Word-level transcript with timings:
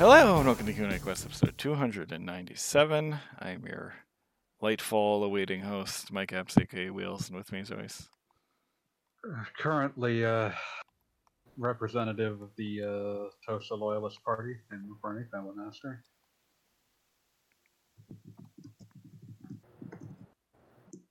Hello, 0.00 0.38
and 0.38 0.46
welcome 0.46 0.64
to 0.64 0.72
Q&A 0.72 0.98
Quest 0.98 1.26
episode 1.26 1.58
297. 1.58 3.18
I'm 3.38 3.66
your 3.66 3.92
lightfall 4.62 5.22
awaiting 5.22 5.60
host, 5.60 6.10
Mike 6.10 6.32
Epps, 6.32 6.56
aka 6.56 6.88
Wheels, 6.88 7.28
and 7.28 7.36
with 7.36 7.52
me 7.52 7.60
as 7.60 7.70
always. 7.70 8.08
currently 9.58 10.24
uh, 10.24 10.52
representative 11.58 12.40
of 12.40 12.48
the 12.56 12.80
uh, 12.80 13.30
Tosa 13.46 13.74
Loyalist 13.74 14.24
Party 14.24 14.54
in 14.72 14.88
Bernie 15.02 15.26
Family 15.30 15.52
Master. 15.54 16.02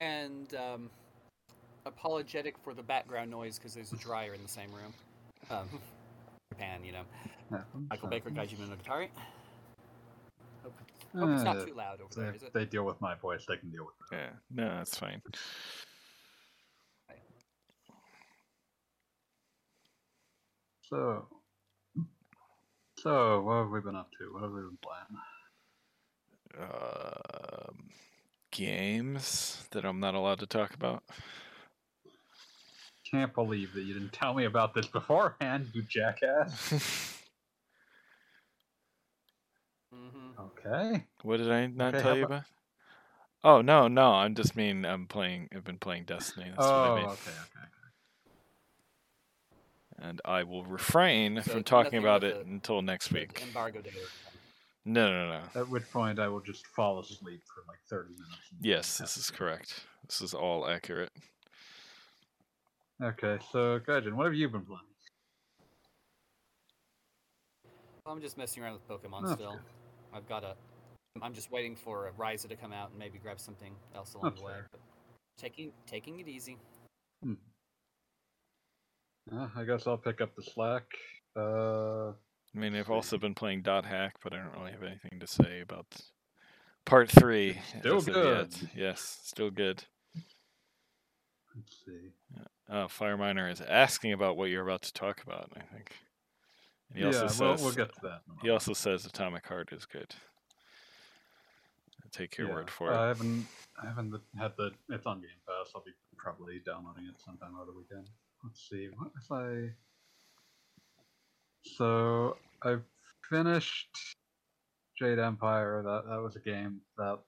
and 0.02 0.56
um, 0.56 0.90
apologetic 1.86 2.56
for 2.64 2.74
the 2.74 2.82
background 2.82 3.30
noise 3.30 3.60
because 3.60 3.76
there's 3.76 3.94
a 3.94 3.98
dryer 3.98 4.34
in 4.34 4.42
the 4.42 4.50
same 4.50 4.72
room. 4.72 4.94
Um, 5.52 5.80
Japan, 6.50 6.84
you 6.84 6.92
know. 6.92 7.04
Yeah, 7.52 7.62
Michael 7.90 8.08
so, 8.08 8.10
Baker, 8.10 8.30
Gaiji 8.32 8.58
Monogatari. 8.58 9.08
Hope, 10.64 10.74
hope 11.18 11.30
it's 11.30 11.44
not 11.44 11.58
uh, 11.58 11.66
too 11.66 11.74
loud 11.74 12.02
over 12.02 12.14
they, 12.16 12.22
there, 12.22 12.34
is 12.36 12.44
it? 12.44 12.54
they 12.54 12.66
deal 12.66 12.86
with 12.86 13.00
my 13.02 13.16
voice. 13.16 13.46
They 13.48 13.58
can 13.58 13.70
deal 13.70 13.86
with 13.86 13.96
it. 14.12 14.16
Yeah, 14.16 14.30
no, 14.52 14.78
that's 14.78 14.98
fine. 14.98 15.22
So, 20.90 21.28
so 22.98 23.42
what 23.42 23.58
have 23.58 23.70
we 23.70 23.80
been 23.80 23.96
up 23.96 24.10
to? 24.18 24.34
What 24.34 24.42
have 24.42 24.52
we 24.52 24.62
been 24.62 24.78
playing? 24.82 25.06
Um, 26.60 27.90
games 28.50 29.68
that 29.70 29.86
I'm 29.86 30.00
not 30.00 30.16
allowed 30.16 30.40
to 30.40 30.48
talk 30.48 30.74
about. 30.74 31.04
Can't 33.12 33.34
believe 33.34 33.74
that 33.74 33.82
you 33.82 33.94
didn't 33.94 34.14
tell 34.14 34.34
me 34.34 34.46
about 34.46 34.74
this 34.74 34.86
beforehand, 34.88 35.68
you 35.74 35.82
jackass. 35.84 36.70
hmm 39.94 40.30
Okay. 40.40 41.06
what 41.24 41.38
did 41.38 41.52
I 41.52 41.68
not 41.68 41.96
Okay, 41.96 42.04
tell 42.04 42.16
you 42.18 42.26
about- 42.26 42.38
about? 42.42 42.46
Oh 43.42 43.62
no, 43.62 43.88
no, 43.88 44.12
I'm 44.16 44.36
just 44.36 44.56
mean 44.58 44.86
I'm 44.86 45.08
playing. 45.08 45.48
I've 45.56 45.64
been 45.64 45.78
playing 45.80 46.04
Destiny. 46.04 46.48
That's 46.50 46.58
oh, 46.60 46.82
what 46.82 46.92
I 46.92 46.96
mean. 46.96 47.06
okay, 47.06 47.32
okay. 47.32 47.68
And 50.10 50.22
I 50.26 50.44
will 50.44 50.66
refrain 50.66 51.42
So 51.44 51.52
from 51.54 51.64
talking 51.64 52.00
about 52.00 52.24
it 52.26 52.36
the- 52.36 52.42
until 52.52 52.82
next 52.82 53.12
week. 53.14 53.42
Embargo 53.42 53.82
day. 53.82 53.92
No, 54.86 55.10
no, 55.12 55.30
no. 55.40 55.42
At 55.62 55.70
which 55.70 55.90
point 55.92 56.20
I 56.20 56.28
will 56.28 56.42
just 56.42 56.68
fall 56.68 57.00
asleep 57.00 57.42
for 57.54 57.64
like 57.68 57.80
30 57.90 58.10
minutes. 58.14 58.28
Yes, 58.62 58.98
this 58.98 59.16
is 59.18 59.30
correct. 59.32 59.86
This 60.06 60.22
is 60.22 60.34
all 60.34 60.68
accurate. 60.68 61.12
Okay, 63.02 63.38
so 63.52 63.80
Gaijin, 63.80 64.14
what 64.14 64.26
have 64.26 64.36
you 64.36 64.50
been 64.50 64.66
playing? 64.66 64.82
I'm 68.06 68.20
just 68.22 68.38
messing 68.38 68.64
around 68.64 68.74
with 68.74 68.88
Pokemon 68.88 69.22
That's 69.22 69.34
still. 69.36 69.52
good. 69.52 69.60
I've 70.14 70.28
got 70.28 70.44
a. 70.44 70.56
I'm 71.22 71.34
just 71.34 71.52
waiting 71.52 71.76
for 71.76 72.08
a 72.08 72.12
Ryza 72.12 72.50
to 72.50 72.56
come 72.56 72.74
out 72.74 72.90
and 72.90 73.00
maybe 73.00 73.20
grab 73.20 73.40
something 73.40 73.74
else 73.96 74.16
along 74.16 74.32
That's 74.32 74.42
the 74.42 74.48
way. 74.48 74.54
taking 75.38 75.72
taking 75.86 76.20
it 76.20 76.28
easy. 76.28 76.58
Uh, 79.32 79.48
I 79.56 79.64
guess 79.64 79.86
I'll 79.86 79.98
pick 79.98 80.22
up 80.22 80.36
the 80.36 80.42
slack. 80.42 80.84
Uh, 81.38 82.10
I 82.10 82.14
mean, 82.56 82.76
I've 82.76 82.90
also 82.90 83.18
been 83.18 83.36
playing 83.36 83.62
Dot 83.62 83.86
Hack, 83.86 84.16
but 84.24 84.34
I 84.34 84.38
don't 84.38 84.60
really 84.60 84.72
have 84.72 84.84
anything 84.84 85.20
to 85.20 85.28
say 85.28 85.62
about 85.62 85.86
part 86.86 87.10
three. 87.12 87.60
Still 87.80 88.02
good. 88.02 88.50
yet. 88.62 88.70
Yes, 88.76 89.20
still 89.24 89.52
good. 89.52 89.84
let's 91.56 91.78
see. 91.86 92.10
Uh, 92.70 92.88
Fireminer 92.88 93.52
is 93.52 93.62
asking 93.62 94.14
about 94.14 94.38
what 94.38 94.50
you're 94.50 94.64
about 94.64 94.84
to 94.84 94.94
talk 94.94 95.24
about. 95.24 95.50
I 95.56 95.62
think. 95.74 95.92
And 96.90 97.00
he 97.00 97.04
yeah, 97.04 97.24
also 97.24 97.56
says 97.56 97.62
we'll 97.62 97.72
get 97.72 97.94
to 97.96 98.02
that. 98.04 98.22
he 98.42 98.50
also 98.50 98.74
says 98.74 99.06
Atomic 99.06 99.46
Heart 99.48 99.74
is 99.74 99.86
good. 99.86 100.14
I'll 102.04 102.12
take 102.12 102.38
your 102.38 102.48
Yeah, 102.48 102.56
word 102.56 102.70
for 102.70 102.92
it. 102.92 102.98
I 102.98 103.08
haven't, 103.08 103.48
I 103.82 103.88
haven't 103.88 104.22
had 104.38 104.54
the. 104.58 104.72
It's 104.90 105.06
on 105.06 105.22
Game 105.22 105.30
Pass. 105.48 105.72
I'll 105.76 105.84
be 105.84 105.92
probably 106.18 106.62
downloading 106.66 107.06
it 107.06 107.20
sometime 107.24 107.52
over 107.56 107.72
the 107.72 107.78
weekend. 107.78 108.08
Let's 108.44 108.68
see. 108.70 108.90
What 108.98 109.12
if 109.18 109.32
I? 109.32 109.72
So 111.64 112.38
I 112.64 112.78
finished 113.30 114.16
Jade 114.98 115.20
Empire. 115.20 115.82
That 115.84 116.04
that 116.10 116.22
was 116.22 116.36
a 116.36 116.40
game 116.40 116.82
that 116.98 117.20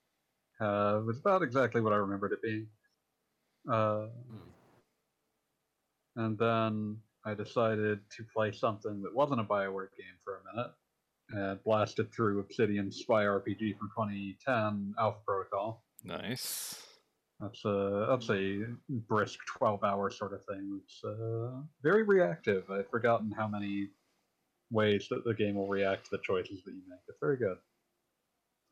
uh, 0.59 1.01
was 1.05 1.17
about 1.19 1.41
exactly 1.43 1.81
what 1.81 1.93
I 1.93 1.97
remembered 1.97 2.31
it 2.31 2.41
being. 2.41 2.67
Uh, 3.69 4.07
Hmm. 4.29 4.37
And 6.15 6.37
then 6.37 6.97
I 7.25 7.33
decided 7.33 7.99
to 8.17 8.23
play 8.35 8.51
something 8.51 9.01
that 9.03 9.13
wasn't 9.15 9.41
a 9.41 9.43
Bioware 9.43 9.89
game 9.97 10.17
for 10.23 10.37
a 10.37 10.55
minute, 10.55 10.71
and 11.29 11.63
blasted 11.63 12.11
through 12.13 12.39
Obsidian 12.39 12.91
Spy 12.91 13.23
RPG 13.23 13.77
from 13.77 13.89
2010, 13.95 14.95
Alpha 14.99 15.19
Protocol. 15.25 15.83
Nice. 16.03 16.83
That's 17.39 17.63
a 17.65 18.05
that's 18.09 18.29
a 18.29 18.65
brisk 19.07 19.39
12 19.57 19.83
hour 19.83 20.11
sort 20.11 20.33
of 20.33 20.45
thing. 20.45 20.79
It's 20.83 21.03
uh, 21.03 21.61
very 21.81 22.03
reactive. 22.03 22.69
I've 22.69 22.89
forgotten 22.89 23.31
how 23.31 23.47
many 23.47 23.89
ways 24.69 25.07
that 25.09 25.23
the 25.25 25.33
game 25.33 25.55
will 25.55 25.67
react 25.67 26.05
to 26.05 26.11
the 26.11 26.19
choices 26.23 26.63
that 26.63 26.71
you 26.71 26.81
make. 26.87 26.99
It's 27.07 27.17
very 27.19 27.37
good. 27.37 27.57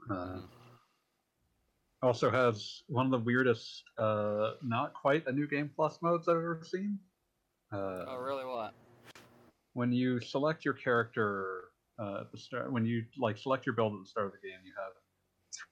Uh, 0.09 0.13
Mhm. 0.13 0.43
also 2.01 2.29
has 2.29 2.83
one 2.87 3.05
of 3.05 3.11
the 3.11 3.19
weirdest, 3.25 3.83
uh, 3.97 4.53
not 4.63 4.93
quite 4.93 5.25
a 5.27 5.31
new 5.31 5.47
game 5.47 5.69
plus 5.75 6.01
modes 6.01 6.27
I've 6.29 6.37
ever 6.37 6.61
seen. 6.63 6.97
Uh, 7.71 8.05
Oh 8.07 8.17
really? 8.17 8.45
What? 8.45 8.73
when 9.73 9.91
you 9.91 10.19
select 10.19 10.65
your 10.65 10.73
character 10.73 11.65
uh, 11.99 12.21
at 12.21 12.31
the 12.31 12.37
start, 12.37 12.71
when 12.71 12.85
you 12.85 13.03
like 13.17 13.37
select 13.37 13.65
your 13.65 13.75
build 13.75 13.93
at 13.93 13.99
the 13.99 14.05
start 14.05 14.27
of 14.27 14.31
the 14.33 14.47
game, 14.47 14.59
you 14.65 14.73
have 14.77 14.93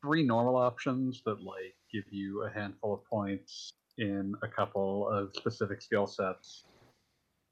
three 0.02 0.24
normal 0.24 0.56
options 0.56 1.22
that 1.26 1.42
like 1.42 1.76
give 1.92 2.06
you 2.10 2.44
a 2.44 2.50
handful 2.50 2.94
of 2.94 3.04
points 3.06 3.72
in 3.98 4.34
a 4.44 4.48
couple 4.48 5.10
of 5.10 5.32
specific 5.36 5.82
skill 5.82 6.06
sets, 6.06 6.66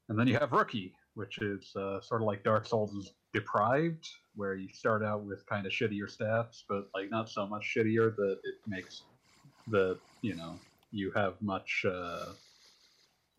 and 0.08 0.18
then 0.18 0.26
you 0.26 0.34
have 0.38 0.52
rookie, 0.52 0.94
which 1.14 1.38
is 1.42 1.74
uh, 1.76 2.00
sort 2.00 2.22
of 2.22 2.26
like 2.26 2.44
Dark 2.44 2.66
Souls 2.66 2.92
is 2.94 3.12
deprived, 3.34 4.08
where 4.34 4.54
you 4.54 4.68
start 4.72 5.02
out 5.02 5.24
with 5.24 5.44
kind 5.46 5.66
of 5.66 5.72
shittier 5.72 6.08
stats, 6.08 6.62
but 6.68 6.88
like 6.94 7.10
not 7.10 7.28
so 7.28 7.46
much 7.46 7.74
shittier 7.76 8.14
that 8.16 8.38
it 8.44 8.54
makes 8.66 9.02
the 9.68 9.98
you 10.22 10.34
know 10.34 10.58
you 10.90 11.10
have 11.12 11.34
much. 11.42 11.84
Uh, 11.86 12.26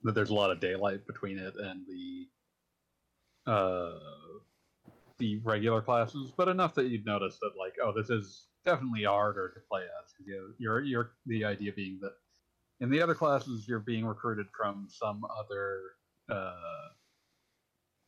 that 0.03 0.16
there's 0.16 0.30
a 0.30 0.35
lot 0.35 0.52
of 0.52 0.59
daylight 0.59 1.06
between 1.08 1.38
it 1.38 1.53
and 1.58 1.85
the 1.88 3.52
uh, 3.52 4.00
the 5.18 5.40
regular 5.44 5.81
classes, 5.81 6.31
but 6.35 6.47
enough 6.47 6.75
that 6.75 6.88
you'd 6.88 7.06
notice 7.06 7.38
that 7.41 7.52
like, 7.58 7.74
oh, 7.81 7.91
this 7.96 8.09
is 8.09 8.47
definitely 8.66 9.03
harder 9.03 9.50
to 9.50 9.59
play 9.69 9.81
as. 9.81 10.13
You 10.25 10.36
know, 10.36 10.47
you're 10.57 10.81
you're 10.81 11.12
the 11.25 11.46
idea 11.46 11.72
being 11.75 12.00
that 12.02 12.13
in 12.80 12.90
the 12.90 13.02
other 13.02 13.16
classes 13.16 13.68
you're 13.68 13.80
being 13.80 14.06
recruited 14.06 14.47
from 14.56 14.88
some 14.90 15.25
other 15.25 15.81
uh, 16.30 16.53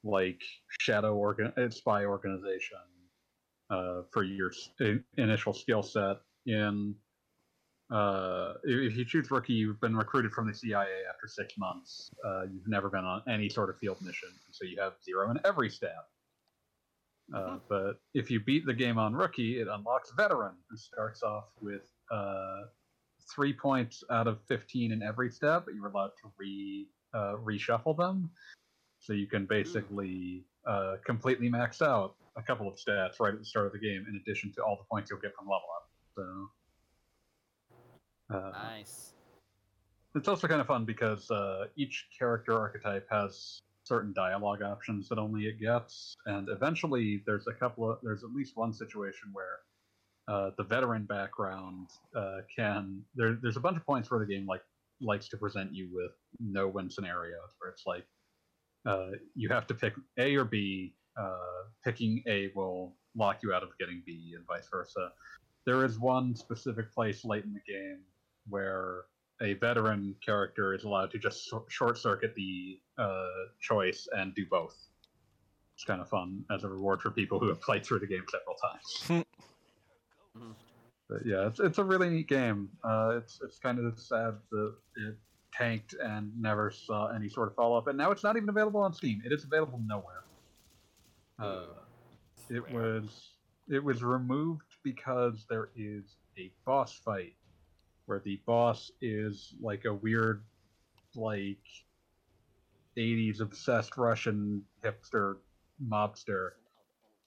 like 0.03 0.41
shadow 0.79 1.15
organ 1.15 1.51
uh, 1.57 1.69
spy 1.69 2.05
organization 2.05 2.77
uh, 3.69 4.01
for 4.11 4.23
your 4.23 4.51
initial 5.17 5.53
skill 5.53 5.83
set. 5.83 6.17
In 6.45 6.95
uh, 7.91 8.53
if 8.63 8.95
you 8.95 9.05
choose 9.05 9.31
rookie, 9.31 9.53
you've 9.53 9.79
been 9.81 9.95
recruited 9.95 10.31
from 10.31 10.47
the 10.47 10.53
CIA 10.53 10.87
after 11.09 11.27
six 11.27 11.57
months. 11.57 12.09
Uh, 12.23 12.43
you've 12.43 12.67
never 12.67 12.89
been 12.89 13.03
on 13.03 13.23
any 13.27 13.49
sort 13.49 13.69
of 13.69 13.77
field 13.77 13.97
mission, 14.01 14.29
so 14.51 14.65
you 14.65 14.79
have 14.79 14.93
zero 15.03 15.31
in 15.31 15.39
every 15.45 15.69
stat. 15.69 16.07
Uh, 17.33 17.37
Mhm. 17.57 17.61
but 17.67 18.01
if 18.13 18.31
you 18.31 18.39
beat 18.39 18.65
the 18.65 18.73
game 18.73 18.97
on 18.97 19.13
rookie, 19.13 19.59
it 19.59 19.67
unlocks 19.67 20.11
veteran, 20.11 20.55
who 20.69 20.77
starts 20.77 21.21
off 21.23 21.45
with 21.61 21.91
uh, 22.11 22.63
three 23.33 23.53
points 23.53 24.03
out 24.09 24.27
of 24.27 24.41
fifteen 24.45 24.91
in 24.91 25.01
every 25.03 25.29
stat, 25.31 25.63
but 25.65 25.73
you're 25.75 25.87
allowed 25.87 26.11
to 26.21 26.31
re 26.37 26.87
uh, 27.13 27.35
reshuffle 27.37 27.97
them, 27.97 28.31
so 28.99 29.13
you 29.13 29.25
can 29.27 29.45
basically 29.47 30.45
uh, 30.65 30.97
completely 31.05 31.49
max 31.49 31.81
out 31.81 32.15
a 32.35 32.41
couple 32.43 32.67
of 32.67 32.75
stats 32.75 33.19
right 33.19 33.33
at 33.33 33.39
the 33.39 33.45
start 33.45 33.65
of 33.65 33.73
the 33.73 33.79
game, 33.79 34.05
in 34.07 34.15
addition 34.15 34.51
to 34.51 34.63
all 34.63 34.75
the 34.75 34.83
points 34.83 35.09
you'll 35.09 35.19
get 35.19 35.33
from 35.35 35.45
level 35.45 35.67
up. 35.75 35.89
So. 36.15 36.51
Uh, 38.29 38.51
Nice. 38.51 39.13
it's 40.15 40.27
also 40.27 40.47
kind 40.47 40.61
of 40.61 40.67
fun 40.67 40.85
because 40.85 41.29
uh, 41.31 41.65
each 41.75 42.07
character 42.17 42.53
archetype 42.53 43.07
has 43.09 43.61
certain 43.83 44.13
dialogue 44.13 44.61
options 44.61 45.09
that 45.09 45.17
only 45.17 45.47
it 45.47 45.59
gets, 45.59 46.15
and 46.27 46.47
eventually 46.49 47.23
there's 47.25 47.47
a 47.47 47.53
couple 47.53 47.89
of 47.89 47.97
there's 48.03 48.23
at 48.23 48.29
least 48.31 48.55
one 48.55 48.71
situation 48.71 49.29
where 49.33 49.59
uh, 50.27 50.51
the 50.57 50.63
veteran 50.63 51.05
background 51.05 51.87
uh, 52.15 52.37
can 52.55 53.01
there, 53.15 53.37
there's 53.41 53.57
a 53.57 53.59
bunch 53.59 53.77
of 53.77 53.85
points 53.85 54.11
where 54.11 54.19
the 54.19 54.25
game 54.25 54.45
like 54.45 54.61
likes 55.01 55.27
to 55.29 55.37
present 55.37 55.73
you 55.73 55.89
with 55.91 56.11
no 56.39 56.67
win 56.67 56.89
scenarios 56.89 57.55
where 57.57 57.71
it's 57.71 57.83
like 57.87 58.05
uh, 58.85 59.11
you 59.35 59.49
have 59.49 59.65
to 59.67 59.73
pick 59.73 59.93
A 60.17 60.35
or 60.35 60.45
B. 60.45 60.93
Uh, 61.19 61.65
picking 61.83 62.23
A 62.27 62.49
will 62.55 62.95
lock 63.15 63.39
you 63.43 63.53
out 63.53 63.63
of 63.63 63.69
getting 63.77 64.01
B, 64.05 64.33
and 64.37 64.45
vice 64.47 64.69
versa. 64.71 65.11
There 65.65 65.83
is 65.83 65.99
one 65.99 66.35
specific 66.35 66.93
place 66.93 67.25
late 67.25 67.43
in 67.43 67.53
the 67.53 67.59
game 67.67 67.99
where 68.49 69.03
a 69.41 69.53
veteran 69.53 70.15
character 70.25 70.73
is 70.73 70.83
allowed 70.83 71.11
to 71.11 71.17
just 71.17 71.49
short 71.69 71.97
circuit 71.97 72.33
the 72.35 72.79
uh, 72.97 73.27
choice 73.61 74.07
and 74.11 74.35
do 74.35 74.45
both. 74.49 74.75
It's 75.75 75.85
kind 75.85 76.01
of 76.01 76.09
fun 76.09 76.43
as 76.51 76.63
a 76.63 76.67
reward 76.67 77.01
for 77.01 77.09
people 77.09 77.39
who 77.39 77.47
have 77.47 77.61
played 77.61 77.85
through 77.85 77.99
the 77.99 78.07
game 78.07 78.25
several 78.29 78.55
times. 78.55 79.25
Mhm. 80.35 80.53
but 81.09 81.25
yeah, 81.25 81.47
it's 81.47 81.59
it's 81.59 81.77
a 81.77 81.83
really 81.83 82.09
neat 82.09 82.27
game. 82.27 82.69
Uh, 82.83 83.13
it's 83.17 83.39
it's 83.41 83.57
kind 83.59 83.79
of 83.79 83.97
sad 83.99 84.35
that 84.51 84.75
it 84.97 85.17
tanked 85.53 85.95
and 86.03 86.31
never 86.39 86.69
saw 86.69 87.07
any 87.07 87.29
sort 87.29 87.47
of 87.47 87.55
follow 87.55 87.77
up, 87.77 87.87
and 87.87 87.97
now 87.97 88.11
it's 88.11 88.23
not 88.23 88.35
even 88.37 88.49
available 88.49 88.81
on 88.81 88.93
Steam. 88.93 89.21
It 89.25 89.31
is 89.31 89.45
available 89.45 89.81
nowhere. 89.85 90.23
Uh, 91.39 91.65
it 92.49 92.69
was 92.73 93.31
it 93.69 93.83
was 93.83 94.03
removed 94.03 94.65
because 94.83 95.45
there 95.49 95.69
is 95.75 96.17
a 96.37 96.51
boss 96.65 96.93
fight 96.93 97.33
where 98.09 98.19
the 98.25 98.41
boss 98.47 98.91
is 99.01 99.53
like 99.61 99.85
a 99.85 99.93
weird 99.93 100.41
like 101.15 101.59
80s 102.97 103.39
obsessed 103.39 103.97
Russian 103.97 104.63
hipster 104.83 105.37
mobster 105.87 106.49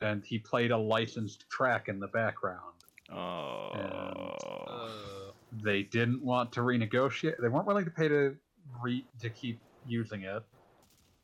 and 0.00 0.24
he 0.24 0.40
played 0.40 0.72
a 0.72 0.76
licensed 0.76 1.48
track 1.48 1.88
in 1.88 2.00
the 2.00 2.08
background. 2.08 2.74
Oh. 3.12 3.70
Uh, 4.66 5.32
They 5.62 5.84
didn't 5.84 6.20
want 6.24 6.50
to 6.52 6.60
renegotiate. 6.62 7.34
They 7.40 7.48
weren't 7.48 7.66
willing 7.66 7.84
to 7.84 7.90
pay 7.90 8.08
to 8.08 8.34
re 8.82 9.06
to 9.20 9.30
keep 9.30 9.60
using 9.86 10.22
it, 10.22 10.42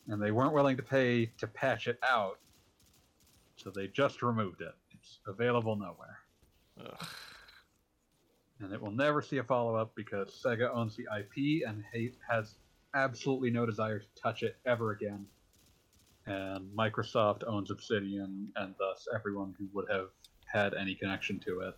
and 0.06 0.22
they 0.22 0.30
weren't 0.30 0.52
willing 0.52 0.76
to 0.76 0.82
pay 0.84 1.26
to 1.38 1.48
patch 1.48 1.88
it 1.88 1.98
out. 2.08 2.38
So 3.56 3.70
they 3.70 3.88
just 3.88 4.22
removed 4.22 4.60
it. 4.60 4.74
It's 4.92 5.18
available 5.26 5.74
nowhere, 5.74 6.18
Ugh. 6.80 7.06
And 8.60 8.72
it 8.72 8.80
will 8.80 8.90
never 8.90 9.22
see 9.22 9.38
a 9.38 9.44
follow 9.44 9.76
up 9.76 9.92
because 9.94 10.40
Sega 10.44 10.74
owns 10.74 10.96
the 10.96 11.04
IP 11.04 11.66
and 11.66 11.84
has 12.28 12.54
absolutely 12.94 13.50
no 13.50 13.66
desire 13.66 14.00
to 14.00 14.06
touch 14.20 14.42
it 14.42 14.56
ever 14.66 14.92
again. 14.92 15.26
And 16.26 16.68
Microsoft 16.76 17.42
owns 17.46 17.70
Obsidian, 17.70 18.48
and 18.56 18.74
thus 18.78 19.08
everyone 19.14 19.54
who 19.58 19.66
would 19.72 19.86
have 19.90 20.08
had 20.44 20.74
any 20.74 20.94
connection 20.94 21.38
to 21.40 21.60
it. 21.60 21.74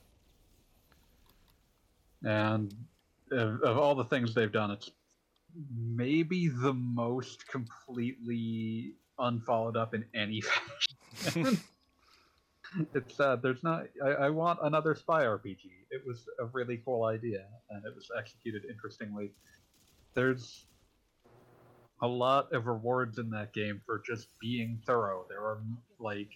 And 2.24 2.74
of, 3.30 3.62
of 3.62 3.78
all 3.78 3.94
the 3.94 4.04
things 4.04 4.34
they've 4.34 4.50
done, 4.50 4.70
it's 4.70 4.90
maybe 5.76 6.48
the 6.48 6.72
most 6.72 7.46
completely 7.48 8.94
unfollowed 9.18 9.76
up 9.76 9.94
in 9.94 10.04
any 10.14 10.40
fashion. 11.20 11.58
it's 12.94 13.16
sad. 13.16 13.42
There's 13.42 13.62
not. 13.62 13.84
I, 14.04 14.08
I 14.08 14.30
want 14.30 14.60
another 14.62 14.94
spy 14.94 15.24
RPG. 15.24 15.66
It 15.90 16.02
was 16.06 16.28
a 16.38 16.46
really 16.46 16.82
cool 16.84 17.04
idea, 17.04 17.44
and 17.70 17.84
it 17.84 17.94
was 17.94 18.08
executed 18.16 18.64
interestingly. 18.68 19.32
There's 20.14 20.66
a 22.02 22.06
lot 22.06 22.52
of 22.52 22.66
rewards 22.66 23.18
in 23.18 23.30
that 23.30 23.52
game 23.52 23.80
for 23.84 24.02
just 24.06 24.28
being 24.40 24.80
thorough. 24.86 25.26
There 25.28 25.40
are 25.40 25.60
like 25.98 26.30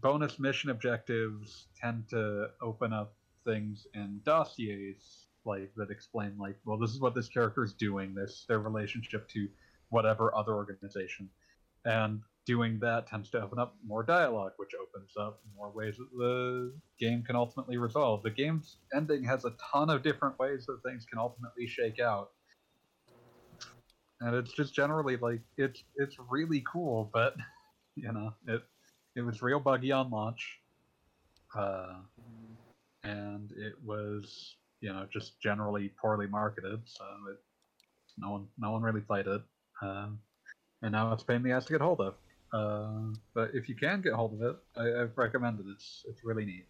bonus 0.00 0.38
mission 0.38 0.70
objectives 0.70 1.66
tend 1.80 2.08
to 2.10 2.48
open 2.60 2.92
up 2.92 3.14
things 3.44 3.86
in 3.94 4.20
dossiers 4.24 5.26
like 5.44 5.72
that 5.76 5.90
explain 5.90 6.36
like 6.38 6.56
well 6.64 6.78
this 6.78 6.90
is 6.90 7.00
what 7.00 7.14
this 7.14 7.28
character 7.28 7.64
is 7.64 7.72
doing 7.72 8.14
this 8.14 8.44
their 8.48 8.60
relationship 8.60 9.28
to 9.28 9.48
whatever 9.90 10.34
other 10.36 10.54
organization 10.54 11.28
and 11.84 12.20
doing 12.44 12.78
that 12.80 13.06
tends 13.06 13.30
to 13.30 13.40
open 13.40 13.58
up 13.58 13.76
more 13.86 14.02
dialogue 14.02 14.52
which 14.56 14.72
opens 14.80 15.12
up 15.16 15.40
more 15.56 15.70
ways 15.70 15.96
that 15.96 16.10
the 16.16 16.72
game 16.98 17.22
can 17.22 17.36
ultimately 17.36 17.76
resolve. 17.76 18.22
The 18.22 18.30
game's 18.30 18.78
ending 18.94 19.24
has 19.24 19.44
a 19.44 19.54
ton 19.72 19.90
of 19.90 20.02
different 20.02 20.38
ways 20.38 20.66
that 20.66 20.82
things 20.84 21.04
can 21.04 21.18
ultimately 21.18 21.66
shake 21.66 22.00
out. 22.00 22.30
And 24.20 24.34
it's 24.34 24.52
just 24.52 24.74
generally 24.74 25.16
like 25.16 25.40
it's 25.56 25.82
it's 25.96 26.16
really 26.30 26.64
cool 26.70 27.10
but 27.12 27.36
you 27.96 28.12
know 28.12 28.32
it 28.48 28.62
it 29.14 29.22
was 29.22 29.42
real 29.42 29.60
buggy 29.60 29.92
on 29.92 30.10
launch. 30.10 30.58
Uh 31.56 31.94
and 33.04 33.50
it 33.52 33.74
was 33.84 34.56
you 34.80 34.92
know 34.92 35.06
just 35.12 35.40
generally 35.40 35.92
poorly 36.00 36.26
marketed 36.26 36.80
so 36.86 37.04
it 37.30 37.38
no 38.18 38.30
one 38.30 38.46
no 38.58 38.72
one 38.72 38.82
really 38.82 39.00
played 39.00 39.26
it. 39.26 39.42
Um, 39.80 40.18
and 40.82 40.92
now 40.92 41.12
it's 41.12 41.22
a 41.22 41.26
pain 41.26 41.36
in 41.36 41.42
the 41.42 41.52
ass 41.52 41.64
to 41.66 41.72
get 41.72 41.80
hold 41.80 42.00
of 42.00 42.14
uh, 42.52 43.12
but 43.34 43.50
if 43.54 43.68
you 43.68 43.74
can 43.74 44.00
get 44.00 44.12
hold 44.12 44.34
of 44.34 44.42
it 44.42 44.56
I, 44.76 45.02
i've 45.02 45.16
recommended 45.16 45.66
it. 45.66 45.72
It's 45.72 46.04
it's 46.08 46.24
really 46.24 46.44
neat. 46.44 46.66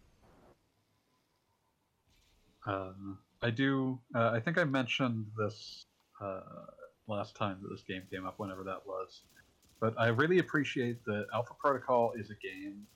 Uh, 2.65 2.93
i 3.41 3.49
do 3.49 3.99
uh, 4.15 4.31
i 4.33 4.39
think 4.39 4.57
i 4.57 4.63
mentioned 4.63 5.25
this 5.37 5.85
uh, 6.21 6.41
last 7.07 7.35
time 7.35 7.57
that 7.61 7.69
this 7.69 7.83
game 7.83 8.03
came 8.11 8.25
up 8.25 8.35
whenever 8.37 8.63
that 8.63 8.85
was. 8.85 9.23
But 9.79 9.93
i 9.99 10.07
really 10.07 10.39
appreciate 10.39 11.03
that 11.05 11.25
alpha 11.33 11.53
protocol 11.59 12.13
is 12.17 12.29
a 12.29 12.35
game 12.35 12.87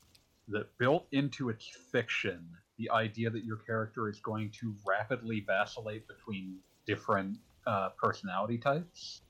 that 0.48 0.66
built 0.78 1.07
into 1.12 1.50
its 1.50 1.68
fiction 1.92 2.48
the 2.78 2.89
idea 2.92 3.30
that 3.30 3.44
your 3.44 3.57
character 3.57 4.07
is 4.07 4.19
going 4.19 4.51
to 4.51 4.74
rapidly 4.86 5.44
vacillate 5.45 6.07
between 6.07 6.57
different 6.86 7.38
uh, 7.66 7.89
personality 8.01 8.57
types. 8.57 9.22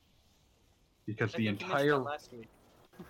Because 1.06 1.33
I 1.33 1.38
the 1.38 1.45
think 1.45 1.62
you 1.62 1.68
that 1.68 1.74
entire 1.74 1.98
last 1.98 2.31
week. 2.33 2.48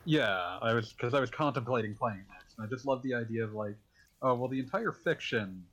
Yeah 0.06 0.58
i 0.62 0.74
was 0.74 0.94
because 0.94 1.14
i 1.14 1.20
was 1.20 1.30
contemplating 1.30 1.96
playing 1.96 2.24
next 2.30 2.58
and 2.58 2.66
i 2.66 2.70
just 2.70 2.86
love 2.86 3.02
the 3.04 3.14
idea 3.14 3.44
of 3.44 3.54
like 3.54 3.76
oh 4.22 4.34
well 4.34 4.48
the 4.48 4.60
entire 4.60 4.92
fiction 4.92 5.64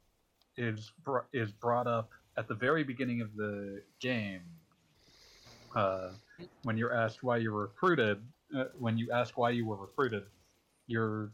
is 0.56 0.92
br- 1.04 1.26
is 1.32 1.50
brought 1.50 1.86
up 1.86 2.10
at 2.36 2.48
the 2.48 2.54
very 2.54 2.84
beginning 2.84 3.20
of 3.20 3.34
the 3.36 3.82
game 4.00 4.42
uh, 5.76 6.10
when 6.62 6.76
you're 6.76 6.94
asked 6.94 7.22
why 7.22 7.36
you 7.36 7.52
were 7.52 7.62
recruited 7.62 8.22
uh, 8.56 8.64
when 8.78 8.96
you 8.96 9.10
ask 9.10 9.36
why 9.36 9.50
you 9.50 9.66
were 9.66 9.76
recruited 9.76 10.24
your 10.86 11.32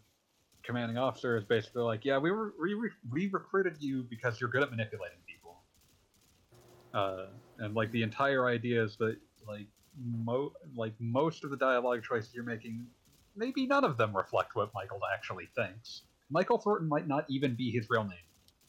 commanding 0.63 0.99
officer 0.99 1.37
is 1.37 1.45
basically 1.45 1.83
like 1.83 2.05
yeah 2.05 2.19
we 2.19 2.31
were 2.31 2.55
we, 2.61 2.77
we 3.11 3.29
recruited 3.29 3.77
you 3.81 4.03
because 4.09 4.41
you're 4.41 4.51
good 4.51 4.63
at 4.63 4.71
manipulating 4.71 5.19
people. 5.27 5.57
Uh, 6.93 7.27
and 7.59 7.75
like 7.75 7.91
the 7.93 8.03
entire 8.03 8.47
idea 8.47 8.83
is 8.83 8.97
that 8.97 9.17
like 9.47 9.67
mo 10.05 10.53
like 10.75 10.95
most 10.99 11.45
of 11.45 11.51
the 11.51 11.57
dialogue 11.57 12.03
choices 12.03 12.35
you're 12.35 12.45
making 12.45 12.87
maybe 13.37 13.67
none 13.67 13.85
of 13.85 13.97
them 13.97 14.17
reflect 14.17 14.55
what 14.55 14.71
michael 14.75 15.01
actually 15.15 15.49
thinks. 15.55 16.03
Michael 16.31 16.59
thornton 16.59 16.89
might 16.89 17.09
not 17.09 17.25
even 17.29 17.55
be 17.57 17.71
his 17.71 17.91
real 17.91 18.05
name. 18.05 18.19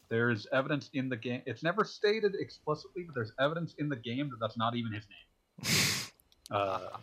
There's 0.10 0.48
evidence 0.52 0.90
in 0.94 1.10
the 1.10 1.18
game 1.18 1.42
it's 1.46 1.64
never 1.64 1.84
stated 1.84 2.36
explicitly 2.40 3.04
but 3.04 3.16
there's 3.16 3.32
evidence 3.40 3.76
in 3.78 3.90
the 3.90 3.96
game 3.96 4.30
that 4.30 4.40
that's 4.40 4.58
not 4.58 4.76
even 4.76 4.92
his 4.92 5.04
name. 5.10 5.68
Uh, 6.52 6.98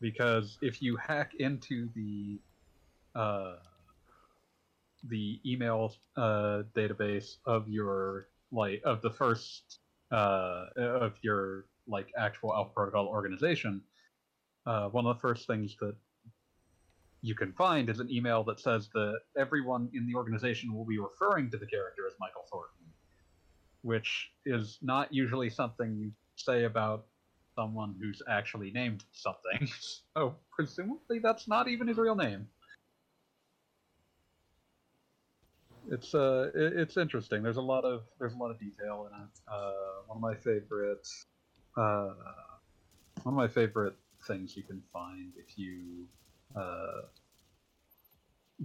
because 0.00 0.56
if 0.62 0.80
you 0.80 0.96
hack 0.96 1.32
into 1.38 1.88
the 1.94 2.38
uh, 3.14 3.56
the 5.08 5.40
email 5.44 5.94
uh, 6.16 6.62
database 6.74 7.36
of 7.44 7.68
your 7.68 8.28
like 8.52 8.80
of 8.84 9.02
the 9.02 9.10
first 9.10 9.80
uh, 10.12 10.66
of 10.76 11.14
your 11.22 11.66
like 11.86 12.12
actual 12.18 12.54
Alpha 12.54 12.70
Protocol 12.74 13.06
organization, 13.06 13.80
uh, 14.66 14.88
one 14.88 15.06
of 15.06 15.16
the 15.16 15.20
first 15.20 15.46
things 15.46 15.76
that 15.80 15.94
you 17.22 17.34
can 17.34 17.52
find 17.52 17.88
is 17.88 18.00
an 18.00 18.10
email 18.10 18.44
that 18.44 18.60
says 18.60 18.88
that 18.94 19.18
everyone 19.36 19.88
in 19.94 20.06
the 20.06 20.14
organization 20.14 20.74
will 20.74 20.84
be 20.84 20.98
referring 20.98 21.50
to 21.50 21.56
the 21.56 21.66
character 21.66 22.06
as 22.06 22.14
Michael 22.20 22.44
Thornton, 22.50 22.86
which 23.82 24.30
is 24.44 24.78
not 24.82 25.12
usually 25.12 25.50
something 25.50 25.96
you 25.96 26.12
say 26.36 26.64
about 26.64 27.06
someone 27.56 27.94
who's 28.00 28.22
actually 28.28 28.70
named 28.70 29.04
something. 29.12 29.68
so 30.14 30.36
presumably 30.52 31.18
that's 31.18 31.48
not 31.48 31.68
even 31.68 31.88
his 31.88 31.96
real 31.96 32.14
name. 32.14 32.46
It's 35.90 36.14
uh, 36.14 36.50
it, 36.54 36.72
it's 36.76 36.96
interesting. 36.96 37.42
There's 37.42 37.58
a 37.58 37.62
lot 37.62 37.84
of 37.84 38.02
there's 38.18 38.34
a 38.34 38.36
lot 38.36 38.50
of 38.50 38.58
detail 38.58 39.08
in 39.10 39.20
it. 39.20 39.28
Uh, 39.50 39.72
one 40.06 40.18
of 40.18 40.22
my 40.22 40.34
favorite, 40.34 41.06
uh, 41.76 42.10
one 43.22 43.34
of 43.34 43.34
my 43.34 43.48
favorite 43.48 43.96
things 44.26 44.56
you 44.56 44.62
can 44.62 44.82
find 44.92 45.32
if 45.36 45.58
you 45.58 46.06
uh, 46.54 47.02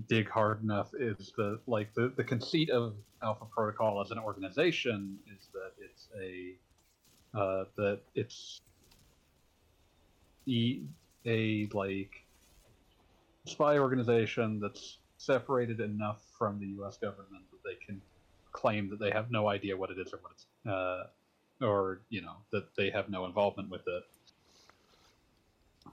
dig 0.07 0.29
hard 0.29 0.63
enough 0.63 0.91
is 0.97 1.33
the 1.37 1.59
like 1.67 1.93
the 1.93 2.13
the 2.15 2.23
conceit 2.23 2.69
of 2.69 2.95
Alpha 3.21 3.45
Protocol 3.45 4.01
as 4.01 4.11
an 4.11 4.19
organization 4.19 5.17
is 5.33 5.49
that 5.53 5.71
it's 5.79 6.07
a 6.19 6.55
uh, 7.37 7.65
that 7.77 7.99
it's 8.15 8.61
e 10.45 10.81
a 11.25 11.67
like 11.73 12.25
spy 13.45 13.77
organization 13.77 14.59
that's 14.59 14.99
separated 15.17 15.79
enough 15.79 16.21
from 16.37 16.59
the 16.59 16.67
U.S. 16.77 16.97
government 16.97 17.43
that 17.51 17.63
they 17.63 17.75
can 17.85 18.01
claim 18.51 18.89
that 18.89 18.99
they 18.99 19.11
have 19.11 19.31
no 19.31 19.47
idea 19.47 19.75
what 19.77 19.91
it 19.91 19.97
is 19.99 20.13
or 20.13 20.17
what 20.17 20.31
it's, 20.33 20.45
uh, 20.67 21.07
or 21.61 22.01
you 22.09 22.21
know 22.21 22.35
that 22.51 22.75
they 22.75 22.89
have 22.89 23.09
no 23.09 23.25
involvement 23.25 23.69
with 23.69 23.81
it. 23.87 24.03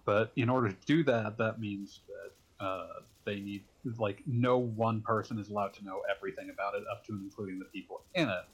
But 0.05 0.33
in 0.37 0.49
order 0.49 0.71
to 0.71 0.87
do 0.87 1.05
that, 1.05 1.39
that 1.39 1.61
means 1.61 2.01
that 2.09 2.65
uh, 2.65 3.01
they 3.25 3.41
need 3.41 3.65
like 3.99 4.23
no 4.27 4.59
one 4.59 5.01
person 5.01 5.39
is 5.39 5.49
allowed 5.49 5.75
to 5.75 5.85
know 5.85 6.03
everything 6.15 6.51
about 6.51 6.75
it, 6.75 6.83
up 6.91 7.05
to 7.07 7.13
and 7.13 7.23
including 7.23 7.59
the 7.59 7.65
people 7.67 8.03
in 8.15 8.29
it. 8.29 8.45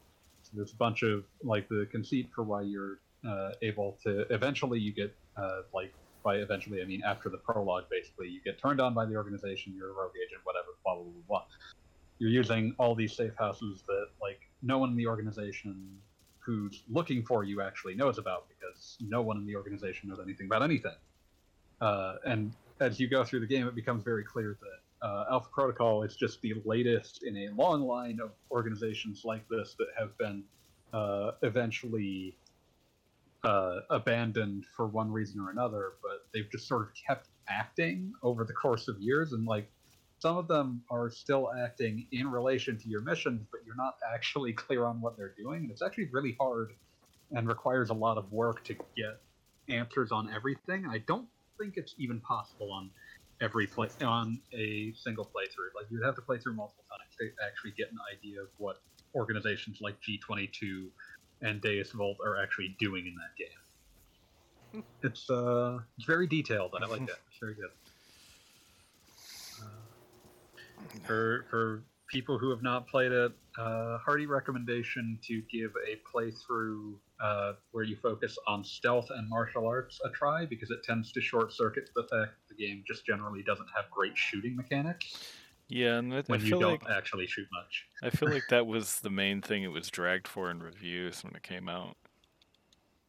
So 0.43 0.51
there's 0.55 0.73
a 0.73 0.77
bunch 0.77 1.03
of 1.03 1.25
like 1.43 1.69
the 1.69 1.89
conceit 1.91 2.31
for 2.35 2.43
why 2.43 2.63
you're 2.63 2.99
uh, 3.27 3.53
able 3.63 3.97
to 4.05 4.21
eventually 4.33 4.79
you 4.79 4.93
get 4.93 5.15
uh, 5.37 5.63
like 5.73 5.93
by 6.25 6.37
eventually, 6.37 6.83
I 6.83 6.87
mean 6.87 7.03
after 7.05 7.29
the 7.29 7.37
prologue, 7.37 7.85
basically, 7.91 8.29
you 8.29 8.41
get 8.43 8.59
turned 8.59 8.81
on 8.81 8.95
by 8.95 9.05
the 9.05 9.15
organization, 9.15 9.75
you're 9.77 9.91
a 9.91 9.93
rogue 9.93 10.13
agent, 10.17 10.41
whatever, 10.45 10.69
blah, 10.83 10.95
blah, 10.95 11.05
blah, 11.05 11.13
blah. 11.29 11.43
You're 12.19 12.31
using 12.31 12.75
all 12.79 12.95
these 12.95 13.15
safe 13.15 13.35
houses 13.39 13.83
that, 13.87 14.07
like, 14.23 14.41
no 14.63 14.79
one 14.79 14.91
in 14.91 14.97
the 14.97 15.07
organization 15.07 15.99
who's 16.45 16.83
looking 16.89 17.25
for 17.25 17.45
you 17.45 17.61
actually 17.63 17.95
knows 17.95 18.19
about 18.19 18.47
because 18.49 18.97
no 19.01 19.23
one 19.23 19.37
in 19.37 19.47
the 19.47 19.57
organization 19.57 20.09
knows 20.09 20.21
anything 20.23 20.47
about 20.47 20.63
anything. 20.63 20.97
Uh, 21.81 22.17
and 22.25 22.53
as 22.81 23.01
you 23.01 23.09
go 23.09 23.25
through 23.25 23.41
the 23.41 23.47
game, 23.47 23.67
it 23.67 23.75
becomes 23.75 24.03
very 24.03 24.25
clear 24.25 24.57
that 24.61 25.07
uh, 25.07 25.25
Alpha 25.31 25.49
Protocol 25.53 26.03
is 26.03 26.17
just 26.17 26.41
the 26.41 26.55
latest 26.65 27.23
in 27.25 27.37
a 27.37 27.49
long 27.51 27.83
line 27.83 28.21
of 28.23 28.31
organizations 28.51 29.23
like 29.25 29.47
this 29.49 29.75
that 29.79 29.89
have 29.99 30.17
been 30.19 30.43
uh, 30.93 31.33
eventually 31.43 32.37
uh, 33.45 33.81
abandoned 33.91 34.65
for 34.75 34.87
one 34.87 35.11
reason 35.11 35.41
or 35.41 35.51
another, 35.51 35.93
but 36.03 36.27
they've 36.33 36.51
just 36.51 36.67
sort 36.67 36.83
of 36.83 36.89
kept 36.95 37.29
acting 37.49 38.13
over 38.23 38.45
the 38.45 38.53
course 38.53 38.89
of 38.89 38.99
years. 39.01 39.33
And 39.33 39.47
like 39.47 39.71
some 40.25 40.39
of 40.39 40.49
them 40.49 40.81
are 40.91 41.11
still 41.11 41.53
acting 41.53 42.07
in 42.11 42.27
relation 42.27 42.79
to 42.79 42.89
your 42.89 43.03
missions, 43.03 43.47
but 43.53 43.61
you're 43.67 43.77
not 43.77 43.99
actually 44.15 44.53
clear 44.65 44.87
on 44.87 44.99
what 45.03 45.19
they're 45.19 45.35
doing. 45.37 45.65
And 45.65 45.71
it's 45.71 45.83
actually 45.83 46.09
really 46.13 46.35
hard 46.41 46.73
and 47.33 47.47
requires 47.47 47.91
a 47.91 47.95
lot 47.95 48.17
of 48.17 48.33
work 48.33 48.65
to 48.65 48.75
get 48.97 49.21
answers 49.69 50.13
on 50.13 50.33
everything. 50.35 50.87
I 50.89 50.99
don't 51.07 51.29
think 51.59 51.75
it's 51.77 51.95
even 51.99 52.21
possible 52.21 52.73
on 52.73 52.89
every 53.43 53.67
play 53.67 53.89
on 54.01 54.41
a 54.55 54.95
single 54.97 55.27
playthrough. 55.27 55.77
Like 55.77 55.91
you'd 55.91 56.03
have 56.03 56.15
to 56.15 56.23
play 56.23 56.39
through 56.39 56.55
multiple 56.55 56.85
times 56.89 57.15
to 57.19 57.47
actually 57.47 57.73
get 57.73 57.93
an 57.93 57.99
idea 58.11 58.41
of 58.41 58.49
what 58.57 58.81
organizations 59.15 59.83
like 59.83 59.97
G22 60.01 60.87
and 61.43 61.61
Deus 61.61 61.91
Vult 61.91 62.17
are 62.25 62.43
actually 62.43 62.75
doing 62.79 63.07
in 63.07 63.15
that 63.17 63.37
game. 63.37 64.83
it's 65.03 65.29
uh, 65.29 65.81
it's 65.99 66.07
very 66.07 66.27
detailed. 66.27 66.73
I 66.81 66.87
like 66.87 67.07
that. 67.09 67.19
It's 67.29 67.39
very 67.39 67.55
good. 67.55 67.71
Uh, 69.61 69.67
for 71.03 71.47
for 71.51 71.85
people 72.09 72.39
who 72.39 72.51
have 72.51 72.63
not 72.63 72.87
played 72.87 73.13
it, 73.13 73.33
uh, 73.59 73.99
hearty 73.99 74.27
recommendation 74.27 75.19
to 75.27 75.43
give 75.51 75.73
a 75.89 75.99
playthrough 76.17 76.95
uh, 77.21 77.53
where 77.73 77.85
you 77.85 77.97
focus 77.97 78.37
on 78.47 78.63
stealth 78.65 79.09
and 79.11 79.29
martial 79.29 79.67
arts 79.67 80.01
a 80.05 80.11
try 80.11 80.45
because 80.47 80.71
it 80.71 80.83
tends 80.85 81.13
to 81.13 81.21
short 81.21 81.53
circuit 81.53 81.89
the 81.95 82.03
fact 82.03 82.33
the 82.49 82.55
game 82.55 82.85
just 82.87 83.07
generally 83.07 83.43
doesn't 83.43 83.69
have 83.75 83.91
great 83.91 84.17
shooting 84.17 84.55
mechanics 84.57 85.33
Yeah, 85.69 85.99
and 85.99 86.13
I, 86.13 86.19
I 86.19 86.23
when 86.27 86.41
you 86.41 86.51
feel 86.51 86.61
don't 86.61 86.83
like 86.83 86.91
actually 86.91 87.27
shoot 87.27 87.47
much. 87.53 87.87
I 88.03 88.11
feel 88.11 88.29
like 88.31 88.45
that 88.51 88.67
was 88.67 89.01
the 89.01 89.11
main 89.11 89.41
thing 89.41 89.63
it 89.63 89.69
was 89.69 89.89
dragged 89.89 90.29
for 90.29 90.51
in 90.51 90.63
reviews 90.63 91.25
when 91.25 91.35
it 91.35 91.43
came 91.43 91.69
out. 91.69 91.97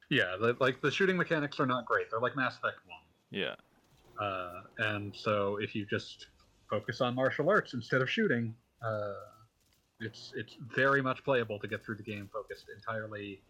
Yeah, 0.09 0.37
the, 0.39 0.55
like 0.59 0.81
the 0.81 0.91
shooting 0.91 1.17
mechanics 1.17 1.59
are 1.59 1.65
not 1.65 1.85
great. 1.85 2.11
They're 2.11 2.19
like 2.19 2.35
Mass 2.35 2.57
Effect 2.57 2.77
One, 2.85 2.99
Yeah, 3.31 3.55
uh, 4.19 4.61
and 4.77 5.13
so 5.15 5.57
if 5.57 5.75
you 5.75 5.85
just 5.85 6.27
focus 6.69 7.01
on 7.01 7.15
martial 7.15 7.49
arts 7.49 7.73
instead 7.73 8.01
of 8.01 8.09
shooting, 8.09 8.53
uh, 8.81 9.13
it's 9.99 10.33
it's 10.35 10.57
very 10.75 11.01
much 11.01 11.23
playable 11.23 11.59
to 11.59 11.67
get 11.67 11.83
through 11.83 11.95
the 11.95 12.03
game 12.03 12.29
focused 12.31 12.65
entirely 12.75 13.41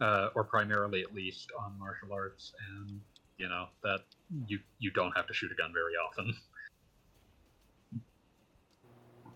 uh, 0.00 0.28
or 0.34 0.44
primarily 0.44 1.02
at 1.02 1.14
least 1.14 1.50
on 1.58 1.78
martial 1.78 2.12
arts, 2.12 2.52
and 2.70 3.00
you 3.36 3.48
know 3.48 3.66
that 3.82 4.00
you 4.46 4.58
you 4.78 4.90
don't 4.92 5.12
have 5.16 5.26
to 5.26 5.34
shoot 5.34 5.50
a 5.50 5.54
gun 5.54 5.72
very 5.72 5.94
often. 5.94 6.34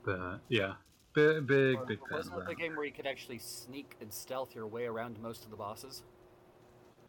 But 0.05 0.41
yeah, 0.49 0.73
big 1.15 1.47
big 1.47 1.77
Or- 1.77 1.87
big 1.87 2.01
wasn't 2.11 2.39
it 2.39 2.47
the 2.47 2.57
game 2.57 2.75
where 2.75 2.85
you 2.85 2.91
could 2.91 3.07
actually 3.07 3.39
sneak 3.39 3.95
and 4.01 4.13
stealth 4.13 4.53
your 4.53 4.67
way 4.67 4.87
around 4.87 5.21
most 5.21 5.45
of 5.45 5.51
the 5.51 5.57
bosses? 5.57 6.03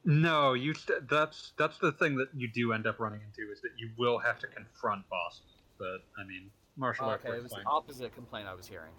No, 0.06 0.53
you. 0.53 0.75
St- 0.75 1.10
that's 1.10 1.53
that's 1.58 1.80
the 1.80 1.92
thing 1.94 2.15
that 2.18 2.27
you 2.36 2.48
do 2.48 2.72
end 2.72 2.86
up 2.86 3.00
running 3.00 3.22
into 3.22 3.51
is 3.51 3.62
that 3.62 3.72
you 3.77 3.89
will 3.98 4.20
have 4.20 4.38
to 4.42 4.48
confront 4.48 5.10
bosses. 5.10 5.52
But 5.83 6.21
I 6.21 6.25
mean, 6.25 6.49
martial 6.77 7.07
arts 7.07 7.25
okay, 7.25 7.35
it 7.35 7.43
was 7.43 7.51
fine. 7.51 7.63
the 7.63 7.69
opposite 7.69 8.15
complaint 8.15 8.47
I 8.47 8.53
was 8.53 8.67
hearing. 8.67 8.93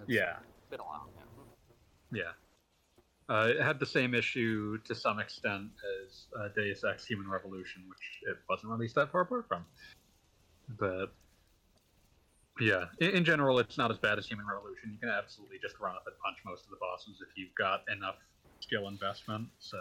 It's 0.00 0.08
Yeah, 0.08 0.36
Been 0.70 0.80
a 0.80 0.82
while. 0.82 1.10
Yeah. 2.10 2.22
yeah. 3.28 3.34
Uh, 3.34 3.48
it 3.48 3.60
had 3.60 3.78
the 3.78 3.86
same 3.86 4.14
issue 4.14 4.78
to 4.78 4.94
some 4.94 5.18
extent 5.18 5.68
as 6.06 6.26
uh, 6.40 6.48
Deus 6.56 6.84
Ex: 6.84 7.04
Human 7.04 7.28
Revolution, 7.28 7.82
which 7.88 7.98
it 8.22 8.38
wasn't 8.48 8.72
released 8.72 8.94
that 8.94 9.12
far 9.12 9.22
apart 9.22 9.46
from. 9.46 9.66
But 10.78 11.12
yeah, 12.60 12.86
in, 13.00 13.10
in 13.10 13.24
general, 13.24 13.58
it's 13.58 13.76
not 13.76 13.90
as 13.90 13.98
bad 13.98 14.18
as 14.18 14.26
Human 14.26 14.46
Revolution. 14.46 14.90
You 14.92 14.98
can 14.98 15.10
absolutely 15.10 15.58
just 15.60 15.78
run 15.78 15.96
up 15.96 16.04
and 16.06 16.16
punch 16.24 16.38
most 16.46 16.64
of 16.64 16.70
the 16.70 16.78
bosses 16.80 17.20
if 17.20 17.36
you've 17.36 17.54
got 17.56 17.82
enough 17.94 18.16
skill 18.60 18.88
investment. 18.88 19.48
So 19.58 19.78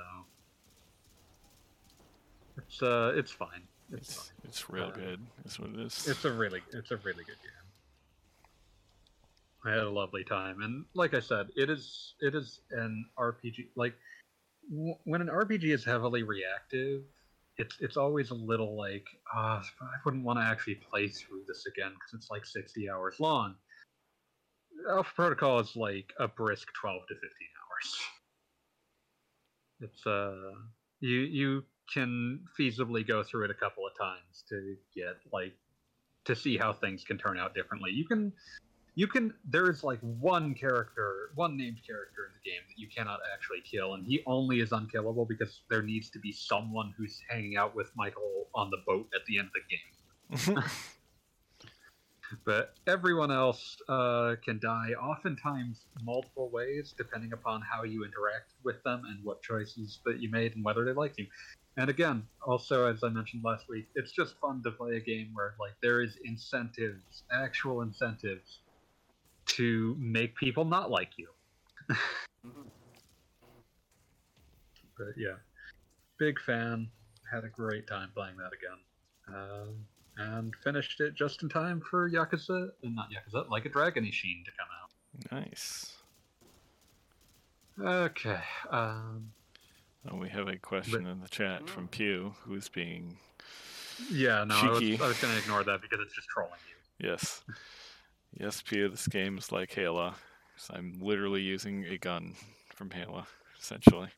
it's 2.57 2.81
uh, 2.81 3.13
it's 3.15 3.31
fine. 3.31 3.67
It's, 3.91 4.31
it's 4.43 4.69
real 4.69 4.85
Uh, 4.85 4.91
good. 4.91 5.19
Is 5.45 5.59
what 5.59 5.69
it 5.69 5.79
is. 5.79 6.07
It's 6.07 6.25
a 6.25 6.31
really, 6.31 6.61
it's 6.73 6.91
a 6.91 6.97
really 6.97 7.23
good 7.23 7.37
game. 7.41 7.51
I 9.63 9.69
had 9.71 9.79
a 9.79 9.89
lovely 9.89 10.23
time, 10.23 10.61
and 10.61 10.85
like 10.93 11.13
I 11.15 11.19
said, 11.19 11.47
it 11.55 11.69
is, 11.71 12.13
it 12.21 12.35
is 12.35 12.59
an 12.71 13.05
RPG. 13.17 13.69
Like 13.75 13.95
w- 14.69 14.95
when 15.05 15.21
an 15.21 15.27
RPG 15.27 15.73
is 15.73 15.83
heavily 15.83 16.21
reactive, 16.23 17.01
it's 17.57 17.75
it's 17.79 17.97
always 17.97 18.29
a 18.29 18.35
little 18.35 18.77
like, 18.77 19.05
ah, 19.33 19.63
I 19.81 19.85
wouldn't 20.03 20.23
want 20.23 20.37
to 20.39 20.43
actually 20.43 20.75
play 20.75 21.07
through 21.07 21.43
this 21.47 21.65
again 21.65 21.91
because 21.93 22.13
it's 22.13 22.29
like 22.29 22.45
sixty 22.45 22.89
hours 22.89 23.15
long. 23.19 23.55
Alpha 24.89 25.11
Protocol 25.15 25.59
is 25.59 25.75
like 25.75 26.13
a 26.19 26.27
brisk 26.27 26.67
twelve 26.79 27.01
to 27.07 27.15
fifteen 27.15 27.49
hours. 27.63 27.97
It's 29.81 30.05
uh, 30.05 30.51
you 30.99 31.19
you 31.21 31.63
can 31.93 32.39
feasibly 32.57 33.07
go 33.07 33.23
through 33.23 33.45
it 33.45 33.51
a 33.51 33.55
couple 33.55 33.85
of 33.85 33.97
times 33.97 34.43
to 34.49 34.75
get 34.95 35.17
like 35.31 35.53
to 36.25 36.35
see 36.35 36.57
how 36.57 36.73
things 36.73 37.03
can 37.03 37.17
turn 37.17 37.37
out 37.37 37.53
differently. 37.53 37.91
You 37.91 38.05
can 38.05 38.33
you 38.95 39.07
can 39.07 39.33
there's 39.49 39.83
like 39.83 39.99
one 39.99 40.53
character, 40.53 41.31
one 41.35 41.57
named 41.57 41.79
character 41.85 42.25
in 42.27 42.33
the 42.33 42.49
game 42.49 42.61
that 42.67 42.79
you 42.79 42.87
cannot 42.87 43.19
actually 43.33 43.61
kill 43.69 43.93
and 43.93 44.05
he 44.05 44.23
only 44.25 44.61
is 44.61 44.71
unkillable 44.71 45.25
because 45.25 45.61
there 45.69 45.81
needs 45.81 46.09
to 46.11 46.19
be 46.19 46.31
someone 46.31 46.93
who's 46.97 47.21
hanging 47.29 47.57
out 47.57 47.75
with 47.75 47.91
Michael 47.95 48.47
on 48.55 48.69
the 48.69 48.77
boat 48.85 49.07
at 49.13 49.25
the 49.25 49.37
end 49.37 49.47
of 49.47 49.53
the 49.53 50.55
game. 50.55 50.63
But 52.43 52.73
everyone 52.87 53.31
else 53.31 53.77
uh, 53.87 54.35
can 54.43 54.59
die, 54.59 54.91
oftentimes 54.99 55.85
multiple 56.03 56.49
ways, 56.49 56.93
depending 56.97 57.33
upon 57.33 57.61
how 57.61 57.83
you 57.83 58.03
interact 58.03 58.53
with 58.63 58.81
them 58.83 59.03
and 59.07 59.23
what 59.23 59.41
choices 59.41 59.99
that 60.05 60.19
you 60.19 60.29
made 60.29 60.55
and 60.55 60.63
whether 60.63 60.83
they 60.83 60.93
like 60.93 61.17
you. 61.17 61.27
And 61.77 61.89
again, 61.89 62.23
also 62.45 62.87
as 62.87 63.03
I 63.03 63.09
mentioned 63.09 63.43
last 63.43 63.67
week, 63.67 63.87
it's 63.95 64.11
just 64.11 64.39
fun 64.39 64.63
to 64.63 64.71
play 64.71 64.95
a 64.95 64.99
game 65.01 65.31
where 65.33 65.55
like 65.59 65.73
there 65.81 66.01
is 66.01 66.17
incentives, 66.23 67.23
actual 67.31 67.81
incentives, 67.81 68.59
to 69.47 69.95
make 69.99 70.35
people 70.35 70.65
not 70.65 70.89
like 70.89 71.11
you. 71.17 71.27
Mhm. 72.45 72.69
But 74.97 75.17
yeah, 75.17 75.35
big 76.17 76.39
fan. 76.39 76.89
Had 77.31 77.43
a 77.43 77.49
great 77.49 77.87
time 77.87 78.11
playing 78.13 78.37
that 78.37 78.51
again. 78.53 78.79
Um, 79.27 79.85
and 80.17 80.55
finished 80.63 81.01
it 81.01 81.15
just 81.15 81.43
in 81.43 81.49
time 81.49 81.81
for 81.81 82.09
Yakuza, 82.09 82.67
uh, 82.69 82.71
not 82.83 83.09
Yakuza, 83.09 83.49
like 83.49 83.65
a 83.65 83.69
Dragon 83.69 84.05
Ishin 84.05 84.45
to 84.45 84.51
come 84.57 84.67
out. 84.81 85.43
nice. 85.43 85.97
Okay. 87.77 88.41
Um, 88.69 89.31
Oh, 90.09 90.17
we 90.17 90.29
have 90.29 90.47
a 90.47 90.57
question 90.57 91.07
in 91.07 91.19
the 91.21 91.27
chat 91.29 91.67
from 91.69 91.87
Pew, 91.87 92.35
who's 92.43 92.69
being 92.69 93.17
yeah, 94.11 94.43
no, 94.43 94.55
I 94.55 94.69
was, 94.69 94.79
Cheeky. 94.79 95.03
I 95.03 95.07
was 95.07 95.19
going 95.19 95.33
to 95.33 95.39
ignore 95.39 95.63
that 95.63 95.81
because 95.81 95.99
it's 95.99 96.13
just 96.13 96.27
trolling 96.27 96.51
you. 96.99 97.07
yes, 97.07 97.41
yes, 98.37 98.61
Pew. 98.61 98.89
This 98.89 99.07
game 99.07 99.37
is 99.37 99.51
like 99.51 99.71
Halo. 99.73 100.13
'cause 100.57 100.69
I'm 100.73 100.99
literally 101.01 101.41
using 101.41 101.85
a 101.85 101.97
gun 101.97 102.35
from 102.75 102.91
Halo, 102.91 103.25
essentially. 103.59 104.09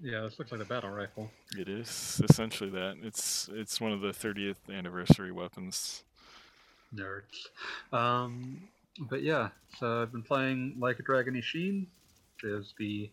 Yeah, 0.00 0.22
this 0.22 0.38
looks 0.38 0.52
like 0.52 0.60
a 0.60 0.64
battle 0.64 0.90
rifle. 0.90 1.30
It 1.56 1.68
is 1.68 2.20
essentially 2.28 2.70
that. 2.70 2.96
It's 3.02 3.48
it's 3.52 3.80
one 3.80 3.92
of 3.92 4.00
the 4.00 4.12
30th 4.12 4.56
anniversary 4.70 5.32
weapons. 5.32 6.02
Nerds. 6.94 7.48
Um, 7.92 8.68
but 8.98 9.22
yeah, 9.22 9.48
so 9.78 10.02
I've 10.02 10.12
been 10.12 10.22
playing 10.22 10.76
Like 10.78 10.98
a 10.98 11.02
Dragon 11.02 11.34
Ishin, 11.34 11.86
which 12.34 12.44
is 12.52 12.74
the. 12.78 13.10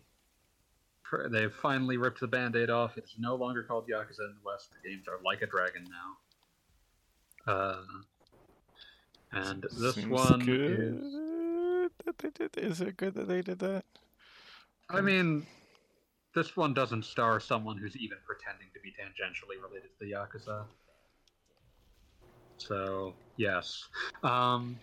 Pr- 1.12 1.28
They've 1.28 1.52
finally 1.52 1.96
ripped 1.98 2.20
the 2.20 2.26
band 2.26 2.56
aid 2.56 2.70
off. 2.70 2.96
It's 2.96 3.14
no 3.18 3.34
longer 3.34 3.62
called 3.62 3.86
Yakuza 3.86 4.20
in 4.20 4.34
the 4.34 4.44
West. 4.44 4.70
The 4.82 4.88
games 4.88 5.06
are 5.08 5.18
Like 5.24 5.42
a 5.42 5.46
Dragon 5.46 5.84
now. 7.46 7.52
Uh, 7.52 7.82
and 9.32 9.62
this 9.78 9.96
Seems 9.96 10.08
one 10.08 10.40
good. 10.40 11.02
is. 11.04 11.92
that 12.04 12.18
they 12.18 12.30
did. 12.30 12.56
Is 12.56 12.80
it 12.80 12.96
good 12.96 13.14
that 13.14 13.28
they 13.28 13.42
did 13.42 13.58
that? 13.60 13.84
I 14.90 15.00
mean, 15.00 15.46
this 16.34 16.56
one 16.56 16.74
doesn't 16.74 17.04
star 17.04 17.40
someone 17.40 17.78
who's 17.78 17.96
even 17.96 18.18
pretending 18.26 18.68
to 18.74 18.80
be 18.80 18.90
tangentially 18.90 19.62
related 19.62 19.88
to 19.98 20.04
the 20.04 20.12
Yakuza. 20.12 20.64
So, 22.58 23.14
yes. 23.36 23.88
Um, 24.22 24.78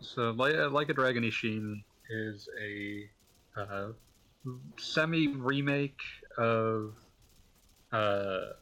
so, 0.00 0.30
like, 0.32 0.54
like 0.70 0.88
a 0.90 0.94
Dragon 0.94 1.22
Ishin 1.24 1.82
is 2.10 2.48
a 2.60 3.08
uh, 3.56 3.92
semi 4.78 5.28
remake 5.28 6.00
of 6.38 6.94
uh, 7.92 8.52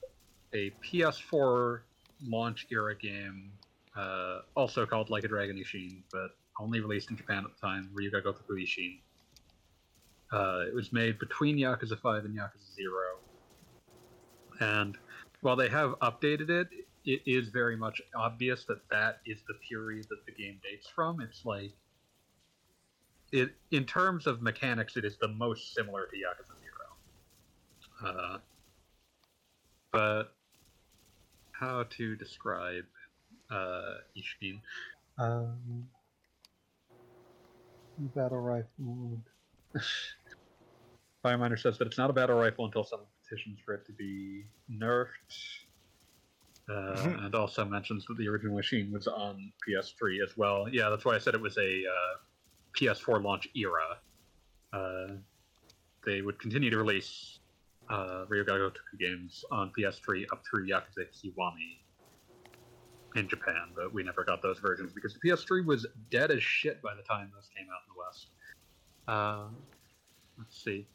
a 0.55 0.71
PS4 0.85 1.81
launch 2.27 2.67
era 2.71 2.97
game, 2.97 3.53
uh, 3.97 4.41
also 4.55 4.87
called 4.87 5.11
Like 5.11 5.25
a 5.25 5.29
Dragon 5.29 5.57
Ishin, 5.57 6.03
but 6.13 6.31
only 6.61 6.81
released 6.81 7.11
in 7.11 7.17
Japan 7.17 7.45
at 7.45 7.55
the 7.55 7.67
time, 7.67 7.91
Ryuga 7.95 8.23
Gotoku 8.23 8.63
Ishin. 8.63 8.99
Uh, 10.33 10.65
it 10.67 10.75
was 10.75 10.93
made 10.93 11.19
between 11.19 11.57
Yakuza 11.57 11.99
5 11.99 12.25
and 12.25 12.37
Yakuza 12.37 12.75
0. 12.75 12.93
And 14.61 14.97
while 15.41 15.57
they 15.57 15.69
have 15.69 15.91
updated 16.01 16.49
it, 16.51 16.69
it 17.05 17.23
is 17.27 17.49
very 17.49 17.77
much 17.77 18.01
obvious 18.15 18.65
that 18.67 18.89
that 18.91 19.21
is 19.27 19.43
the 19.49 19.55
period 19.69 20.07
that 20.09 20.25
the 20.25 20.33
game 20.33 20.61
dates 20.63 20.87
from. 20.89 21.21
It's 21.21 21.45
like 21.45 21.73
it 23.33 23.55
in 23.71 23.85
terms 23.85 24.27
of 24.27 24.43
mechanics, 24.43 24.97
it 24.97 25.05
is 25.05 25.17
the 25.17 25.29
most 25.29 25.75
similar 25.75 26.07
to 26.07 26.17
Yakuza 26.17 26.59
Zero. 26.61 28.15
Uh, 28.15 28.39
but 29.91 30.35
how 31.53 31.85
to 31.91 32.17
describe 32.17 32.85
uh, 33.51 33.95
Ishin? 34.17 34.61
Um, 35.19 35.87
battle 38.15 38.41
rifle. 38.41 39.21
Fireminer 41.25 41.59
says 41.59 41.79
that 41.79 41.87
it's 41.87 41.99
not 41.99 42.11
a 42.11 42.13
battle 42.13 42.37
rifle 42.37 42.65
until 42.65 42.85
someone 42.85 43.07
petitions 43.23 43.59
for 43.65 43.75
it 43.75 43.87
to 43.87 43.93
be 43.93 44.45
nerfed. 44.71 45.09
Uh, 46.69 47.17
and 47.25 47.35
also 47.35 47.65
mentions 47.65 48.05
that 48.07 48.17
the 48.19 48.29
original 48.29 48.55
machine 48.55 48.93
was 48.93 49.07
on 49.07 49.53
PS3 49.69 50.23
as 50.23 50.37
well. 50.37 50.69
Yeah, 50.71 50.91
that's 50.91 51.05
why 51.05 51.15
I 51.15 51.19
said 51.19 51.35
it 51.35 51.41
was 51.41 51.57
a 51.59 51.61
uh, 51.61 52.17
PS4 52.79 53.23
launch 53.23 53.49
era. 53.55 53.99
Uh, 54.73 55.15
they 56.05 56.23
would 56.23 56.39
continue 56.39 56.71
to 56.71 56.79
release 56.79 57.39
uh, 57.91 58.25
Ryuga 58.29 58.49
Gotoku 58.49 58.99
games 58.99 59.45
on 59.51 59.71
PS3 59.79 60.25
up 60.33 60.43
through 60.49 60.69
Yakuza 60.69 61.07
Kiwami 61.13 61.79
in 63.15 63.29
Japan, 63.29 63.69
but 63.75 63.93
we 63.93 64.03
never 64.03 64.25
got 64.25 64.43
those 64.43 64.59
versions 64.59 64.93
because 64.93 65.15
the 65.15 65.29
PS3 65.29 65.67
was 65.67 65.87
dead 66.11 66.31
as 66.31 66.43
shit 66.43 66.81
by 66.83 66.95
the 66.95 67.03
time 67.03 67.31
those 67.35 67.49
came 67.57 67.67
out 67.67 67.81
in 67.87 67.95
the 67.95 68.01
West. 68.01 68.27
Uh, 69.07 69.49
let's 70.39 70.63
see, 70.63 70.87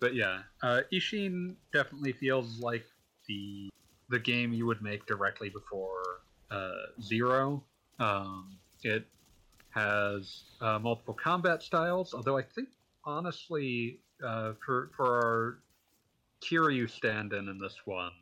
but 0.00 0.14
yeah, 0.14 0.40
uh, 0.62 0.80
Ishin 0.92 1.54
definitely 1.72 2.12
feels 2.12 2.60
like 2.60 2.84
the 3.26 3.70
the 4.10 4.18
game 4.18 4.52
you 4.52 4.66
would 4.66 4.82
make 4.82 5.06
directly 5.06 5.48
before 5.48 6.02
uh, 6.50 6.72
Zero. 7.00 7.64
Um, 7.98 8.58
it 8.82 9.06
has 9.74 10.44
uh, 10.60 10.78
multiple 10.78 11.14
combat 11.14 11.62
styles, 11.62 12.14
although 12.14 12.38
I 12.38 12.42
think 12.42 12.68
honestly, 13.04 14.00
uh, 14.24 14.52
for 14.64 14.90
for 14.96 15.06
our 15.06 15.62
Kiryu 16.42 16.88
stand-in 16.90 17.48
in 17.48 17.58
this 17.58 17.76
one, 17.84 18.12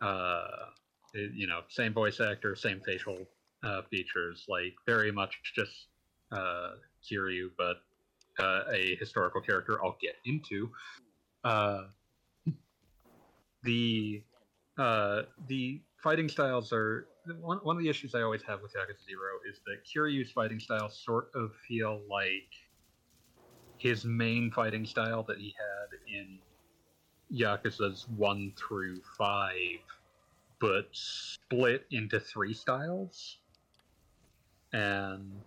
uh, 0.00 0.70
it- 1.14 1.32
you 1.32 1.46
know, 1.46 1.62
same 1.68 1.92
voice 1.92 2.20
actor, 2.20 2.54
same 2.56 2.80
facial 2.80 3.26
uh, 3.62 3.82
features, 3.90 4.44
like 4.48 4.74
very 4.86 5.10
much 5.10 5.40
just 5.54 5.88
uh, 6.32 6.72
Kiryu, 7.02 7.50
but 7.56 7.78
uh, 8.38 8.64
a 8.72 8.96
historical 8.96 9.40
character 9.40 9.82
I'll 9.84 9.96
get 10.00 10.16
into. 10.24 10.70
Uh, 11.44 11.84
the 13.62 14.22
uh, 14.76 15.22
the 15.48 15.80
fighting 16.02 16.28
styles 16.28 16.72
are 16.72 17.08
one, 17.40 17.58
one 17.58 17.76
of 17.76 17.82
the 17.82 17.88
issues 17.88 18.14
I 18.14 18.22
always 18.22 18.42
have 18.42 18.60
with 18.62 18.72
Yakuza 18.72 19.04
Zero 19.04 19.38
is 19.48 19.60
that 19.66 19.84
Kiryu's 19.84 20.30
fighting 20.32 20.60
styles 20.60 21.00
sort 21.04 21.30
of 21.34 21.52
feel 21.68 22.00
like 22.10 22.52
his 23.78 24.04
main 24.04 24.50
fighting 24.50 24.86
style 24.86 25.22
that 25.24 25.38
he 25.38 25.54
had 25.58 25.98
in 26.12 26.38
Yakuza's 27.32 28.06
one 28.16 28.52
through 28.56 29.00
five, 29.18 29.80
but 30.60 30.88
split 30.92 31.86
into 31.90 32.20
three 32.20 32.54
styles, 32.54 33.38
and 34.72 35.42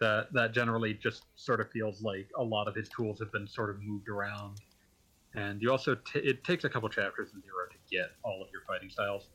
that 0.00 0.32
that 0.32 0.52
generally 0.52 0.94
just 0.94 1.26
sort 1.36 1.60
of 1.60 1.70
feels 1.70 2.02
like 2.02 2.28
a 2.38 2.42
lot 2.42 2.68
of 2.68 2.74
his 2.74 2.88
tools 2.88 3.18
have 3.18 3.30
been 3.32 3.46
sort 3.46 3.70
of 3.70 3.82
moved 3.82 4.08
around 4.08 4.56
and 5.34 5.62
you 5.62 5.70
also 5.70 5.94
t- 5.94 6.18
it 6.20 6.42
takes 6.44 6.64
a 6.64 6.68
couple 6.68 6.88
chapters 6.88 7.30
in 7.34 7.42
zero 7.42 7.66
to 7.70 7.76
get 7.90 8.10
all 8.24 8.42
of 8.42 8.48
your 8.52 8.62
fighting 8.66 8.90
styles. 8.90 9.28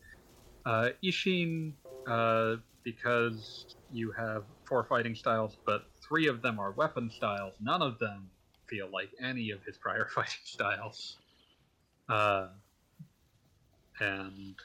Uh, 0.65 0.89
Ishin, 1.03 1.73
uh, 2.07 2.55
because 2.83 3.75
you 3.91 4.11
have 4.11 4.43
four 4.67 4.83
fighting 4.85 5.15
styles, 5.15 5.57
but 5.65 5.83
three 6.07 6.27
of 6.27 6.41
them 6.41 6.59
are 6.59 6.71
weapon 6.71 7.09
styles. 7.09 7.53
None 7.61 7.81
of 7.81 7.99
them 7.99 8.29
feel 8.67 8.89
like 8.91 9.09
any 9.21 9.51
of 9.51 9.63
his 9.63 9.77
prior 9.77 10.07
fighting 10.15 10.33
styles. 10.43 11.17
Uh, 12.09 12.47
and 13.99 14.55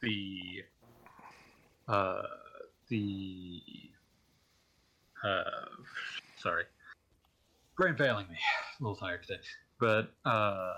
the 0.00 0.62
uh, 1.88 2.22
the 2.88 3.60
uh, 5.24 5.42
sorry, 6.38 6.64
brain 7.76 7.96
failing 7.96 8.26
me. 8.28 8.36
A 8.80 8.82
little 8.82 8.96
tired 8.96 9.22
today 9.26 9.40
but 9.78 10.10
uh, 10.24 10.72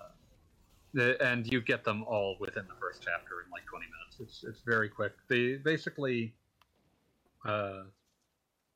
the, 0.95 1.23
and 1.23 1.47
you 1.47 1.61
get 1.61 1.85
them 1.85 2.03
all 2.05 2.37
within 2.41 2.67
the 2.67 2.75
first 2.81 3.03
chapter 3.03 3.43
in 3.45 3.51
like 3.51 3.65
20 3.67 3.85
minutes. 3.85 4.06
It's 4.21 4.45
it's 4.45 4.61
very 4.61 4.89
quick. 4.89 5.13
They 5.29 5.57
basically 5.57 6.35
uh, 7.45 7.83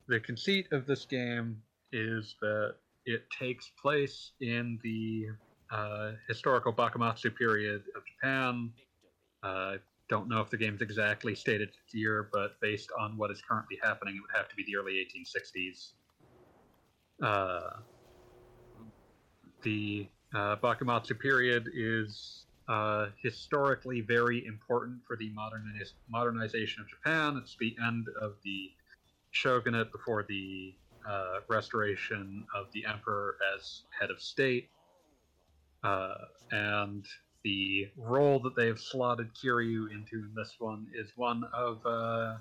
the 0.09 0.21
conceit 0.21 0.69
of 0.73 0.87
this 0.87 1.05
game 1.05 1.63
is 1.93 2.37
that 2.41 2.75
it 3.07 3.25
takes 3.31 3.71
place 3.81 4.33
in 4.41 4.79
the 4.83 5.27
uh, 5.71 6.13
historical 6.29 6.73
Bakumatsu 6.73 7.35
period 7.35 7.83
of 7.97 8.03
Japan. 8.05 8.71
Uh, 9.43 9.77
don't 10.09 10.29
know 10.29 10.41
if 10.41 10.51
the 10.51 10.57
game's 10.57 10.83
exactly 10.83 11.35
stated 11.35 11.69
its 11.69 11.95
year, 11.95 12.29
but 12.33 12.61
based 12.61 12.91
on 12.99 13.17
what 13.17 13.31
is 13.31 13.41
currently 13.41 13.79
happening, 13.83 14.17
it 14.17 14.21
would 14.21 14.37
have 14.37 14.49
to 14.49 14.57
be 14.57 14.65
the 14.65 14.77
early 14.77 14.95
1860s. 14.95 15.93
Uh, 17.23 17.77
the 19.63 20.09
uh, 20.35 20.57
Bakumatsu 20.57 21.19
period 21.19 21.69
is 21.73 22.47
uh, 22.71 23.07
historically 23.21 24.01
very 24.01 24.47
important 24.47 25.01
for 25.05 25.17
the 25.17 25.29
moderniz- 25.33 25.95
modernization 26.09 26.83
of 26.83 26.89
Japan. 26.89 27.37
It's 27.43 27.57
the 27.59 27.75
end 27.85 28.07
of 28.21 28.35
the 28.45 28.71
shogunate 29.33 29.91
before 29.91 30.25
the 30.29 30.75
uh, 31.09 31.41
restoration 31.49 32.47
of 32.55 32.67
the 32.73 32.85
emperor 32.87 33.37
as 33.57 33.83
head 33.99 34.11
of 34.11 34.21
state. 34.21 34.71
Uh, 35.83 36.15
and 36.53 37.05
the 37.43 37.89
role 37.97 38.39
that 38.39 38.55
they've 38.55 38.79
slotted 38.79 39.31
Kiryu 39.35 39.91
into 39.91 40.17
in 40.17 40.33
this 40.37 40.55
one 40.61 40.87
is 40.95 41.11
one 41.17 41.43
of 41.53 41.85
uh, 41.85 42.37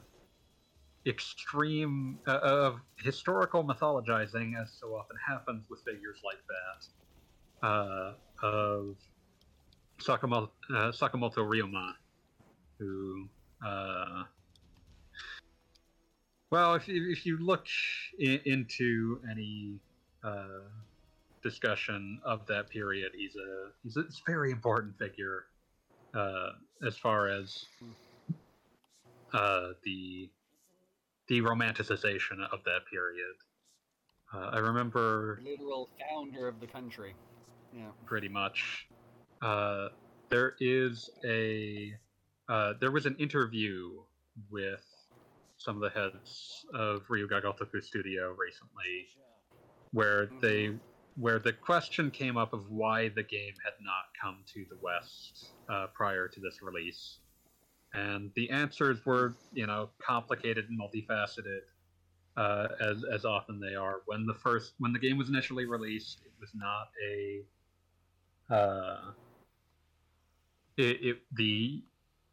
extreme, 1.07 2.19
uh, 2.27 2.37
of 2.37 2.79
historical 2.97 3.63
mythologizing, 3.63 4.61
as 4.61 4.77
so 4.79 4.89
often 4.89 5.17
happens 5.27 5.65
with 5.71 5.79
figures 5.87 6.19
like 6.23 6.37
that 6.47 7.67
uh, 7.67 8.13
of 8.43 8.95
Sakamoto, 9.99 10.49
uh, 10.73 10.91
Sakamoto 10.91 11.37
Ryoma, 11.37 11.93
who, 12.77 13.27
uh, 13.65 14.23
well, 16.51 16.75
if 16.75 16.87
you, 16.87 17.11
if 17.11 17.25
you 17.25 17.37
look 17.37 17.65
in, 18.17 18.39
into 18.45 19.19
any 19.29 19.79
uh, 20.23 20.63
discussion 21.43 22.19
of 22.23 22.45
that 22.47 22.69
period, 22.69 23.11
he's 23.15 23.35
a 23.35 23.69
he's 23.83 23.97
a 23.97 24.03
very 24.25 24.51
important 24.51 24.97
figure 24.97 25.45
uh, 26.13 26.49
as 26.85 26.97
far 26.97 27.27
as 27.27 27.65
uh, 29.33 29.69
the 29.83 30.29
the 31.27 31.41
romanticization 31.41 32.41
of 32.51 32.63
that 32.65 32.85
period. 32.91 33.35
Uh, 34.33 34.49
I 34.53 34.59
remember 34.59 35.39
Literal 35.43 35.89
founder 35.99 36.47
of 36.47 36.59
the 36.59 36.67
country. 36.67 37.15
Yeah. 37.75 37.89
pretty 38.05 38.27
much. 38.27 38.87
Uh, 39.41 39.89
there 40.29 40.55
is 40.59 41.09
a 41.25 41.93
uh, 42.49 42.73
there 42.79 42.91
was 42.91 43.05
an 43.05 43.15
interview 43.17 43.91
with 44.49 44.85
some 45.57 45.75
of 45.75 45.81
the 45.81 45.89
heads 45.89 46.65
of 46.73 47.07
Ryuga 47.07 47.43
Gotoku 47.43 47.83
Studio 47.83 48.35
recently, 48.37 49.07
where 49.91 50.29
they 50.41 50.71
where 51.15 51.39
the 51.39 51.53
question 51.53 52.11
came 52.11 52.37
up 52.37 52.53
of 52.53 52.69
why 52.69 53.09
the 53.09 53.23
game 53.23 53.53
had 53.63 53.73
not 53.81 54.05
come 54.21 54.43
to 54.53 54.65
the 54.69 54.77
West 54.81 55.51
uh, 55.69 55.87
prior 55.93 56.27
to 56.27 56.39
this 56.39 56.61
release, 56.61 57.19
and 57.93 58.31
the 58.35 58.49
answers 58.49 59.05
were 59.05 59.35
you 59.53 59.67
know 59.67 59.89
complicated 59.99 60.65
and 60.69 60.79
multifaceted. 60.79 61.61
Uh, 62.37 62.69
as 62.79 63.03
as 63.11 63.25
often 63.25 63.59
they 63.59 63.75
are. 63.75 64.01
When 64.05 64.25
the 64.25 64.33
first 64.33 64.73
when 64.77 64.93
the 64.93 64.99
game 64.99 65.17
was 65.17 65.27
initially 65.27 65.65
released, 65.65 66.21
it 66.25 66.31
was 66.39 66.51
not 66.55 66.87
a 67.05 67.43
uh, 68.49 69.11
it, 70.79 70.97
it 71.01 71.17
the 71.33 71.83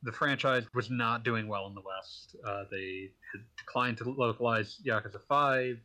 the 0.03 0.13
franchise 0.13 0.65
was 0.73 0.89
not 0.89 1.25
doing 1.25 1.49
well 1.49 1.67
in 1.67 1.75
the 1.75 1.81
West. 1.81 2.37
Uh, 2.47 2.65
they 2.71 3.11
had 3.33 3.43
declined 3.59 3.99
to 3.99 4.11
localize 4.11 4.81
Yakuza 4.87 5.21
Five. 5.29 5.79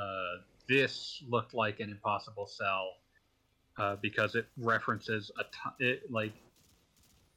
Uh, 0.00 0.42
this 0.68 1.22
looked 1.28 1.54
like 1.54 1.80
an 1.80 1.90
impossible 1.90 2.46
sell 2.46 2.88
uh, 3.78 3.96
because 4.02 4.34
it 4.34 4.46
references 4.58 5.30
a 5.38 5.44
ton, 5.44 5.72
it 5.78 6.02
like 6.10 6.32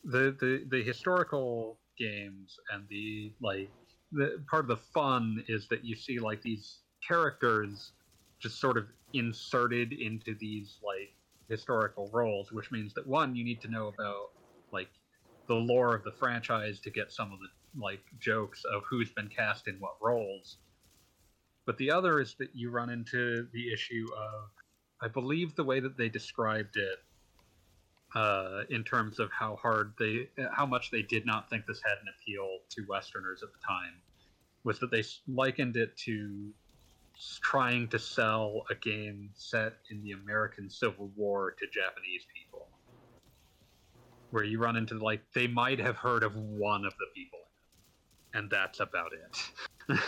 the 0.03 0.35
the 0.39 0.65
the 0.69 0.83
historical 0.83 1.77
games 1.97 2.57
and 2.73 2.83
the 2.89 3.31
like 3.39 3.69
the 4.11 4.43
part 4.49 4.63
of 4.63 4.67
the 4.67 4.77
fun 4.77 5.43
is 5.47 5.67
that 5.67 5.85
you 5.85 5.95
see 5.95 6.17
like 6.17 6.41
these 6.41 6.79
characters 7.07 7.91
just 8.39 8.59
sort 8.59 8.77
of 8.77 8.85
inserted 9.13 9.93
into 9.93 10.35
these 10.39 10.77
like 10.83 11.13
historical 11.49 12.09
roles 12.11 12.51
which 12.51 12.71
means 12.71 12.93
that 12.93 13.05
one 13.05 13.35
you 13.35 13.43
need 13.43 13.61
to 13.61 13.67
know 13.67 13.87
about 13.87 14.29
like 14.71 14.89
the 15.47 15.55
lore 15.55 15.95
of 15.95 16.03
the 16.03 16.11
franchise 16.11 16.79
to 16.81 16.89
get 16.89 17.11
some 17.11 17.31
of 17.31 17.39
the 17.39 17.81
like 17.81 18.03
jokes 18.19 18.63
of 18.65 18.83
who's 18.89 19.11
been 19.11 19.29
cast 19.29 19.67
in 19.67 19.75
what 19.79 19.95
roles. 20.01 20.57
But 21.65 21.77
the 21.77 21.91
other 21.91 22.19
is 22.19 22.35
that 22.39 22.49
you 22.53 22.69
run 22.69 22.89
into 22.89 23.47
the 23.53 23.71
issue 23.71 24.07
of 24.17 24.49
i 25.03 25.07
believe 25.07 25.55
the 25.55 25.63
way 25.63 25.79
that 25.79 25.97
they 25.97 26.09
described 26.09 26.77
it 26.77 26.99
uh, 28.15 28.63
in 28.69 28.83
terms 28.83 29.19
of 29.19 29.29
how 29.31 29.55
hard 29.55 29.93
they, 29.97 30.27
how 30.51 30.65
much 30.65 30.91
they 30.91 31.01
did 31.01 31.25
not 31.25 31.49
think 31.49 31.65
this 31.65 31.81
had 31.83 31.97
an 32.01 32.07
appeal 32.19 32.59
to 32.69 32.85
Westerners 32.87 33.41
at 33.43 33.49
the 33.53 33.59
time, 33.65 33.93
was 34.63 34.79
that 34.79 34.91
they 34.91 35.03
likened 35.27 35.77
it 35.77 35.95
to 35.97 36.49
trying 37.41 37.87
to 37.87 37.99
sell 37.99 38.63
a 38.69 38.75
game 38.75 39.29
set 39.33 39.73
in 39.91 40.03
the 40.03 40.11
American 40.11 40.69
Civil 40.69 41.11
War 41.15 41.51
to 41.51 41.65
Japanese 41.67 42.25
people, 42.33 42.67
where 44.31 44.43
you 44.43 44.59
run 44.59 44.75
into 44.75 44.97
like 44.97 45.21
they 45.33 45.47
might 45.47 45.79
have 45.79 45.97
heard 45.97 46.23
of 46.23 46.35
one 46.35 46.85
of 46.85 46.93
the 46.99 47.07
people, 47.15 47.39
and 48.33 48.49
that's 48.49 48.79
about 48.79 49.11
it. 49.13 49.99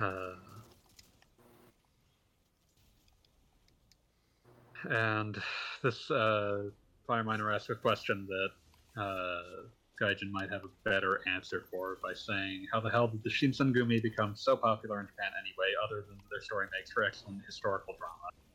uh, 0.02 0.34
And 4.90 5.40
this 5.82 6.10
uh, 6.10 6.64
Fire 7.06 7.24
Miner 7.24 7.52
asked 7.52 7.70
a 7.70 7.74
question 7.74 8.26
that 8.28 9.00
uh, 9.00 9.42
Gaijin 10.00 10.30
might 10.30 10.50
have 10.50 10.62
a 10.64 10.88
better 10.88 11.20
answer 11.32 11.64
for 11.70 11.98
by 12.02 12.12
saying, 12.14 12.66
How 12.72 12.80
the 12.80 12.90
hell 12.90 13.08
did 13.08 13.22
the 13.22 13.30
Shinsengumi 13.30 14.02
become 14.02 14.34
so 14.34 14.56
popular 14.56 15.00
in 15.00 15.06
Japan 15.06 15.30
anyway, 15.38 15.72
other 15.84 16.04
than 16.08 16.18
their 16.30 16.40
story 16.40 16.66
makes 16.76 16.90
for 16.90 17.04
excellent 17.04 17.42
historical 17.46 17.94
drama? 17.98 18.51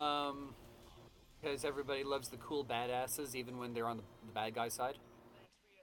Um, 0.00 0.54
because 1.40 1.64
everybody 1.64 2.04
loves 2.04 2.28
the 2.28 2.36
cool 2.36 2.64
badasses, 2.64 3.34
even 3.34 3.58
when 3.58 3.72
they're 3.72 3.86
on 3.86 3.96
the, 3.96 4.02
the 4.26 4.32
bad 4.32 4.54
guy 4.54 4.68
side. 4.68 4.98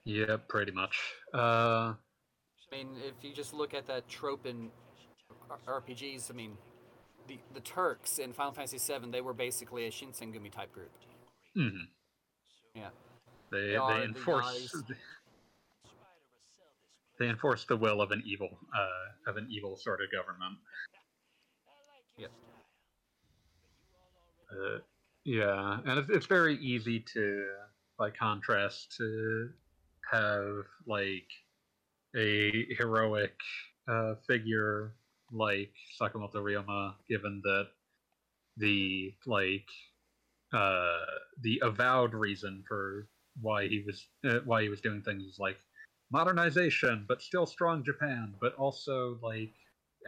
Yeah, 0.04 0.36
pretty 0.48 0.72
much. 0.72 0.96
Uh, 1.34 1.94
I 1.94 1.96
mean, 2.70 2.88
if 3.06 3.24
you 3.24 3.34
just 3.34 3.52
look 3.52 3.74
at 3.74 3.86
that 3.86 4.08
trope 4.08 4.46
in 4.46 4.70
R- 5.66 5.80
RPGs, 5.80 6.30
I 6.30 6.34
mean, 6.34 6.56
the 7.26 7.38
the 7.54 7.60
Turks 7.60 8.18
in 8.18 8.32
Final 8.32 8.52
Fantasy 8.52 8.78
VII, 8.78 9.10
they 9.10 9.20
were 9.20 9.34
basically 9.34 9.86
a 9.86 9.90
Shinsengumi 9.90 10.50
type 10.50 10.72
group. 10.72 10.90
mhm. 11.56 11.88
Yeah. 12.74 12.88
They, 13.50 13.60
They 13.60 13.66
they, 13.68 13.76
are 13.76 13.98
the 13.98 14.04
enforce 14.04 14.82
they 17.18 17.28
enforce 17.28 17.64
the 17.64 17.76
will 17.76 18.00
of 18.00 18.10
an 18.12 18.22
evil 18.24 18.48
uh, 18.74 19.30
of 19.30 19.36
an 19.36 19.48
evil 19.50 19.76
sort 19.76 20.00
of 20.00 20.10
government. 20.12 20.58
Yes. 22.16 22.30
Uh, 24.50 24.78
yeah, 25.24 25.78
and 25.84 25.98
it's, 25.98 26.10
it's 26.10 26.26
very 26.26 26.56
easy 26.56 27.00
to, 27.14 27.46
by 27.98 28.10
contrast, 28.10 28.94
to 28.96 29.50
have 30.10 30.64
like 30.86 31.28
a 32.16 32.66
heroic 32.78 33.34
uh, 33.88 34.14
figure 34.26 34.94
like 35.30 35.72
Sakamoto 36.00 36.36
Ryoma, 36.36 36.94
given 37.08 37.42
that 37.44 37.68
the 38.56 39.14
like 39.26 39.68
uh, 40.52 40.98
the 41.42 41.60
avowed 41.62 42.14
reason 42.14 42.64
for 42.66 43.06
why 43.40 43.68
he 43.68 43.84
was 43.86 44.06
uh, 44.24 44.40
why 44.44 44.62
he 44.62 44.68
was 44.68 44.80
doing 44.80 45.02
things 45.02 45.22
is 45.24 45.38
like 45.38 45.58
modernization, 46.10 47.04
but 47.06 47.22
still 47.22 47.46
strong 47.46 47.84
Japan, 47.84 48.34
but 48.40 48.54
also 48.54 49.18
like 49.22 49.52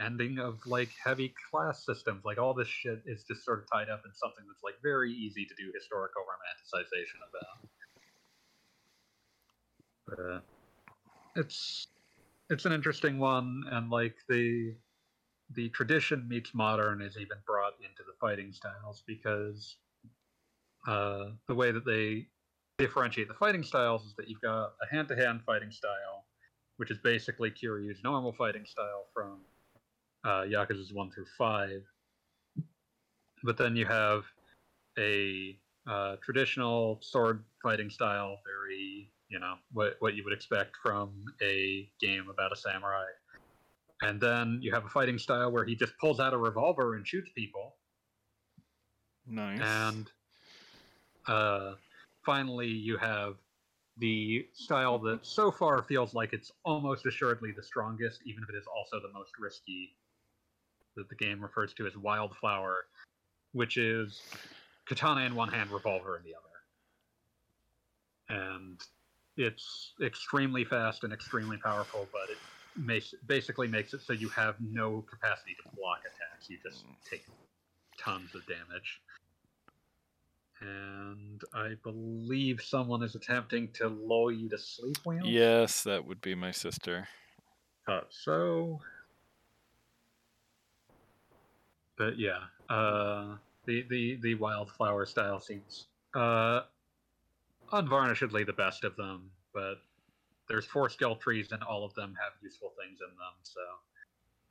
ending 0.01 0.39
of 0.39 0.59
like 0.67 0.91
heavy 1.03 1.35
class 1.51 1.85
systems. 1.85 2.25
Like 2.25 2.39
all 2.39 2.55
this 2.55 2.69
shit 2.69 3.03
is 3.07 3.25
just 3.25 3.45
sort 3.45 3.61
of 3.61 3.71
tied 3.71 3.89
up 3.89 4.03
in 4.05 4.13
something 4.15 4.45
that's 4.49 4.63
like 4.63 4.75
very 4.83 5.13
easy 5.13 5.45
to 5.45 5.55
do 5.55 5.71
historical 5.75 6.23
romanticization 6.23 7.21
about. 7.29 7.69
But 10.07 10.19
uh, 10.33 10.41
it's 11.37 11.87
it's 12.49 12.65
an 12.65 12.73
interesting 12.73 13.19
one, 13.19 13.65
and 13.71 13.91
like 13.91 14.17
the 14.29 14.75
the 15.55 15.69
tradition 15.71 16.29
meets 16.29 16.55
modern 16.55 17.03
is 17.03 17.17
even 17.17 17.37
brought 17.47 17.75
into 17.81 18.03
the 18.07 18.13
fighting 18.21 18.53
styles 18.53 19.03
because 19.07 19.77
uh, 20.87 21.31
the 21.49 21.55
way 21.55 21.71
that 21.73 21.85
they 21.85 22.27
differentiate 22.79 23.29
the 23.29 23.35
fighting 23.35 23.63
styles 23.63 24.07
is 24.07 24.15
that 24.17 24.29
you've 24.29 24.41
got 24.41 24.73
a 24.83 24.95
hand-to-hand 24.95 25.43
fighting 25.45 25.71
style, 25.71 26.25
which 26.77 26.91
is 26.91 26.99
basically 26.99 27.51
Kiryu's 27.51 28.03
normal 28.03 28.33
fighting 28.33 28.65
style 28.65 29.07
from 29.13 29.41
uh, 30.25 30.43
Yakuza's 30.43 30.93
one 30.93 31.11
through 31.11 31.27
five. 31.37 31.83
But 33.43 33.57
then 33.57 33.77
you 33.77 33.87
have 33.87 34.25
a 34.99 35.57
uh, 35.87 36.17
traditional 36.23 36.99
sword 37.03 37.45
fighting 37.63 37.91
style, 37.91 38.39
very 38.45 39.13
you 39.29 39.39
know 39.39 39.55
what 39.73 39.97
what 40.01 40.15
you 40.15 40.25
would 40.25 40.33
expect 40.33 40.77
from 40.83 41.25
a 41.43 41.89
game 42.01 42.29
about 42.31 42.53
a 42.53 42.57
samurai. 42.57 43.07
And 44.03 44.21
then 44.21 44.59
you 44.63 44.73
have 44.73 44.85
a 44.85 44.89
fighting 44.89 45.19
style 45.19 45.51
where 45.53 45.65
he 45.65 45.75
just 45.75 45.97
pulls 45.99 46.21
out 46.21 46.33
a 46.33 46.39
revolver 46.39 46.97
and 46.97 47.07
shoots 47.07 47.31
people. 47.35 47.77
Nice. 49.27 49.61
And 49.61 50.11
uh, 51.29 51.75
finally, 52.25 52.69
you 52.69 52.97
have 52.97 53.35
the 53.99 54.47
style 54.55 54.99
that 55.01 55.27
so 55.27 55.51
far 55.51 55.83
feels 55.83 56.15
like 56.15 56.33
it's 56.33 56.51
almost 56.65 57.05
assuredly 57.05 57.53
the 57.53 57.63
strongest, 57.63 58.23
even 58.25 58.43
if 58.43 58.49
it 58.49 58.57
is 58.57 58.67
also 58.67 59.01
the 59.01 59.13
most 59.13 59.33
risky, 59.39 59.97
that 60.97 61.09
the 61.09 61.15
game 61.15 61.41
refers 61.41 61.73
to 61.75 61.87
as 61.87 61.97
Wildflower, 61.97 62.87
which 63.53 63.77
is 63.77 64.21
katana 64.89 65.23
in 65.23 65.35
one 65.35 65.49
hand, 65.49 65.71
revolver 65.71 66.17
in 66.17 66.25
the 66.25 66.35
other. 66.35 66.47
And 68.43 68.81
it's 69.37 69.93
extremely 70.03 70.65
fast 70.65 71.05
and 71.05 71.13
extremely 71.13 71.57
powerful, 71.57 72.09
but 72.13 72.31
it 72.31 72.39
makes, 72.77 73.15
basically 73.27 73.69
makes 73.69 73.95
it 73.95 74.03
so 74.03 74.13
you 74.13 74.29
have 74.31 74.57
no 74.61 75.05
capacity 75.09 75.57
to 75.63 75.77
block 75.77 76.01
attacks. 76.01 76.49
You 76.49 76.59
just 76.63 76.85
take 77.09 77.25
tons 77.99 78.35
of 78.35 78.47
damage. 78.47 79.01
And 80.61 81.41
I 81.55 81.75
believe 81.83 82.61
someone 82.61 83.03
is 83.03 83.15
attempting 83.15 83.73
to 83.75 83.89
lull 83.89 84.31
you 84.31 84.49
to 84.51 84.59
sleep, 84.59 84.99
Wheels? 85.05 85.27
yes, 85.27 85.83
that 85.85 86.05
would 86.05 86.21
be 86.21 86.35
my 86.35 86.51
sister. 86.51 87.09
Thought 87.87 88.09
so. 88.11 88.81
But 92.01 92.19
yeah, 92.19 92.39
uh, 92.71 93.37
the, 93.67 93.85
the, 93.91 94.19
the 94.23 94.35
wildflower 94.37 95.05
style 95.05 95.39
seems 95.39 95.89
uh, 96.15 96.63
unvarnishedly 97.75 98.47
the 98.47 98.55
best 98.55 98.85
of 98.85 98.97
them, 98.97 99.31
but 99.53 99.83
there's 100.49 100.65
four 100.65 100.89
skill 100.89 101.15
trees 101.15 101.53
and 101.53 101.63
all 101.63 101.85
of 101.85 101.93
them 101.93 102.15
have 102.19 102.33
useful 102.43 102.73
things 102.83 103.01
in 103.03 103.09
them, 103.09 103.35
so 103.43 103.61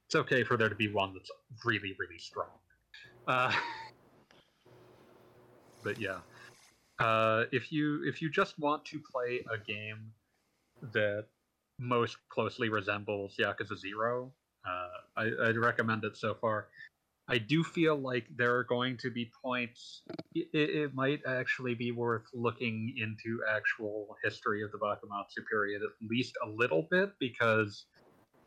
it's 0.06 0.14
okay 0.14 0.44
for 0.44 0.58
there 0.58 0.70
to 0.70 0.76
be 0.76 0.94
one 0.94 1.12
that's 1.12 1.32
really, 1.66 1.96
really 1.98 2.20
strong. 2.20 2.52
Uh, 3.28 3.52
but 5.84 6.00
yeah, 6.00 6.20
uh, 7.00 7.46
if 7.52 7.72
you 7.72 8.04
if 8.06 8.22
you 8.22 8.30
just 8.30 8.60
want 8.60 8.86
to 8.86 9.00
play 9.00 9.44
a 9.52 9.58
game 9.58 10.12
that 10.94 11.26
most 11.80 12.18
closely 12.30 12.70
resembles 12.70 13.38
Yakuza 13.40 13.76
Zero, 13.76 14.32
uh, 14.68 14.90
I, 15.18 15.48
I'd 15.48 15.58
recommend 15.58 16.04
it 16.04 16.16
so 16.16 16.36
far. 16.36 16.68
I 17.30 17.38
do 17.38 17.64
feel 17.64 17.96
like 17.96 18.26
there 18.36 18.56
are 18.58 18.64
going 18.64 18.98
to 18.98 19.12
be 19.12 19.32
points. 19.44 20.02
It, 20.34 20.48
it 20.54 20.96
might 20.96 21.22
actually 21.28 21.76
be 21.76 21.92
worth 21.92 22.26
looking 22.34 22.96
into 22.98 23.42
actual 23.48 24.16
history 24.24 24.64
of 24.64 24.72
the 24.72 24.80
Bakumatsu 24.80 25.46
period 25.50 25.84
at 25.84 26.10
least 26.10 26.34
a 26.44 26.50
little 26.50 26.88
bit 26.90 27.12
because 27.20 27.86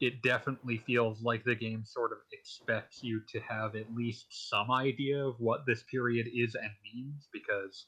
it 0.01 0.21
definitely 0.23 0.79
feels 0.79 1.23
like 1.23 1.45
the 1.45 1.55
game 1.55 1.85
sort 1.85 2.11
of 2.11 2.18
expects 2.33 3.05
you 3.05 3.21
to 3.29 3.38
have 3.40 3.77
at 3.77 3.95
least 3.95 4.27
some 4.31 4.73
idea 4.73 5.25
of 5.25 5.37
what 5.38 5.61
this 5.64 5.85
period 5.85 6.27
is 6.35 6.57
and 6.57 6.71
means 6.92 7.29
because 7.33 7.87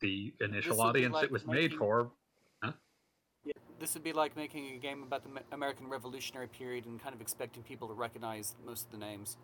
the 0.00 0.32
initial 0.40 0.76
This 0.76 0.84
would 0.84 0.94
be 0.94 1.00
audience 1.00 1.14
like 1.14 1.24
it 1.24 1.30
was 1.30 1.46
made 1.46 1.72
making- 1.72 1.78
for 1.78 2.12
Yeah, 3.44 3.52
this 3.78 3.94
would 3.94 4.02
be 4.02 4.14
like 4.14 4.34
making 4.34 4.74
a 4.74 4.78
game 4.78 5.02
about 5.02 5.22
the 5.22 5.42
American 5.52 5.88
Revolutionary 5.88 6.48
period 6.48 6.86
and 6.86 7.00
kind 7.00 7.14
of 7.14 7.20
expecting 7.20 7.62
people 7.62 7.86
to 7.88 7.94
recognize 7.94 8.54
most 8.64 8.86
of 8.86 8.92
the 8.92 8.98
names. 8.98 9.36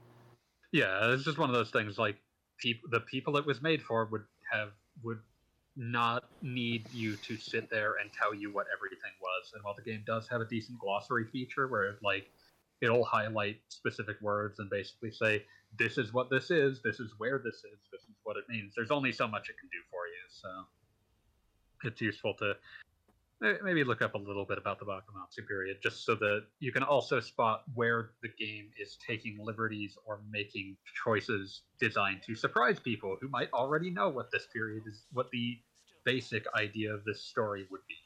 Yeah, 0.73 1.13
it's 1.13 1.25
just 1.25 1.39
one 1.39 1.51
of 1.51 1.55
those 1.55 1.71
things. 1.71 1.99
Like, 1.99 2.17
the 2.63 3.01
people 3.01 3.37
it 3.37 3.47
was 3.47 3.61
made 3.61 3.83
for 3.83 4.07
would 4.07 4.25
have 4.51 4.71
would 5.03 5.21
not 5.77 6.25
need 6.43 6.87
you 6.93 7.17
to 7.17 7.37
sit 7.37 7.71
there 7.71 7.95
and 8.01 8.11
tell 8.13 8.35
you 8.35 8.53
what 8.53 8.67
everything 8.75 9.11
was. 9.21 9.53
And 9.55 9.65
while 9.65 9.75
the 9.75 9.83
game 9.83 10.03
does 10.07 10.29
have 10.29 10.41
a 10.41 10.45
decent 10.45 10.79
glossary 10.79 11.27
feature 11.33 11.67
where, 11.67 11.97
like, 12.03 12.31
it'll 12.81 13.05
highlight 13.05 13.61
specific 13.69 14.17
words 14.21 14.59
and 14.59 14.69
basically 14.69 15.11
say 15.11 15.45
this 15.79 15.99
is 15.99 16.13
what 16.13 16.31
this 16.31 16.51
is, 16.51 16.83
this 16.83 17.01
is 17.01 17.13
where 17.19 17.39
this 17.39 17.57
is, 17.57 17.81
this 17.91 18.03
is 18.03 18.17
what 18.25 18.37
it 18.37 18.45
means. 18.49 18.75
There's 18.77 18.91
only 18.91 19.13
so 19.13 19.27
much 19.27 19.49
it 19.49 19.57
can 19.59 19.69
do 19.71 19.79
for 19.91 20.07
you, 20.07 20.23
so 20.29 20.49
it's 21.85 22.01
useful 22.01 22.35
to 22.35 22.57
maybe 23.63 23.85
look 23.85 24.03
up 24.03 24.15
a 24.15 24.19
little 24.19 24.45
bit 24.45 24.59
about 24.59 24.79
the 24.79 24.85
Bakumatsu 24.85 25.47
period, 25.49 25.79
just 25.83 26.05
so 26.05 26.15
that 26.15 26.45
you 26.61 26.73
can 26.73 26.83
also 26.83 27.21
spot 27.21 27.65
where 27.75 28.11
the 28.23 28.29
game 28.39 28.71
is 28.81 28.97
taking 29.07 29.39
liberties 29.43 29.97
or 30.07 30.21
making 30.31 30.77
choices 31.05 31.63
designed 31.81 32.21
to 32.27 32.35
surprise 32.35 32.79
people 32.79 33.17
who 33.21 33.29
might 33.29 33.49
already 33.53 33.91
know 33.91 34.09
what 34.09 34.31
this 34.31 34.47
period 34.53 34.85
is, 34.87 35.05
what 35.13 35.31
the 35.33 35.59
basic 36.05 36.45
idea 36.57 36.93
of 36.93 37.05
this 37.05 37.23
story 37.23 37.67
would 37.71 37.81
be. 37.89 37.97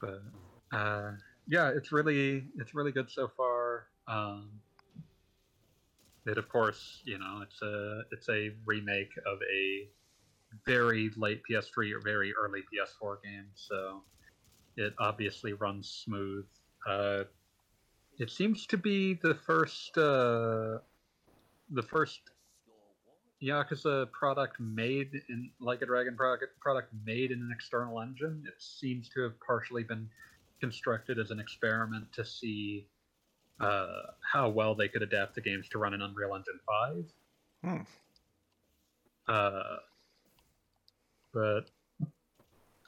But 0.00 0.76
uh, 0.76 1.12
yeah, 1.46 1.68
it's 1.68 1.92
really 1.92 2.46
it's 2.58 2.74
really 2.74 2.92
good 2.92 3.10
so 3.10 3.30
far. 3.36 3.86
Um, 4.08 4.50
it 6.26 6.38
of 6.38 6.48
course, 6.48 7.02
you 7.04 7.18
know, 7.18 7.42
it's 7.42 7.60
a 7.62 8.02
it's 8.10 8.28
a 8.28 8.52
remake 8.64 9.12
of 9.26 9.38
a 9.42 9.88
very 10.66 11.10
late 11.16 11.42
PS3 11.48 11.92
or 11.94 12.00
very 12.00 12.32
early 12.34 12.60
PS4 12.60 13.22
game, 13.22 13.46
so 13.54 14.02
it 14.76 14.94
obviously 14.98 15.52
runs 15.52 15.88
smooth. 16.04 16.46
Uh, 16.86 17.24
it 18.18 18.30
seems 18.30 18.66
to 18.66 18.76
be 18.76 19.14
the 19.22 19.34
first 19.34 19.96
uh, 19.96 20.78
the 21.70 21.82
first 21.82 22.20
Yakuza 23.42 24.10
product 24.12 24.60
made 24.60 25.22
in 25.28 25.50
like 25.60 25.82
a 25.82 25.86
Dragon 25.86 26.16
product 26.16 26.58
product 26.60 26.92
made 27.04 27.30
in 27.30 27.40
an 27.40 27.50
external 27.52 28.00
engine. 28.00 28.44
It 28.46 28.54
seems 28.58 29.08
to 29.10 29.22
have 29.22 29.32
partially 29.40 29.82
been 29.82 30.08
constructed 30.60 31.18
as 31.18 31.30
an 31.30 31.40
experiment 31.40 32.12
to 32.12 32.24
see 32.24 32.86
uh, 33.60 34.02
how 34.32 34.48
well 34.48 34.74
they 34.74 34.88
could 34.88 35.02
adapt 35.02 35.34
the 35.34 35.40
games 35.40 35.68
to 35.70 35.78
run 35.78 35.94
in 35.94 36.02
Unreal 36.02 36.34
Engine 36.34 36.60
Five. 36.66 37.04
Hmm. 37.64 37.82
Uh, 39.32 39.76
but 41.32 41.62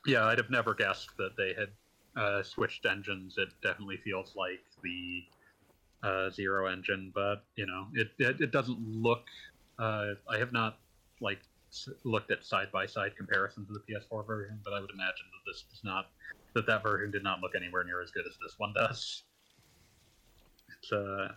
yeah, 0.07 0.27
I'd 0.27 0.39
have 0.39 0.51
never 0.51 0.75
guessed 0.75 1.11
that 1.19 1.37
they 1.37 1.55
had 1.55 1.69
uh, 2.17 2.43
switched 2.43 2.87
engines. 2.87 3.37
It 3.39 3.49
definitely 3.63 3.99
feels 3.99 4.35
like 4.37 4.61
the 4.83 5.23
uh, 6.03 6.31
Zero 6.31 6.67
engine, 6.67 7.11
but 7.15 7.45
you 7.57 7.67
know, 7.67 7.87
it 7.95 8.09
it, 8.19 8.41
it 8.41 8.51
doesn't 8.53 8.79
look. 8.81 9.25
Uh, 9.79 10.15
I 10.29 10.39
have 10.39 10.53
not 10.53 10.79
like 11.21 11.41
looked 12.05 12.31
at 12.31 12.45
side 12.45 12.71
by 12.73 12.87
side 12.87 13.17
comparisons 13.17 13.69
of 13.69 13.75
the 13.75 13.93
PS4 13.93 14.27
version, 14.27 14.61
but 14.65 14.73
I 14.73 14.81
would 14.81 14.91
imagine 14.91 15.27
that 15.33 15.51
this 15.51 15.65
does 15.71 15.83
not 15.83 16.07
that 16.55 16.67
that 16.67 16.83
version 16.83 17.11
did 17.11 17.25
not 17.25 17.41
look 17.41 17.55
anywhere 17.57 17.85
near 17.85 18.01
as 18.01 18.11
good 18.11 18.25
as 18.29 18.37
this 18.43 18.55
one 18.59 18.73
does. 18.75 19.25
It's 20.79 20.93
uh, 20.93 21.29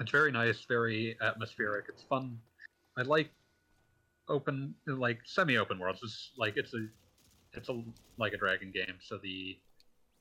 it's 0.00 0.10
very 0.10 0.30
nice, 0.30 0.64
very 0.68 1.16
atmospheric. 1.20 1.86
It's 1.88 2.02
fun. 2.02 2.38
I 2.96 3.02
like 3.02 3.30
open 4.28 4.74
like 4.86 5.18
semi-open 5.24 5.78
worlds. 5.78 6.00
It's 6.02 6.32
like 6.36 6.56
it's 6.56 6.74
a 6.74 6.86
it's 7.52 7.68
a 7.68 7.82
like 8.18 8.32
a 8.32 8.36
dragon 8.36 8.72
game, 8.74 8.96
so 9.00 9.18
the 9.22 9.56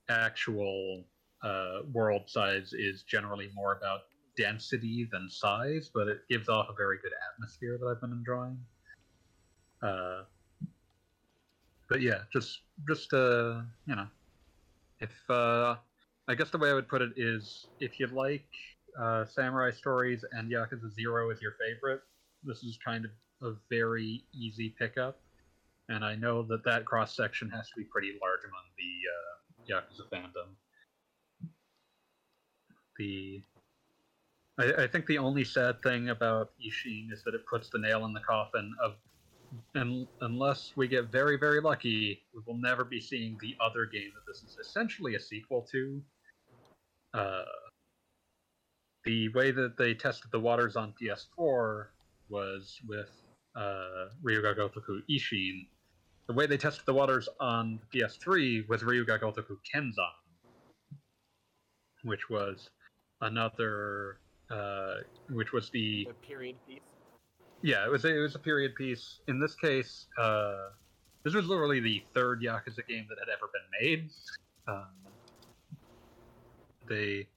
actual 0.10 1.04
uh, 1.44 1.80
world 1.92 2.24
size 2.28 2.74
is 2.74 3.04
generally 3.04 3.50
more 3.54 3.74
about 3.78 4.02
density 4.38 5.08
than 5.12 5.30
size, 5.30 5.90
but 5.94 6.08
it 6.08 6.20
gives 6.30 6.50
off 6.50 6.68
a 6.70 6.74
very 6.74 6.98
good 7.02 7.12
atmosphere 7.34 7.78
that 7.80 7.88
I've 7.88 8.02
been 8.02 8.12
enjoying. 8.12 8.58
Uh, 9.82 10.24
but 11.90 12.02
yeah, 12.02 12.20
just 12.32 12.62
just 12.88 13.14
uh, 13.14 13.62
you 13.86 13.96
know, 13.96 14.08
if 15.00 15.12
uh, 15.30 15.76
I 16.28 16.36
guess 16.36 16.50
the 16.50 16.58
way 16.58 16.70
I 16.70 16.74
would 16.74 16.88
put 16.88 17.02
it 17.02 17.12
is, 17.18 17.68
if 17.80 18.00
you 18.00 18.08
like 18.08 18.48
uh, 19.00 19.26
samurai 19.26 19.72
stories 19.72 20.24
and 20.32 20.52
Yakuza 20.52 20.92
Zero 20.94 21.30
is 21.30 21.42
your 21.42 21.54
favorite, 21.60 22.02
this 22.44 22.64
is 22.64 22.78
kind 22.84 23.06
of 23.06 23.12
a 23.44 23.54
very 23.70 24.24
easy 24.34 24.70
pickup. 24.78 25.20
And 25.90 26.04
I 26.04 26.16
know 26.16 26.44
that 26.44 26.64
that 26.64 26.86
cross 26.86 27.16
section 27.16 27.50
has 27.50 27.70
to 27.70 27.76
be 27.78 27.84
pretty 27.84 28.14
large 28.22 28.42
among 28.46 28.64
the 28.78 29.76
uh, 29.76 29.82
Yakuza 29.82 30.10
fandom. 30.10 30.56
The 32.98 33.42
I, 34.60 34.84
I 34.84 34.88
think 34.88 35.08
the 35.08 35.18
only 35.18 35.44
sad 35.44 35.82
thing 35.82 36.10
about 36.10 36.52
Ishin 36.60 37.12
is 37.12 37.24
that 37.24 37.34
it 37.34 37.46
puts 37.48 37.70
the 37.70 37.80
nail 37.80 38.06
in 38.06 38.14
the 38.14 38.20
coffin 38.20 38.74
of 38.82 38.94
and 39.76 40.08
unless 40.22 40.74
we 40.76 40.88
get 40.88 41.12
very 41.12 41.38
very 41.38 41.60
lucky, 41.60 42.24
we 42.34 42.42
will 42.46 42.58
never 42.58 42.84
be 42.84 43.00
seeing 43.00 43.38
the 43.42 43.56
other 43.60 43.86
game 43.86 44.12
that 44.16 44.26
this 44.26 44.44
is 44.44 44.58
essentially 44.60 45.16
a 45.16 45.20
sequel 45.20 45.68
to. 45.72 46.02
Uh, 47.14 47.44
the 49.06 49.30
way 49.30 49.52
that 49.52 49.78
they 49.78 49.94
tested 49.94 50.32
the 50.32 50.40
waters 50.40 50.76
on 50.76 50.94
PS4 51.00 51.88
was 52.30 52.80
with 52.88 53.23
uh, 53.56 54.10
Ryuga 54.24 54.56
Gotoku 54.58 55.02
Ishin. 55.10 55.68
The 56.28 56.34
way 56.34 56.46
they 56.48 56.58
tested 56.58 56.86
the 56.86 56.94
waters 56.94 57.28
on 57.40 57.80
PS3 57.94 58.68
was 58.70 58.82
Ryuga 58.82 59.20
Gotoku 59.20 59.58
Kenzan, 59.74 59.94
which 62.04 62.30
was 62.30 62.70
another, 63.22 64.20
uh, 64.50 64.96
which 65.30 65.52
was 65.52 65.70
the 65.72 66.06
The 66.08 66.14
period 66.28 66.56
piece. 66.68 66.80
yeah, 67.62 67.86
it 67.86 67.92
was 67.92 68.06
a, 68.06 68.16
it 68.16 68.20
was 68.20 68.36
a 68.36 68.40
period 68.40 68.76
piece. 68.76 69.20
In 69.28 69.40
this 69.40 69.56
case, 69.56 70.08
uh, 70.18 70.70
this 71.24 71.34
was 71.34 71.46
literally 71.46 71.80
the 71.80 72.04
third 72.14 72.42
Yakuza 72.42 72.86
game 72.88 73.06
that 73.10 73.18
had 73.20 73.30
ever 73.32 73.50
been 73.52 73.82
made. 73.82 74.10
Um, 74.68 74.88
they 76.88 77.28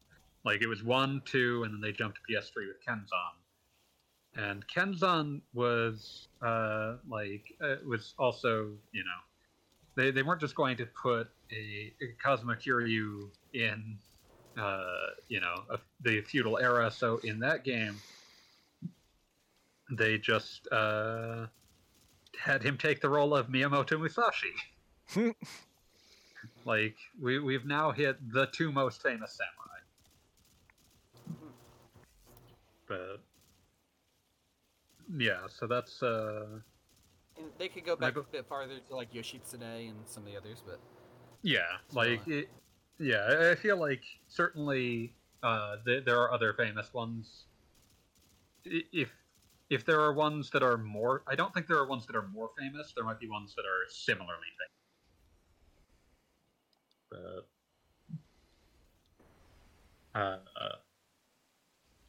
like 0.44 0.62
it 0.62 0.68
was 0.68 0.82
one, 0.84 1.22
two, 1.24 1.62
and 1.64 1.74
then 1.74 1.80
they 1.80 1.92
jumped 1.92 2.18
to 2.18 2.32
PS3 2.32 2.68
with 2.68 2.84
Kenzan. 2.86 3.34
And 4.36 4.64
Kenzan 4.68 5.40
was 5.54 6.28
uh, 6.42 6.96
like 7.08 7.44
it 7.60 7.86
was 7.86 8.14
also 8.18 8.70
you 8.92 9.02
know 9.02 9.20
they 9.96 10.10
they 10.10 10.22
weren't 10.22 10.40
just 10.40 10.54
going 10.54 10.76
to 10.76 10.86
put 10.86 11.28
a, 11.50 11.92
a 12.02 12.06
Kazuma 12.22 12.56
Kiryu 12.56 13.30
in 13.54 13.98
uh, 14.58 15.06
you 15.28 15.40
know 15.40 15.64
a, 15.70 15.78
the 16.02 16.20
feudal 16.20 16.58
era. 16.58 16.90
So 16.90 17.18
in 17.24 17.40
that 17.40 17.64
game, 17.64 17.96
they 19.90 20.18
just 20.18 20.68
uh, 20.70 21.46
had 22.38 22.62
him 22.62 22.76
take 22.76 23.00
the 23.00 23.08
role 23.08 23.34
of 23.34 23.48
Miyamoto 23.48 23.98
Musashi. 23.98 24.52
like 26.66 26.96
we 27.20 27.38
we've 27.38 27.64
now 27.64 27.90
hit 27.90 28.16
the 28.32 28.46
two 28.52 28.70
most 28.70 29.02
famous 29.02 29.38
samurai. 29.38 29.62
But 32.86 33.20
yeah, 35.18 35.46
so 35.48 35.66
that's 35.66 36.02
uh 36.02 36.60
And 37.36 37.46
they 37.58 37.68
could 37.68 37.84
go 37.84 37.96
back 37.96 38.14
go- 38.14 38.20
a 38.22 38.24
bit 38.24 38.46
farther 38.46 38.78
to 38.88 38.96
like 38.96 39.12
Yoshitsune 39.12 39.62
and 39.62 39.96
some 40.06 40.24
of 40.24 40.30
the 40.30 40.36
others, 40.36 40.62
but 40.66 40.80
yeah, 41.42 41.78
like 41.92 42.26
it, 42.26 42.48
yeah, 42.98 43.50
I- 43.52 43.54
feel 43.54 43.76
like 43.78 44.02
certainly 44.28 45.14
uh 45.42 45.76
th- 45.84 46.04
there 46.04 46.18
are 46.20 46.32
other 46.32 46.52
famous 46.54 46.92
ones. 46.92 47.44
If 48.64 49.10
if 49.70 49.84
there 49.84 50.00
are 50.00 50.12
ones 50.12 50.50
that 50.50 50.62
are 50.62 50.76
more, 50.76 51.22
I 51.26 51.34
don't 51.34 51.52
think 51.52 51.66
there 51.66 51.78
are 51.78 51.86
ones 51.86 52.06
that 52.06 52.16
are 52.16 52.26
more 52.28 52.50
famous. 52.58 52.92
There 52.94 53.04
might 53.04 53.18
be 53.20 53.28
ones 53.28 53.54
that 53.56 53.64
are 53.64 53.86
similarly 53.88 54.48
famous. 57.10 57.46
But 60.14 60.20
uh, 60.20 60.38
uh, 60.60 60.76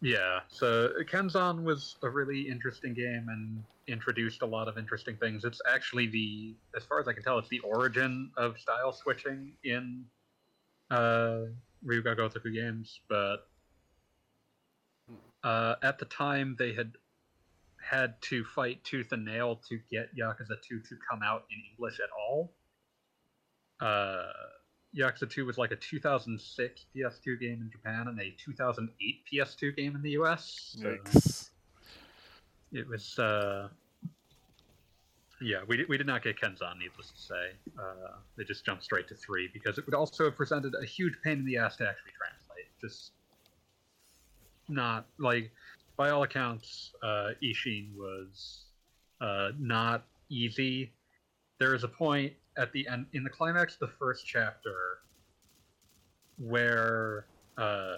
yeah, 0.02 0.42
so 0.48 0.92
Kenzan 1.12 1.64
was 1.64 1.98
a 2.04 2.10
really 2.10 2.42
interesting 2.42 2.94
game 2.94 3.28
and 3.30 3.64
introduced 3.88 4.42
a 4.42 4.46
lot 4.46 4.68
of 4.68 4.78
interesting 4.78 5.16
things. 5.16 5.44
It's 5.44 5.62
actually 5.68 6.08
the, 6.08 6.56
as 6.76 6.84
far 6.84 7.00
as 7.00 7.08
I 7.08 7.14
can 7.14 7.24
tell, 7.24 7.40
it's 7.40 7.50
the 7.50 7.60
origin 7.60 8.32
of 8.38 8.60
style 8.60 8.92
switching 8.92 9.54
in 9.64 10.06
uh, 10.92 11.46
Ryuga 11.86 12.16
Gotoku 12.16 12.54
games. 12.54 13.00
But 13.10 13.48
uh, 15.44 15.76
at 15.82 15.98
the 15.98 16.06
time, 16.06 16.56
they 16.60 16.74
had 16.74 16.92
had 17.82 18.22
to 18.22 18.44
fight 18.44 18.84
tooth 18.84 19.14
and 19.14 19.24
nail 19.24 19.62
to 19.70 19.80
get 19.90 20.10
Yakuza 20.16 20.62
2 20.62 20.80
to 20.82 20.96
come 21.10 21.22
out 21.24 21.46
in 21.50 21.58
English 21.72 22.00
at 22.00 22.10
all. 22.18 22.52
Uh, 23.80 24.26
Yakuza 24.98 25.30
2 25.30 25.46
was 25.46 25.58
like 25.58 25.72
a 25.72 25.76
2006 25.76 26.86
PS2 26.96 27.40
game 27.40 27.62
in 27.62 27.70
Japan 27.72 28.08
and 28.08 28.20
a 28.20 28.34
2008 28.44 29.22
PS2 29.32 29.76
game 29.76 29.96
in 29.96 30.02
the 30.02 30.12
US. 30.12 30.76
So 30.80 30.88
Yikes. 30.88 31.50
it 32.72 32.88
was, 32.88 33.18
uh, 33.20 33.70
yeah, 35.42 35.60
we, 35.68 35.78
did- 35.78 35.88
we 35.90 35.98
did 35.98 36.08
not 36.08 36.24
get 36.24 36.40
Kenzan, 36.40 36.80
needless 36.80 37.12
to 37.12 37.22
say. 37.22 37.52
Uh, 37.78 38.16
they 38.38 38.44
just 38.44 38.66
jumped 38.66 38.84
straight 38.84 39.08
to 39.10 39.16
3 39.16 39.50
because 39.54 39.78
it 39.78 39.86
would 39.86 39.94
also 39.96 40.26
have 40.26 40.36
presented 40.36 40.74
a 40.82 40.86
huge 40.86 41.14
pain 41.24 41.40
in 41.40 41.46
the 41.46 41.58
ass 41.58 41.76
to 41.78 41.88
actually 41.88 42.12
translate. 42.18 42.66
Just 42.82 43.12
not, 44.68 45.06
like, 45.20 45.52
by 45.96 46.10
all 46.10 46.24
accounts, 46.24 46.94
uh, 47.04 47.32
Ishin 47.44 47.96
was 47.96 48.66
uh, 49.22 49.50
not 49.60 50.06
easy. 50.30 50.92
There 51.60 51.74
is 51.74 51.84
a 51.84 51.88
point 51.88 52.34
at 52.58 52.72
the 52.72 52.88
end, 52.88 53.06
in 53.14 53.24
the 53.24 53.30
climax 53.30 53.76
of 53.76 53.80
the 53.80 53.96
first 54.00 54.26
chapter, 54.26 55.00
where 56.38 57.26
uh, 57.58 57.98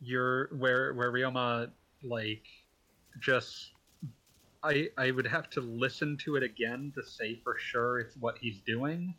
you're 0.00 0.48
where 0.56 0.94
where 0.94 1.12
Ryoma 1.12 1.70
like 2.02 2.44
just 3.20 3.72
I 4.62 4.88
I 4.96 5.10
would 5.10 5.26
have 5.26 5.50
to 5.50 5.60
listen 5.60 6.16
to 6.24 6.36
it 6.36 6.42
again 6.42 6.92
to 6.94 7.02
say 7.02 7.40
for 7.42 7.56
sure 7.58 8.00
it's 8.00 8.16
what 8.16 8.38
he's 8.38 8.60
doing, 8.60 9.14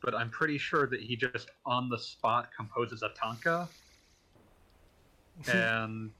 but 0.00 0.14
I'm 0.14 0.30
pretty 0.30 0.58
sure 0.58 0.86
that 0.86 1.00
he 1.00 1.16
just 1.16 1.50
on 1.66 1.88
the 1.88 1.98
spot 1.98 2.50
composes 2.56 3.02
a 3.02 3.10
tanka 3.20 3.68
and 5.52 6.10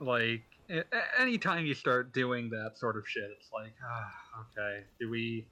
like 0.00 0.44
anytime 1.18 1.66
you 1.66 1.74
start 1.74 2.12
doing 2.12 2.48
that 2.50 2.72
sort 2.76 2.96
of 2.96 3.06
shit 3.06 3.30
it's 3.36 3.50
like 3.52 3.74
ah 3.84 4.40
okay 4.40 4.84
do 4.98 5.10
we 5.10 5.46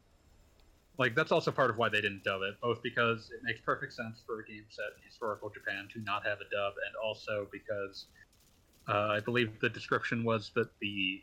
like 0.99 1.15
that's 1.15 1.33
also 1.33 1.51
part 1.51 1.71
of 1.71 1.79
why 1.79 1.89
they 1.89 2.01
didn't 2.01 2.23
dub 2.25 2.43
it 2.43 2.55
both 2.61 2.83
because 2.83 3.31
it 3.31 3.41
makes 3.43 3.61
perfect 3.61 3.93
sense 3.93 4.23
for 4.27 4.41
a 4.41 4.45
game 4.45 4.65
set 4.69 4.87
in 4.97 5.07
historical 5.07 5.51
japan 5.51 5.89
to 5.93 6.01
not 6.03 6.25
have 6.25 6.39
a 6.39 6.49
dub 6.55 6.73
and 6.87 6.95
also 7.03 7.47
because 7.51 8.07
uh, 8.89 9.09
i 9.17 9.21
believe 9.21 9.59
the 9.61 9.69
description 9.69 10.25
was 10.25 10.51
that 10.55 10.69
the 10.81 11.23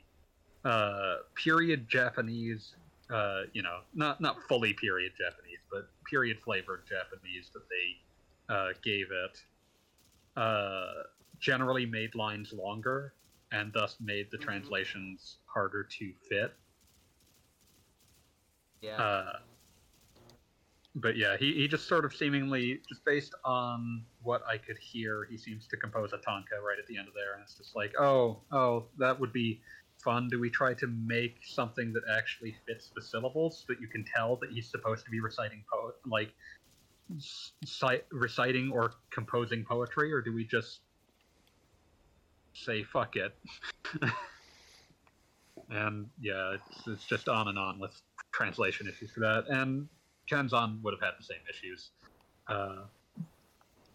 uh, 0.66 1.18
period 1.36 1.88
japanese 1.88 2.76
uh, 3.12 3.42
you 3.54 3.62
know 3.62 3.80
not 3.94 4.20
not 4.20 4.38
fully 4.50 4.74
period 4.74 5.12
japanese 5.18 5.60
but 5.72 5.88
period 6.10 6.38
flavored 6.44 6.84
japanese 6.88 7.50
that 7.54 7.64
they 7.70 8.54
uh, 8.54 8.70
gave 8.84 9.08
it 9.12 9.42
uh, 10.38 11.04
generally 11.40 11.86
made 11.86 12.14
lines 12.16 12.52
longer 12.52 13.14
and 13.52 13.72
thus 13.74 13.98
made 14.00 14.30
the 14.32 14.38
Mhm. 14.38 14.42
translations 14.42 15.38
harder 15.46 15.84
to 15.84 16.14
fit 16.30 16.58
Yeah. 18.82 18.98
uh, 19.02 19.40
but 20.98 21.18
yeah, 21.18 21.36
he, 21.36 21.54
he 21.54 21.68
just 21.68 21.88
sort 21.88 22.06
of 22.06 22.16
seemingly, 22.16 22.82
just 22.88 23.04
based 23.04 23.36
on 23.44 24.06
what 24.22 24.42
I 24.48 24.58
could 24.58 24.78
hear, 24.78 25.26
he 25.26 25.38
seems 25.38 25.68
to 25.68 25.76
compose 25.78 26.14
a 26.14 26.18
tanka 26.20 26.56
right 26.62 26.80
at 26.80 26.88
the 26.88 26.98
end 26.98 27.10
of 27.10 27.14
there, 27.14 27.34
and 27.34 27.44
it's 27.44 27.56
just 27.56 27.76
like, 27.76 27.94
oh, 28.00 28.44
oh, 28.52 28.88
that 28.98 29.20
would 29.20 29.34
be 29.34 29.62
fun. 30.02 30.30
Do 30.30 30.40
we 30.40 30.50
try 30.50 30.74
to 30.76 30.88
make 30.88 31.40
something 31.44 31.92
that 31.92 32.04
actually 32.10 32.56
fits 32.66 32.92
the 32.96 33.02
syllables 33.02 33.60
so 33.60 33.74
that 33.74 33.82
you 33.82 33.88
can 33.88 34.06
tell 34.06 34.38
that 34.38 34.52
he's 34.52 34.70
supposed 34.70 35.04
to 35.04 35.12
be 35.12 35.20
reciting 35.20 35.66
po- 35.70 35.96
like 36.06 36.34
reciting 38.12 38.72
or 38.72 38.94
composing 39.10 39.66
poetry, 39.66 40.14
or 40.14 40.22
do 40.22 40.34
we 40.34 40.46
just 40.46 40.80
say 42.56 42.84
fuck 42.84 43.16
it? 43.16 43.36
and 45.70 46.08
yeah, 46.20 46.56
it's, 46.56 46.88
it's 46.88 47.06
just 47.06 47.28
on 47.28 47.48
and 47.48 47.60
on 47.60 47.80
with 47.80 47.92
translation 48.32 48.88
issues 48.88 49.12
for 49.12 49.20
that, 49.22 49.46
and 49.50 49.88
Kenzan 50.30 50.82
would 50.84 50.94
have 50.94 51.02
had 51.02 51.14
the 51.20 51.24
same 51.24 51.42
issues. 51.50 51.92
Uh, 52.48 52.84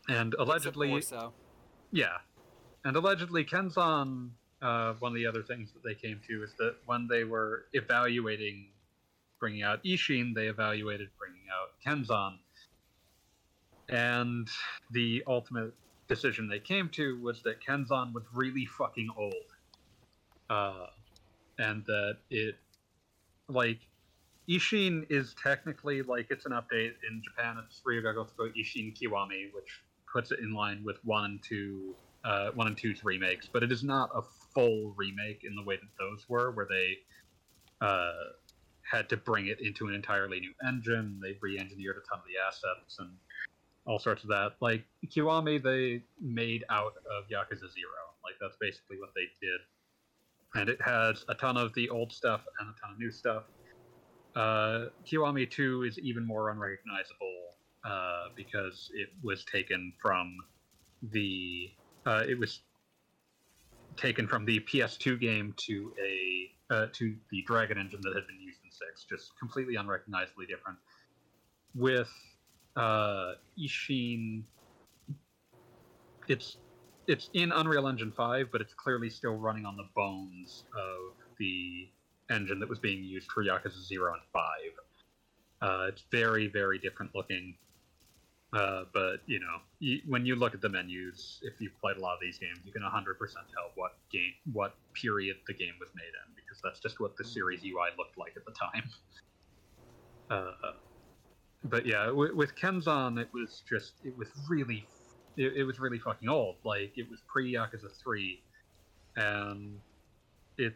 and 0.08 0.34
allegedly, 0.38 1.00
so. 1.00 1.32
yeah, 1.90 2.18
and 2.84 2.96
allegedly 2.96 3.44
Kenzan. 3.44 4.30
Uh, 4.62 4.92
one 4.98 5.12
of 5.12 5.16
the 5.16 5.26
other 5.26 5.42
things 5.42 5.72
that 5.72 5.82
they 5.82 5.94
came 5.94 6.20
to 6.28 6.42
is 6.42 6.52
that 6.58 6.74
when 6.84 7.08
they 7.08 7.24
were 7.24 7.64
evaluating 7.72 8.66
bringing 9.38 9.62
out 9.62 9.82
Ishin, 9.84 10.34
they 10.34 10.48
evaluated 10.48 11.08
bringing 11.18 11.44
out 11.50 11.70
Kenzan, 11.82 12.38
and 13.88 14.46
the 14.90 15.24
ultimate 15.26 15.72
decision 16.10 16.48
they 16.48 16.58
came 16.58 16.88
to 16.90 17.18
was 17.22 17.40
that 17.42 17.64
Kenzan 17.64 18.12
was 18.12 18.24
really 18.34 18.66
fucking 18.66 19.08
old, 19.16 19.34
uh, 20.50 20.86
and 21.58 21.84
that 21.86 22.18
it 22.30 22.56
like 23.48 23.78
Ishin 24.48 25.06
is 25.08 25.34
technically 25.42 26.02
like 26.02 26.26
it's 26.30 26.44
an 26.46 26.52
update 26.52 26.94
in 27.08 27.22
Japan. 27.22 27.56
It's 27.64 27.80
Ryuga 27.86 28.14
Gotoku 28.14 28.52
Ishin 28.58 28.94
Kiwami, 28.94 29.54
which 29.54 29.80
puts 30.12 30.32
it 30.32 30.40
in 30.40 30.52
line 30.52 30.82
with 30.84 30.96
one 31.04 31.24
and 31.24 31.42
two, 31.42 31.94
uh, 32.24 32.50
one 32.54 32.66
and 32.66 32.76
two's 32.76 33.04
remakes. 33.04 33.48
But 33.50 33.62
it 33.62 33.70
is 33.70 33.84
not 33.84 34.10
a 34.12 34.22
full 34.52 34.92
remake 34.96 35.44
in 35.44 35.54
the 35.54 35.62
way 35.62 35.76
that 35.76 35.90
those 35.98 36.28
were, 36.28 36.50
where 36.50 36.66
they 36.68 36.98
uh, 37.80 38.12
had 38.90 39.08
to 39.10 39.16
bring 39.16 39.46
it 39.46 39.60
into 39.60 39.86
an 39.86 39.94
entirely 39.94 40.40
new 40.40 40.52
engine. 40.66 41.20
They 41.22 41.36
re-engineered 41.40 41.96
a 41.96 42.00
ton 42.08 42.18
of 42.18 42.24
the 42.26 42.40
assets 42.44 42.98
and 42.98 43.10
all 43.86 43.98
sorts 43.98 44.22
of 44.22 44.28
that. 44.30 44.52
Like 44.60 44.84
Kiwami, 45.06 45.62
they 45.62 46.02
made 46.20 46.64
out 46.70 46.94
of 46.96 47.28
Yakuza 47.28 47.70
Zero. 47.72 48.02
Like 48.24 48.34
that's 48.40 48.56
basically 48.60 48.98
what 48.98 49.10
they 49.14 49.28
did, 49.40 49.60
and 50.54 50.68
it 50.68 50.80
has 50.82 51.24
a 51.28 51.34
ton 51.34 51.56
of 51.56 51.72
the 51.74 51.88
old 51.88 52.12
stuff 52.12 52.42
and 52.60 52.68
a 52.68 52.80
ton 52.80 52.92
of 52.92 52.98
new 52.98 53.10
stuff. 53.10 53.44
Uh, 54.36 54.86
Kiwami 55.04 55.50
2 55.50 55.82
is 55.82 55.98
even 55.98 56.24
more 56.24 56.50
unrecognizable 56.50 57.56
uh, 57.84 58.26
because 58.36 58.90
it 58.94 59.08
was 59.24 59.44
taken 59.44 59.92
from 60.00 60.36
the 61.10 61.70
uh, 62.06 62.22
it 62.28 62.38
was 62.38 62.60
taken 63.96 64.26
from 64.26 64.44
the 64.44 64.60
PS2 64.60 65.20
game 65.20 65.54
to 65.56 65.92
a 66.00 66.74
uh, 66.74 66.86
to 66.92 67.16
the 67.30 67.42
Dragon 67.46 67.78
engine 67.78 68.00
that 68.02 68.14
had 68.14 68.26
been 68.26 68.40
used 68.40 68.60
in 68.64 68.70
six, 68.70 69.04
just 69.08 69.32
completely 69.38 69.74
unrecognizably 69.74 70.46
different. 70.46 70.78
With 71.74 72.10
uh, 72.76 73.32
Ishin, 73.58 74.42
it's 76.28 76.58
it's 77.06 77.28
in 77.34 77.50
Unreal 77.50 77.88
Engine 77.88 78.12
5, 78.12 78.52
but 78.52 78.60
it's 78.60 78.74
clearly 78.74 79.10
still 79.10 79.34
running 79.34 79.66
on 79.66 79.76
the 79.76 79.88
bones 79.96 80.64
of 80.76 81.16
the 81.38 81.88
engine 82.30 82.60
that 82.60 82.68
was 82.68 82.78
being 82.78 83.02
used 83.02 83.30
for 83.32 83.44
Yakuza 83.44 83.82
0 83.82 84.12
and 84.12 84.22
5. 84.32 84.42
Uh, 85.62 85.86
it's 85.88 86.04
very, 86.12 86.46
very 86.46 86.78
different 86.78 87.14
looking. 87.14 87.54
Uh, 88.52 88.84
but, 88.92 89.18
you 89.26 89.38
know, 89.38 89.58
y 89.80 90.00
when 90.06 90.26
you 90.26 90.34
look 90.34 90.54
at 90.54 90.60
the 90.60 90.68
menus, 90.68 91.40
if 91.42 91.54
you've 91.60 91.78
played 91.80 91.96
a 91.96 92.00
lot 92.00 92.14
of 92.14 92.20
these 92.20 92.38
games, 92.38 92.58
you 92.64 92.72
can 92.72 92.82
100% 92.82 93.16
tell 93.18 93.70
what 93.74 93.96
game, 94.12 94.34
what 94.52 94.74
period 94.94 95.36
the 95.46 95.54
game 95.54 95.74
was 95.78 95.88
made 95.94 96.02
in, 96.02 96.34
because 96.34 96.60
that's 96.62 96.80
just 96.80 97.00
what 97.00 97.16
the 97.16 97.24
series 97.24 97.62
UI 97.64 97.90
looked 97.98 98.18
like 98.18 98.34
at 98.36 98.44
the 98.44 98.52
time. 98.52 98.88
Uh, 100.30 100.52
but 101.64 101.86
yeah, 101.86 102.06
w- 102.06 102.34
with 102.36 102.56
Kenzan, 102.56 103.20
it 103.20 103.28
was 103.32 103.62
just, 103.68 103.94
it 104.04 104.16
was 104.16 104.28
really, 104.48 104.90
it, 105.36 105.58
it 105.58 105.64
was 105.64 105.78
really 105.80 105.98
fucking 105.98 106.28
old. 106.28 106.56
Like, 106.64 106.92
it 106.96 107.08
was 107.10 107.22
pre 107.28 107.52
Yakuza 107.52 107.90
3, 108.02 108.44
and 109.16 109.80
it 110.58 110.74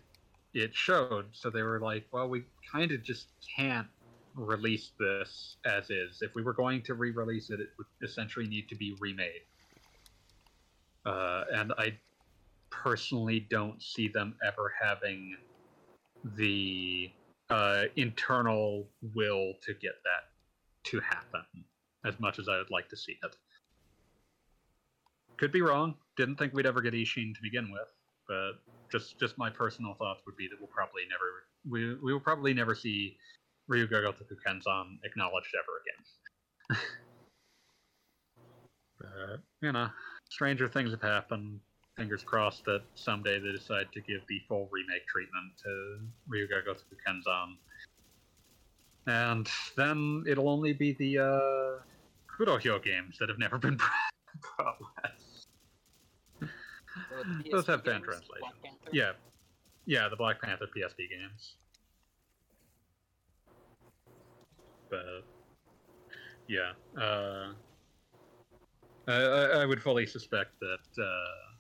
it 0.55 0.75
showed. 0.75 1.27
So 1.33 1.51
they 1.51 1.63
were 1.63 1.81
like, 1.81 2.07
well, 2.13 2.29
we 2.29 2.45
kind 2.73 2.93
of 2.93 3.03
just 3.03 3.29
can't 3.57 3.89
release 4.35 4.93
this 4.99 5.57
as 5.67 5.91
is. 5.91 6.23
If 6.23 6.35
we 6.35 6.43
were 6.43 6.55
going 6.55 6.83
to 6.85 6.95
re 6.95 7.11
release 7.11 7.51
it, 7.51 7.61
it 7.61 7.69
would 7.79 7.87
essentially 8.03 8.47
need 8.47 8.69
to 8.69 8.77
be 8.77 8.97
remade. 9.01 9.43
Uh, 11.05 11.45
and 11.53 11.73
I 11.79 11.99
personally 12.71 13.41
don't 13.41 13.83
see 13.83 14.09
them 14.09 14.37
ever 14.45 14.73
having 14.83 15.37
the 16.25 17.13
uh, 17.51 17.85
internal 17.97 18.89
will 19.15 19.55
to 19.63 19.75
get 19.75 19.95
that 20.05 20.34
to 20.85 21.01
happen 21.01 21.65
as 22.05 22.19
much 22.21 22.39
as 22.39 22.49
I 22.49 22.59
would 22.59 22.71
like 22.71 22.89
to 22.91 22.97
see 22.97 23.17
it. 23.23 23.37
Could 25.37 25.53
be 25.53 25.63
wrong. 25.63 25.95
Didn't 26.17 26.37
think 26.37 26.53
we'd 26.53 26.67
ever 26.67 26.81
get 26.81 26.95
Ishin 26.95 27.35
to 27.35 27.43
begin 27.43 27.73
with, 27.73 27.89
but 28.29 28.53
just 28.91 29.19
just 29.19 29.37
my 29.37 29.51
personal 29.51 29.95
thoughts 29.95 30.23
would 30.27 30.37
be 30.37 30.47
that 30.49 30.57
we'll 30.61 30.69
probably 30.69 31.03
never 31.11 31.45
we 31.69 31.95
we 32.03 32.13
will 32.13 32.21
probably 32.21 32.55
never 32.55 32.75
see 32.75 33.17
Ryuga 33.71 34.05
Gotoku 34.05 34.37
Kenzan 34.47 34.99
acknowledged 35.05 35.55
ever 35.59 36.77
again. 36.77 36.83
but 39.01 39.41
you 39.63 39.73
know, 39.73 39.89
stranger 40.31 40.69
things 40.69 40.91
have 40.91 41.03
happened. 41.03 41.61
Fingers 41.97 42.25
crossed 42.25 42.65
that 42.65 42.83
someday 42.95 43.39
they 43.39 43.53
decide 43.53 43.87
to 43.93 44.01
give 44.01 44.21
the 44.29 44.41
full 44.49 44.69
remake 44.73 45.07
treatment 45.07 45.53
to 45.63 46.01
Ryuga 46.29 46.67
Gotoku 46.67 46.97
Kenzan. 47.07 47.57
And 49.07 49.49
then 49.77 50.25
it'll 50.27 50.49
only 50.49 50.73
be 50.73 50.93
the 50.95 51.19
uh, 51.19 51.83
Kurohyo 52.29 52.83
games 52.83 53.19
that 53.19 53.29
have 53.29 53.39
never 53.39 53.59
been 53.59 53.77
brought 54.57 54.77
west. 54.81 55.47
So 56.41 56.47
Those 57.51 57.67
have 57.67 57.85
fan 57.85 58.03
translations. 58.03 58.55
Yeah, 58.93 59.13
yeah, 59.87 60.09
the 60.09 60.17
Black 60.17 60.41
Panther 60.41 60.67
PSP 60.67 61.11
games. 61.11 61.57
But 64.91 65.25
yeah, 66.49 66.73
uh, 67.01 67.53
I, 69.09 69.13
I 69.13 69.45
I 69.63 69.67
would 69.67 69.83
fully 69.83 70.07
suspect 70.07 70.53
that 70.61 71.03
uh, 71.03 71.55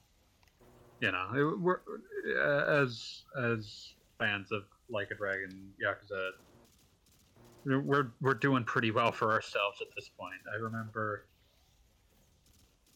you 1.00 1.12
know 1.12 1.58
we're 1.60 1.80
uh, 2.38 2.82
as 2.82 3.24
as 3.42 3.94
fans 4.18 4.52
of 4.52 4.62
Like 4.88 5.10
a 5.10 5.14
Dragon 5.14 5.72
Yakuza, 5.82 6.30
we're 7.64 8.12
we're 8.20 8.34
doing 8.34 8.64
pretty 8.64 8.90
well 8.90 9.12
for 9.12 9.32
ourselves 9.32 9.78
at 9.80 9.88
this 9.94 10.08
point. 10.08 10.34
I 10.52 10.56
remember. 10.56 11.24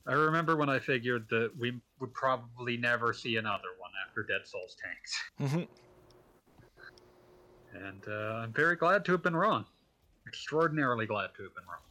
I 0.07 0.13
remember 0.13 0.57
when 0.57 0.71
I 0.71 0.79
figured 0.79 1.27
that 1.29 1.51
we 1.59 1.79
would 2.01 2.15
probably 2.15 2.79
never 2.79 3.13
see 3.13 3.37
another 3.37 3.69
one 3.79 3.91
after 4.07 4.23
Dead 4.23 4.47
Souls 4.47 4.75
tanked. 4.83 5.53
Mhm. 5.53 5.69
And 7.75 8.03
uh, 8.09 8.41
I'm 8.43 8.53
very 8.53 8.77
glad 8.77 9.05
to 9.05 9.13
have 9.13 9.23
been 9.23 9.37
wrong. 9.37 9.67
Extraordinarily 10.27 11.05
glad 11.05 11.35
to 11.37 11.43
have 11.43 11.55
been 11.55 11.65
wrong. 11.65 11.83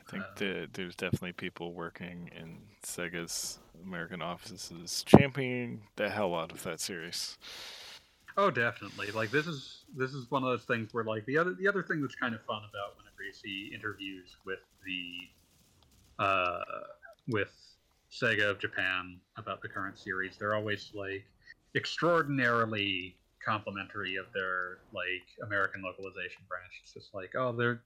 I 0.00 0.10
think 0.10 0.24
Uh, 0.24 0.34
that 0.38 0.72
there's 0.72 0.96
definitely 0.96 1.32
people 1.34 1.72
working 1.72 2.30
in 2.34 2.58
Sega's 2.82 3.60
American 3.84 4.20
offices 4.20 5.04
championing 5.06 5.86
the 5.94 6.10
hell 6.10 6.34
out 6.34 6.50
of 6.50 6.64
that 6.64 6.80
series. 6.80 7.38
Oh, 8.38 8.52
definitely. 8.52 9.10
Like 9.10 9.32
this 9.32 9.48
is 9.48 9.84
this 9.96 10.14
is 10.14 10.30
one 10.30 10.44
of 10.44 10.48
those 10.48 10.62
things 10.62 10.94
where 10.94 11.02
like 11.02 11.26
the 11.26 11.36
other 11.36 11.54
the 11.54 11.66
other 11.66 11.82
thing 11.82 12.00
that's 12.00 12.14
kind 12.14 12.36
of 12.36 12.40
fun 12.44 12.62
about 12.70 12.96
whenever 12.96 13.24
you 13.26 13.32
see 13.32 13.72
interviews 13.74 14.36
with 14.46 14.60
the 14.86 16.22
uh 16.22 16.62
with 17.26 17.50
Sega 18.12 18.48
of 18.48 18.60
Japan 18.60 19.18
about 19.36 19.60
the 19.60 19.68
current 19.68 19.98
series, 19.98 20.36
they're 20.38 20.54
always 20.54 20.92
like 20.94 21.24
extraordinarily 21.74 23.16
complimentary 23.44 24.14
of 24.14 24.26
their 24.32 24.78
like 24.94 25.26
American 25.44 25.82
localization 25.82 26.42
branch. 26.48 26.70
It's 26.84 26.92
just 26.92 27.12
like, 27.14 27.34
oh, 27.34 27.50
they're 27.50 27.82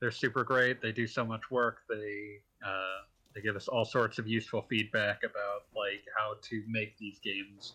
they're 0.00 0.10
super 0.10 0.42
great. 0.42 0.82
They 0.82 0.90
do 0.90 1.06
so 1.06 1.24
much 1.24 1.52
work. 1.52 1.82
They 1.88 2.40
uh, 2.66 3.06
they 3.32 3.40
give 3.40 3.54
us 3.54 3.68
all 3.68 3.84
sorts 3.84 4.18
of 4.18 4.26
useful 4.26 4.66
feedback 4.68 5.20
about 5.22 5.66
like 5.76 6.02
how 6.18 6.34
to 6.42 6.64
make 6.66 6.98
these 6.98 7.20
games 7.20 7.74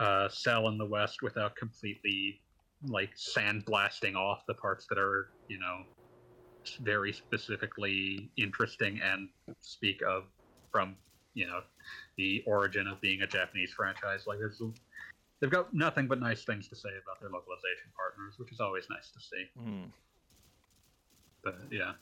uh, 0.00 0.28
sell 0.28 0.68
in 0.68 0.78
the 0.78 0.86
West 0.86 1.22
without 1.22 1.56
completely 1.56 2.40
like 2.86 3.10
sandblasting 3.16 4.14
off 4.14 4.42
the 4.46 4.54
parts 4.54 4.86
that 4.88 4.98
are 4.98 5.28
you 5.48 5.58
know 5.58 5.82
very 6.80 7.12
specifically 7.12 8.30
interesting 8.36 9.00
and 9.02 9.28
speak 9.60 10.00
of 10.06 10.24
from 10.70 10.96
you 11.34 11.46
know 11.46 11.60
the 12.16 12.42
origin 12.46 12.86
of 12.86 13.00
being 13.00 13.22
a 13.22 13.26
Japanese 13.26 13.72
franchise. 13.72 14.26
Like 14.26 14.38
there's 14.38 14.60
they've 15.40 15.50
got 15.50 15.74
nothing 15.74 16.06
but 16.06 16.20
nice 16.20 16.44
things 16.44 16.68
to 16.68 16.76
say 16.76 16.90
about 17.02 17.20
their 17.20 17.30
localization 17.30 17.90
partners, 17.96 18.34
which 18.38 18.52
is 18.52 18.60
always 18.60 18.86
nice 18.90 19.10
to 19.10 19.20
see. 19.20 19.44
Hmm. 19.58 19.84
But 21.42 21.58
yeah. 21.70 21.92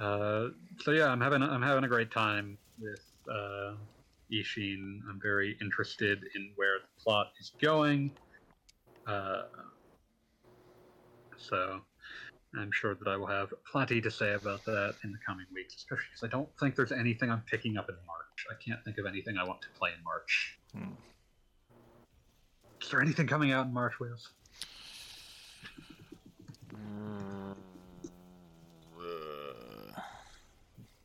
Uh, 0.00 0.48
so 0.80 0.90
yeah, 0.90 1.08
I'm 1.08 1.20
having 1.20 1.42
I'm 1.42 1.62
having 1.62 1.84
a 1.84 1.88
great 1.88 2.10
time 2.10 2.58
with 2.80 3.04
uh, 3.30 3.74
Ishin. 4.32 5.00
I'm 5.08 5.20
very 5.22 5.56
interested 5.60 6.24
in 6.34 6.52
where 6.56 6.78
the 6.80 7.02
plot 7.02 7.32
is 7.40 7.52
going. 7.60 8.10
Uh, 9.06 9.42
so 11.36 11.80
I'm 12.56 12.70
sure 12.72 12.94
that 12.94 13.08
I 13.08 13.16
will 13.16 13.26
have 13.26 13.52
plenty 13.70 14.00
to 14.00 14.10
say 14.10 14.34
about 14.34 14.64
that 14.64 14.94
in 15.04 15.12
the 15.12 15.18
coming 15.26 15.46
weeks, 15.54 15.74
especially 15.76 16.04
because 16.10 16.24
I 16.24 16.30
don't 16.30 16.48
think 16.58 16.76
there's 16.76 16.92
anything 16.92 17.30
I'm 17.30 17.42
picking 17.50 17.76
up 17.76 17.88
in 17.88 17.96
March. 18.06 18.46
I 18.50 18.54
can't 18.62 18.82
think 18.84 18.98
of 18.98 19.06
anything 19.06 19.38
I 19.38 19.44
want 19.44 19.62
to 19.62 19.68
play 19.78 19.90
in 19.96 20.04
March. 20.04 20.58
Hmm. 20.74 20.92
Is 22.80 22.90
there 22.90 23.00
anything 23.00 23.26
coming 23.26 23.52
out 23.52 23.66
in 23.66 23.72
March, 23.72 23.98
Wheels? 24.00 24.30
Uh, 29.00 30.00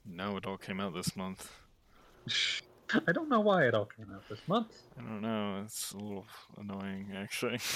no, 0.06 0.38
it 0.38 0.46
all 0.46 0.58
came 0.58 0.80
out 0.80 0.94
this 0.94 1.16
month. 1.16 1.52
I 2.94 3.12
don't 3.12 3.30
know 3.30 3.42
why 3.42 3.68
it 3.68 3.74
all 3.74 3.86
came 3.86 4.08
out 4.14 4.24
this 4.30 4.40
month. 4.48 4.74
I 4.98 5.02
don't 5.02 5.22
know. 5.22 5.62
It's 5.66 5.92
a 5.92 5.98
little 5.98 6.26
annoying, 6.58 7.14
actually. 7.16 7.60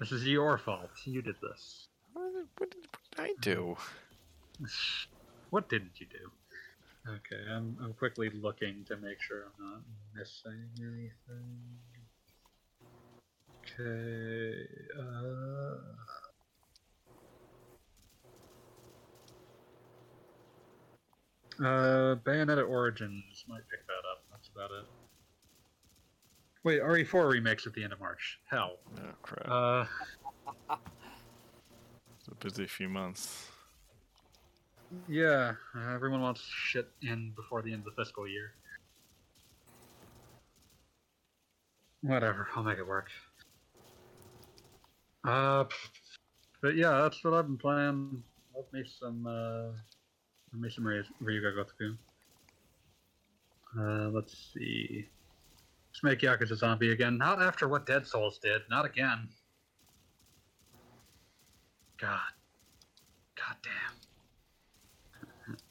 This 0.00 0.10
is 0.10 0.26
your 0.26 0.58
fault. 0.58 0.90
You 1.04 1.22
did 1.22 1.36
this. 1.40 1.86
what, 2.12 2.32
did, 2.32 2.46
what 2.58 2.70
did 2.70 2.88
I 3.16 3.34
do? 3.40 3.76
What 5.50 5.68
didn't 5.68 6.00
you 6.00 6.06
do? 6.06 6.30
Okay, 7.08 7.50
I'm, 7.50 7.76
I'm 7.82 7.92
quickly 7.94 8.30
looking 8.30 8.84
to 8.86 8.96
make 8.96 9.20
sure 9.20 9.44
I'm 9.46 9.64
not 9.64 9.80
missing 10.14 10.68
anything. 10.78 11.10
Okay, 13.78 14.66
uh. 14.96 16.00
Uh, 21.60 22.14
Bayonetta 22.24 22.66
Origins 22.66 23.44
might 23.48 23.68
pick 23.70 23.86
that 23.86 23.89
up. 23.89 23.89
That's 23.89 23.89
about 24.54 24.70
it. 24.70 24.86
Wait, 26.62 26.82
RE4 26.82 27.30
remakes 27.30 27.66
at 27.66 27.72
the 27.72 27.82
end 27.82 27.92
of 27.92 28.00
March. 28.00 28.38
Hell. 28.50 28.76
Oh 28.98 29.12
crap! 29.22 29.48
Uh, 29.48 29.84
it's 32.18 32.28
a 32.28 32.34
busy 32.34 32.66
few 32.66 32.88
months. 32.88 33.46
Yeah, 35.08 35.54
uh, 35.74 35.94
everyone 35.94 36.20
wants 36.20 36.42
shit 36.42 36.88
in 37.02 37.32
before 37.36 37.62
the 37.62 37.72
end 37.72 37.86
of 37.86 37.94
the 37.94 38.02
fiscal 38.02 38.28
year. 38.28 38.52
Whatever, 42.02 42.48
I'll 42.56 42.62
make 42.62 42.78
it 42.78 42.86
work. 42.86 43.08
Uh, 45.24 45.64
but 46.60 46.74
yeah, 46.74 47.02
that's 47.02 47.22
what 47.22 47.34
I've 47.34 47.46
been 47.46 47.58
playing. 47.58 48.22
Love 48.54 48.66
me 48.72 48.84
some, 48.84 49.26
uh, 49.26 49.66
love 50.52 50.60
me 50.60 50.70
some 50.70 50.86
Ryu 50.86 51.04
Ryuga 51.22 51.54
Gotoku. 51.56 51.96
Uh, 53.78 54.08
let's 54.08 54.52
see. 54.54 55.06
Let's 55.92 56.02
make 56.02 56.20
Yakuza 56.20 56.56
Zombie 56.56 56.92
again. 56.92 57.18
Not 57.18 57.42
after 57.42 57.68
what 57.68 57.86
Dead 57.86 58.06
Souls 58.06 58.38
did. 58.38 58.62
Not 58.70 58.84
again. 58.84 59.28
God. 62.00 62.18
God 63.36 63.56
damn. 63.62 63.94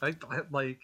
I, 0.01 0.15
I 0.35 0.41
like. 0.51 0.79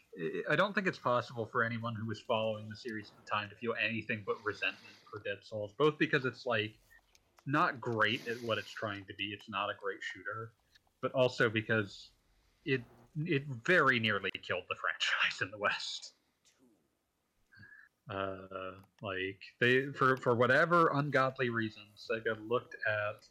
I- 0.49 0.55
don't 0.55 0.73
think 0.73 0.87
it's 0.87 0.97
possible 0.99 1.45
for 1.45 1.63
anyone 1.63 1.95
who 1.95 2.07
was 2.07 2.21
following 2.21 2.69
the 2.69 2.75
series 2.75 3.11
at 3.11 3.23
the 3.23 3.29
time 3.29 3.49
to 3.49 3.55
feel 3.55 3.73
anything 3.83 4.23
but 4.25 4.37
resentment 4.43 4.95
for 5.11 5.19
Dead 5.19 5.39
Souls. 5.43 5.73
Both 5.77 5.97
because 5.97 6.25
it's 6.25 6.45
like 6.45 6.73
not 7.45 7.79
great 7.81 8.27
at 8.27 8.41
what 8.41 8.57
it's 8.57 8.71
trying 8.71 9.05
to 9.05 9.13
be. 9.15 9.25
It's 9.25 9.49
not 9.49 9.69
a 9.69 9.73
great 9.81 9.99
shooter, 10.01 10.51
but 11.01 11.11
also 11.11 11.49
because 11.49 12.09
it 12.65 12.81
it 13.17 13.43
very 13.65 13.99
nearly 13.99 14.31
killed 14.47 14.63
the 14.69 14.75
franchise 14.81 15.41
in 15.41 15.51
the 15.51 15.57
West. 15.57 16.14
Uh, 18.09 18.71
like 19.01 19.39
they 19.59 19.87
for 19.87 20.15
for 20.17 20.35
whatever 20.35 20.91
ungodly 20.93 21.49
reason, 21.49 21.83
Sega 21.97 22.37
looked 22.47 22.75
at 22.87 23.25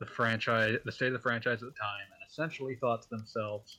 the 0.00 0.06
franchise, 0.06 0.78
the 0.84 0.90
state 0.92 1.08
of 1.08 1.12
the 1.12 1.18
franchise 1.20 1.62
at 1.62 1.68
the 1.72 1.78
time, 1.80 2.06
and 2.12 2.28
essentially 2.28 2.74
thought 2.74 3.02
to 3.02 3.08
themselves, 3.10 3.78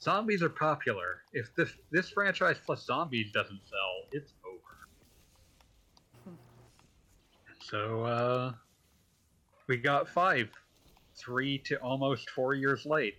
zombies 0.00 0.42
are 0.42 0.48
popular. 0.48 1.22
If 1.32 1.54
this 1.54 1.70
this 1.92 2.10
franchise 2.10 2.56
plus 2.64 2.84
zombies 2.84 3.30
doesn't 3.32 3.60
sell, 3.64 4.08
it's 4.10 4.32
over. 4.44 6.36
So 7.62 8.04
uh, 8.04 8.52
we 9.68 9.76
got 9.76 10.08
five, 10.08 10.48
three 11.16 11.58
to 11.66 11.76
almost 11.76 12.30
four 12.30 12.54
years 12.54 12.84
late. 12.84 13.14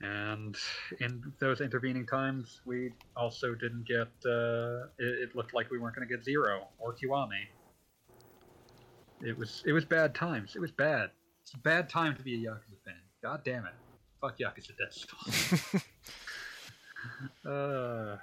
And 0.00 0.56
in 1.00 1.32
those 1.38 1.60
intervening 1.60 2.06
times, 2.06 2.60
we 2.64 2.92
also 3.16 3.54
didn't 3.54 3.86
get. 3.86 4.08
Uh, 4.26 4.88
it, 4.98 5.30
it 5.30 5.36
looked 5.36 5.54
like 5.54 5.70
we 5.70 5.78
weren't 5.78 5.94
going 5.96 6.06
to 6.06 6.14
get 6.14 6.24
zero 6.24 6.68
or 6.78 6.94
Kiwami. 6.94 7.46
It 9.22 9.38
was 9.38 9.62
it 9.64 9.72
was 9.72 9.84
bad 9.84 10.14
times. 10.14 10.56
It 10.56 10.60
was 10.60 10.70
bad. 10.70 11.10
It's 11.42 11.54
a 11.54 11.58
bad 11.58 11.88
time 11.88 12.16
to 12.16 12.22
be 12.22 12.34
a 12.34 12.50
Yakuza 12.50 12.78
fan. 12.84 12.94
God 13.22 13.42
damn 13.44 13.64
it. 13.66 13.72
Fuck 14.20 14.38
Yakuza 14.38 14.72
Death 14.76 15.84
uh, 17.46 18.16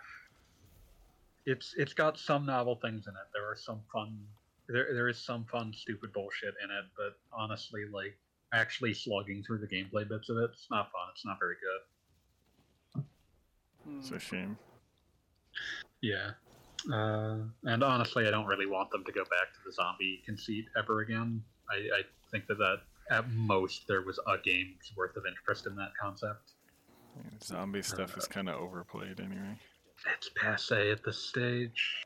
it's 1.45 1.73
it's 1.77 1.93
got 1.93 2.17
some 2.17 2.45
novel 2.45 2.75
things 2.75 3.07
in 3.07 3.13
it. 3.13 3.27
There 3.33 3.49
are 3.49 3.55
some 3.55 3.81
fun. 3.91 4.19
There 4.67 4.93
there 4.93 5.07
is 5.07 5.17
some 5.17 5.45
fun 5.45 5.73
stupid 5.75 6.13
bullshit 6.13 6.53
in 6.63 6.69
it, 6.69 6.85
but 6.95 7.17
honestly, 7.33 7.85
like 7.91 8.17
actually 8.53 8.93
slugging 8.93 9.43
through 9.43 9.59
the 9.59 9.67
gameplay 9.67 10.07
bits 10.07 10.29
of 10.29 10.37
it, 10.37 10.49
it's 10.53 10.67
not 10.69 10.91
fun. 10.91 11.07
It's 11.13 11.25
not 11.25 11.39
very 11.39 11.55
good. 12.95 13.03
Hmm. 13.85 13.99
It's 13.99 14.11
a 14.11 14.19
shame. 14.19 14.57
Yeah. 16.01 16.31
Uh, 16.91 17.37
and 17.63 17.83
honestly, 17.83 18.27
I 18.27 18.31
don't 18.31 18.47
really 18.47 18.65
want 18.65 18.89
them 18.91 19.03
to 19.05 19.11
go 19.11 19.23
back 19.23 19.53
to 19.53 19.59
the 19.65 19.71
zombie 19.71 20.21
conceit 20.25 20.65
ever 20.77 21.01
again. 21.01 21.43
I, 21.69 21.75
I 21.75 22.01
think 22.31 22.47
that, 22.47 22.57
that 22.57 22.81
at 23.11 23.29
most 23.29 23.87
there 23.87 24.01
was 24.01 24.19
a 24.27 24.37
game's 24.43 24.91
worth 24.97 25.15
of 25.15 25.23
interest 25.25 25.67
in 25.67 25.75
that 25.75 25.91
concept. 25.99 26.53
Yeah, 27.17 27.29
Zombie 27.43 27.81
stuff 27.81 28.17
is 28.17 28.25
kind 28.25 28.49
of 28.49 28.55
overplayed 28.55 29.19
anyway. 29.19 29.57
It's 30.17 30.29
passe 30.35 30.91
at 30.91 31.03
this 31.03 31.17
stage. 31.17 32.05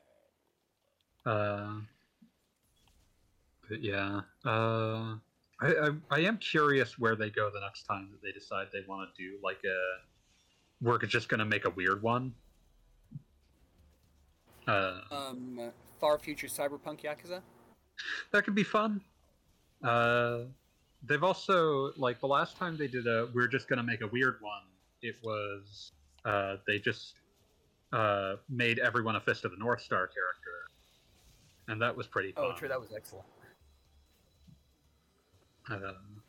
Uh, 1.25 1.75
but 3.69 3.81
yeah. 3.81 4.21
Uh, 4.43 5.15
I, 5.65 5.87
I 5.87 6.17
I 6.17 6.19
am 6.21 6.37
curious 6.37 6.99
where 6.99 7.15
they 7.15 7.29
go 7.29 7.49
the 7.49 7.59
next 7.59 7.83
time 7.83 8.09
that 8.11 8.21
they 8.21 8.31
decide 8.31 8.67
they 8.71 8.83
want 8.87 9.09
to 9.15 9.21
do 9.23 9.37
like 9.43 9.59
a. 9.65 9.77
We're 10.81 10.97
just 10.99 11.29
gonna 11.29 11.45
make 11.45 11.65
a 11.65 11.69
weird 11.71 12.01
one. 12.03 12.33
Uh, 14.67 14.99
Um, 15.11 15.71
far 15.99 16.17
future 16.19 16.47
cyberpunk 16.47 17.01
Yakuza. 17.01 17.41
that 18.31 18.43
could 18.43 18.55
be 18.55 18.63
fun. 18.63 19.01
Uh, 19.83 20.39
they've 21.03 21.23
also 21.23 21.91
like 21.97 22.19
the 22.19 22.27
last 22.27 22.57
time 22.57 22.77
they 22.77 22.87
did 22.87 23.07
a 23.07 23.29
we're 23.33 23.47
just 23.47 23.67
gonna 23.67 23.83
make 23.83 24.01
a 24.01 24.07
weird 24.07 24.37
one. 24.41 24.63
It 25.01 25.15
was 25.23 25.91
uh, 26.25 26.57
they 26.67 26.79
just 26.79 27.15
uh, 27.93 28.35
made 28.49 28.79
everyone 28.79 29.15
a 29.15 29.21
Fist 29.21 29.45
of 29.45 29.51
the 29.51 29.57
North 29.57 29.81
Star 29.81 30.07
character, 30.07 30.69
and 31.67 31.81
that 31.81 31.95
was 31.95 32.07
pretty 32.07 32.31
fun. 32.33 32.45
Oh, 32.53 32.55
true. 32.57 32.67
That 32.67 32.79
was 32.79 32.91
excellent. 32.95 33.25
Um, 35.69 36.21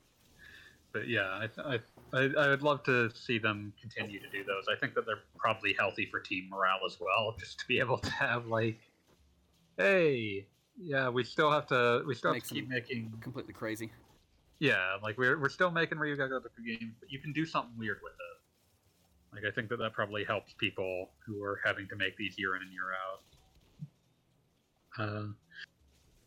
but 0.93 1.09
yeah, 1.09 1.47
I, 1.59 1.75
I, 1.75 1.79
I 2.13 2.31
I 2.39 2.49
would 2.49 2.63
love 2.63 2.83
to 2.85 3.11
see 3.15 3.39
them 3.39 3.73
continue 3.81 4.19
to 4.19 4.29
do 4.31 4.45
those. 4.45 4.65
I 4.71 4.79
think 4.79 4.95
that 4.95 5.05
they're 5.05 5.25
probably 5.37 5.75
healthy 5.79 6.07
for 6.11 6.21
team 6.21 6.49
morale 6.51 6.81
as 6.87 6.99
well, 7.01 7.35
just 7.41 7.59
to 7.61 7.67
be 7.67 7.79
able 7.79 7.99
to 7.99 8.11
have 8.11 8.47
like, 8.47 8.79
hey, 9.77 10.47
yeah, 10.79 11.09
we 11.09 11.25
still 11.25 11.51
have 11.51 11.67
to 11.69 12.03
we 12.07 12.15
still 12.15 12.33
have 12.33 12.43
to 12.43 12.55
keep 12.55 12.69
making 12.69 13.13
Completely 13.21 13.53
crazy. 13.53 13.91
yeah, 14.59 14.97
like 15.03 15.19
we're 15.19 15.39
we're 15.39 15.51
still 15.51 15.71
making 15.71 15.99
Ryuga 15.99 16.31
Gotoku 16.31 16.65
games, 16.65 16.95
but 16.99 17.11
you 17.11 17.19
can 17.19 17.33
do 17.33 17.45
something 17.45 17.77
weird 17.79 17.99
with 18.03 18.13
it. 18.15 19.35
Like 19.35 19.45
I 19.51 19.55
think 19.55 19.69
that 19.69 19.79
that 19.79 19.93
probably 19.93 20.25
helps 20.25 20.55
people 20.55 21.11
who 21.27 21.43
are 21.43 21.61
having 21.63 21.87
to 21.89 21.97
make 21.97 22.17
these 22.17 22.39
year 22.39 22.57
in 22.57 22.63
and 22.63 22.73
year 22.73 22.93
out. 23.05 23.21
Uh, 24.99 25.27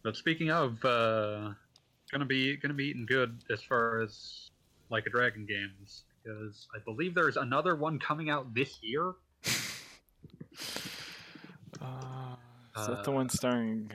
but 0.03 0.15
speaking 0.15 0.51
of, 0.51 0.83
uh, 0.85 1.53
gonna 2.09 2.25
be 2.25 2.57
gonna 2.57 2.73
be 2.73 2.85
eating 2.85 3.05
good 3.05 3.43
as 3.51 3.61
far 3.63 4.01
as 4.01 4.49
like 4.89 5.05
a 5.05 5.09
dragon 5.09 5.45
games 5.45 6.03
because 6.23 6.67
I 6.75 6.79
believe 6.79 7.15
there's 7.15 7.37
another 7.37 7.75
one 7.75 7.99
coming 7.99 8.29
out 8.29 8.53
this 8.53 8.79
year. 8.81 9.13
Uh, 11.81 12.35
is 12.77 12.87
that 12.87 13.03
the 13.05 13.11
Uh, 13.11 13.13
one 13.13 13.29
starring 13.29 13.89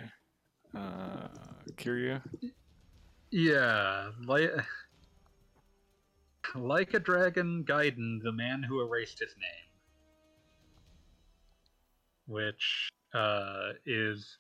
uh, 0.74 1.28
Kiryu? 1.76 2.22
Yeah, 3.30 4.10
like 4.24 4.50
like 6.54 6.94
a 6.94 6.98
dragon 6.98 7.62
Gaiden, 7.68 8.22
the 8.22 8.32
man 8.32 8.62
who 8.62 8.80
erased 8.80 9.18
his 9.18 9.34
name, 9.36 9.68
which 12.26 12.88
uh, 13.12 13.72
is 13.84 14.38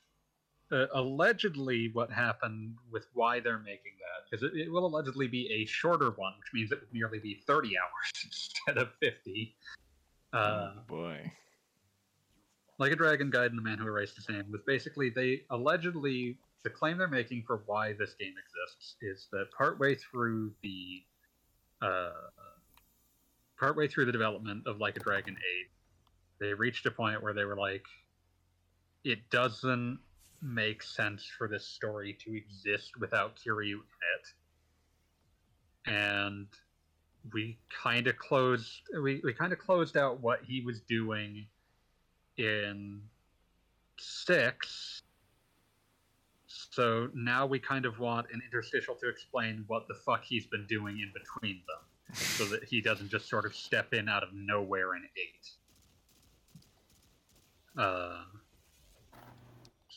uh, 0.72 0.86
allegedly 0.94 1.90
what 1.92 2.10
happened 2.10 2.74
with 2.90 3.06
why 3.12 3.40
they're 3.40 3.58
making 3.58 3.92
that, 3.98 4.30
because 4.30 4.42
it, 4.42 4.56
it 4.58 4.70
will 4.70 4.86
allegedly 4.86 5.26
be 5.28 5.50
a 5.52 5.64
shorter 5.66 6.10
one, 6.10 6.32
which 6.38 6.52
means 6.52 6.72
it 6.72 6.80
would 6.80 6.92
merely 6.92 7.18
be 7.18 7.40
thirty 7.46 7.72
hours 7.78 8.12
instead 8.24 8.78
of 8.78 8.88
fifty. 9.00 9.54
Uh, 10.32 10.72
oh 10.74 10.80
boy. 10.88 11.30
like 12.78 12.90
a 12.90 12.96
dragon 12.96 13.30
Gaiden 13.30 13.54
the 13.54 13.62
man 13.62 13.78
who 13.78 13.86
erased 13.86 14.16
his 14.16 14.28
name 14.28 14.44
was 14.50 14.62
basically 14.66 15.10
they 15.10 15.42
allegedly 15.50 16.36
the 16.64 16.70
claim 16.70 16.98
they're 16.98 17.06
making 17.06 17.44
for 17.46 17.62
why 17.66 17.92
this 17.92 18.14
game 18.14 18.32
exists 18.32 18.96
is 19.00 19.28
that 19.30 19.46
partway 19.56 19.94
through 19.94 20.50
the 20.62 21.02
uh, 21.82 22.10
partway 23.58 23.86
through 23.86 24.06
the 24.06 24.12
development 24.12 24.66
of 24.66 24.78
like 24.78 24.96
a 24.96 25.00
dragon 25.00 25.36
8 26.40 26.46
they 26.46 26.54
reached 26.54 26.84
a 26.86 26.90
point 26.90 27.22
where 27.22 27.32
they 27.32 27.44
were 27.44 27.56
like 27.56 27.84
it 29.04 29.18
doesn't 29.30 30.00
make 30.44 30.82
sense 30.82 31.24
for 31.38 31.48
this 31.48 31.66
story 31.66 32.16
to 32.24 32.36
exist 32.36 32.92
without 33.00 33.34
kiryu 33.36 33.72
in 33.72 34.04
it 34.14 34.32
and 35.86 36.46
we 37.32 37.58
kind 37.82 38.06
of 38.06 38.16
closed 38.18 38.82
we, 39.02 39.20
we 39.24 39.32
kind 39.32 39.52
of 39.52 39.58
closed 39.58 39.96
out 39.96 40.20
what 40.20 40.40
he 40.46 40.60
was 40.60 40.80
doing 40.82 41.46
in 42.36 43.00
six. 43.98 45.02
So 46.46 47.08
now 47.14 47.46
we 47.46 47.58
kind 47.58 47.86
of 47.86 47.98
want 47.98 48.26
an 48.32 48.42
interstitial 48.44 48.94
to 48.96 49.08
explain 49.08 49.64
what 49.68 49.86
the 49.86 49.94
fuck 49.94 50.24
he's 50.24 50.46
been 50.46 50.66
doing 50.66 50.98
in 51.00 51.12
between 51.12 51.62
them, 51.68 52.14
so 52.14 52.44
that 52.46 52.64
he 52.64 52.80
doesn't 52.80 53.10
just 53.10 53.28
sort 53.28 53.44
of 53.44 53.54
step 53.54 53.94
in 53.94 54.08
out 54.08 54.22
of 54.22 54.30
nowhere 54.32 54.96
in 54.96 55.02
eight. 55.16 55.50
Uh, 57.78 58.22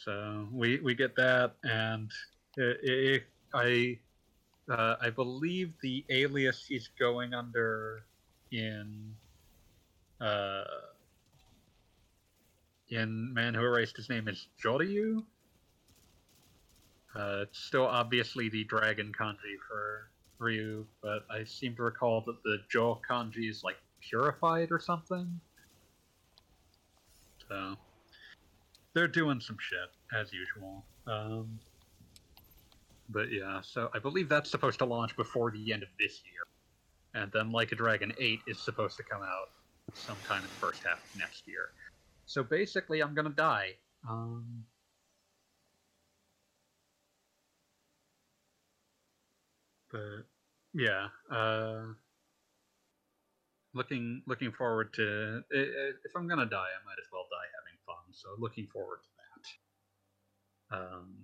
so 0.07 0.47
we 0.53 0.79
we 0.79 0.95
get 0.95 1.17
that, 1.17 1.55
and 1.63 2.09
i 3.53 3.99
uh, 4.71 4.95
I 5.01 5.09
believe 5.09 5.73
the 5.81 6.05
alias 6.09 6.63
he's 6.65 6.89
going 6.97 7.33
under 7.33 8.05
in 8.51 9.13
uh, 10.21 10.63
in 12.89 13.33
Man 13.33 13.53
Who 13.53 13.61
Erased 13.61 13.97
His 13.97 14.07
Name 14.07 14.29
is 14.29 14.47
Joryu. 14.63 15.23
Uh, 17.13 17.39
it's 17.41 17.59
still 17.59 17.85
obviously 17.85 18.47
the 18.47 18.63
dragon 18.63 19.11
kanji 19.11 19.57
for 19.67 20.09
Ryu, 20.39 20.85
but 21.01 21.25
I 21.29 21.43
seem 21.43 21.75
to 21.75 21.83
recall 21.83 22.21
that 22.27 22.41
the 22.43 22.59
Jo 22.69 23.01
kanji 23.09 23.49
is 23.49 23.61
like 23.61 23.77
purified 23.99 24.71
or 24.71 24.79
something. 24.79 25.37
So 27.49 27.75
they're 28.97 29.07
doing 29.07 29.39
some 29.39 29.57
shit 29.59 29.91
as 30.19 30.33
usual. 30.33 30.83
Um, 31.05 31.59
but 33.09 33.31
yeah, 33.31 33.61
so 33.61 33.91
I 33.93 33.99
believe 33.99 34.27
that's 34.27 34.49
supposed 34.49 34.79
to 34.79 34.85
launch 34.85 35.15
before 35.15 35.51
the 35.51 35.71
end 35.71 35.83
of 35.83 35.89
this 35.99 36.23
year, 36.25 37.21
and 37.21 37.31
then 37.31 37.51
Like 37.51 37.71
a 37.71 37.75
Dragon 37.75 38.11
Eight 38.19 38.39
is 38.47 38.59
supposed 38.59 38.97
to 38.97 39.03
come 39.03 39.21
out 39.21 39.49
sometime 39.93 40.39
in 40.39 40.45
the 40.45 40.55
first 40.55 40.81
half 40.83 40.97
of 40.97 41.19
next 41.19 41.47
year. 41.47 41.69
So 42.25 42.41
basically, 42.43 43.01
I'm 43.01 43.13
gonna 43.13 43.29
die. 43.29 43.75
Um, 44.09 44.65
but 49.91 50.25
yeah, 50.73 51.09
uh, 51.31 51.83
looking 53.75 54.23
looking 54.25 54.51
forward 54.51 54.91
to. 54.95 55.43
If 55.51 56.15
I'm 56.15 56.27
gonna 56.27 56.47
die, 56.47 56.57
I 56.57 56.81
might 56.83 56.97
as 56.99 57.07
well 57.13 57.27
die 57.29 57.47
having. 57.61 57.76
So 58.11 58.29
looking 58.37 58.67
forward 58.67 58.99
to 59.03 59.09
that. 60.69 60.77
Um, 60.77 61.15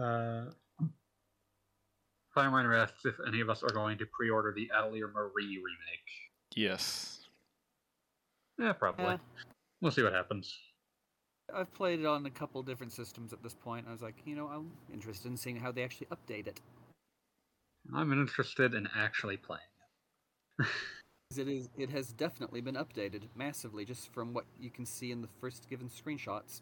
uh, 0.00 0.44
Fireminer 2.36 2.80
asks 2.80 3.04
if 3.04 3.14
any 3.26 3.40
of 3.40 3.48
us 3.48 3.62
are 3.62 3.70
going 3.70 3.98
to 3.98 4.06
pre-order 4.06 4.52
the 4.54 4.70
Atelier 4.76 5.08
Marie 5.08 5.58
remake. 5.58 6.10
Yes. 6.54 7.20
Yeah, 8.58 8.72
probably. 8.72 9.04
Yeah. 9.04 9.16
We'll 9.80 9.92
see 9.92 10.02
what 10.02 10.12
happens. 10.12 10.56
I've 11.52 11.72
played 11.74 12.00
it 12.00 12.06
on 12.06 12.24
a 12.26 12.30
couple 12.30 12.62
different 12.62 12.92
systems 12.92 13.32
at 13.32 13.42
this 13.42 13.54
point. 13.54 13.86
I 13.88 13.92
was 13.92 14.02
like, 14.02 14.16
you 14.24 14.34
know, 14.34 14.46
I'm 14.46 14.70
interested 14.92 15.30
in 15.30 15.36
seeing 15.36 15.56
how 15.56 15.72
they 15.72 15.82
actually 15.82 16.06
update 16.06 16.46
it. 16.46 16.60
I'm 17.94 18.12
interested 18.12 18.74
in 18.74 18.88
actually 18.96 19.36
playing 19.36 19.60
it. 20.58 20.66
'Cause 21.34 21.38
It 21.40 21.48
is. 21.48 21.68
It 21.76 21.90
has 21.90 22.12
definitely 22.12 22.60
been 22.60 22.76
updated 22.76 23.22
massively, 23.34 23.84
just 23.84 24.12
from 24.12 24.32
what 24.34 24.44
you 24.60 24.70
can 24.70 24.86
see 24.86 25.10
in 25.10 25.20
the 25.20 25.26
first 25.26 25.68
given 25.68 25.88
screenshots. 25.88 26.60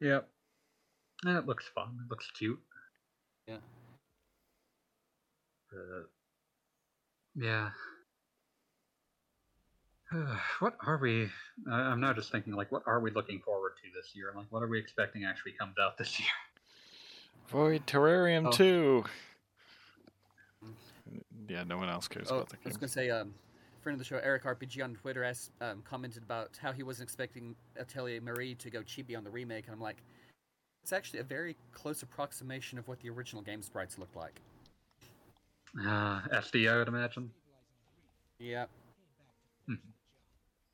Yep. 0.00 0.28
And 1.24 1.38
it 1.38 1.46
looks 1.46 1.68
fun. 1.68 2.00
It 2.04 2.10
looks 2.10 2.28
cute. 2.32 2.60
Yeah. 3.46 3.58
But 5.70 6.10
yeah. 7.36 7.70
what 10.58 10.76
are 10.84 10.98
we? 10.98 11.30
I 11.70 11.74
I'm 11.82 12.00
now 12.00 12.12
just 12.12 12.32
thinking, 12.32 12.54
like, 12.54 12.72
what 12.72 12.82
are 12.86 12.98
we 12.98 13.12
looking 13.12 13.38
forward 13.38 13.74
to 13.84 13.90
this 13.94 14.16
year? 14.16 14.32
Like, 14.34 14.46
what 14.50 14.64
are 14.64 14.68
we 14.68 14.80
expecting 14.80 15.24
actually 15.24 15.52
comes 15.52 15.78
out 15.78 15.96
this 15.96 16.18
year? 16.18 16.28
Void 17.50 17.86
Terrarium 17.86 18.48
Oh. 18.48 18.50
2. 18.52 19.04
Yeah, 21.48 21.62
no 21.62 21.78
one 21.78 21.88
else 21.88 22.08
cares 22.08 22.32
Oh, 22.32 22.38
about 22.38 22.48
the 22.48 22.56
game. 22.56 22.62
I 22.64 22.68
was 22.70 22.76
gonna 22.78 22.88
say, 22.88 23.10
um, 23.10 23.32
friend 23.86 23.94
of 23.94 23.98
the 24.00 24.04
show, 24.04 24.20
Eric 24.20 24.42
RPG 24.42 24.82
on 24.82 24.96
Twitter, 24.96 25.22
asked, 25.22 25.52
um, 25.60 25.80
commented 25.88 26.24
about 26.24 26.58
how 26.60 26.72
he 26.72 26.82
wasn't 26.82 27.04
expecting 27.04 27.54
Atelier 27.78 28.20
Marie 28.20 28.56
to 28.56 28.68
go 28.68 28.80
chibi 28.80 29.16
on 29.16 29.22
the 29.22 29.30
remake, 29.30 29.66
and 29.66 29.74
I'm 29.74 29.80
like, 29.80 30.02
it's 30.82 30.92
actually 30.92 31.20
a 31.20 31.22
very 31.22 31.54
close 31.70 32.02
approximation 32.02 32.80
of 32.80 32.88
what 32.88 32.98
the 32.98 33.08
original 33.10 33.42
game 33.42 33.62
sprites 33.62 33.96
looked 33.96 34.16
like. 34.16 34.40
Uh, 35.80 36.20
SD, 36.34 36.68
I 36.68 36.78
would 36.78 36.88
imagine. 36.88 37.30
Yeah. 38.40 38.64
Mhm. 39.68 39.78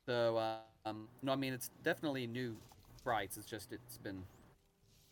So, 0.07 0.37
uh, 0.37 0.57
um, 0.83 1.07
no, 1.21 1.33
I 1.33 1.35
mean 1.35 1.53
it's 1.53 1.69
definitely 1.83 2.25
new 2.25 2.57
sprites. 2.97 3.37
It's 3.37 3.45
just 3.45 3.73
it's 3.73 3.97
been. 3.97 4.23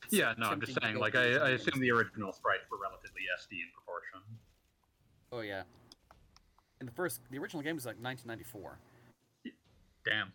it's 0.06 0.14
Yeah, 0.14 0.34
no, 0.40 0.48
I'm 0.48 0.60
just 0.60 0.76
saying. 0.82 0.96
Like, 0.96 1.14
I, 1.14 1.36
I 1.36 1.50
assume 1.50 1.80
the 1.80 1.92
original 1.92 2.34
sprites 2.34 2.64
were 2.72 2.80
relatively 2.82 3.22
SD 3.40 3.62
in 3.62 3.70
proportion. 3.76 4.22
Oh 5.32 5.42
yeah. 5.42 5.62
And 6.82 6.88
the 6.90 6.94
first, 6.94 7.22
the 7.30 7.38
original 7.38 7.62
game 7.62 7.76
was 7.76 7.86
like 7.86 8.02
1994. 8.02 8.76
Damn. 10.04 10.34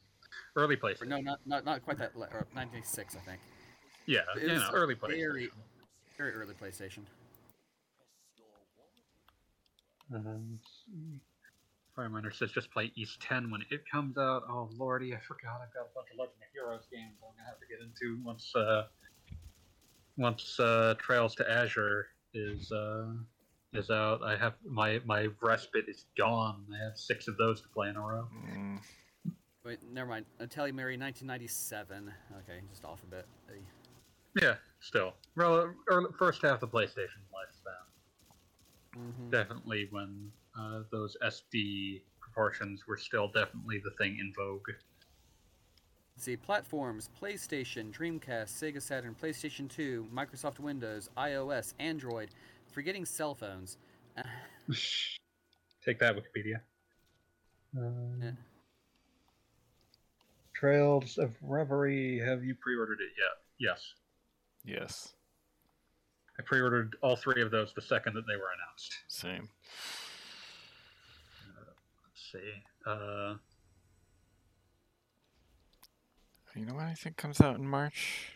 Early 0.55 0.77
PlayStation. 0.77 1.09
no, 1.09 1.19
not 1.21 1.41
not 1.45 1.65
not 1.65 1.83
quite 1.85 1.99
that. 1.99 2.17
le- 2.17 2.29
Or 2.29 2.47
96, 2.55 3.17
I 3.17 3.19
think. 3.29 3.41
Yeah, 4.07 4.21
It 4.37 4.43
you 4.43 4.49
know, 4.55 4.71
early 4.73 4.95
very- 4.95 5.49
PlayStation. 5.49 5.51
Very 6.17 6.33
early 6.35 6.55
PlayStation. 6.55 7.01
Um, 10.15 10.61
Fireminer 11.99 12.33
says 12.33 12.53
just 12.53 12.71
play 12.71 12.93
Ys 12.95 13.17
10 13.21 13.51
when 13.51 13.63
it 13.71 13.83
comes 13.91 14.17
out. 14.17 14.45
Oh 14.49 14.71
lordy, 14.77 15.15
I 15.17 15.19
forgot. 15.19 15.61
I've 15.67 15.75
got 15.75 15.87
a 15.91 15.95
bunch 15.97 16.09
of 16.13 16.19
Legend 16.19 16.37
of 16.43 16.53
Heroes 16.55 16.87
games 16.93 17.15
I'm 17.25 17.35
gonna 17.37 17.49
have 17.49 17.59
to 17.59 17.67
get 17.67 17.81
into 17.81 18.23
once 18.25 18.55
uh 18.55 18.85
once 20.17 20.61
uh 20.61 20.95
Trails 21.01 21.35
to 21.37 21.51
Azure 21.51 22.07
is 22.35 22.71
uh 22.71 23.07
is 23.73 23.91
out. 23.91 24.23
I 24.23 24.37
have 24.37 24.55
my 24.65 25.01
my 25.05 25.29
respite 25.41 25.89
is 25.89 26.07
gone. 26.17 26.65
I 26.73 26.85
have 26.85 26.97
six 26.97 27.29
of 27.29 27.37
those 27.37 27.61
to 27.63 27.69
play 27.69 27.89
in 27.89 27.97
a 27.97 28.01
row. 28.01 28.29
Mm, 28.49 28.79
Wait, 29.65 29.79
never 29.93 30.09
mind. 30.09 30.27
Atelier 30.39 30.73
Mary, 30.73 30.97
1997. 30.97 32.13
Okay, 32.39 32.61
just 32.71 32.85
off 32.85 33.03
a 33.03 33.07
bit. 33.07 33.27
Hey. 33.49 33.61
Yeah, 34.41 34.55
still. 34.81 35.15
Well, 35.37 35.73
early, 35.89 36.11
first 36.19 36.43
half 36.43 36.63
of 36.63 36.71
the 36.71 36.79
PlayStation 36.79 37.23
lifespan. 37.35 39.01
Mhm. 39.01 39.31
Definitely 39.31 39.89
when 39.91 40.31
uh, 40.59 40.83
those 40.93 41.17
SD 41.23 42.03
proportions 42.21 42.87
were 42.87 42.97
still 42.97 43.29
definitely 43.29 43.81
the 43.85 43.91
thing 43.99 44.19
in 44.21 44.33
vogue. 44.37 44.69
Let's 46.15 46.25
see, 46.25 46.37
platforms: 46.37 47.11
PlayStation, 47.21 47.93
Dreamcast, 47.93 48.49
Sega 48.49 48.81
Saturn, 48.81 49.15
PlayStation 49.21 49.69
2, 49.69 50.07
Microsoft 50.15 50.61
Windows, 50.61 51.11
iOS, 51.17 51.75
Android. 51.81 52.31
Forgetting 52.77 53.07
cell 53.07 53.35
phones. 53.35 53.79
Take 55.83 55.99
that, 55.99 56.15
Wikipedia. 56.15 56.61
Um, 57.75 58.21
Yeah. 58.23 58.31
Trails 60.55 61.17
of 61.17 61.35
Reverie. 61.41 62.19
Have 62.19 62.45
you 62.45 62.55
pre-ordered 62.55 62.99
it 63.01 63.13
yet? 63.19 63.31
Yes. 63.59 63.95
Yes. 64.63 65.15
I 66.39 66.43
pre-ordered 66.43 66.97
all 67.01 67.17
three 67.17 67.41
of 67.41 67.51
those 67.51 67.73
the 67.73 67.81
second 67.81 68.13
that 68.13 68.27
they 68.27 68.37
were 68.37 68.51
announced. 68.55 68.95
Same. 69.09 69.49
Let's 72.05 72.31
see. 72.31 72.53
Uh, 72.85 73.37
You 76.55 76.67
know 76.67 76.75
what 76.75 76.85
I 76.85 76.93
think 76.95 77.17
comes 77.17 77.41
out 77.41 77.57
in 77.57 77.67
March? 77.67 78.33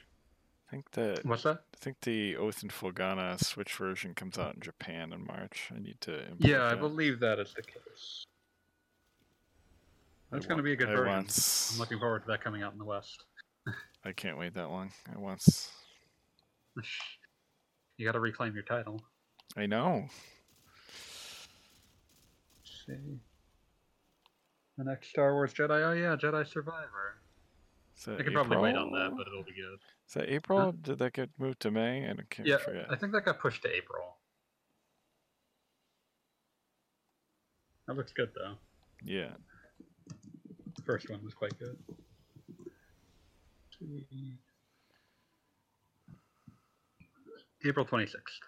I 0.70 0.72
think 0.72 0.90
that 0.92 1.26
what's 1.26 1.42
that? 1.42 1.64
I 1.74 1.76
think 1.78 2.00
the 2.02 2.36
Oath 2.36 2.62
and 2.62 2.70
Felghana 2.70 3.42
Switch 3.44 3.74
version 3.74 4.14
comes 4.14 4.38
out 4.38 4.54
in 4.54 4.60
Japan 4.60 5.12
in 5.12 5.26
March. 5.26 5.68
I 5.74 5.80
need 5.80 6.00
to. 6.02 6.22
Yeah, 6.38 6.64
I 6.64 6.76
believe 6.76 7.18
that 7.20 7.40
is 7.40 7.52
the 7.54 7.62
case. 7.62 8.24
That's 10.30 10.46
going 10.46 10.58
to 10.58 10.62
be 10.62 10.72
a 10.72 10.76
good 10.76 10.90
I 10.90 10.94
version. 10.94 11.12
once- 11.12 11.72
I'm 11.72 11.80
looking 11.80 11.98
forward 11.98 12.20
to 12.22 12.28
that 12.28 12.44
coming 12.44 12.62
out 12.62 12.72
in 12.72 12.78
the 12.78 12.84
West. 12.84 13.24
I 14.04 14.12
can't 14.12 14.38
wait 14.38 14.54
that 14.54 14.70
long. 14.70 14.92
I 15.12 15.18
once. 15.18 15.72
You 17.96 18.06
got 18.06 18.12
to 18.12 18.20
reclaim 18.20 18.54
your 18.54 18.62
title. 18.62 19.02
I 19.58 19.66
know. 19.66 20.06
Let's 22.56 22.86
see. 22.86 23.18
The 24.78 24.84
next 24.84 25.10
Star 25.10 25.34
Wars 25.34 25.52
Jedi. 25.52 25.82
Oh 25.86 25.92
yeah, 25.92 26.16
Jedi 26.16 26.50
Survivor. 26.50 27.20
I 28.08 28.22
could 28.22 28.32
probably 28.32 28.56
wait 28.56 28.74
on 28.74 28.90
that, 28.92 29.12
but 29.14 29.26
it'll 29.26 29.42
be 29.42 29.52
good. 29.52 29.80
Is 30.10 30.14
that 30.14 30.28
April? 30.28 30.72
Did 30.72 30.98
that 30.98 31.12
get 31.12 31.30
moved 31.38 31.60
to 31.60 31.70
May? 31.70 32.02
I 32.04 32.12
don't- 32.14 32.28
can't 32.28 32.48
Yeah, 32.48 32.56
forget. 32.56 32.90
I 32.90 32.96
think 32.96 33.12
that 33.12 33.24
got 33.24 33.38
pushed 33.38 33.62
to 33.62 33.72
April. 33.72 34.18
That 37.86 37.94
looks 37.94 38.12
good 38.12 38.34
though. 38.34 38.58
Yeah. 39.04 39.36
The 40.74 40.82
first 40.82 41.08
one 41.08 41.22
was 41.24 41.32
quite 41.32 41.56
good. 41.60 41.78
April 47.64 47.84
26th. 47.84 48.40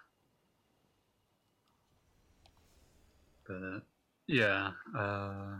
But 3.46 3.82
yeah, 4.26 4.70
uh, 4.96 5.56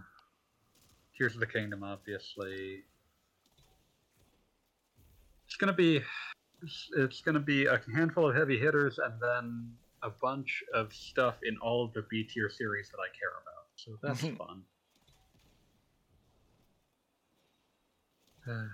Tears 1.17 1.35
of 1.35 1.41
the 1.41 1.47
Kingdom, 1.47 1.83
obviously. 1.83 2.85
It's 5.53 5.59
gonna 5.59 5.75
be, 5.75 5.97
it's- 5.97 6.89
it's 6.97 7.21
gonna 7.21 7.39
be 7.39 7.67
a 7.67 7.79
handful 7.95 8.27
of 8.27 8.35
heavy 8.35 8.59
hitters, 8.59 8.99
and 8.99 9.21
then 9.21 9.77
a 10.03 10.09
bunch 10.09 10.65
of 10.73 10.95
stuff 10.95 11.37
in 11.43 11.59
all 11.59 11.85
of 11.85 11.93
the 11.93 12.07
B 12.09 12.25
tier 12.25 12.49
series 12.49 12.89
that 12.89 12.97
I 12.97 13.09
care 13.15 13.29
about. 13.43 13.69
So 13.77 13.99
that's 14.01 14.23
Mhm. 14.23 14.39
fun. 14.39 14.65
Uh, 18.49 18.69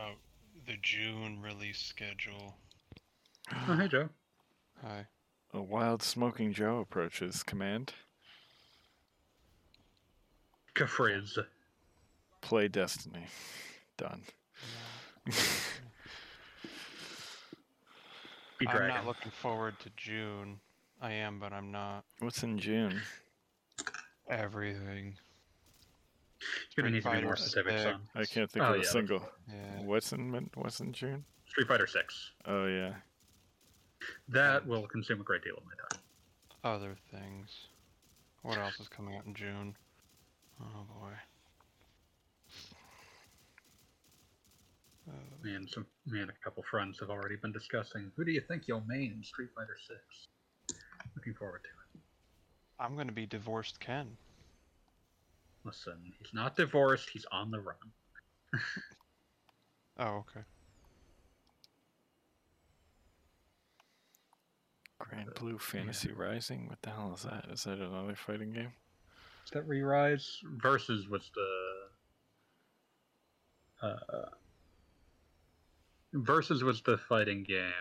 Oh, 0.00 0.16
the 0.66 0.76
June 0.78 1.40
release 1.40 1.78
schedule. 1.80 2.58
oh, 3.52 3.76
hey 3.76 3.86
Joe. 3.86 4.08
Hi. 4.82 5.06
A 5.52 5.62
wild 5.62 6.02
smoking 6.02 6.52
Joe 6.52 6.80
approaches 6.80 7.44
command. 7.44 7.94
Kafriz. 10.74 11.38
Play 12.40 12.66
Destiny. 12.66 13.28
Done. 13.96 14.24
Be 18.66 18.72
I'm 18.72 18.88
not 18.88 19.06
looking 19.06 19.30
forward 19.30 19.78
to 19.80 19.90
June. 19.96 20.58
I 21.00 21.12
am, 21.12 21.38
but 21.38 21.52
I'm 21.52 21.70
not. 21.70 22.04
What's 22.20 22.42
in 22.42 22.58
June? 22.58 23.00
Everything. 24.28 25.16
It's 26.66 26.74
gonna 26.76 26.88
Street 26.88 26.92
need 26.92 27.02
to 27.02 27.20
be 27.20 27.26
more 27.26 27.36
specific, 27.36 27.72
six. 27.72 27.82
son. 27.84 28.00
I 28.14 28.24
can't 28.24 28.50
think 28.50 28.64
Oh, 28.64 28.68
of 28.70 28.74
yeah, 28.74 28.76
a 28.76 28.78
that's 28.78 28.90
single. 28.92 29.28
Yeah. 29.48 29.82
What's 29.82 30.12
in 30.12 30.50
What's 30.54 30.80
in 30.80 30.92
June? 30.92 31.24
Street 31.48 31.68
Fighter 31.68 31.86
Six. 31.86 32.32
Oh 32.46 32.66
yeah. 32.66 32.94
That 34.28 34.66
will 34.66 34.86
consume 34.86 35.20
a 35.20 35.24
great 35.24 35.42
deal 35.42 35.56
of 35.56 35.64
my 35.64 35.72
time. 35.90 36.00
Other 36.64 36.96
things. 37.10 37.50
What 38.42 38.58
else 38.58 38.78
is 38.80 38.88
coming 38.88 39.16
out 39.16 39.24
in 39.26 39.34
June? 39.34 39.76
Oh 40.60 40.84
boy. 41.00 41.12
Uh, 45.08 45.12
Me 45.42 45.54
and 45.54 45.68
some, 45.68 45.86
me 46.06 46.20
and 46.20 46.30
a 46.30 46.34
couple 46.42 46.62
friends 46.70 46.98
have 47.00 47.10
already 47.10 47.36
been 47.36 47.52
discussing. 47.52 48.10
Who 48.16 48.24
do 48.24 48.32
you 48.32 48.40
think 48.40 48.66
you'll 48.66 48.84
main 48.86 49.12
in 49.12 49.22
Street 49.22 49.50
Fighter 49.54 49.76
Six? 49.86 50.28
Looking 51.14 51.34
forward 51.34 51.60
to 51.64 51.68
it. 51.68 52.02
I'm 52.80 52.96
gonna 52.96 53.12
be 53.12 53.26
divorced 53.26 53.78
Ken. 53.80 54.16
Listen, 55.64 56.12
he's 56.18 56.32
not 56.34 56.56
divorced. 56.56 57.10
He's 57.10 57.26
on 57.30 57.50
the 57.50 57.60
run. 57.60 57.76
Oh, 59.96 60.24
okay. 60.28 60.40
Granblue 65.00 65.60
Fantasy 65.60 66.10
Rising. 66.12 66.68
What 66.68 66.82
the 66.82 66.90
hell 66.90 67.12
is 67.14 67.22
that? 67.22 67.46
Is 67.50 67.64
that 67.64 67.78
another 67.78 68.16
fighting 68.16 68.52
game? 68.52 68.72
Is 69.44 69.50
that 69.52 69.68
Re-Rise? 69.68 70.40
Versus 70.56 71.08
what's 71.08 71.30
the. 71.30 71.46
Uh, 73.86 74.26
Versus 76.14 76.62
was 76.62 76.80
the 76.82 76.96
fighting 76.96 77.42
game. 77.44 77.72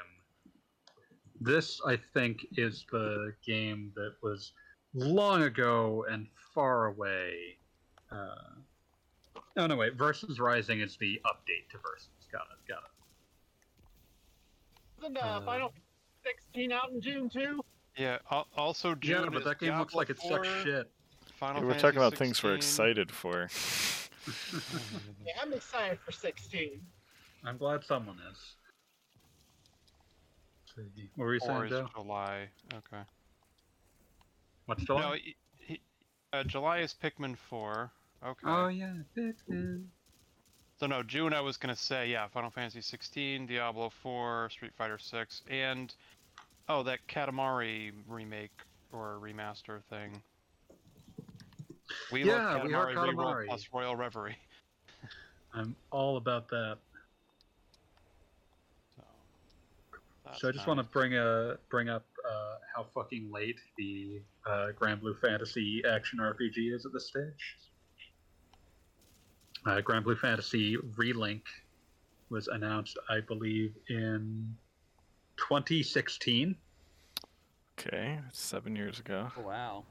This, 1.40 1.80
I 1.86 1.98
think, 1.98 2.46
is 2.58 2.86
the 2.92 3.34
game 3.46 3.92
that 3.96 4.14
was 4.22 4.54
long 4.94 5.44
ago 5.44 6.06
and 6.10 6.28
far 6.54 6.86
away. 6.88 7.58
Uh, 8.12 8.36
oh 9.58 9.68
no, 9.68 9.76
wait. 9.76 9.94
Versus 9.96 10.40
Rising 10.40 10.82
is 10.82 10.98
the 10.98 11.22
update 11.26 11.70
to 11.72 11.78
Versus. 11.78 12.10
Got 12.32 12.48
it. 12.52 12.68
Got 12.68 12.80
it. 12.80 12.90
Isn't 15.06 15.18
uh, 15.18 15.22
Uh, 15.22 15.42
Final 15.42 15.74
16 16.26 16.72
out 16.72 16.92
in 16.92 17.02
June 17.02 17.30
too? 17.30 17.64
Yeah. 17.98 18.18
al- 18.32 18.48
Also, 18.58 18.96
June 18.96 19.26
yeah, 19.26 19.30
but 19.30 19.44
that 19.44 19.60
game 19.60 19.78
looks 19.78 19.94
like 19.94 20.10
it 20.10 20.20
sucks 20.20 20.48
shit. 20.64 20.90
Final 21.36 21.62
Yeah, 21.62 21.66
we're 21.68 21.72
Fantasy 21.74 21.82
talking 21.82 21.98
about 21.98 22.16
things 22.18 22.42
we're 22.44 22.56
excited 22.56 23.12
for. 23.12 23.50
Yeah, 25.26 25.34
I'm 25.42 25.52
excited 25.52 26.00
for 26.00 26.14
16. 26.14 26.80
I'm 27.46 27.58
glad 27.58 27.84
someone 27.84 28.18
is. 28.32 28.38
Let's 30.78 30.94
see. 30.96 31.10
What 31.16 31.26
were 31.26 31.34
you 31.34 31.40
saying, 31.40 31.70
Joe? 31.70 31.88
July. 31.96 32.48
Okay. 32.74 33.04
What's 34.66 34.84
July? 34.84 35.02
No, 35.02 35.14
he, 35.14 35.36
he, 35.58 35.82
uh, 36.32 36.44
July 36.44 36.80
is 36.80 36.94
Pikmin 36.94 37.38
4. 37.38 37.92
Okay. 38.26 38.48
Oh 38.48 38.68
yeah, 38.68 38.94
Pikmin. 39.18 39.84
So 40.80 40.88
no, 40.88 41.04
June 41.04 41.34
I 41.34 41.42
was 41.42 41.58
gonna 41.58 41.76
say 41.76 42.10
yeah, 42.10 42.28
Final 42.28 42.50
Fantasy 42.50 42.82
16, 42.82 43.46
Diablo 43.46 43.90
4, 43.90 44.50
Street 44.50 44.74
Fighter 44.78 44.98
6, 44.98 45.42
and 45.50 45.94
oh 46.70 46.84
that 46.84 47.00
Katamari 47.08 47.92
remake 48.08 48.52
or 48.92 49.20
remaster 49.22 49.84
thing. 49.90 50.22
We 52.12 52.24
Yeah, 52.24 52.54
love 52.56 52.64
we 52.66 52.74
are 52.74 52.88
Katamari. 52.94 53.48
plus 53.48 53.68
Royal 53.74 53.96
Reverie. 53.96 54.38
I'm 55.54 55.76
all 55.92 56.18
about 56.18 56.48
that. 56.50 56.78
So, 58.96 59.04
that's 60.23 60.23
so 60.38 60.50
I 60.50 60.52
just 60.52 60.68
want 60.68 60.80
to 60.80 60.84
bring 60.84 61.16
a 61.16 61.58
bring 61.70 61.90
up 61.90 62.06
uh, 62.28 62.56
how 62.76 62.86
fucking 62.94 63.32
late 63.32 63.60
the 63.78 64.22
uh, 64.46 64.68
Granblue 64.80 65.20
Fantasy 65.20 65.84
action 65.90 66.20
RPG 66.20 66.74
is 66.74 66.86
at 66.86 66.94
this 66.94 67.08
stage. 67.08 67.58
Uh, 69.66 69.82
Granblue 69.82 70.18
Fantasy 70.18 70.78
Relink 70.98 71.44
was 72.30 72.48
announced, 72.48 72.98
I 73.10 73.22
believe, 73.22 73.74
in 73.90 74.56
2016. 75.38 76.56
Okay, 77.80 78.20
seven 78.32 78.76
years 78.76 79.00
ago. 79.00 79.30
Oh, 79.38 79.42
wow. 79.42 79.84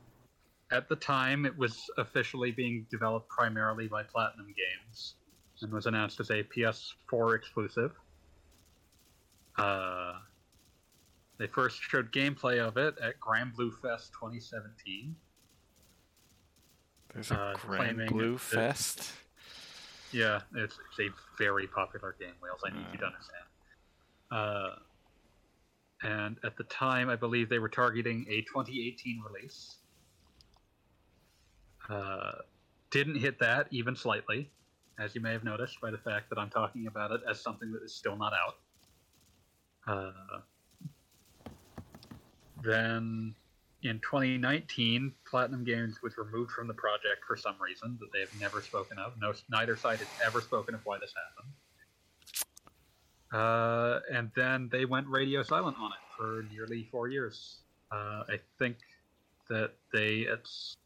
At 0.70 0.88
the 0.88 0.96
time, 0.96 1.44
it 1.46 1.56
was 1.56 1.90
officially 1.98 2.50
being 2.50 2.86
developed 2.90 3.28
primarily 3.28 3.88
by 3.88 4.02
Platinum 4.02 4.46
Games 4.46 5.14
and 5.60 5.72
was 5.72 5.86
announced 5.86 6.20
as 6.20 6.30
a 6.30 6.42
PS4 6.44 7.36
exclusive. 7.36 7.92
Uh, 9.58 10.14
they 11.42 11.48
first 11.48 11.82
showed 11.82 12.12
gameplay 12.12 12.64
of 12.64 12.76
it 12.76 12.94
at 13.02 13.18
Granblue 13.18 13.72
Fest 13.82 14.12
2017. 14.12 15.16
There's 17.12 17.32
a 17.32 17.34
Uh, 17.36 17.54
Granblue 17.56 18.38
Fest. 18.38 19.12
Yeah, 20.12 20.42
it's, 20.54 20.78
it's 20.88 21.00
a 21.00 21.08
very 21.36 21.66
popular 21.66 22.14
game, 22.16 22.34
Wheels. 22.40 22.60
I 22.64 22.70
need 22.70 22.86
you 22.92 22.98
to 22.98 23.04
Uh. 23.04 23.08
understand. 23.08 23.44
Uh, 24.30 24.76
and 26.04 26.38
at 26.44 26.56
the 26.56 26.62
time, 26.64 27.08
I 27.10 27.16
believe 27.16 27.48
they 27.48 27.58
were 27.58 27.68
targeting 27.68 28.24
a 28.28 28.42
2018 28.42 29.20
release. 29.22 29.78
Uh, 31.88 32.34
didn't 32.90 33.16
hit 33.16 33.40
that 33.40 33.66
even 33.72 33.96
slightly, 33.96 34.48
as 34.96 35.16
you 35.16 35.20
may 35.20 35.32
have 35.32 35.42
noticed 35.42 35.80
by 35.80 35.90
the 35.90 35.98
fact 35.98 36.28
that 36.30 36.38
I'm 36.38 36.50
talking 36.50 36.86
about 36.86 37.10
it 37.10 37.20
as 37.28 37.40
something 37.40 37.72
that 37.72 37.82
is 37.82 37.92
still 37.92 38.14
not 38.16 38.32
out. 38.32 38.58
Uh, 39.88 40.40
then 42.62 43.34
in 43.82 43.98
2019, 44.00 45.12
Platinum 45.28 45.64
Games 45.64 46.02
was 46.02 46.16
removed 46.16 46.52
from 46.52 46.68
the 46.68 46.74
project 46.74 47.24
for 47.26 47.36
some 47.36 47.56
reason 47.60 47.98
that 48.00 48.12
they 48.12 48.20
have 48.20 48.30
never 48.40 48.62
spoken 48.62 48.98
of. 48.98 49.14
No, 49.20 49.32
neither 49.50 49.76
side 49.76 49.98
has 49.98 50.08
ever 50.24 50.40
spoken 50.40 50.74
of 50.74 50.84
why 50.84 50.98
this 50.98 51.12
happened. 51.14 51.52
Uh, 53.32 54.00
and 54.12 54.30
then 54.36 54.68
they 54.70 54.84
went 54.84 55.08
radio 55.08 55.42
silent 55.42 55.76
on 55.80 55.90
it 55.90 55.98
for 56.16 56.44
nearly 56.52 56.86
four 56.90 57.08
years. 57.08 57.62
Uh, 57.90 58.24
I 58.28 58.38
think 58.58 58.76
that 59.48 59.72
they 59.92 60.26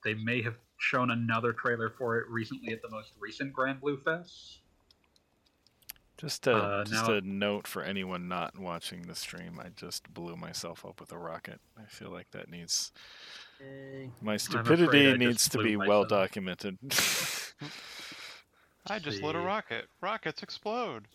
they 0.05 0.15
may 0.15 0.43
have 0.43 0.57
shown 0.79 1.11
another 1.11 1.53
trailer 1.53 1.91
for 1.91 2.19
it 2.19 2.29
recently 2.29 2.73
at 2.73 2.83
the 2.83 2.91
most 2.91 3.13
recent 3.19 3.53
Granblue 3.53 4.03
Fest. 4.03 4.61
Just 6.19 6.47
a 6.47 6.55
Uh, 6.57 6.85
just 6.85 7.09
now- 7.09 7.15
a 7.15 7.21
note 7.21 7.67
for 7.67 7.83
anyone 7.83 8.27
not 8.29 8.59
watching 8.59 9.03
the 9.03 9.15
stream. 9.15 9.61
I 9.61 9.69
just 9.71 10.13
blew 10.15 10.37
myself 10.37 10.85
up 10.87 10.99
with 11.01 11.13
a 11.13 11.19
rocket. 11.19 11.61
I 11.79 11.85
feel 11.85 12.11
like 12.11 12.31
that 12.31 12.49
needs 12.51 12.93
my 14.21 14.37
stupidity 14.37 15.17
needs 15.17 15.49
to 15.49 15.59
be 15.59 15.77
myself. 15.77 15.89
well 15.89 16.05
documented. 16.05 16.79
I 18.89 18.99
just 18.99 19.23
lit 19.23 19.35
a 19.35 19.41
rocket. 19.41 19.87
Rockets 20.01 20.43
explode. 20.43 21.09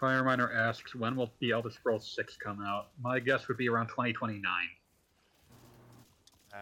Fireminer 0.00 0.52
asks, 0.54 0.94
when 0.94 1.14
will 1.14 1.30
the 1.38 1.52
Elder 1.52 1.70
Scrolls 1.70 2.10
6 2.16 2.36
come 2.36 2.60
out? 2.64 2.88
My 3.00 3.20
guess 3.20 3.46
would 3.48 3.56
be 3.56 3.68
around 3.68 3.86
2029. 3.88 4.42
Uh, 6.52 6.56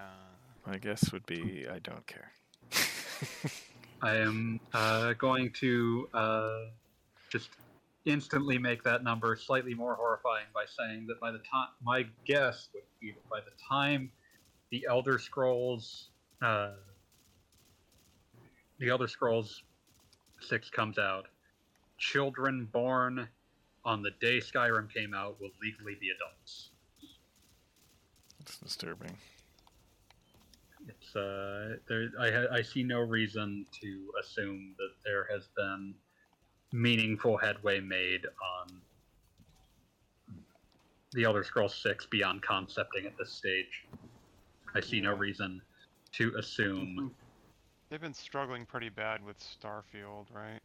My 0.66 0.76
guess 0.76 1.11
would 1.12 1.24
be 1.26 1.66
I 1.68 1.78
don't 1.78 2.07
care. 2.07 2.32
I 4.03 4.16
am 4.16 4.61
uh, 4.74 5.14
going 5.14 5.53
to 5.61 6.09
uh, 6.12 6.64
just 7.31 7.51
instantly 8.07 8.59
make 8.59 8.83
that 8.83 9.05
number 9.05 9.37
slightly 9.37 9.74
more 9.74 9.95
horrifying 9.95 10.47
by 10.55 10.64
saying 10.66 11.07
that 11.07 11.20
by 11.20 11.31
the 11.31 11.39
time 11.39 11.68
my 11.83 12.05
guess 12.24 12.68
would 12.74 12.83
be 13.01 13.12
that 13.12 13.28
by 13.31 13.41
the 13.41 13.53
time 13.68 14.11
the 14.70 14.87
Elder 14.89 15.18
Scrolls, 15.18 16.11
uh, 16.43 16.72
the 18.78 18.89
Elder 18.89 19.09
Scrolls 19.09 19.62
Six 20.41 20.70
comes 20.70 20.99
out, 20.99 21.26
children 21.99 22.66
born 22.72 23.28
on 23.85 24.03
the 24.03 24.11
day 24.20 24.39
Skyrim 24.39 24.93
came 24.93 25.12
out 25.14 25.41
will 25.41 25.51
legally 25.62 25.97
be 26.01 26.09
adults. 26.11 26.70
It's 28.41 28.59
disturbing. 28.59 29.16
It's 30.89 31.14
uh, 31.14 31.76
there. 31.89 32.09
I 32.18 32.31
ha- 32.31 32.55
I 32.55 32.62
see 32.62 32.83
no 32.83 33.01
reason 33.01 33.66
to 33.83 34.12
assume 34.22 34.74
that 34.78 34.93
there 35.05 35.26
has 35.31 35.49
been 35.55 35.95
meaningful 36.72 37.36
headway 37.36 37.80
made 37.80 38.26
on 38.26 38.80
the 41.12 41.24
Elder 41.24 41.42
Scrolls 41.42 41.74
Six 41.74 42.06
beyond 42.06 42.42
concepting 42.42 43.06
at 43.06 43.16
this 43.18 43.32
stage. 43.32 43.86
I 44.74 44.80
see 44.80 45.00
no 45.00 45.14
reason 45.14 45.60
to 46.12 46.34
assume. 46.38 47.12
they've 47.88 48.00
been 48.00 48.14
struggling 48.14 48.64
pretty 48.64 48.88
bad 48.88 49.24
with 49.24 49.36
Starfield, 49.38 50.26
right? 50.32 50.60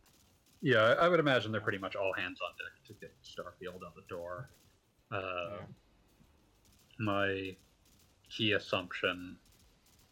Yeah, 0.62 0.82
I 1.00 1.06
I 1.06 1.10
would 1.10 1.20
imagine 1.20 1.52
they're 1.52 1.62
pretty 1.62 1.78
much 1.80 1.96
all 1.96 2.14
hands 2.14 2.40
on 2.42 2.52
deck 2.58 2.88
to 2.88 2.94
get 3.02 3.14
Starfield 3.24 3.84
out 3.86 3.96
the 3.96 4.04
door. 4.08 4.50
Uh, 5.12 5.50
Yeah. 5.52 5.66
My 6.98 7.56
key 8.30 8.54
assumption 8.54 9.36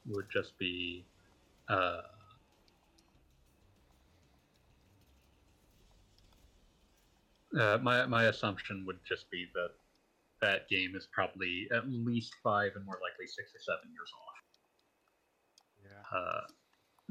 would 0.07 0.29
just 0.29 0.57
be 0.57 1.05
uh, 1.69 2.01
uh, 7.59 7.77
my 7.81 8.05
my 8.05 8.25
assumption 8.25 8.83
would 8.85 8.99
just 9.07 9.29
be 9.31 9.47
that 9.53 9.71
that 10.41 10.67
game 10.69 10.93
is 10.95 11.07
probably 11.11 11.67
at 11.71 11.87
least 11.87 12.35
five 12.43 12.71
and 12.75 12.85
more 12.85 12.99
likely 13.01 13.27
six 13.27 13.51
or 13.55 13.59
seven 13.59 13.89
years 13.91 14.11
off. 14.27 14.33
Yeah. 15.83 16.17
Uh, 16.19 16.41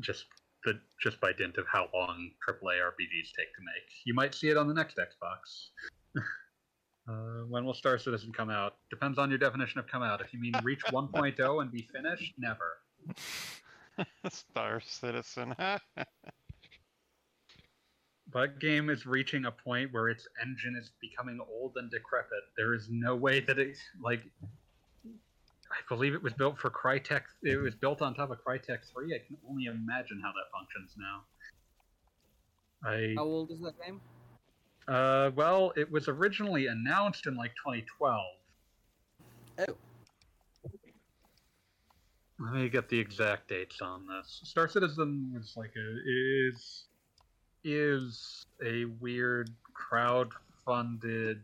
just 0.01 0.27
the 0.65 0.79
just 1.03 1.21
by 1.21 1.33
dint 1.33 1.57
of 1.57 1.67
how 1.71 1.89
long 1.95 2.31
AAA 2.47 2.79
RPGs 2.81 3.33
take 3.37 3.55
to 3.55 3.63
make. 3.63 3.89
You 4.05 4.15
might 4.15 4.35
see 4.35 4.49
it 4.49 4.57
on 4.57 4.69
the 4.69 4.75
next 4.75 4.99
Xbox. 4.99 5.69
uh, 7.09 7.45
when 7.49 7.65
will 7.65 7.75
Star 7.75 7.99
Citizen 7.99 8.33
come 8.33 8.51
out? 8.51 8.77
Depends 8.91 9.19
on 9.19 9.31
your 9.31 9.39
definition 9.39 9.79
of 9.81 9.87
come 9.87 10.03
out. 10.03 10.21
If 10.21 10.33
you 10.33 10.41
mean 10.41 10.55
reach 10.63 10.85
1.0 10.87 11.63
and 11.63 11.73
be 11.73 11.89
finished, 11.93 12.35
never. 12.39 12.79
Star 14.29 14.81
Citizen. 14.81 15.55
That 18.35 18.61
game 18.61 18.89
is 18.89 19.05
reaching 19.05 19.45
a 19.45 19.51
point 19.51 19.93
where 19.93 20.09
its 20.09 20.27
engine 20.41 20.75
is 20.77 20.91
becoming 21.01 21.39
old 21.51 21.73
and 21.77 21.91
decrepit. 21.91 22.45
There 22.57 22.73
is 22.75 22.89
no 22.91 23.15
way 23.15 23.41
that 23.41 23.59
it 23.59 23.77
like. 24.03 24.23
I 25.05 25.77
believe 25.89 26.15
it 26.15 26.23
was 26.23 26.33
built 26.35 26.59
for 26.59 26.71
Crytek. 26.71 27.23
It 27.43 27.57
was 27.57 27.75
built 27.75 28.03
on 28.03 28.15
top 28.15 28.31
of 28.31 28.39
Crytek 28.45 28.85
3. 28.93 29.15
I 29.15 29.27
can 29.27 29.39
only 29.49 29.65
imagine 29.67 30.21
how 30.23 30.31
that 30.33 30.51
functions 30.53 30.97
now. 30.99 31.23
I 32.85 33.15
How 33.17 33.25
old 33.25 33.51
is 33.51 33.61
that 33.61 33.75
game? 33.83 34.01
Uh, 34.87 35.31
well, 35.35 35.73
it 35.77 35.91
was 35.91 36.09
originally 36.09 36.67
announced 36.67 37.27
in 37.27 37.37
like 37.37 37.53
2012. 37.65 38.21
Oh. 39.59 39.77
Let 42.39 42.55
me 42.55 42.69
get 42.69 42.89
the 42.89 42.99
exact 42.99 43.49
dates 43.49 43.81
on 43.81 44.07
this. 44.07 44.41
Star 44.45 44.69
Citizen 44.69 45.31
was 45.33 45.55
like 45.57 45.73
a 45.77 46.49
is 46.49 46.85
is 47.65 48.47
a 48.65 48.85
weird 49.01 49.51
crowd-funded 49.75 51.41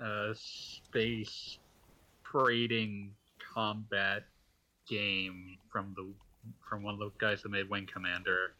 uh, 0.00 0.32
space 0.34 1.58
trading 2.24 3.12
combat 3.54 4.24
game 4.88 5.56
from 5.70 5.94
the 5.96 6.06
from 6.68 6.82
one 6.82 6.94
of 6.94 7.00
the 7.00 7.10
guys 7.18 7.42
that 7.42 7.50
made 7.50 7.68
Wing 7.68 7.86
Commander. 7.92 8.52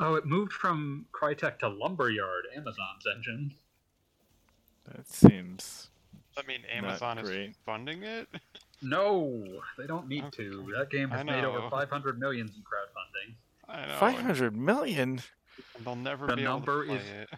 Oh, 0.00 0.14
it 0.14 0.24
moved 0.24 0.52
from 0.52 1.06
Crytek 1.12 1.58
to 1.60 1.68
Lumberyard, 1.68 2.44
Amazon's 2.56 3.06
engine. 3.14 3.52
That 4.86 5.08
seems 5.08 5.90
I 6.36 6.42
mean, 6.46 6.60
Amazon 6.72 7.18
is 7.18 7.28
great. 7.28 7.54
funding 7.64 8.02
it. 8.02 8.28
No, 8.80 9.44
they 9.78 9.86
don't 9.86 10.08
need 10.08 10.32
to. 10.32 10.72
That 10.76 10.90
game 10.90 11.10
has 11.10 11.24
made 11.24 11.44
over 11.44 11.60
know. 11.60 11.70
500 11.70 12.18
millions 12.18 12.50
in 12.56 12.62
crowdfunding. 12.62 13.34
I 13.68 13.86
know. 13.86 13.96
five 13.98 14.16
and- 14.16 14.26
hundred 14.26 14.56
million. 14.56 15.20
And 15.82 15.86
They'll 15.86 16.02
never 16.02 16.26
The 16.26 16.36
be 16.36 16.42
able 16.42 16.52
number 16.54 16.82
to 16.82 16.88
play 16.88 16.96
is- 16.98 17.08
it. 17.10 17.30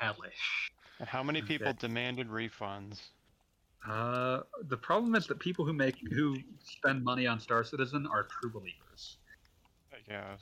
Hellish. 0.00 0.72
And 0.98 1.08
how 1.08 1.22
many 1.22 1.42
people 1.42 1.68
Okay. 1.68 1.78
demanded 1.80 2.28
refunds? 2.28 3.00
Uh, 3.86 4.42
the 4.68 4.76
problem 4.76 5.14
is 5.16 5.26
that 5.26 5.38
people 5.40 5.64
who 5.64 5.72
make 5.72 5.96
who 6.12 6.38
spend 6.64 7.02
money 7.02 7.26
on 7.26 7.40
Star 7.40 7.64
Citizen 7.64 8.06
are 8.06 8.24
true 8.24 8.50
believers. 8.50 9.16
I 9.92 9.96
guess. 10.08 10.40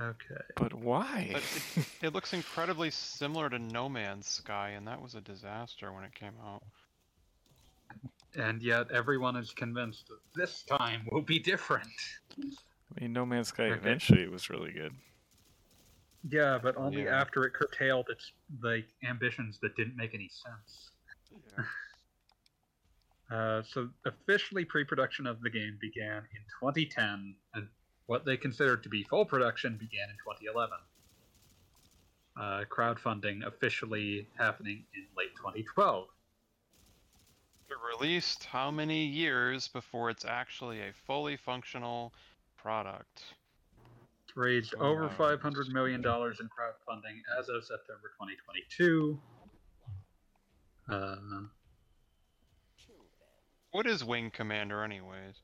Okay. 0.00 0.40
But 0.56 0.74
why? 0.74 1.30
But 1.32 1.42
it, 1.76 1.86
it 2.02 2.12
looks 2.12 2.32
incredibly 2.34 2.90
similar 2.90 3.48
to 3.50 3.58
No 3.58 3.88
Man's 3.88 4.26
Sky, 4.28 4.70
and 4.70 4.86
that 4.86 5.00
was 5.00 5.14
a 5.14 5.20
disaster 5.20 5.92
when 5.92 6.04
it 6.04 6.14
came 6.14 6.34
out. 6.44 6.62
And 8.34 8.62
yet 8.62 8.90
everyone 8.90 9.36
is 9.36 9.50
convinced 9.52 10.08
that 10.08 10.18
this 10.34 10.62
time 10.64 11.06
will 11.10 11.22
be 11.22 11.38
different. 11.38 11.88
I 12.38 13.00
mean, 13.00 13.12
No 13.12 13.24
Man's 13.26 13.48
Sky 13.48 13.64
Okay. 13.70 13.74
eventually 13.74 14.28
was 14.28 14.50
really 14.50 14.72
good. 14.72 14.92
Yeah, 16.28 16.58
but 16.58 16.76
only 16.76 17.04
Yeah. 17.04 17.20
after 17.20 17.44
it 17.44 17.52
curtailed 17.52 18.08
its 18.10 18.32
like 18.62 18.88
ambitions 19.04 19.58
that 19.60 19.76
didn't 19.76 19.96
make 19.96 20.14
any 20.14 20.28
sense. 20.28 20.90
Uh, 23.28 23.60
so 23.62 23.90
officially, 24.04 24.64
pre-production 24.64 25.26
of 25.26 25.40
the 25.42 25.50
game 25.50 25.76
began 25.80 26.18
in 26.18 26.42
2010, 26.60 27.34
and 27.54 27.68
what 28.06 28.24
they 28.24 28.36
considered 28.36 28.84
to 28.84 28.88
be 28.88 29.02
full 29.02 29.24
production 29.24 29.76
began 29.76 30.08
in 30.08 30.16
2011. 30.18 30.78
Uh, 32.36 32.64
crowdfunding 32.70 33.44
officially 33.44 34.28
happening 34.38 34.84
in 34.94 35.04
late 35.16 35.34
2012. 35.36 36.06
It 37.68 37.76
released 37.98 38.44
how 38.44 38.70
many 38.70 39.04
years 39.04 39.66
before 39.66 40.08
it's 40.08 40.24
actually 40.24 40.80
a 40.82 40.92
fully 40.92 41.36
functional 41.36 42.14
product? 42.56 43.22
It's 44.36 44.44
raised 44.44 44.74
Oh, 44.78 44.88
over 44.88 45.08
500 45.08 45.68
million 45.72 46.02
dollars 46.02 46.40
in 46.40 46.46
crowdfunding 46.48 47.20
as 47.38 47.48
of 47.48 47.64
September 47.64 48.12
2022. 48.20 49.18
Uh, 50.90 51.16
What 53.70 53.86
is 53.86 54.04
Wing 54.04 54.30
Commander, 54.30 54.82
anyways? 54.84 55.36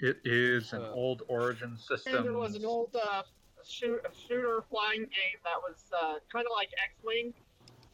it 0.00 0.20
is 0.24 0.74
an 0.74 0.82
Uh, 0.82 0.90
old 0.92 1.22
Origin 1.28 1.78
system. 1.78 2.16
And 2.16 2.24
there 2.26 2.32
was 2.34 2.54
an 2.54 2.66
old 2.66 2.94
uh, 2.94 3.22
shoot, 3.64 4.02
shooter 4.14 4.62
flying 4.68 5.00
game 5.00 5.38
that 5.44 5.56
was 5.66 5.90
uh, 5.98 6.18
kind 6.30 6.44
of 6.44 6.52
like 6.54 6.68
X-Wing. 6.84 7.32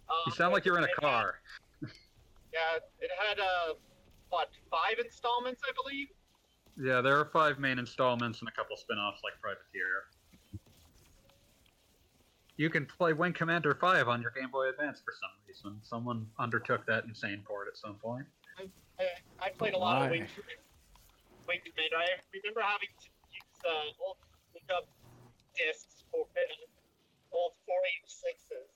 Uh, 0.09 0.15
You 0.27 0.33
sound 0.33 0.53
like 0.53 0.65
you're 0.65 0.79
in 0.79 0.83
a 0.85 0.87
it 0.87 0.91
had- 0.97 1.01
car. 1.01 1.39
Yeah, 1.81 2.79
it 3.01 3.11
had 3.25 3.39
uh, 3.39 3.75
what 4.31 4.51
five 4.69 4.99
installments, 4.99 5.63
I 5.67 5.71
believe. 5.81 6.09
Yeah, 6.79 7.01
there 7.01 7.19
are 7.19 7.27
five 7.27 7.59
main 7.59 7.79
installments 7.79 8.41
and 8.41 8.49
a 8.49 8.53
couple 8.53 8.77
spin-offs 8.77 9.21
like 9.23 9.35
Privateer. 9.41 10.09
You 12.57 12.71
can 12.71 12.87
play 12.87 13.13
Wing 13.13 13.33
Commander 13.33 13.75
5 13.75 14.09
on 14.09 14.23
your 14.23 14.31
Game 14.31 14.51
Boy 14.51 14.69
Advance 14.69 15.01
for 15.05 15.13
some 15.13 15.31
reason. 15.49 15.81
Someone 15.83 16.27
undertook 16.39 16.87
that 16.87 17.05
insane 17.05 17.43
port 17.45 17.69
at 17.69 17.77
some 17.77 17.95
point. 17.97 18.25
I, 18.59 19.05
I 19.41 19.49
played 19.51 19.75
a 19.75 19.79
lot 19.79 20.01
Why? 20.01 20.05
of 20.07 20.11
Wing, 20.13 20.27
Wing 21.49 21.61
Commander. 21.65 21.97
I 21.97 22.21
remember 22.33 22.61
having 22.61 22.89
to 22.89 23.09
use 23.33 23.59
uh, 23.65 24.05
old 24.05 24.17
lookup 24.55 24.89
discs 25.57 26.05
for 26.11 26.25
uh, 26.25 27.37
old 27.37 27.53
486s. 27.69 28.72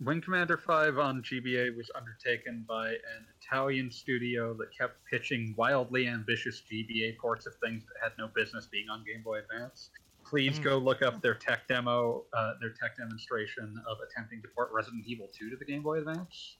Wing 0.00 0.20
Commander 0.22 0.56
5 0.56 0.98
on 0.98 1.22
GBA 1.22 1.76
was 1.76 1.90
undertaken 1.94 2.64
by 2.66 2.88
an 2.88 3.26
Italian 3.42 3.90
studio 3.90 4.54
that 4.54 4.68
kept 4.76 5.04
pitching 5.04 5.54
wildly 5.58 6.08
ambitious 6.08 6.62
GBA 6.70 7.18
ports 7.18 7.46
of 7.46 7.52
things 7.62 7.84
that 7.84 8.02
had 8.02 8.12
no 8.18 8.28
business 8.34 8.66
being 8.66 8.88
on 8.88 9.04
Game 9.04 9.22
Boy 9.22 9.40
Advance. 9.40 9.90
Please 10.24 10.56
Hmm. 10.56 10.64
go 10.64 10.78
look 10.78 11.02
up 11.02 11.20
their 11.20 11.34
tech 11.34 11.68
demo, 11.68 12.24
uh, 12.32 12.54
their 12.60 12.70
tech 12.72 12.96
demonstration 12.96 13.76
of 13.86 13.98
attempting 14.00 14.40
to 14.40 14.48
port 14.48 14.70
Resident 14.72 15.04
Evil 15.06 15.28
2 15.34 15.50
to 15.50 15.56
the 15.56 15.64
Game 15.66 15.82
Boy 15.82 15.98
Advance. 15.98 16.56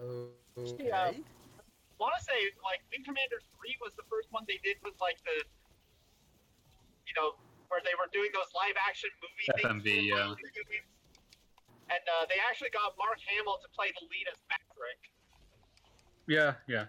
Okay. 0.00 0.86
Yeah. 0.86 1.12
want 1.98 2.14
to 2.16 2.22
say 2.24 2.38
like 2.62 2.80
Wing 2.92 3.02
Commander 3.04 3.42
3 3.60 3.76
was 3.82 3.92
the 3.96 4.04
first 4.08 4.30
one 4.30 4.44
they 4.46 4.58
did 4.62 4.76
with 4.84 4.94
like 5.02 5.18
the, 5.24 5.44
you 7.04 7.12
know, 7.16 7.34
where 7.68 7.80
they 7.84 7.90
were 7.98 8.08
doing 8.12 8.30
those 8.32 8.46
live 8.54 8.76
action 8.88 9.10
movie 9.20 9.60
FMV, 9.60 9.82
things. 9.82 10.06
yeah. 10.06 10.34
And 11.88 12.04
uh, 12.04 12.26
they 12.28 12.36
actually 12.48 12.70
got 12.70 12.92
Mark 12.98 13.18
Hamill 13.24 13.58
to 13.62 13.68
play 13.72 13.88
the 13.96 14.04
lead 14.12 14.28
as 14.28 14.36
Patrick. 14.48 15.00
Yeah, 16.28 16.60
yeah. 16.68 16.84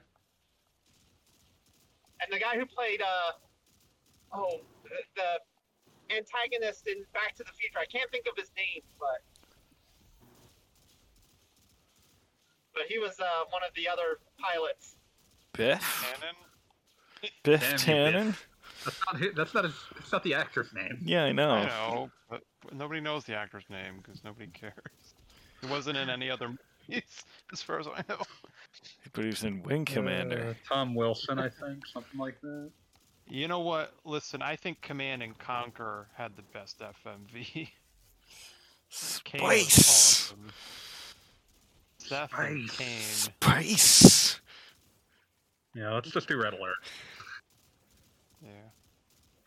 And 2.19 2.27
the 2.31 2.39
guy 2.39 2.59
who 2.59 2.65
played, 2.65 3.01
uh, 3.01 3.31
oh, 4.33 4.59
the, 4.83 4.99
the 5.15 6.15
antagonist 6.15 6.87
in 6.87 7.05
Back 7.13 7.35
to 7.35 7.43
the 7.43 7.53
Future. 7.55 7.79
I 7.79 7.85
can't 7.85 8.11
think 8.11 8.25
of 8.27 8.35
his 8.37 8.51
name, 8.57 8.83
but. 8.99 9.23
But 12.73 12.83
he 12.87 12.99
was 12.99 13.19
uh, 13.19 13.45
one 13.49 13.63
of 13.63 13.73
the 13.75 13.87
other 13.87 14.19
pilots. 14.37 14.97
Biff? 15.53 15.79
Cannon? 16.03 16.35
Biff 17.43 17.61
Damn 17.61 17.71
you, 17.71 18.19
Tannen? 18.19 18.35
That's 18.85 18.99
not, 19.11 19.21
hi- 19.21 19.29
that's 19.35 19.53
not 19.53 19.63
his, 19.65 19.73
that's 19.95 20.11
not 20.11 20.23
the 20.23 20.33
actor's 20.33 20.71
name. 20.73 20.99
Yeah, 21.03 21.25
I 21.25 21.31
know. 21.31 21.51
I 21.51 21.65
know, 21.65 22.11
but 22.29 22.41
nobody 22.73 23.01
knows 23.01 23.25
the 23.25 23.35
actor's 23.35 23.65
name 23.69 23.97
because 24.01 24.23
nobody 24.23 24.47
cares. 24.47 24.73
He 25.61 25.67
wasn't 25.67 25.97
in 25.97 26.09
any 26.09 26.29
other 26.29 26.49
movies, 26.87 27.23
as 27.53 27.61
far 27.61 27.79
as 27.79 27.87
I 27.87 28.01
know. 28.07 28.21
But 29.13 29.21
he 29.23 29.27
was 29.27 29.43
in 29.43 29.61
Wing 29.63 29.85
Commander. 29.85 30.49
Uh, 30.49 30.53
Tom 30.67 30.95
Wilson, 30.95 31.39
I 31.39 31.49
think, 31.49 31.85
something 31.87 32.19
like 32.19 32.39
that. 32.41 32.69
You 33.27 33.47
know 33.47 33.59
what? 33.59 33.93
Listen, 34.05 34.41
I 34.41 34.55
think 34.55 34.81
Command 34.81 35.21
and 35.21 35.37
Conquer 35.37 36.07
had 36.15 36.35
the 36.35 36.41
best 36.53 36.79
FMV. 36.79 37.69
Space. 38.89 39.41
was 39.41 39.51
Spice! 39.71 40.31
awesome. 40.31 40.47
Seth 41.99 42.33
and 42.39 42.69
Kane. 42.71 43.01
Spice! 43.01 44.39
Yeah, 45.75 45.93
let's 45.93 46.09
just 46.09 46.27
do 46.27 46.41
Red 46.41 46.53
Alert. 46.53 46.75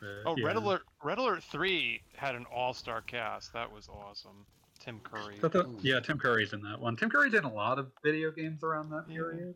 Yeah. 0.02 0.08
Uh, 0.08 0.22
Oh, 0.26 0.36
Red. 0.42 0.56
Alert. 0.56 0.82
Red 1.02 1.18
Alert 1.18 1.42
Three 1.44 2.02
had 2.16 2.34
an 2.34 2.44
all-star 2.54 3.02
cast. 3.02 3.52
That 3.52 3.70
was 3.72 3.88
awesome. 3.88 4.44
Tim 4.80 4.98
Curry. 5.00 5.38
But 5.40 5.52
the- 5.52 5.78
yeah, 5.82 6.00
Tim 6.00 6.18
Curry's 6.18 6.52
in 6.52 6.60
that 6.62 6.80
one. 6.80 6.96
Tim 6.96 7.08
Curry's 7.08 7.34
in 7.34 7.44
a 7.44 7.52
lot 7.52 7.78
of 7.78 7.92
video 8.02 8.30
games 8.32 8.64
around 8.64 8.90
that 8.90 9.04
Yeah. 9.08 9.14
period. 9.16 9.54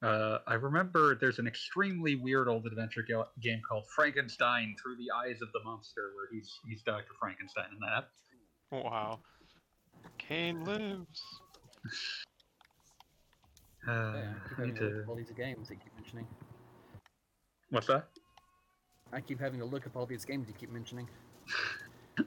Uh, 0.00 0.38
I 0.46 0.54
remember 0.54 1.16
there's 1.16 1.38
an 1.40 1.46
extremely 1.48 2.14
weird 2.14 2.46
old 2.48 2.66
adventure 2.66 3.02
ga- 3.02 3.28
game 3.40 3.60
called 3.68 3.84
Frankenstein 3.90 4.76
Through 4.80 4.96
the 4.96 5.10
Eyes 5.10 5.42
of 5.42 5.50
the 5.52 5.60
Monster, 5.64 6.12
where 6.14 6.28
he's 6.30 6.58
he's 6.64 6.82
Dr. 6.82 7.12
Frankenstein 7.20 7.70
in 7.72 7.78
that. 7.80 8.08
Wow. 8.70 9.20
Kane 10.16 10.64
lives. 10.64 11.22
Uh, 13.86 13.90
Yeah, 13.90 14.34
I 14.44 14.48
keep 14.48 14.58
I 14.58 14.62
need 14.66 14.74
having 14.76 14.92
a 14.92 14.96
look 14.96 15.04
to. 15.04 15.10
all 15.10 15.16
these 15.16 15.30
games 15.30 15.70
you 15.70 15.76
keep 15.76 15.94
mentioning. 15.94 16.26
What's 17.70 17.86
that? 17.86 18.08
I 19.12 19.20
keep 19.20 19.40
having 19.40 19.58
to 19.60 19.66
look 19.66 19.86
up 19.86 19.96
all 19.96 20.06
these 20.06 20.24
games 20.24 20.48
you 20.48 20.54
keep 20.54 20.70
mentioning. 20.70 21.08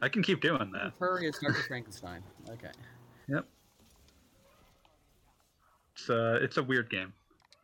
I 0.01 0.09
can 0.09 0.23
keep 0.23 0.41
doing 0.41 0.71
that. 0.71 0.93
Furry 0.97 1.27
is 1.27 1.37
Dr. 1.37 1.53
Frankenstein. 1.67 2.23
Okay. 2.49 2.71
Yep. 3.27 3.45
It's 5.93 6.09
uh, 6.09 6.39
it's 6.41 6.57
a 6.57 6.63
weird 6.63 6.89
game, 6.89 7.13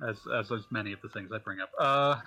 as 0.07 0.17
as 0.35 0.51
is 0.51 0.65
many 0.69 0.91
of 0.93 1.01
the 1.01 1.09
things 1.09 1.31
I 1.33 1.39
bring 1.39 1.59
up. 1.59 1.71
Uh, 1.79 2.17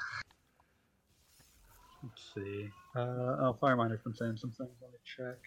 let's 2.03 2.33
see. 2.35 2.69
Uh, 2.97 3.01
oh, 3.01 3.57
Fireminer's 3.63 4.03
been 4.03 4.15
saying 4.15 4.37
some 4.39 4.51
things. 4.51 4.71
Let 4.81 4.91
me 4.91 4.99
check. 5.05 5.39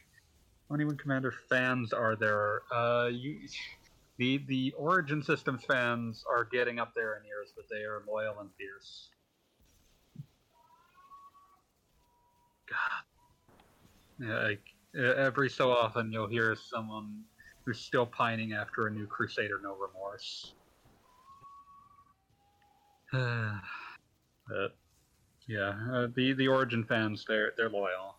How 0.69 0.75
many 0.75 0.85
Wing 0.85 0.97
Commander 0.97 1.33
fans 1.49 1.91
are 1.91 2.15
there? 2.15 2.61
Uh, 2.71 3.09
you, 3.11 3.39
the 4.17 4.37
the 4.47 4.73
Origin 4.77 5.21
Systems 5.21 5.63
fans 5.65 6.23
are 6.29 6.45
getting 6.45 6.79
up 6.79 6.93
there 6.95 7.17
in 7.17 7.25
years, 7.25 7.51
but 7.55 7.65
they 7.69 7.83
are 7.83 8.03
loyal 8.07 8.39
and 8.39 8.49
fierce. 8.57 9.09
God. 12.69 13.03
Yeah, 14.12 14.12
like, 14.27 14.61
every 14.95 15.49
so 15.49 15.71
often 15.71 16.11
you'll 16.11 16.27
hear 16.27 16.55
someone 16.55 17.23
who's 17.65 17.79
still 17.79 18.05
pining 18.05 18.53
after 18.53 18.87
a 18.87 18.91
new 18.91 19.07
Crusader 19.07 19.59
No 19.63 19.75
Remorse. 19.75 20.53
but 23.11 24.75
yeah, 25.47 25.73
uh, 25.91 26.07
the 26.15 26.33
the 26.33 26.47
Origin 26.47 26.83
fans 26.83 27.25
they're 27.27 27.53
they're 27.57 27.69
loyal. 27.69 28.15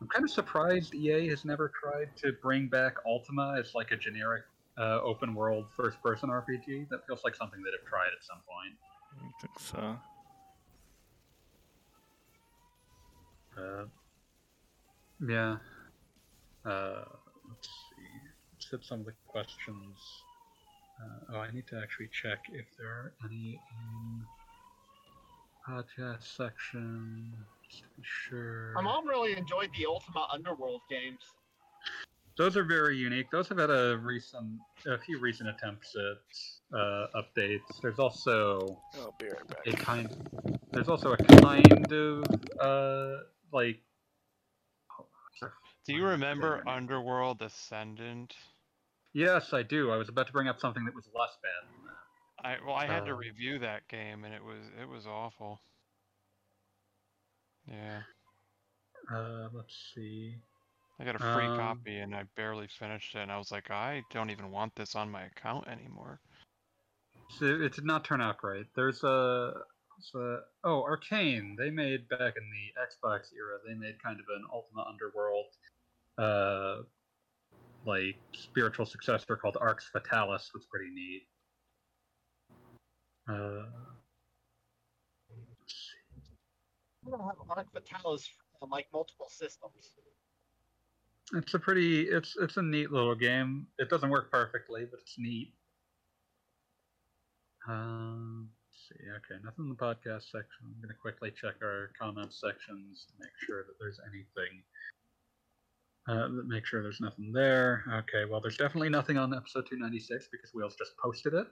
I'm 0.00 0.08
kind 0.08 0.24
of 0.24 0.30
surprised 0.30 0.94
EA 0.94 1.28
has 1.28 1.44
never 1.44 1.70
tried 1.80 2.08
to 2.16 2.32
bring 2.40 2.68
back 2.68 2.94
Ultima 3.06 3.56
as 3.58 3.74
like 3.74 3.90
a 3.90 3.96
generic 3.96 4.44
uh, 4.78 5.00
open 5.02 5.34
world 5.34 5.66
first 5.76 6.02
person 6.02 6.30
RPG. 6.30 6.88
That 6.88 7.06
feels 7.06 7.20
like 7.22 7.34
something 7.34 7.62
they'd 7.62 7.72
have 7.78 7.86
tried 7.86 8.08
at 8.16 8.24
some 8.24 8.38
point. 8.48 8.74
I 9.18 9.30
think 9.40 9.58
so. 9.58 9.98
Uh, 13.58 13.84
yeah. 15.26 15.56
Uh, 16.64 17.04
let's 17.48 17.68
see. 17.68 18.02
Let's 18.54 18.70
hit 18.70 18.84
some 18.84 19.00
of 19.00 19.06
the 19.06 19.12
questions. 19.26 19.98
Uh, 21.00 21.34
oh, 21.34 21.38
I 21.38 21.50
need 21.52 21.66
to 21.68 21.80
actually 21.80 22.08
check 22.12 22.38
if 22.52 22.66
there 22.78 22.88
are 22.88 23.12
any 23.24 23.58
in 23.58 24.24
podcast 25.66 26.36
section, 26.36 27.32
just 27.68 27.82
to 27.82 27.88
be 27.96 28.02
sure. 28.02 28.72
My 28.74 28.82
mom 28.82 29.06
really 29.06 29.36
enjoyed 29.36 29.70
the 29.78 29.86
Ultima 29.86 30.28
Underworld 30.32 30.82
games. 30.90 31.20
Those 32.36 32.56
are 32.56 32.64
very 32.64 32.96
unique. 32.96 33.30
Those 33.30 33.48
have 33.48 33.58
had 33.58 33.70
a 33.70 33.98
recent, 33.98 34.60
a 34.86 34.98
few 34.98 35.18
recent 35.18 35.48
attempts 35.48 35.94
at 35.94 36.78
uh, 36.78 37.06
updates. 37.14 37.80
There's 37.82 37.98
also 37.98 38.78
I'll 38.94 39.14
be 39.18 39.26
right 39.26 39.40
a 39.66 39.72
kind 39.72 40.08
there's 40.72 40.88
also 40.88 41.12
a 41.12 41.16
kind 41.16 41.92
of 41.92 42.24
uh 42.60 43.16
like 43.52 43.80
what's 43.80 43.89
Do 45.90 45.96
you 45.96 46.04
remember 46.06 46.56
goodness. 46.58 46.74
Underworld 46.76 47.42
Ascendant? 47.42 48.34
yes 49.12 49.52
i 49.52 49.62
do 49.62 49.90
i 49.90 49.96
was 49.96 50.08
about 50.08 50.26
to 50.28 50.32
bring 50.32 50.46
up 50.46 50.60
something 50.60 50.84
that 50.84 50.94
was 50.94 51.08
less 51.14 51.36
bad 51.42 51.68
than 51.74 51.84
that 51.84 51.96
I 52.42 52.64
well, 52.64 52.76
I 52.76 52.86
had 52.86 53.04
to 53.06 53.12
Uh, 53.12 53.16
review 53.16 53.58
that 53.58 53.86
game, 53.88 54.24
and 54.24 54.32
it 54.32 54.42
was 54.42 54.64
it 54.80 54.88
was 54.88 55.06
awful. 55.06 55.60
Yeah, 57.66 58.02
uh 59.12 59.48
let's 59.52 59.92
see 59.94 60.36
I 60.98 61.04
got 61.04 61.16
a 61.16 61.18
free 61.18 61.46
Um, 61.46 61.56
copy, 61.56 61.98
and 61.98 62.14
I 62.14 62.24
barely 62.36 62.68
finished 62.68 63.14
it, 63.14 63.18
and 63.20 63.32
I 63.32 63.38
was 63.38 63.50
like, 63.50 63.70
I 63.70 64.02
don't 64.12 64.30
even 64.30 64.50
want 64.50 64.74
this 64.76 64.94
on 64.94 65.10
my 65.10 65.24
account 65.24 65.66
anymore. 65.68 66.20
so 67.38 67.46
it 67.46 67.72
did 67.74 67.84
not 67.84 68.04
turn 68.04 68.20
out 68.20 68.38
great 68.38 68.66
there's 68.74 69.02
a, 69.04 69.52
there's 70.14 70.14
a 70.14 70.40
oh 70.64 70.82
Arkane 70.84 71.56
they 71.56 71.70
made 71.70 72.08
back 72.08 72.34
in 72.36 72.46
the 72.50 72.80
xbox 72.80 73.32
era 73.36 73.58
they 73.66 73.74
made 73.74 74.02
kind 74.02 74.18
of 74.20 74.26
an 74.34 74.44
ultima 74.52 74.84
underworld 74.88 75.46
uh 76.20 76.82
like 77.86 78.16
spiritual 78.34 78.84
successor 78.84 79.36
called 79.36 79.56
arx 79.60 79.90
fatalis 79.94 80.52
was 80.52 80.66
pretty 80.70 80.90
neat 80.94 81.22
uh 83.28 83.62
let's 85.30 85.74
see. 85.74 86.20
I 87.06 87.10
don't 87.10 87.20
have 87.20 87.36
Arx 87.48 87.70
Fatalis 87.74 88.28
on 88.60 88.70
like 88.70 88.86
multiple 88.92 89.28
systems. 89.28 89.92
It's 91.34 91.54
a 91.54 91.58
pretty 91.58 92.02
it's 92.02 92.36
it's 92.40 92.56
a 92.56 92.62
neat 92.62 92.90
little 92.90 93.14
game. 93.14 93.66
It 93.78 93.88
doesn't 93.88 94.10
work 94.10 94.30
perfectly, 94.30 94.84
but 94.90 95.00
it's 95.00 95.16
neat. 95.18 95.54
Um 97.68 98.48
let's 98.68 98.88
see, 98.88 99.10
okay, 99.10 99.40
nothing 99.44 99.66
in 99.66 99.68
the 99.68 99.76
podcast 99.76 100.24
section. 100.24 100.64
I'm 100.64 100.80
gonna 100.82 100.94
quickly 101.00 101.30
check 101.30 101.54
our 101.62 101.92
comments 102.00 102.40
sections 102.40 103.06
to 103.08 103.14
make 103.20 103.32
sure 103.46 103.64
that 103.64 103.74
there's 103.78 104.00
anything 104.08 104.62
Uh, 106.08 106.28
make 106.28 106.66
sure 106.66 106.82
there's 106.82 107.00
nothing 107.00 107.32
there. 107.32 107.84
Okay, 107.92 108.24
well, 108.28 108.40
there's 108.40 108.56
definitely 108.56 108.88
nothing 108.88 109.16
on 109.16 109.34
episode 109.34 109.66
296 109.68 110.28
because 110.32 110.52
Wheels 110.54 110.74
just 110.76 110.96
posted 110.96 111.34
it. 111.34 111.46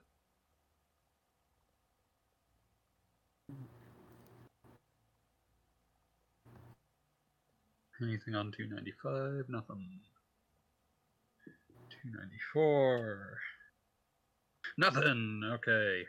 Anything 8.00 8.36
on 8.36 8.52
295? 8.52 9.48
Nothing. 9.48 10.00
294. 12.02 13.38
Nothing. 14.76 15.42
Okay. 15.54 16.04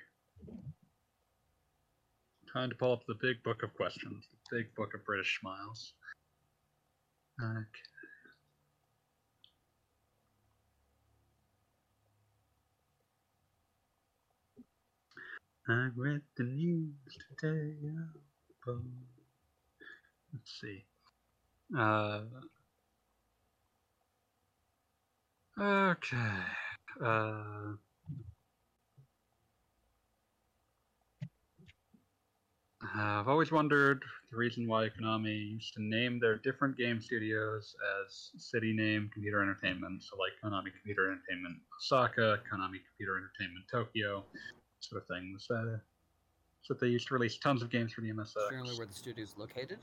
Time 2.53 2.69
to 2.69 2.75
pull 2.75 2.93
up 2.93 3.05
the 3.07 3.15
big 3.15 3.41
book 3.43 3.63
of 3.63 3.73
questions, 3.75 4.25
the 4.31 4.57
big 4.57 4.75
book 4.75 4.93
of 4.93 5.05
British 5.05 5.39
smiles. 5.39 5.93
Okay. 7.41 7.88
I 15.69 15.89
read 15.95 16.21
the 16.35 16.43
news 16.45 16.95
today. 17.39 17.75
Let's 20.33 20.59
see. 20.59 20.83
Uh, 21.77 22.21
okay. 25.61 26.15
Uh, 27.05 27.73
I've 32.95 33.27
always 33.27 33.51
wondered 33.51 34.03
the 34.31 34.37
reason 34.37 34.67
why 34.67 34.89
Konami 34.89 35.51
used 35.51 35.73
to 35.75 35.83
name 35.83 36.19
their 36.19 36.37
different 36.37 36.77
game 36.77 36.99
studios 36.99 37.75
as 38.03 38.31
city 38.37 38.73
name 38.73 39.09
Computer 39.13 39.43
Entertainment. 39.43 40.01
So, 40.03 40.17
like 40.17 40.31
Konami 40.43 40.71
Computer 40.71 41.11
Entertainment 41.11 41.57
Osaka, 41.79 42.39
Konami 42.51 42.79
Computer 42.87 43.17
Entertainment 43.17 43.65
Tokyo, 43.71 44.23
sort 44.79 45.01
of 45.01 45.07
things. 45.07 45.47
Uh, 45.49 45.77
so 46.61 46.73
they 46.73 46.87
used 46.87 47.07
to 47.07 47.13
release 47.13 47.37
tons 47.37 47.61
of 47.61 47.69
games 47.69 47.93
for 47.93 48.01
the 48.01 48.09
MSX. 48.09 48.49
Generally, 48.49 48.77
where 48.77 48.87
the 48.87 48.93
studio's 48.93 49.35
located. 49.37 49.79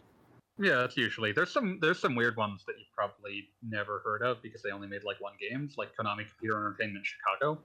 Yeah, 0.59 0.77
that's 0.77 0.97
usually 0.97 1.33
there's 1.33 1.53
some 1.53 1.79
there's 1.83 1.99
some 1.99 2.15
weird 2.15 2.37
ones 2.37 2.65
that 2.67 2.77
you've 2.79 2.93
probably 2.97 3.49
never 3.63 4.01
heard 4.05 4.23
of 4.23 4.41
because 4.43 4.63
they 4.63 4.71
only 4.71 4.89
made 4.89 5.05
like 5.05 5.21
one 5.21 5.35
games, 5.39 5.75
like 5.77 5.91
Konami 5.97 6.27
Computer 6.27 6.57
Entertainment 6.59 7.05
Chicago, 7.05 7.61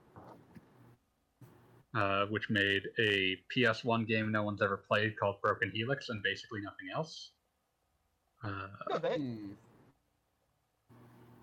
uh, 1.94 2.26
which 2.26 2.50
made 2.50 2.82
a 2.98 3.38
PS1 3.54 4.06
game 4.06 4.30
no 4.30 4.42
one's 4.42 4.60
ever 4.60 4.76
played 4.76 5.18
called 5.18 5.40
Broken 5.40 5.70
Helix 5.72 6.10
and 6.10 6.22
basically 6.22 6.60
nothing 6.60 6.88
else. 6.94 7.30
Uh, 8.44 8.98
they, 8.98 9.16
Hmm. 9.16 9.52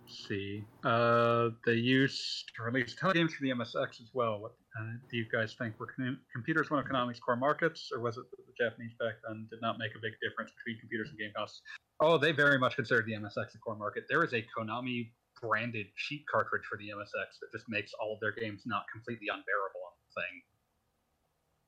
let's 0.04 0.28
see, 0.28 0.64
uh, 0.84 1.50
they 1.66 1.74
used 1.74 2.52
to 2.58 2.64
release 2.64 2.94
a 2.94 2.96
ton 2.98 3.10
of 3.12 3.16
games 3.16 3.34
for 3.34 3.42
the 3.42 3.50
MSX 3.50 4.02
as 4.02 4.10
well. 4.14 4.40
What 4.40 4.52
uh, 4.78 4.94
do 5.10 5.18
you 5.18 5.26
guys 5.32 5.56
think? 5.58 5.80
Were 5.80 5.88
com- 5.88 6.20
computers 6.32 6.70
one 6.70 6.80
of 6.80 6.86
Konami's 6.86 7.20
core 7.20 7.36
markets, 7.36 7.90
or 7.94 8.02
was 8.02 8.18
it 8.18 8.26
that 8.30 8.46
the 8.46 8.54
Japanese 8.64 8.94
back 9.00 9.16
then 9.28 9.48
did 9.50 9.62
not 9.62 9.80
make 9.80 9.92
a 9.96 10.00
big 10.02 10.14
difference 10.22 10.52
between 10.52 10.80
computers 10.80 11.10
and 11.10 11.18
game 11.18 11.32
costs? 11.36 11.62
Oh, 12.00 12.18
they 12.18 12.32
very 12.32 12.60
much 12.60 12.76
considered 12.76 13.06
the 13.06 13.14
MSX 13.14 13.56
a 13.56 13.58
core 13.58 13.76
market. 13.76 14.04
There 14.10 14.24
is 14.24 14.34
a 14.34 14.46
Konami 14.56 15.12
branded 15.42 15.88
cheat 15.98 16.24
cartridge 16.32 16.64
for 16.70 16.78
the 16.78 16.90
MSX 16.90 17.40
that 17.42 17.52
just 17.52 17.66
makes 17.68 17.94
all 18.00 18.14
of 18.14 18.20
their 18.20 18.32
games 18.32 18.64
not 18.66 18.84
completely 18.92 19.28
unbearable 19.30 19.82
on 19.88 19.94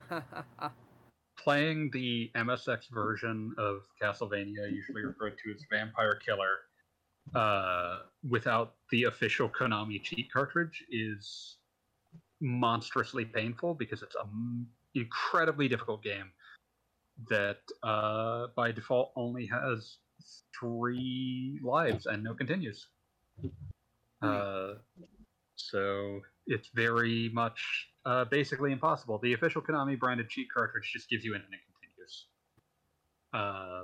the 0.09 0.21
thing. 0.61 0.71
Playing 1.43 1.89
the 1.91 2.29
MSX 2.35 2.91
version 2.91 3.55
of 3.57 3.81
Castlevania, 4.01 4.71
usually 4.71 5.05
referred 5.05 5.37
to 5.43 5.51
as 5.51 5.63
Vampire 5.71 6.19
Killer, 6.23 6.59
uh, 7.33 7.99
without 8.29 8.75
the 8.91 9.05
official 9.05 9.49
Konami 9.49 10.01
cheat 10.03 10.31
cartridge 10.31 10.83
is 10.91 11.57
monstrously 12.41 13.25
painful 13.25 13.73
because 13.73 14.01
it's 14.01 14.15
an 14.15 14.65
incredibly 14.95 15.67
difficult 15.67 16.03
game 16.03 16.31
that 17.29 17.59
uh, 17.83 18.47
by 18.55 18.71
default 18.71 19.11
only 19.15 19.45
has 19.45 19.97
three 20.59 21.59
lives 21.63 22.05
and 22.05 22.23
no 22.23 22.33
continues. 22.33 22.87
Uh, 24.21 24.73
so 25.55 26.19
it's 26.47 26.69
very 26.73 27.29
much 27.33 27.89
uh, 28.05 28.25
basically 28.25 28.71
impossible. 28.71 29.19
The 29.19 29.33
official 29.33 29.61
Konami 29.61 29.99
branded 29.99 30.29
cheat 30.29 30.47
cartridge 30.53 30.91
just 30.93 31.09
gives 31.09 31.23
you 31.23 31.35
infinite 31.35 31.59
continues. 31.71 32.25
Uh, 33.33 33.83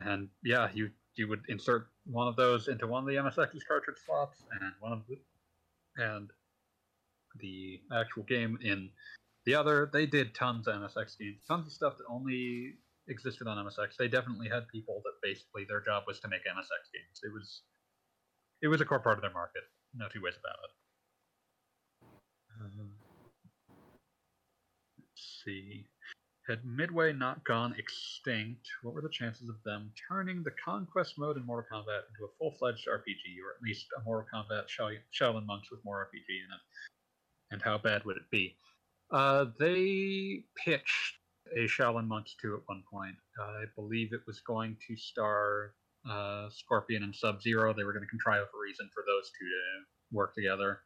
and 0.00 0.28
yeah, 0.44 0.68
you 0.74 0.90
you 1.16 1.28
would 1.28 1.42
insert 1.48 1.86
one 2.04 2.28
of 2.28 2.36
those 2.36 2.68
into 2.68 2.86
one 2.86 3.02
of 3.02 3.08
the 3.08 3.14
MSX's 3.14 3.64
cartridge 3.64 3.96
slots 4.04 4.42
and 4.60 4.72
one 4.80 4.92
of 4.92 5.02
the 5.08 5.18
and 5.96 6.30
the 7.40 7.80
actual 7.92 8.22
game 8.24 8.58
in 8.62 8.90
the 9.44 9.54
other. 9.54 9.90
They 9.92 10.06
did 10.06 10.34
tons 10.34 10.66
of 10.68 10.74
MSX 10.74 11.18
games, 11.18 11.38
tons 11.46 11.66
of 11.66 11.72
stuff 11.72 11.96
that 11.98 12.04
only 12.08 12.74
existed 13.08 13.46
on 13.46 13.64
MSX. 13.64 13.96
They 13.98 14.08
definitely 14.08 14.48
had 14.48 14.68
people 14.68 15.02
that 15.04 15.12
basically 15.22 15.64
their 15.68 15.80
job 15.80 16.04
was 16.06 16.20
to 16.20 16.28
make 16.28 16.42
MSX 16.42 16.90
games. 16.92 17.20
It 17.22 17.32
was 17.32 17.62
it 18.62 18.68
was 18.68 18.80
a 18.80 18.84
core 18.84 19.00
part 19.00 19.18
of 19.18 19.22
their 19.22 19.32
market. 19.32 19.62
No 19.94 20.08
two 20.08 20.22
ways 20.22 20.34
about 20.38 20.58
it. 20.64 20.70
Um, 22.60 22.90
let's 24.98 25.42
see. 25.44 25.86
Had 26.48 26.64
Midway 26.64 27.12
not 27.12 27.44
gone 27.44 27.74
extinct, 27.76 28.68
what 28.82 28.94
were 28.94 29.02
the 29.02 29.08
chances 29.08 29.48
of 29.48 29.56
them 29.64 29.90
turning 30.08 30.44
the 30.44 30.54
conquest 30.64 31.18
mode 31.18 31.36
in 31.36 31.44
Mortal 31.44 31.66
Kombat 31.72 32.06
into 32.10 32.24
a 32.24 32.34
full-fledged 32.38 32.86
RPG, 32.86 33.42
or 33.42 33.50
at 33.56 33.62
least 33.62 33.86
a 33.98 34.04
Mortal 34.04 34.28
Kombat 34.32 34.68
Shao- 34.68 34.90
Shaolin 35.12 35.44
Monks 35.44 35.72
with 35.72 35.84
more 35.84 36.06
RPG 36.06 36.28
in 36.28 36.52
it? 36.54 36.60
And 37.50 37.62
how 37.62 37.78
bad 37.78 38.04
would 38.04 38.16
it 38.16 38.30
be? 38.30 38.56
Uh, 39.10 39.46
they 39.58 40.44
pitched 40.64 41.18
a 41.56 41.66
Shaolin 41.66 42.08
Monks 42.08 42.34
2 42.42 42.54
at 42.54 42.60
one 42.66 42.82
point. 42.92 43.14
I 43.40 43.64
believe 43.76 44.12
it 44.12 44.22
was 44.26 44.40
going 44.40 44.76
to 44.88 44.96
star 44.96 45.74
uh, 46.08 46.48
Scorpion 46.50 47.02
and 47.02 47.14
Sub 47.14 47.42
Zero. 47.42 47.72
They 47.72 47.84
were 47.84 47.92
going 47.92 48.04
to 48.04 48.10
contrive 48.10 48.42
a 48.42 48.58
reason 48.62 48.88
for 48.94 49.04
those 49.06 49.30
two 49.38 49.46
to 49.46 50.16
work 50.16 50.34
together. 50.34 50.80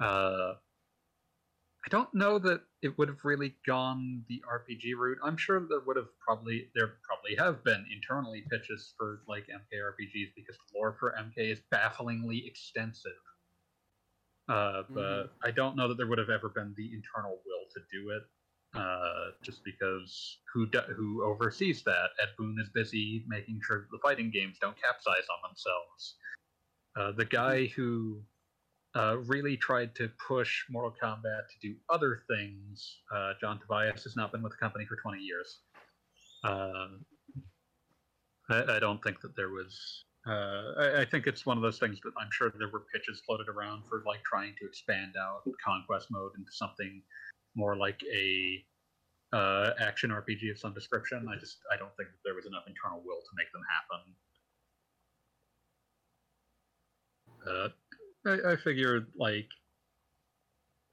Uh, 0.00 0.54
I 1.84 1.88
don't 1.90 2.12
know 2.14 2.38
that 2.38 2.60
it 2.82 2.96
would 2.96 3.08
have 3.08 3.24
really 3.24 3.56
gone 3.66 4.22
the 4.28 4.40
RPG 4.48 4.94
route. 4.96 5.18
I'm 5.22 5.36
sure 5.36 5.60
there 5.68 5.80
would 5.84 5.96
have 5.96 6.06
probably 6.24 6.68
there 6.76 6.94
probably 7.02 7.34
have 7.38 7.64
been 7.64 7.84
internally 7.92 8.44
pitches 8.50 8.94
for 8.96 9.22
like 9.26 9.44
MK 9.48 9.78
RPGs 9.78 10.28
because 10.36 10.56
the 10.56 10.78
lore 10.78 10.96
for 10.98 11.14
MK 11.18 11.52
is 11.52 11.60
bafflingly 11.72 12.46
extensive. 12.46 13.12
Uh, 14.48 14.82
but 14.90 15.32
I 15.44 15.50
don't 15.50 15.76
know 15.76 15.88
that 15.88 15.96
there 15.96 16.06
would 16.06 16.18
have 16.18 16.30
ever 16.30 16.48
been 16.48 16.74
the 16.76 16.90
internal 16.92 17.38
will 17.46 17.66
to 17.74 17.80
do 17.92 18.10
it. 18.10 18.22
Uh, 18.74 19.32
just 19.42 19.62
because 19.64 20.38
who 20.52 20.66
do, 20.66 20.80
who 20.96 21.22
oversees 21.22 21.82
that? 21.82 22.08
Ed 22.20 22.28
Boon 22.38 22.56
is 22.60 22.70
busy 22.70 23.22
making 23.28 23.60
sure 23.62 23.86
the 23.92 23.98
fighting 24.02 24.30
games 24.30 24.56
don't 24.60 24.76
capsize 24.80 25.26
on 25.30 25.50
themselves. 25.50 26.16
Uh, 26.96 27.12
the 27.12 27.24
guy 27.26 27.66
who 27.76 28.22
uh, 28.96 29.18
really 29.26 29.56
tried 29.56 29.94
to 29.94 30.10
push 30.26 30.64
Mortal 30.70 30.94
Kombat 31.02 31.48
to 31.48 31.58
do 31.60 31.74
other 31.90 32.22
things. 32.28 33.00
Uh, 33.14 33.32
John 33.40 33.58
Tobias 33.58 34.04
has 34.04 34.16
not 34.16 34.32
been 34.32 34.42
with 34.42 34.52
the 34.52 34.58
company 34.58 34.84
for 34.86 34.96
20 34.96 35.18
years. 35.18 35.60
Uh, 36.44 36.88
I, 38.50 38.76
I 38.76 38.78
don't 38.78 39.02
think 39.02 39.20
that 39.20 39.36
there 39.36 39.50
was. 39.50 40.04
Uh, 40.26 40.72
I, 40.78 41.00
I 41.00 41.04
think 41.04 41.26
it's 41.26 41.44
one 41.44 41.56
of 41.56 41.62
those 41.62 41.78
things 41.78 41.98
that 42.04 42.12
I'm 42.20 42.28
sure 42.30 42.52
there 42.56 42.68
were 42.68 42.84
pitches 42.92 43.22
floated 43.26 43.48
around 43.48 43.82
for 43.88 44.04
like 44.06 44.22
trying 44.22 44.54
to 44.60 44.66
expand 44.66 45.14
out 45.18 45.42
conquest 45.64 46.08
mode 46.10 46.32
into 46.38 46.52
something 46.52 47.02
more 47.56 47.76
like 47.76 48.00
a 48.12 48.64
uh, 49.32 49.70
action 49.80 50.10
RPG 50.10 50.50
of 50.50 50.58
some 50.58 50.74
description. 50.74 51.26
I 51.28 51.36
just 51.38 51.58
I 51.72 51.76
don't 51.76 51.94
think 51.96 52.10
that 52.10 52.22
there 52.24 52.34
was 52.34 52.46
enough 52.46 52.64
internal 52.68 53.02
will 53.04 53.20
to 53.20 53.36
make 53.36 53.50
them 53.52 53.62
happen. 53.74 54.14
Uh, 57.44 57.68
I, 58.24 58.52
I 58.52 58.56
figured 58.56 59.08
like 59.16 59.48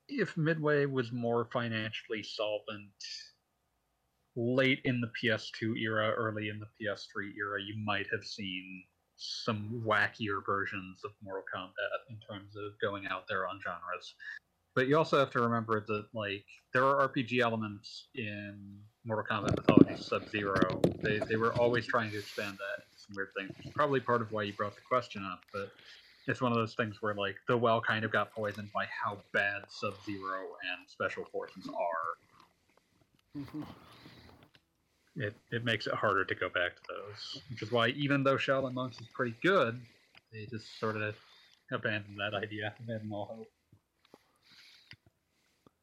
if 0.08 0.36
Midway 0.38 0.86
was 0.86 1.12
more 1.12 1.48
financially 1.54 2.24
solvent 2.24 2.90
late 4.36 4.80
in 4.86 5.02
the 5.02 5.12
PS2 5.22 5.78
era, 5.78 6.12
early 6.18 6.50
in 6.50 6.60
the 6.60 6.66
PS3 6.66 7.36
era, 7.38 7.62
you 7.62 7.76
might 7.86 8.08
have 8.12 8.24
seen 8.24 8.84
some 9.20 9.84
wackier 9.86 10.44
versions 10.46 11.02
of 11.04 11.12
Mortal 11.22 11.44
Kombat 11.54 12.10
in 12.10 12.18
terms 12.20 12.56
of 12.56 12.80
going 12.82 13.06
out 13.08 13.26
there 13.28 13.48
on 13.48 13.60
genres. 13.62 14.16
But 14.76 14.88
you 14.88 14.98
also 14.98 15.20
have 15.20 15.30
to 15.32 15.42
remember 15.42 15.84
that 15.88 16.06
like 16.14 16.46
there 16.74 16.86
are 16.86 17.08
RPG 17.10 17.42
elements 17.42 18.08
in 18.16 18.80
Mortal 19.04 19.26
Kombat 19.26 19.58
Mythology 19.58 20.02
Sub 20.02 20.30
Zero. 20.30 20.82
They 21.02 21.20
they 21.20 21.36
were 21.36 21.54
always 21.54 21.86
trying 21.86 22.12
to 22.12 22.20
expand 22.20 22.54
that 22.54 22.86
some 22.96 23.16
weird 23.16 23.30
things. 23.38 23.74
Probably 23.76 24.00
part 24.00 24.22
of 24.22 24.32
why 24.32 24.44
you 24.44 24.54
brought 24.54 24.76
the 24.76 24.82
question 24.82 25.26
up, 25.30 25.42
but 25.52 25.72
it's 26.28 26.42
one 26.42 26.52
of 26.52 26.58
those 26.58 26.76
things 26.76 27.02
where 27.02 27.14
like 27.14 27.36
the 27.48 27.58
well 27.58 27.82
kind 27.82 28.06
of 28.06 28.12
got 28.12 28.32
poisoned 28.32 28.70
by 28.74 28.86
how 28.86 29.18
bad 29.34 29.64
Sub 29.68 29.96
Zero 30.06 30.40
and 30.72 30.88
Special 30.88 31.26
Forces 31.26 31.68
are. 31.68 33.42
Mm-hmm. 33.42 33.64
It, 35.20 35.36
it 35.52 35.66
makes 35.66 35.86
it 35.86 35.94
harder 35.94 36.24
to 36.24 36.34
go 36.34 36.48
back 36.50 36.76
to 36.76 36.82
those. 36.88 37.44
Which 37.50 37.62
is 37.62 37.72
why, 37.72 37.90
even 37.90 38.24
though 38.24 38.38
Shaolin 38.38 38.74
Monks 38.74 39.00
is 39.02 39.08
pretty 39.14 39.36
good, 39.44 39.80
they 40.32 40.46
just 40.46 40.80
sort 40.80 40.96
of 40.96 41.16
abandoned 41.72 42.18
that 42.20 42.34
idea, 42.34 42.74
abandoned 42.80 43.12
all 43.14 43.26
hope. 43.26 43.48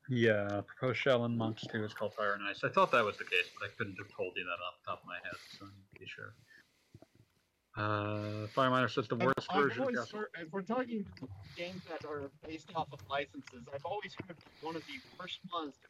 Yeah, 0.08 0.62
proposed 0.66 1.00
Shaolin 1.04 1.36
Monks 1.36 1.64
2 1.70 1.84
is 1.84 1.92
called 1.92 2.14
Fire 2.14 2.32
and 2.34 2.42
Ice. 2.48 2.60
I 2.64 2.68
thought 2.70 2.90
that 2.92 3.04
was 3.04 3.18
the 3.18 3.24
case, 3.24 3.50
but 3.60 3.66
I 3.66 3.70
couldn't 3.76 3.96
have 3.98 4.08
told 4.16 4.32
you 4.36 4.44
that 4.44 4.50
off 4.66 4.74
the 4.82 4.90
top 4.90 5.00
of 5.02 5.06
my 5.06 5.16
head, 5.22 5.36
so 5.58 5.66
I'm 5.66 5.72
really 5.94 6.06
sure. 6.06 6.32
Uh, 7.76 8.46
Fireminer 8.56 8.88
says 8.90 9.06
the 9.08 9.16
worst 9.16 9.46
I've 9.50 9.60
version 9.64 9.80
of 9.82 9.86
always 9.88 9.98
Castle- 9.98 10.18
heard- 10.20 10.30
if 10.40 10.50
we're 10.50 10.62
talking 10.62 11.04
games 11.56 11.82
that 11.90 12.06
are 12.08 12.30
based 12.46 12.70
off 12.74 12.88
of 12.92 13.00
licenses, 13.10 13.68
I've 13.74 13.84
always 13.84 14.14
heard 14.26 14.36
one 14.62 14.76
of 14.76 14.82
the 14.86 14.94
worst 15.20 15.40
ones 15.52 15.74
to 15.82 15.88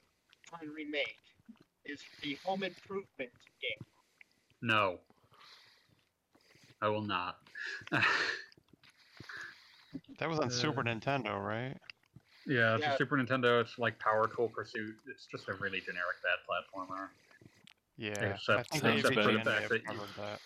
try 0.51 0.59
and 0.63 0.75
remake 0.75 1.21
is 1.89 2.01
the 2.23 2.37
Home 2.45 2.63
Improvement 2.63 3.31
game. 3.61 3.87
No. 4.63 4.99
I 6.83 6.89
will 6.89 7.03
not. 7.03 7.39
That 10.19 10.29
was 10.29 10.39
on 10.39 10.51
Super 10.51 10.81
Uh, 10.81 10.85
Nintendo, 10.85 11.43
right? 11.43 11.77
yeah, 12.47 12.77
it's 12.77 12.83
Yeah. 12.85 12.95
a 12.95 12.97
Super 12.97 13.17
Nintendo. 13.17 13.61
It's 13.61 13.79
like 13.79 13.99
Power 13.99 14.29
Tool 14.29 14.49
Pursuit. 14.49 14.95
It's 15.07 15.27
just 15.27 15.49
a 15.49 15.55
really 15.55 15.81
generic 15.81 16.17
bad 16.23 16.39
platformer. 16.49 17.09
Yeah. 17.99 18.13
except- 18.33 18.75
I 18.75 18.79
think 18.79 18.99
except 18.99 19.15
for 19.15 19.23
the 19.23 19.29
AVGN 19.31 19.37
may 19.39 19.45
fact 19.45 19.61
have 19.63 19.69
that 19.71 19.83
you- 19.83 19.87
covered 19.89 20.09
that. 20.17 20.41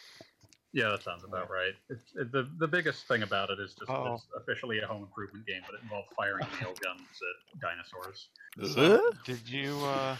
Yeah, 0.73 0.89
that 0.91 1.03
sounds 1.03 1.25
about 1.25 1.51
right. 1.51 1.75
It's, 1.89 2.15
it, 2.15 2.31
the 2.31 2.45
the 2.59 2.69
biggest 2.69 3.09
thing 3.09 3.23
about 3.25 3.51
it 3.51 3.59
is 3.59 3.75
just 3.75 3.89
that 3.89 3.97
Oh. 3.97 4.15
it's 4.15 4.27
officially 4.37 4.79
a 4.79 4.87
home 4.87 5.03
improvement 5.03 5.45
game, 5.47 5.63
but 5.67 5.75
it 5.75 5.83
involves 5.83 6.09
firing 6.17 6.47
nail 6.61 6.75
guns 6.75 7.01
at 7.01 7.61
dinosaurs. 7.61 8.29
So, 8.73 9.11
did 9.25 9.49
you 9.49 9.77
uh, 9.85 10.17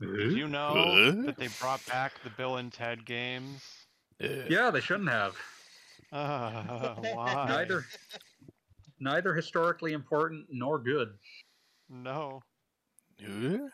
did 0.00 0.32
you 0.32 0.48
know 0.48 1.22
that 1.22 1.36
they 1.36 1.48
brought 1.60 1.84
back 1.86 2.12
the 2.24 2.30
Bill 2.30 2.56
and 2.56 2.72
Ted 2.72 3.04
games? 3.04 3.62
Yeah, 4.18 4.70
they 4.70 4.80
shouldn't 4.80 5.10
have. 5.10 5.36
Uh, 6.12 6.94
why? 7.14 7.46
Neither 7.48 7.84
neither 8.98 9.34
historically 9.34 9.92
important 9.92 10.46
nor 10.50 10.78
good. 10.78 11.10
No. 11.88 12.42
Let's 13.20 13.72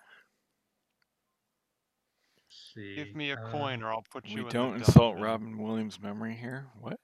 see. 2.75 2.97
Give 2.97 3.15
me 3.15 3.31
a 3.31 3.37
uh, 3.37 3.51
coin, 3.51 3.83
or 3.83 3.93
I'll 3.93 4.05
put 4.11 4.27
you. 4.27 4.37
We 4.37 4.43
in 4.43 4.49
don't 4.49 4.71
the 4.73 4.79
insult 4.79 5.15
dungeon. 5.15 5.23
Robin 5.23 5.59
Williams' 5.59 6.01
memory 6.01 6.35
here. 6.35 6.67
What? 6.81 6.99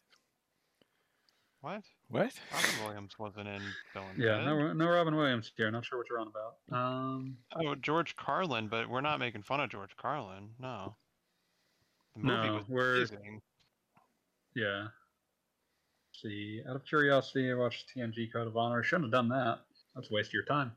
What? 1.63 1.83
What? 2.09 2.33
Robin 2.53 2.85
Williams 2.85 3.19
wasn't 3.21 3.47
in 3.47 3.63
Bill 3.95 4.03
and 4.03 4.19
Yeah, 4.19 4.37
Ted. 4.39 4.47
no, 4.47 4.73
no 4.73 4.89
Robin 4.89 5.15
Williams 5.15 5.53
here. 5.57 5.71
Not 5.71 5.85
sure 5.85 5.97
what 5.99 6.09
you're 6.11 6.19
on 6.19 6.27
about. 6.27 6.57
Um, 6.77 7.39
Oh, 7.55 7.77
George 7.77 8.17
Carlin, 8.17 8.67
but 8.67 8.89
we're 8.89 9.01
not 9.01 9.21
making 9.21 9.43
fun 9.45 9.61
of 9.61 9.71
George 9.71 9.97
Carlin. 9.97 10.51
No. 10.59 10.97
The 12.17 12.21
movie 12.23 12.49
No, 12.49 12.55
was 12.55 12.69
we're- 12.69 12.97
amazing. 12.99 13.41
yeah. 14.57 14.89
Let's 16.11 16.23
see, 16.23 16.63
out 16.69 16.75
of 16.77 16.85
curiosity, 16.85 17.51
I 17.51 17.55
watched 17.55 17.89
TNG 17.95 18.27
Code 18.33 18.49
of 18.49 18.57
Honor. 18.57 18.83
Shouldn't 18.83 19.05
have 19.07 19.13
done 19.13 19.29
that. 19.29 19.61
That's 19.95 20.11
a 20.11 20.15
waste 20.15 20.31
of 20.31 20.35
your 20.35 20.45
time. 20.45 20.73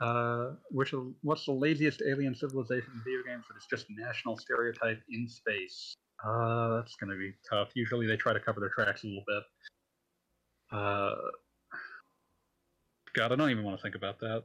Uh, 0.00 0.54
which 0.70 0.94
what's 1.22 1.44
the 1.44 1.52
laziest 1.52 2.02
alien 2.02 2.34
civilization 2.36 2.90
in 2.94 3.02
video 3.04 3.22
games 3.24 3.44
that 3.48 3.56
is 3.58 3.66
just 3.68 3.90
national 3.90 4.38
stereotype 4.38 5.02
in 5.10 5.28
space? 5.28 5.92
Uh, 6.24 6.76
that's 6.76 6.94
gonna 6.96 7.16
be 7.16 7.34
tough. 7.48 7.70
Usually 7.74 8.06
they 8.06 8.16
try 8.16 8.32
to 8.32 8.40
cover 8.40 8.60
their 8.60 8.70
tracks 8.70 9.02
a 9.02 9.08
little 9.08 9.24
bit. 9.26 9.42
Uh, 10.72 11.14
God, 13.14 13.32
I 13.32 13.36
don't 13.36 13.50
even 13.50 13.64
want 13.64 13.78
to 13.78 13.82
think 13.82 13.94
about 13.94 14.20
that. 14.20 14.44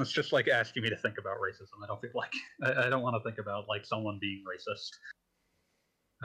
It's 0.00 0.10
just 0.10 0.32
like 0.32 0.48
asking 0.48 0.82
me 0.82 0.90
to 0.90 0.96
think 0.96 1.18
about 1.18 1.36
racism. 1.36 1.82
I 1.82 1.86
don't 1.86 2.00
feel 2.00 2.10
like 2.14 2.32
I, 2.62 2.86
I 2.86 2.90
don't 2.90 3.02
want 3.02 3.14
to 3.14 3.28
think 3.28 3.38
about 3.38 3.68
like 3.68 3.84
someone 3.84 4.18
being 4.20 4.42
racist. 4.42 4.90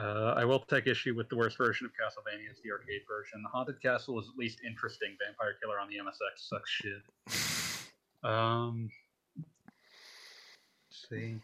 Uh, 0.00 0.34
I 0.36 0.44
will 0.44 0.60
take 0.60 0.86
issue 0.86 1.14
with 1.14 1.28
the 1.28 1.36
worst 1.36 1.58
version 1.58 1.86
of 1.86 1.92
Castlevania 1.92 2.50
is 2.50 2.58
the 2.64 2.70
arcade 2.72 3.02
version. 3.06 3.42
The 3.42 3.50
Haunted 3.50 3.82
Castle 3.82 4.18
is 4.18 4.26
at 4.32 4.38
least 4.38 4.60
interesting. 4.66 5.16
Vampire 5.24 5.56
Killer 5.62 5.78
on 5.78 5.88
the 5.88 5.96
MSX 5.96 6.48
sucks 6.48 6.70
shit. 6.70 7.02
Um, 8.22 8.90
see. 10.90 11.36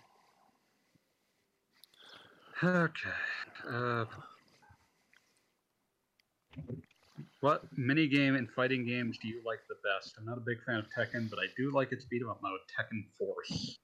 Okay. 2.64 3.10
Uh, 3.68 4.04
what 7.46 7.62
mini 7.78 8.08
game 8.08 8.34
and 8.34 8.50
fighting 8.50 8.84
games 8.84 9.18
do 9.22 9.28
you 9.28 9.40
like 9.46 9.60
the 9.68 9.76
best? 9.84 10.16
I'm 10.18 10.24
not 10.24 10.36
a 10.36 10.40
big 10.40 10.56
fan 10.64 10.78
of 10.78 10.86
Tekken, 10.90 11.30
but 11.30 11.38
I 11.38 11.44
do 11.56 11.70
like 11.70 11.92
its 11.92 12.04
beat 12.04 12.20
'em 12.20 12.28
up 12.28 12.42
mode, 12.42 12.58
Tekken 12.76 13.04
Force. 13.16 13.78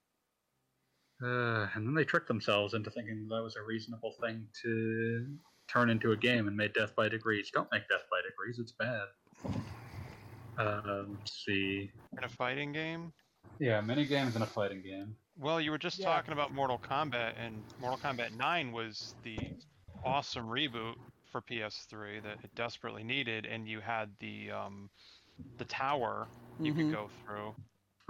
Uh, 1.22 1.68
and 1.76 1.86
then 1.86 1.94
they 1.94 2.04
tricked 2.04 2.26
themselves 2.26 2.74
into 2.74 2.90
thinking 2.90 3.28
that 3.28 3.40
was 3.40 3.54
a 3.54 3.62
reasonable 3.62 4.14
thing 4.20 4.48
to 4.62 5.38
turn 5.68 5.90
into 5.90 6.10
a 6.10 6.16
game 6.16 6.48
and 6.48 6.56
made 6.56 6.72
Death 6.72 6.96
by 6.96 7.08
Degrees. 7.08 7.52
Don't 7.52 7.70
make 7.70 7.88
Death 7.88 8.02
by 8.10 8.20
Degrees; 8.28 8.58
it's 8.58 8.72
bad. 8.72 9.06
Uh, 10.58 11.04
let's 11.06 11.44
see. 11.44 11.92
In 12.18 12.24
a 12.24 12.28
fighting 12.28 12.72
game? 12.72 13.12
Yeah, 13.60 13.80
mini 13.80 14.04
games 14.06 14.34
and 14.34 14.42
a 14.42 14.46
fighting 14.48 14.82
game. 14.82 15.16
Well, 15.38 15.60
you 15.60 15.70
were 15.70 15.78
just 15.78 16.00
Yeah. 16.00 16.06
talking 16.06 16.32
about 16.32 16.52
Mortal 16.52 16.80
Kombat, 16.80 17.38
and 17.38 17.62
Mortal 17.78 17.98
Kombat 18.00 18.32
9 18.32 18.72
was 18.72 19.14
the 19.22 19.38
awesome 20.04 20.48
reboot 20.48 20.96
for 21.32 21.40
PS3 21.40 22.22
that 22.22 22.36
it 22.44 22.54
desperately 22.54 23.02
needed, 23.02 23.46
and 23.46 23.66
you 23.66 23.80
had 23.80 24.10
the 24.20 24.50
um, 24.52 24.90
the 25.56 25.64
tower 25.64 26.28
you 26.60 26.72
Mhm. 26.72 26.76
could 26.76 26.92
go 26.92 27.08
through. 27.24 27.54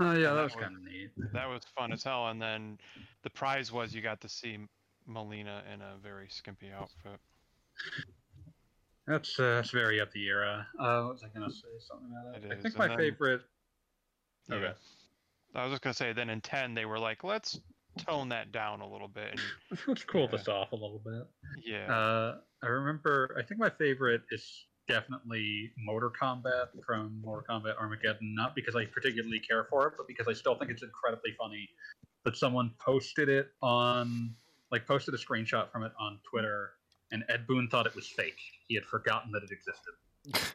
Oh 0.01 0.13
yeah, 0.13 0.31
that 0.31 0.35
that 0.35 0.43
was 0.43 0.55
was- 0.57 0.63
kind 0.65 0.77
of 0.77 0.83
neat. 0.83 1.11
That 1.33 1.47
was 1.49 1.65
fun 1.65 1.93
as 1.93 2.03
hell, 2.03 2.29
and 2.29 2.43
then 2.43 2.79
the 3.23 3.31
prize 3.31 3.71
was 3.73 3.95
you 3.95 4.03
got 4.03 4.21
to 4.23 4.29
see 4.29 4.59
Melina 5.07 5.63
in 5.73 5.81
a 5.81 5.97
very 6.03 6.29
skimpy 6.29 6.71
outfit. 6.73 7.21
That's 9.07 9.39
uh, 9.39 9.57
that's 9.57 9.71
very 9.71 10.01
up 10.01 10.11
the 10.13 10.27
era. 10.27 10.67
Uh, 10.79 11.03
what 11.05 11.13
was 11.15 11.23
I 11.25 11.29
gonna 11.29 11.51
say? 11.51 11.69
Something 11.81 12.11
about 12.11 12.37
It 12.37 12.43
that. 12.43 12.53
I 12.53 12.57
is, 12.57 12.63
think 12.63 12.75
and 12.75 12.79
my 12.79 12.89
then- 12.89 12.99
favorite. 12.99 13.43
Yeah. 14.49 14.57
Okay. 14.57 14.75
I 15.55 15.65
was 15.65 15.73
just 15.73 15.83
gonna 15.83 15.95
say, 15.95 16.13
then 16.13 16.31
in 16.31 16.41
10 16.41 16.75
they 16.75 16.85
were 16.87 16.99
like, 16.99 17.23
let's 17.25 17.61
tone 17.99 18.29
that 18.31 18.53
down 18.53 18.81
a 18.81 18.89
little 18.91 19.09
bit, 19.09 19.31
and 19.71 19.79
Let's 19.87 20.05
cool 20.05 20.23
Yeah. 20.23 20.37
this 20.37 20.49
off 20.49 20.73
a 20.73 20.77
little 20.77 21.01
bit. 21.05 21.27
yeah, 21.65 21.93
Uh, 21.93 22.39
I 22.63 22.67
remember. 22.69 23.37
I 23.39 23.43
think 23.43 23.61
my 23.61 23.71
favorite 23.71 24.23
is 24.31 24.67
definitely 24.89 25.73
Motor 25.79 26.11
Kombat 26.11 26.69
from 26.85 27.21
Mortal 27.25 27.45
Kombat 27.49 27.77
Armageddon. 27.79 28.35
Not 28.35 28.55
because 28.55 28.75
I 28.77 28.85
particularly 28.87 29.39
care 29.41 29.65
for 29.65 29.87
it, 29.89 29.95
but 29.97 30.07
because 30.09 30.27
I 30.29 30.33
still 30.33 30.55
think 30.57 30.71
it's 30.71 30.83
incredibly 30.83 31.33
funny 31.39 31.69
that 32.25 32.37
someone 32.37 32.73
posted 32.85 33.29
it 33.29 33.49
on, 33.63 34.35
like, 34.71 34.87
posted 34.87 35.13
a 35.15 35.19
screenshot 35.19 35.71
from 35.73 35.83
it 35.85 35.93
on 35.99 36.19
Twitter, 36.29 36.71
and 37.11 37.25
Ed 37.29 37.47
Boon 37.47 37.69
thought 37.69 37.87
it 37.87 37.95
was 37.95 38.07
fake. 38.07 38.39
He 38.69 38.75
had 38.75 38.85
forgotten 38.85 39.33
that 39.33 39.43
it 39.43 39.51
existed. 39.51 39.95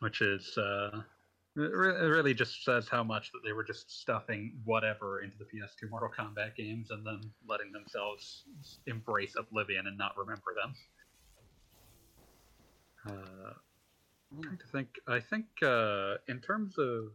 Which 0.00 0.22
is. 0.22 0.56
Uh, 0.56 1.02
it 1.58 1.72
really 1.72 2.34
just 2.34 2.64
says 2.64 2.88
how 2.88 3.02
much 3.02 3.32
that 3.32 3.40
they 3.44 3.52
were 3.52 3.64
just 3.64 4.00
stuffing 4.00 4.52
whatever 4.64 5.22
into 5.22 5.36
the 5.38 5.44
PS2 5.44 5.90
Mortal 5.90 6.10
Kombat 6.16 6.54
games 6.56 6.90
and 6.90 7.04
then 7.04 7.20
letting 7.48 7.72
themselves 7.72 8.44
embrace 8.86 9.34
Oblivion 9.36 9.86
and 9.86 9.98
not 9.98 10.16
remember 10.16 10.54
them. 10.54 10.74
Uh, 13.08 13.52
I'm 14.30 14.42
trying 14.42 14.58
to 14.58 14.66
think. 14.66 14.88
I 15.08 15.20
think 15.20 15.46
uh, 15.62 16.14
in 16.28 16.40
terms 16.40 16.76
of, 16.78 17.12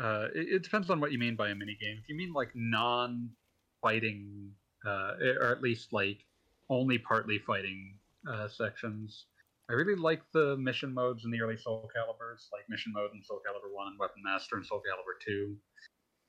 uh, 0.00 0.28
it, 0.34 0.48
it 0.54 0.62
depends 0.62 0.88
on 0.90 1.00
what 1.00 1.12
you 1.12 1.18
mean 1.18 1.36
by 1.36 1.48
a 1.48 1.54
mini 1.54 1.76
game. 1.80 1.98
If 2.02 2.08
you 2.08 2.16
mean 2.16 2.32
like 2.32 2.50
non-fighting, 2.54 4.50
uh, 4.86 5.12
or 5.40 5.50
at 5.50 5.60
least 5.60 5.92
like 5.92 6.24
only 6.70 6.98
partly 6.98 7.38
fighting 7.38 7.98
uh, 8.30 8.48
sections, 8.48 9.26
I 9.68 9.72
really 9.72 9.96
like 9.96 10.22
the 10.32 10.56
mission 10.56 10.94
modes 10.94 11.24
in 11.24 11.30
the 11.30 11.40
early 11.40 11.56
Soul 11.56 11.90
Calibers, 11.94 12.48
like 12.52 12.68
Mission 12.68 12.92
Mode 12.92 13.10
in 13.14 13.22
Soul 13.22 13.40
Calibur 13.46 13.74
1 13.74 13.88
and 13.88 13.98
Weapon 13.98 14.22
Master 14.24 14.56
and 14.56 14.64
Soul 14.64 14.78
Calibur 14.78 15.18
2, 15.24 15.56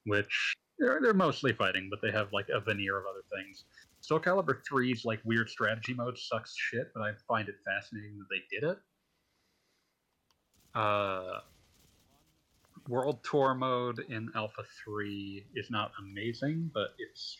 which 0.06 0.56
they're, 0.80 1.00
they're 1.02 1.14
mostly 1.14 1.54
fighting, 1.54 1.88
but 1.90 2.02
they 2.02 2.12
have 2.12 2.34
like 2.34 2.48
a 2.50 2.60
veneer 2.60 2.98
of 2.98 3.06
other 3.06 3.22
things. 3.36 3.66
Soul 4.02 4.20
Calibur 4.20 4.62
3's 4.70 5.06
like 5.06 5.20
weird 5.24 5.50
strategy 5.50 5.94
mode 5.94 6.18
sucks 6.18 6.56
shit, 6.58 6.92
but 6.96 7.04
I 7.04 7.12
find 7.28 7.48
it 7.48 7.56
fascinating 7.64 8.18
that 8.18 8.28
they 8.30 8.42
did 8.50 8.72
it. 8.72 8.80
Uh, 10.74 11.42
World 12.88 13.20
Tour 13.24 13.54
mode 13.54 14.00
in 14.10 14.32
Alpha 14.34 14.64
3 14.84 15.46
is 15.56 15.70
not 15.70 15.92
amazing, 16.00 16.72
but 16.74 16.90
it's 16.98 17.38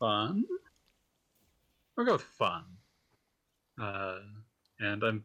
fun. 0.00 0.44
We'll 1.96 2.06
go 2.06 2.12
with 2.14 2.22
fun. 2.22 2.64
Uh, 3.80 4.18
and 4.80 5.02
I'm 5.02 5.24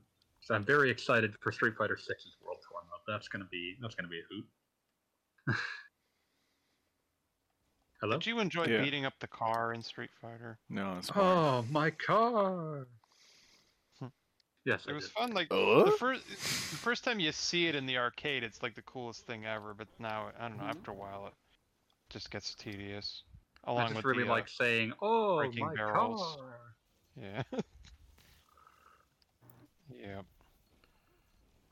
so 0.52 0.56
I'm 0.56 0.66
very 0.66 0.90
excited 0.92 1.34
for 1.40 1.54
Street 1.54 1.76
Fighter 1.78 1.96
6's 1.96 2.36
World 2.46 2.58
Tour 2.68 2.82
mode. 2.90 3.00
That's 3.08 3.30
gonna 3.30 3.48
be 3.50 3.78
that's 3.82 3.96
gonna 3.96 4.10
be 4.10 4.20
a 4.20 4.24
hoot. 4.30 4.46
Hello. 8.02 8.18
did 8.18 8.26
you 8.28 8.40
enjoy 8.40 8.66
Yeah. 8.66 8.82
beating 8.84 9.06
up 9.06 9.14
the 9.20 9.28
car 9.28 9.74
in 9.74 9.82
Street 9.82 10.10
Fighter? 10.20 10.58
No, 10.70 10.98
it's 10.98 11.08
fine. 11.10 11.24
Oh, 11.24 11.66
my 11.70 11.92
car. 11.92 12.88
Hmm. 14.00 14.08
yes, 14.66 14.86
It 14.88 14.92
I 14.92 14.94
was 14.96 15.06
did. 15.06 15.14
fun. 15.14 15.34
Like 15.34 15.48
Oh? 15.52 15.86
the 15.86 15.92
first, 15.92 16.28
the 16.28 16.78
first 16.78 17.04
time 17.06 17.20
you 17.22 17.32
see 17.32 17.68
it 17.68 17.76
in 17.76 17.86
the 17.86 17.98
arcade, 17.98 18.44
it's 18.44 18.62
like 18.62 18.76
the 18.76 18.82
coolest 18.82 19.26
thing 19.28 19.46
ever. 19.46 19.74
But 19.74 19.88
now, 20.00 20.32
I 20.38 20.50
don't 20.50 20.58
know. 20.58 20.64
Mhm. 20.66 20.70
After 20.70 20.92
a 20.92 20.96
while, 20.96 21.28
it 21.28 21.34
just 22.10 22.30
gets 22.30 22.54
tedious. 22.56 23.24
Along 23.64 23.84
I 23.84 23.88
just 23.90 23.96
with 23.98 24.06
really 24.06 24.24
the, 24.24 24.30
uh, 24.32 24.34
like 24.36 24.48
saying, 24.50 24.94
"Oh, 25.02 25.38
breaking 25.38 25.66
my 25.68 25.76
barrels. 25.76 26.36
car." 26.38 26.76
Yeah. 27.16 27.44
yeah. 29.96 30.22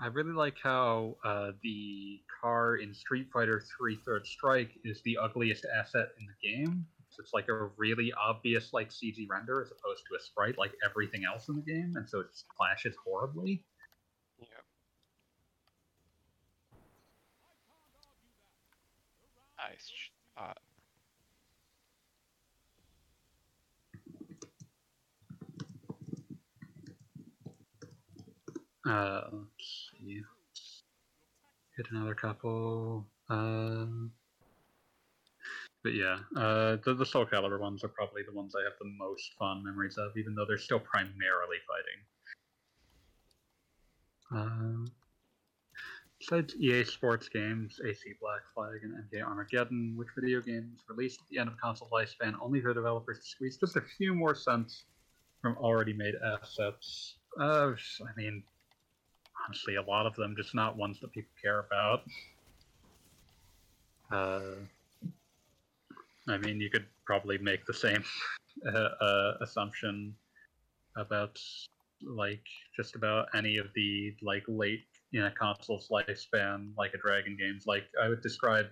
I 0.01 0.07
really 0.07 0.31
like 0.31 0.57
how 0.61 1.17
uh, 1.25 1.51
the 1.61 2.21
car 2.41 2.77
in 2.77 2.93
Street 2.93 3.27
Fighter 3.33 3.61
3 3.77 3.99
Third 4.05 4.25
Strike 4.25 4.71
is 4.85 5.01
the 5.03 5.17
ugliest 5.17 5.65
asset 5.77 6.09
in 6.19 6.25
the 6.25 6.47
game. 6.47 6.85
So 7.09 7.21
it's 7.21 7.33
like 7.33 7.49
a 7.49 7.69
really 7.75 8.13
obvious 8.13 8.71
like 8.71 8.91
CG 8.91 9.27
render 9.29 9.61
as 9.61 9.71
opposed 9.71 10.03
to 10.09 10.15
a 10.15 10.19
sprite 10.21 10.57
like 10.57 10.71
everything 10.85 11.25
else 11.25 11.49
in 11.49 11.55
the 11.55 11.61
game, 11.61 11.93
and 11.95 12.07
so 12.07 12.21
it 12.21 12.27
just 12.31 12.47
clashes 12.47 12.95
horribly. 13.03 13.63
Yeah. 14.39 14.45
Nice 19.57 19.91
shot. 20.37 20.57
Uh. 28.85 29.29
Hit 31.79 31.87
another 31.91 32.13
couple. 32.13 33.07
Um, 33.29 34.11
but 35.81 35.93
yeah, 35.93 36.17
uh, 36.35 36.75
the, 36.83 36.93
the 36.93 37.05
Soul 37.05 37.25
Calibur 37.25 37.57
ones 37.57 37.85
are 37.85 37.87
probably 37.87 38.21
the 38.21 38.33
ones 38.33 38.53
I 38.53 38.65
have 38.65 38.73
the 38.81 38.91
most 38.99 39.31
fond 39.39 39.63
memories 39.63 39.97
of, 39.97 40.11
even 40.17 40.35
though 40.35 40.43
they're 40.45 40.57
still 40.57 40.81
primarily 40.81 41.55
fighting. 44.29 44.41
Um, 44.41 44.91
besides 46.19 46.53
EA 46.57 46.83
Sports 46.83 47.29
games, 47.29 47.79
AC 47.81 48.13
Black 48.19 48.41
Flag, 48.53 48.81
and 48.83 48.95
MK 49.09 49.23
Armageddon, 49.25 49.93
which 49.95 50.09
video 50.17 50.41
games 50.41 50.81
released 50.89 51.21
at 51.21 51.29
the 51.29 51.39
end 51.39 51.47
of 51.47 51.57
console 51.61 51.87
lifespan 51.93 52.33
only 52.41 52.59
for 52.59 52.73
developers 52.73 53.19
to 53.19 53.25
squeeze 53.25 53.55
just 53.55 53.77
a 53.77 53.81
few 53.97 54.13
more 54.13 54.35
cents 54.35 54.83
from 55.41 55.55
already 55.55 55.93
made 55.93 56.15
assets? 56.25 57.15
Uh, 57.39 57.71
I 58.01 58.11
mean, 58.17 58.43
honestly, 59.45 59.75
a 59.75 59.81
lot 59.81 60.05
of 60.05 60.15
them, 60.15 60.35
just 60.37 60.55
not 60.55 60.77
ones 60.77 60.99
that 60.99 61.11
people 61.11 61.31
care 61.41 61.59
about. 61.59 62.03
Uh, 64.11 64.55
I 66.27 66.37
mean, 66.37 66.59
you 66.59 66.69
could 66.69 66.85
probably 67.05 67.37
make 67.37 67.65
the 67.65 67.73
same 67.73 68.03
uh, 68.73 68.77
uh, 68.77 69.33
assumption 69.41 70.15
about 70.95 71.39
like 72.01 72.43
just 72.75 72.95
about 72.95 73.27
any 73.33 73.57
of 73.57 73.67
the 73.75 74.15
like 74.21 74.43
late 74.47 74.85
in 75.13 75.23
a 75.23 75.31
console's 75.31 75.89
lifespan, 75.89 76.69
like 76.77 76.93
a 76.93 76.97
Dragon 76.97 77.35
games. 77.37 77.65
Like 77.65 77.85
I 78.01 78.07
would 78.07 78.21
describe 78.21 78.67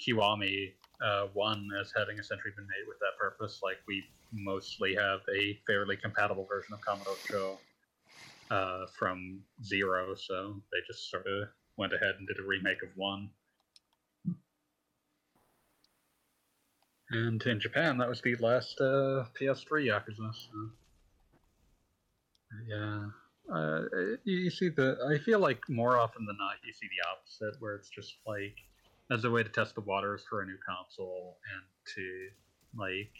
Kiwami 0.00 0.72
uh, 1.04 1.26
one 1.32 1.68
as 1.80 1.92
having 1.96 2.18
essentially 2.18 2.52
been 2.56 2.66
made 2.66 2.86
with 2.88 2.98
that 3.00 3.18
purpose. 3.20 3.60
Like 3.62 3.78
we 3.86 4.02
mostly 4.32 4.94
have 4.94 5.20
a 5.34 5.58
fairly 5.66 5.96
compatible 5.96 6.46
version 6.48 6.74
of 6.74 6.80
Commodore 6.80 7.16
Show 7.30 7.58
uh, 8.52 8.86
from 8.98 9.40
zero, 9.64 10.14
so 10.14 10.60
they 10.70 10.78
just 10.86 11.10
sort 11.10 11.26
of 11.26 11.48
went 11.78 11.94
ahead 11.94 12.16
and 12.18 12.28
did 12.28 12.38
a 12.38 12.46
remake 12.46 12.82
of 12.82 12.90
one. 12.96 13.30
And 17.10 17.42
in 17.42 17.60
Japan, 17.60 17.98
that 17.98 18.08
was 18.08 18.20
the 18.20 18.36
last 18.36 18.78
uh, 18.80 19.24
PS3 19.40 19.86
Yakuza. 19.88 20.34
So. 20.34 20.70
Yeah, 22.68 23.06
uh, 23.54 23.82
you, 24.24 24.36
you 24.36 24.50
see 24.50 24.68
the. 24.68 24.98
I 25.10 25.18
feel 25.24 25.38
like 25.38 25.60
more 25.68 25.98
often 25.98 26.26
than 26.26 26.36
not, 26.38 26.56
you 26.64 26.72
see 26.74 26.88
the 26.88 27.08
opposite, 27.10 27.60
where 27.60 27.74
it's 27.74 27.88
just 27.88 28.16
like 28.26 28.56
as 29.10 29.24
a 29.24 29.30
way 29.30 29.42
to 29.42 29.48
test 29.48 29.74
the 29.74 29.80
waters 29.80 30.22
for 30.28 30.42
a 30.42 30.46
new 30.46 30.58
console 30.66 31.38
and 31.54 31.62
to 31.94 32.28
like 32.78 33.12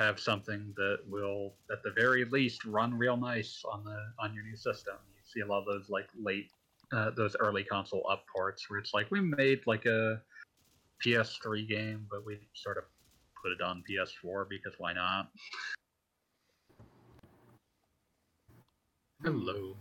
have 0.00 0.18
something 0.18 0.72
that 0.76 0.98
will, 1.06 1.52
at 1.70 1.82
the 1.82 1.90
very 1.90 2.24
least, 2.24 2.64
run 2.64 2.96
real 2.96 3.16
nice 3.16 3.62
on 3.70 3.84
the 3.84 3.98
on 4.18 4.34
your 4.34 4.42
new 4.44 4.56
system. 4.56 4.94
You 5.14 5.22
see 5.24 5.40
a 5.40 5.46
lot 5.46 5.60
of 5.60 5.66
those 5.66 5.90
like 5.90 6.08
late, 6.20 6.50
uh, 6.92 7.10
those 7.10 7.36
early 7.38 7.62
console 7.62 8.04
up 8.10 8.24
ports 8.34 8.68
where 8.68 8.80
it's 8.80 8.94
like 8.94 9.10
we 9.10 9.20
made 9.20 9.60
like 9.66 9.84
a 9.84 10.20
PS3 11.04 11.68
game, 11.68 12.06
but 12.10 12.24
we 12.24 12.38
sort 12.54 12.78
of 12.78 12.84
put 13.42 13.52
it 13.52 13.60
on 13.60 13.84
PS4 13.88 14.48
because 14.48 14.72
why 14.78 14.94
not? 14.94 15.28
Hello, 19.22 19.76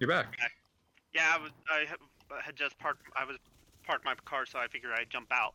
you're 0.00 0.08
back. 0.08 0.36
Yeah, 1.14 1.32
I 1.32 1.40
was. 1.40 1.52
I 1.70 1.86
had 2.42 2.56
just 2.56 2.76
parked. 2.78 3.06
I 3.16 3.24
was 3.24 3.36
parked 3.86 4.04
my 4.04 4.16
car, 4.24 4.46
so 4.46 4.58
I 4.58 4.66
figured 4.66 4.92
I'd 4.92 5.10
jump 5.10 5.28
out. 5.30 5.54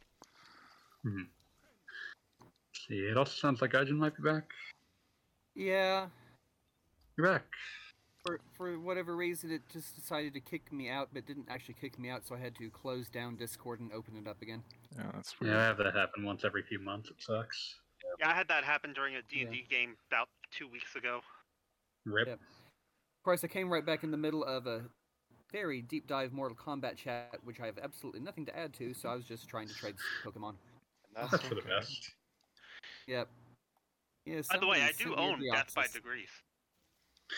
See, 2.90 2.96
it 2.96 3.18
also 3.18 3.34
sounds 3.34 3.62
like 3.62 3.72
Gaijin 3.72 3.92
might 3.92 4.16
be 4.18 4.24
back. 4.24 4.50
Yeah, 5.56 6.08
You're 7.18 7.28
back. 7.28 7.46
for 8.26 8.40
for 8.58 8.80
whatever 8.80 9.16
reason, 9.16 9.52
it 9.52 9.62
just 9.72 9.96
decided 9.96 10.34
to 10.34 10.40
kick 10.40 10.72
me 10.72 10.90
out, 10.90 11.10
but 11.14 11.26
didn't 11.26 11.48
actually 11.50 11.76
kick 11.80 12.00
me 12.00 12.10
out, 12.10 12.26
so 12.26 12.36
I 12.36 12.40
had 12.40 12.56
to 12.56 12.70
close 12.70 13.10
down 13.10 13.36
Discord 13.36 13.80
and 13.80 13.92
open 13.94 14.16
it 14.18 14.28
up 14.28 14.42
again. 14.42 14.64
Yeah, 14.96 15.04
that's 15.14 15.40
weird. 15.40 15.54
Yeah, 15.54 15.62
I 15.62 15.66
have 15.66 15.78
that 15.78 15.94
happen 15.94 16.24
once 16.24 16.44
every 16.44 16.64
few 16.64 16.80
months. 16.80 17.10
It 17.10 17.18
sucks. 17.20 17.76
Yeah, 18.20 18.30
I 18.30 18.34
had 18.34 18.48
that 18.48 18.64
happen 18.64 18.94
during 18.94 19.16
a 19.16 19.22
D&D 19.30 19.66
game 19.70 19.96
about 20.10 20.28
two 20.52 20.68
weeks 20.68 20.96
ago. 20.96 21.22
Rip. 22.06 22.28
Yep. 22.28 22.40
Of 22.40 23.24
course, 23.24 23.44
I 23.44 23.48
came 23.48 23.72
right 23.72 23.86
back 23.86 24.04
in 24.04 24.12
the 24.12 24.18
middle 24.18 24.44
of 24.44 24.66
a 24.66 24.82
very 25.52 25.82
deep 25.82 26.08
dive 26.08 26.32
Mortal 26.32 26.58
Kombat 26.58 26.96
chat, 26.96 27.38
which 27.44 27.60
I 27.60 27.66
have 27.66 27.78
absolutely 27.78 28.22
nothing 28.22 28.46
to 28.48 28.58
add 28.58 28.74
to, 28.76 28.94
so 28.94 29.10
I 29.10 29.16
was 29.16 29.26
just 29.26 29.48
trying 29.48 29.68
to 29.68 29.74
trade 29.74 29.96
Pokemon. 30.26 30.56
And 31.16 31.30
That's 31.32 31.44
for 31.44 31.56
the 31.56 31.62
best. 31.62 32.12
Yep. 33.10 33.28
Yeah, 34.26 34.42
By 34.52 34.58
the 34.60 34.68
way, 34.68 34.84
I 34.84 34.92
do 34.92 35.16
own 35.16 35.40
the 35.40 35.50
Death 35.52 35.74
by 35.74 35.88
Degrees. 35.92 36.30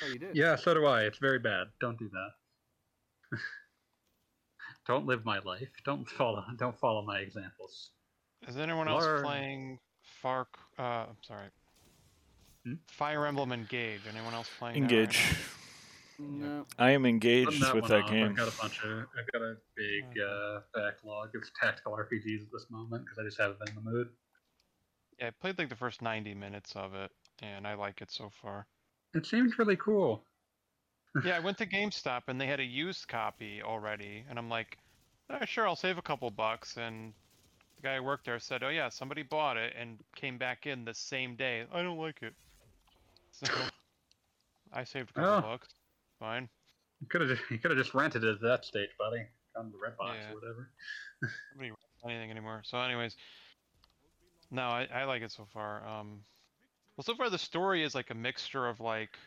Oh, 0.03 0.07
you 0.07 0.19
did? 0.19 0.35
Yeah, 0.35 0.57
so 0.57 0.73
do 0.73 0.85
I. 0.85 1.03
It's 1.03 1.18
very 1.18 1.39
bad. 1.39 1.68
Don't 1.80 1.98
do 1.98 2.10
that. 2.10 3.38
don't 4.88 5.06
live 5.06 5.23
my 5.23 5.39
life. 5.39 5.69
Don't 5.85 6.10
follow. 6.10 6.43
Don't 6.57 6.77
follow 6.77 7.03
my 7.03 7.19
examples. 7.19 7.91
Is 8.49 8.57
anyone 8.57 8.89
else 8.89 9.06
Learn. 9.06 9.23
playing 9.23 9.80
Far? 10.22 10.48
Uh, 10.77 10.81
I'm 10.81 11.18
sorry. 11.26 11.48
Hmm? 12.65 12.73
Fire 12.88 13.26
Emblem 13.26 13.53
Engage. 13.53 14.02
Anyone 14.14 14.34
else 14.34 14.49
playing? 14.60 14.88
that 14.88 14.93
right 14.93 14.99
Engage. 14.99 15.35
No. 16.19 16.65
I 16.77 16.91
am 16.91 17.06
engaged 17.06 17.61
that 17.61 17.73
with 17.73 17.88
that 17.88 18.03
off. 18.03 18.10
game. 18.10 18.27
I've 18.31 18.35
got 18.35 18.48
a 18.53 18.57
bunch 18.61 18.84
of. 18.84 18.91
I've 18.91 19.31
got 19.31 19.41
a 19.41 19.56
big 19.77 20.03
uh, 20.22 20.60
backlog 20.73 21.34
of 21.34 21.43
tactical 21.60 21.93
RPGs 21.93 22.41
at 22.41 22.52
this 22.52 22.65
moment 22.69 23.06
because 23.06 23.18
I 23.18 23.23
just 23.23 23.39
haven't 23.39 23.60
been 23.60 23.69
in 23.69 23.76
the 23.84 23.89
mood. 23.89 24.10
Yeah, 25.20 25.28
I 25.28 25.30
played 25.32 25.58
like 25.58 25.70
the 25.70 25.76
first 25.76 26.02
90 26.02 26.34
minutes 26.34 26.74
of 26.76 26.94
it, 26.96 27.12
and 27.42 27.68
I 27.68 27.74
like 27.76 28.02
it 28.02 28.12
so 28.12 28.30
far. 28.42 28.66
It 29.14 29.26
seems 29.26 29.60
really 29.60 29.76
cool. 29.78 30.24
yeah, 31.26 31.36
I 31.36 31.40
went 31.40 31.58
to 31.60 31.66
GameStop 31.66 32.22
and 32.28 32.40
they 32.40 32.48
had 32.48 32.60
a 32.60 32.64
used 32.66 33.08
copy 33.08 33.62
already, 33.62 34.24
and 34.30 34.40
I'm 34.40 34.50
like, 34.50 34.78
"Ah, 35.30 35.46
sure, 35.46 35.68
I'll 35.68 35.76
save 35.76 35.98
a 35.98 36.02
couple 36.02 36.30
bucks. 36.32 36.78
And 36.78 37.14
the 37.76 37.82
guy 37.82 37.98
who 37.98 38.04
worked 38.04 38.26
there 38.26 38.40
said, 38.40 38.64
oh 38.64 38.70
yeah, 38.70 38.90
somebody 38.90 39.24
bought 39.24 39.58
it 39.58 39.74
and 39.78 39.98
came 40.16 40.38
back 40.38 40.66
in 40.68 40.86
the 40.86 40.94
same 40.94 41.36
day. 41.36 41.66
I 41.74 41.82
don't 41.84 41.98
like 41.98 42.22
it. 42.22 42.34
So 43.34 43.48
I 44.74 44.84
saved 44.84 45.10
a 45.12 45.14
couple 45.14 45.30
Oh. 45.38 45.42
bucks. 45.42 45.70
Fine. 46.20 46.50
You 47.00 47.08
could 47.08 47.22
have. 47.22 47.40
You 47.50 47.58
could 47.58 47.72
have 47.72 47.78
just 47.78 47.94
rented 47.94 48.24
it 48.24 48.30
at 48.36 48.42
that 48.42 48.66
stage, 48.66 48.90
buddy. 49.00 49.26
On 49.56 49.72
the 49.72 49.78
red 49.78 49.98
box 49.98 50.18
Yeah. 50.22 50.32
or 50.32 50.36
whatever. 50.36 50.70
Nobody 51.56 51.70
writes 51.72 52.04
anything 52.06 52.30
anymore. 52.30 52.62
So, 52.66 52.78
anyways, 52.80 53.16
no, 54.52 54.64
I, 54.64 54.88
I 54.94 55.03
like 55.06 55.22
it 55.22 55.32
so 55.32 55.45
far. 55.53 55.86
Um, 55.88 56.19
well, 56.98 57.03
so 57.03 57.15
far 57.15 57.30
the 57.30 57.38
story 57.38 57.84
is 57.84 57.95
like 57.95 58.10
a 58.10 58.15
mixture 58.15 58.68
of 58.68 58.80
like 58.80 59.18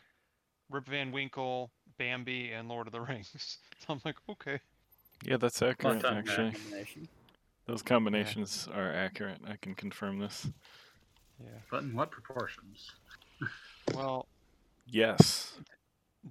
Rip 0.71 0.87
Van 0.87 1.11
Winkle, 1.13 1.71
Bambi, 1.99 2.53
and 2.53 2.69
Lord 2.69 2.87
of 2.87 2.93
the 2.93 3.01
Rings. 3.09 3.59
So 3.87 3.95
I'm 3.95 4.01
like, 4.05 4.17
okay. 4.29 4.61
Yeah, 5.25 5.37
that's 5.39 5.61
accurate. 5.63 6.03
time, 6.03 6.19
Actually, 6.19 6.53
Combination. 6.53 7.09
those 7.67 7.83
combinations 7.83 8.69
are 8.75 8.93
accurate. 8.93 9.39
I 9.49 9.57
can 9.57 9.75
confirm 9.75 10.19
this. 10.19 10.47
Yeah. 11.41 11.49
But 11.71 11.83
in 11.83 11.95
what 11.95 12.11
proportions? 12.11 12.91
Well, 13.95 14.27
Yes. 14.87 15.53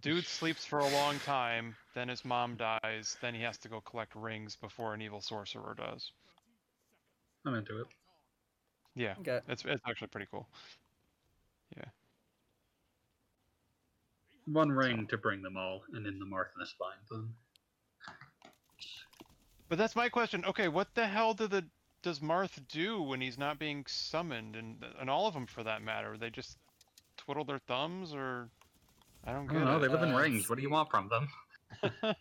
dude 0.02 0.26
sleeps 0.26 0.66
for 0.66 0.80
a 0.80 0.90
long 0.90 1.20
time, 1.20 1.76
then 1.94 2.08
his 2.08 2.26
mom 2.26 2.56
dies, 2.56 3.16
then 3.22 3.36
he 3.36 3.42
has 3.44 3.58
to 3.60 3.68
go 3.70 3.80
collect 3.82 4.16
rings 4.16 4.56
before 4.56 4.94
an 4.96 5.02
evil 5.04 5.22
sorcerer 5.22 5.76
does. 5.78 6.12
I'm 7.46 7.54
into 7.54 7.82
it. 7.82 7.88
Yeah, 8.96 9.16
Okay. 9.20 9.40
it's 9.48 9.64
it's 9.66 9.82
actually 9.88 10.08
pretty 10.08 10.28
cool. 10.30 10.48
Yeah. 11.78 11.86
One 14.46 14.72
ring 14.72 15.08
to 15.08 15.18
bring 15.18 15.42
them 15.42 15.58
all, 15.58 15.84
and 15.94 16.06
in 16.06 16.20
the 16.20 16.26
Marthinus 16.26 16.74
bind 16.80 17.00
them. 17.10 17.34
But 19.70 19.78
that's 19.78 19.96
my 19.96 20.10
question. 20.10 20.46
Okay, 20.46 20.68
what 20.68 20.94
the 20.94 21.08
hell 21.08 21.34
do 21.34 21.48
the 21.48 21.66
does 22.04 22.20
Marth 22.20 22.60
do 22.68 23.02
when 23.02 23.22
he's 23.22 23.38
not 23.38 23.58
being 23.58 23.86
summoned, 23.88 24.56
and 24.56 24.84
and 25.00 25.10
all 25.10 25.28
of 25.28 25.34
them 25.34 25.48
for 25.48 25.64
that 25.64 25.82
matter? 25.82 26.18
They 26.18 26.30
just 26.30 26.58
twiddle 27.18 27.46
their 27.46 27.60
thumbs, 27.60 28.14
or 28.14 28.50
I 29.26 29.32
don't 29.32 29.50
I 29.50 29.54
don't 29.54 29.66
know. 29.66 29.78
it. 29.78 29.80
They 29.82 29.88
live 29.88 30.04
in 30.04 30.14
Uh, 30.14 30.20
rings. 30.20 30.50
What 30.50 30.58
do 30.58 30.62
you 30.62 30.70
want 30.70 30.92
from 30.92 31.10
them? 31.10 31.30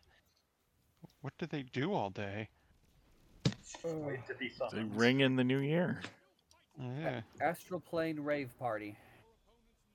what 1.20 1.36
do 1.38 1.46
they 1.46 1.64
do 1.64 1.92
all 1.92 2.10
day? 2.10 2.48
Wait 3.84 4.20
They 4.72 4.82
ring 4.84 5.20
in 5.20 5.34
the 5.36 5.44
new 5.44 5.58
year. 5.58 6.00
Yeah. 6.78 7.20
Astral 7.40 7.80
Plane 7.80 8.20
Rave 8.20 8.50
Party. 8.58 8.96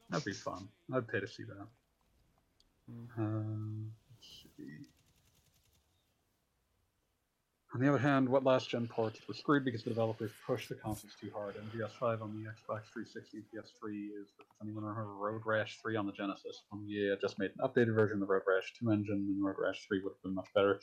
That'd 0.09 0.25
be 0.25 0.33
fun. 0.33 0.67
I'd 0.93 1.07
pay 1.07 1.19
to 1.19 1.27
see 1.27 1.43
that. 1.43 1.67
Mm. 2.89 3.17
Um, 3.17 3.91
let's 4.11 4.45
see. 4.57 4.87
On 7.73 7.81
the 7.81 7.89
other 7.89 7.97
hand, 7.97 8.29
what 8.29 8.45
last 8.45 8.69
gen 8.69 8.87
ports 8.87 9.19
were 9.27 9.33
screwed 9.33 9.65
because 9.65 9.83
the 9.83 9.89
developers 9.89 10.31
pushed 10.45 10.69
the 10.69 10.75
consoles 10.75 11.13
too 11.19 11.29
hard. 11.35 11.55
MGS5 11.55 12.21
on 12.21 12.31
the 12.31 12.49
Xbox 12.49 12.85
360 12.93 13.37
and 13.37 13.45
PS3 13.53 14.21
is, 14.21 14.29
if 14.39 14.45
anyone 14.61 14.85
remember, 14.85 15.13
Road 15.13 15.41
Rash 15.45 15.77
3 15.81 15.97
on 15.97 16.05
the 16.05 16.13
Genesis. 16.13 16.63
Um, 16.71 16.85
yeah, 16.87 17.15
just 17.19 17.37
made 17.37 17.51
an 17.59 17.67
updated 17.67 17.93
version 17.93 18.15
of 18.15 18.21
the 18.21 18.33
Road 18.33 18.43
Rash 18.47 18.73
2 18.79 18.89
engine, 18.89 19.15
and 19.15 19.45
Road 19.45 19.57
Rash 19.59 19.85
3 19.85 20.01
would 20.01 20.13
have 20.13 20.23
been 20.23 20.33
much 20.33 20.47
better. 20.55 20.79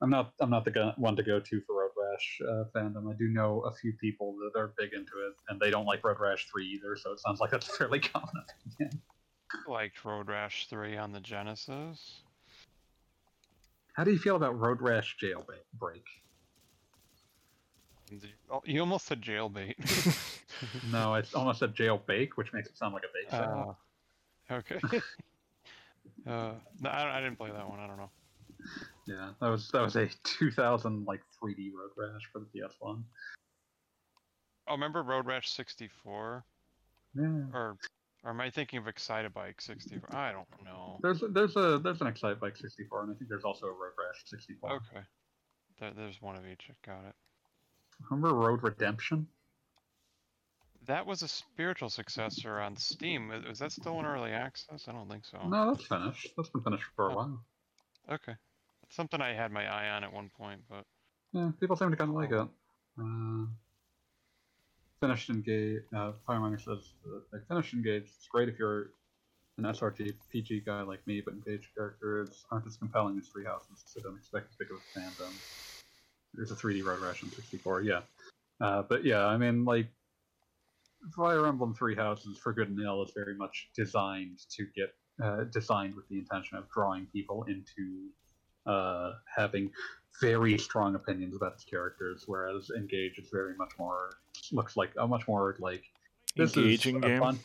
I'm 0.00 0.10
not, 0.10 0.32
I'm 0.40 0.50
not 0.50 0.64
the 0.64 0.94
one 0.96 1.16
to 1.16 1.24
go 1.24 1.40
to 1.40 1.60
for 1.66 1.80
Road 1.80 1.90
Rash 1.98 2.40
uh, 2.48 2.64
fandom. 2.72 3.12
I 3.12 3.16
do 3.18 3.26
know 3.28 3.62
a 3.62 3.72
few 3.72 3.92
people 3.94 4.36
that 4.36 4.58
are 4.58 4.72
big 4.78 4.92
into 4.92 5.12
it, 5.26 5.34
and 5.48 5.58
they 5.60 5.70
don't 5.70 5.86
like 5.86 6.04
Road 6.04 6.20
Rash 6.20 6.46
3 6.52 6.64
either. 6.64 6.96
So 6.96 7.12
it 7.12 7.20
sounds 7.20 7.40
like 7.40 7.50
that's 7.50 7.66
fairly 7.76 7.98
common 7.98 8.30
opinion. 8.76 9.02
Liked 9.66 10.04
Road 10.04 10.28
Rash 10.28 10.68
3 10.70 10.96
on 10.98 11.10
the 11.10 11.20
Genesis. 11.20 12.20
How 13.94 14.04
do 14.04 14.12
you 14.12 14.18
feel 14.18 14.36
about 14.36 14.56
Road 14.56 14.80
Rash 14.80 15.16
Jailbreak? 15.20 16.04
Oh, 18.50 18.62
you 18.64 18.80
almost 18.80 19.06
said 19.06 19.22
jailbait. 19.22 19.74
No, 20.90 21.14
I 21.14 21.22
almost 21.34 21.60
said 21.60 21.74
jail 21.74 22.02
bake, 22.06 22.36
which 22.36 22.52
makes 22.52 22.68
it 22.68 22.76
sound 22.76 22.94
like 22.94 23.04
a 23.04 23.12
bake 23.14 23.30
sale. 23.30 23.78
Uh, 24.50 24.54
okay. 24.54 24.80
uh, 26.26 26.52
no, 26.80 26.90
I, 26.90 27.18
I 27.18 27.20
didn't 27.20 27.36
play 27.36 27.50
that 27.50 27.68
one. 27.68 27.78
I 27.78 27.86
don't 27.86 27.96
know. 27.96 28.10
yeah, 29.06 29.30
that 29.40 29.48
was 29.48 29.70
that 29.70 29.82
was 29.82 29.96
a 29.96 30.08
2000 30.24 31.04
like 31.06 31.20
3D 31.40 31.70
Road 31.72 31.90
Rash 31.96 32.22
for 32.32 32.40
the 32.40 32.46
PS1. 32.46 33.02
Oh, 34.66 34.72
remember 34.72 35.02
Road 35.02 35.26
Rash 35.26 35.50
64? 35.50 36.44
Yeah. 37.14 37.24
Or, 37.54 37.76
or 38.24 38.30
am 38.30 38.40
I 38.40 38.50
thinking 38.50 38.78
of 38.78 38.86
Excitebike 38.86 39.60
64? 39.60 40.14
I 40.16 40.32
don't 40.32 40.46
know. 40.64 40.98
There's 41.02 41.22
there's 41.30 41.56
a 41.56 41.78
there's 41.78 42.00
an 42.00 42.08
Excite 42.08 42.40
Bike 42.40 42.56
64, 42.56 43.04
and 43.04 43.12
I 43.12 43.14
think 43.14 43.30
there's 43.30 43.44
also 43.44 43.66
a 43.66 43.70
Road 43.70 43.92
Rash 43.98 44.24
64. 44.26 44.72
Okay. 44.72 45.06
There, 45.78 45.92
there's 45.96 46.20
one 46.20 46.36
of 46.36 46.46
each. 46.46 46.68
I 46.68 46.74
got 46.86 47.04
it. 47.08 47.14
Remember 48.10 48.34
Road 48.34 48.62
Redemption? 48.62 49.26
That 50.86 51.06
was 51.06 51.22
a 51.22 51.28
spiritual 51.28 51.90
successor 51.90 52.60
on 52.60 52.76
Steam. 52.76 53.30
Is, 53.30 53.58
that 53.58 53.72
still 53.72 53.98
in 54.00 54.06
early 54.06 54.30
access? 54.30 54.86
I 54.88 54.92
don't 54.92 55.08
think 55.10 55.24
so. 55.26 55.38
No, 55.46 55.72
that's 55.72 55.86
finished. 55.86 56.32
That's 56.36 56.48
been 56.48 56.62
finished 56.62 56.84
for 56.96 57.08
a 57.08 57.12
Oh. 57.12 57.16
while. 57.16 57.44
Okay. 58.10 58.34
It's 58.84 58.96
something 58.96 59.20
I 59.20 59.34
had 59.34 59.52
my 59.52 59.66
eye 59.66 59.90
on 59.90 60.02
at 60.04 60.12
one 60.12 60.30
point, 60.30 60.62
but 60.70 60.84
Yeah, 61.32 61.50
people 61.60 61.76
seem 61.76 61.90
to 61.90 61.96
kind 61.96 62.08
of 62.10 62.16
like 62.16 62.30
it. 62.30 62.48
Uh, 62.98 63.46
finished 65.00 65.28
Engage. 65.28 65.82
Uh, 65.94 66.12
Fireminer 66.26 66.58
says 66.58 66.94
uh, 67.06 67.18
they 67.32 67.38
finished 67.48 67.74
Engage. 67.74 68.04
It's 68.04 68.28
great 68.28 68.48
if 68.48 68.58
you're 68.58 68.90
an 69.58 69.64
SRG 69.64 70.14
PG 70.32 70.60
guy 70.60 70.80
like 70.82 71.06
me, 71.06 71.20
but 71.20 71.34
Engage 71.34 71.70
characters 71.76 72.46
aren't 72.50 72.66
as 72.66 72.78
compelling 72.78 73.18
as 73.18 73.28
Three 73.28 73.44
Houses, 73.44 73.82
so 73.84 74.00
don't 74.00 74.16
expect 74.16 74.48
as 74.48 74.56
big 74.56 74.68
of 74.70 74.78
a 74.78 74.98
fandom. 74.98 75.34
There's 76.38 76.52
a 76.52 76.54
3D 76.54 76.84
Road 76.84 77.00
Rash 77.00 77.22
in 77.22 77.30
64, 77.30 77.82
yeah. 77.82 78.00
Uh, 78.60 78.82
but 78.82 79.04
yeah, 79.04 79.26
I 79.26 79.36
mean, 79.36 79.64
like, 79.64 79.88
Fire 81.14 81.46
Emblem 81.46 81.74
Three 81.74 81.94
Houses, 81.96 82.38
for 82.38 82.52
good 82.52 82.68
and 82.68 82.80
ill, 82.80 83.02
is 83.02 83.10
very 83.14 83.34
much 83.34 83.68
designed 83.74 84.38
to 84.50 84.66
get 84.74 84.94
uh, 85.22 85.44
designed 85.52 85.96
with 85.96 86.08
the 86.08 86.16
intention 86.18 86.56
of 86.56 86.70
drawing 86.70 87.06
people 87.06 87.42
into 87.44 88.08
uh, 88.66 89.14
having 89.36 89.70
very 90.20 90.56
strong 90.58 90.94
opinions 90.94 91.34
about 91.34 91.54
its 91.54 91.64
characters, 91.64 92.24
whereas 92.26 92.70
Engage 92.76 93.18
is 93.18 93.28
very 93.32 93.54
much 93.56 93.72
more 93.78 94.10
looks 94.52 94.76
like 94.76 94.90
a 94.98 95.06
much 95.06 95.26
more 95.28 95.56
like 95.58 95.82
this 96.36 96.50
is 96.52 96.56
Engaging 96.56 97.00
game. 97.00 97.18
fun- 97.20 97.38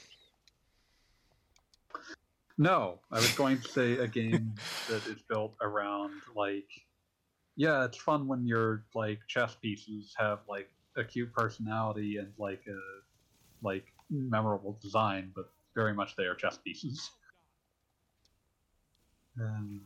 No, 2.57 2.99
I 3.11 3.15
was 3.15 3.31
going 3.33 3.59
to 3.61 3.67
say 3.67 3.93
a 3.97 4.07
game 4.07 4.53
that 4.89 5.05
is 5.07 5.21
built 5.27 5.55
around 5.61 6.11
like, 6.35 6.69
yeah, 7.55 7.85
it's 7.85 7.97
fun 7.97 8.27
when 8.27 8.45
your 8.45 8.85
like 8.95 9.19
chess 9.27 9.55
pieces 9.55 10.13
have 10.17 10.39
like 10.47 10.69
a 10.97 11.03
cute 11.03 11.33
personality 11.33 12.17
and 12.17 12.31
like 12.37 12.63
a 12.67 12.79
like 13.65 13.85
memorable 14.09 14.77
design, 14.81 15.31
but 15.35 15.45
very 15.75 15.93
much 15.93 16.15
they 16.15 16.23
are 16.23 16.35
chess 16.35 16.57
pieces. 16.57 17.09
Um, 19.41 19.81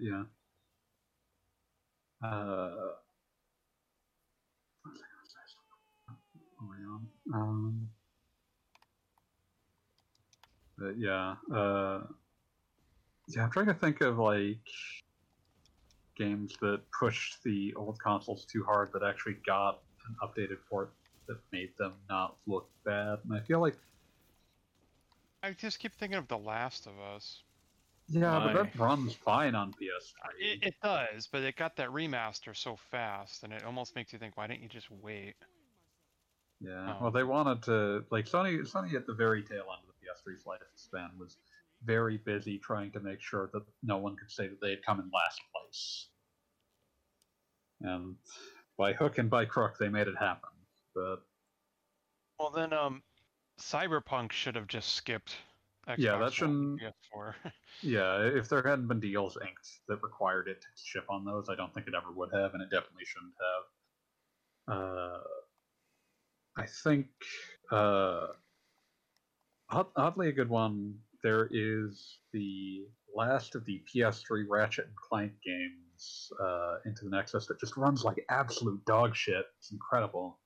yeah. 0.00 0.22
Uh? 2.22 2.70
Um, 7.34 7.88
but 10.78 10.98
yeah, 10.98 11.34
uh, 11.52 12.02
yeah, 13.28 13.44
I'm 13.44 13.50
trying 13.50 13.66
to 13.66 13.74
think 13.74 14.00
of 14.00 14.18
like 14.18 14.58
games 16.16 16.54
that 16.60 16.80
pushed 16.98 17.42
the 17.44 17.74
old 17.74 17.98
consoles 17.98 18.44
too 18.44 18.64
hard 18.64 18.90
that 18.92 19.02
actually 19.02 19.36
got 19.46 19.80
an 20.08 20.16
updated 20.22 20.58
port 20.68 20.92
that 21.28 21.38
made 21.52 21.70
them 21.78 21.94
not 22.08 22.36
look 22.46 22.68
bad. 22.84 23.18
And 23.24 23.34
I 23.34 23.40
feel 23.40 23.60
like, 23.60 23.76
I 25.42 25.52
just 25.52 25.78
keep 25.78 25.94
thinking 25.94 26.18
of 26.18 26.28
The 26.28 26.38
Last 26.38 26.86
of 26.86 27.00
Us. 27.00 27.42
yeah, 28.08 28.38
but 28.44 28.54
that 28.54 28.78
runs 28.78 29.14
fine 29.14 29.54
on 29.54 29.72
PS3. 29.72 30.12
It, 30.38 30.58
it 30.68 30.74
does, 30.82 31.28
but 31.30 31.42
it 31.42 31.56
got 31.56 31.76
that 31.76 31.88
remaster 31.88 32.56
so 32.56 32.76
fast, 32.76 33.42
and 33.42 33.52
it 33.52 33.64
almost 33.64 33.96
makes 33.96 34.12
you 34.12 34.18
think, 34.18 34.36
why 34.36 34.46
didn't 34.46 34.62
you 34.62 34.68
just 34.68 34.90
wait? 34.90 35.34
Yeah. 36.60 36.94
Oh. 36.94 37.02
Well, 37.02 37.10
they 37.10 37.24
wanted 37.24 37.62
to 37.64 38.04
like 38.10 38.26
Sony. 38.26 38.60
Sony 38.70 38.94
at 38.94 39.06
the 39.06 39.14
very 39.14 39.42
tail 39.42 39.64
end 39.72 39.82
of 39.88 39.94
the 40.00 40.30
PS3's 40.30 40.44
lifespan 40.44 41.18
was 41.18 41.38
very 41.84 42.18
busy 42.18 42.58
trying 42.58 42.90
to 42.92 43.00
make 43.00 43.20
sure 43.20 43.50
that 43.52 43.62
no 43.82 43.98
one 43.98 44.16
could 44.16 44.30
say 44.30 44.48
that 44.48 44.60
they 44.60 44.70
had 44.70 44.84
come 44.84 45.00
in 45.00 45.10
last 45.12 45.40
place. 45.54 46.08
And 47.80 48.16
by 48.78 48.92
hook 48.92 49.18
and 49.18 49.28
by 49.28 49.44
crook, 49.44 49.76
they 49.78 49.88
made 49.88 50.06
it 50.08 50.16
happen. 50.18 50.50
But 50.94 51.22
Well, 52.38 52.50
then, 52.50 52.72
um, 52.72 53.02
Cyberpunk 53.60 54.32
should 54.32 54.54
have 54.56 54.66
just 54.68 54.94
skipped. 54.94 55.36
Xbox 55.88 55.98
Yeah, 55.98 56.18
that 56.18 56.32
shouldn't- 56.32 56.80
PS4. 56.80 57.34
yeah, 57.82 58.22
if 58.22 58.48
there 58.48 58.62
hadn't 58.62 58.86
been 58.86 59.00
deals 59.00 59.36
inked 59.36 59.80
that 59.88 60.00
required 60.02 60.46
it 60.48 60.60
to 60.62 60.68
ship 60.76 61.04
on 61.08 61.24
those, 61.24 61.48
I 61.48 61.56
don't 61.56 61.74
think 61.74 61.88
it 61.88 61.94
ever 61.94 62.12
would 62.12 62.32
have, 62.32 62.54
and 62.54 62.62
it 62.62 62.70
definitely 62.70 63.04
shouldn't 63.04 63.34
have. 64.68 64.76
Uh, 64.76 65.20
I 66.56 66.66
think 66.66 67.08
uh, 67.72 68.28
odd- 69.70 69.90
oddly 69.96 70.28
a 70.28 70.32
good 70.32 70.48
one. 70.48 71.00
There 71.22 71.48
is 71.52 72.18
the 72.32 72.86
last 73.14 73.54
of 73.54 73.64
the 73.64 73.80
PS3 73.94 74.44
Ratchet 74.48 74.86
and 74.86 74.96
Clank 74.96 75.32
games 75.44 76.32
uh, 76.42 76.76
into 76.84 77.04
the 77.04 77.10
Nexus 77.10 77.46
that 77.46 77.60
just 77.60 77.76
runs 77.76 78.04
like 78.04 78.24
absolute 78.28 78.84
dog 78.84 79.14
shit. 79.14 79.44
It's 79.58 79.70
incredible. 79.70 80.38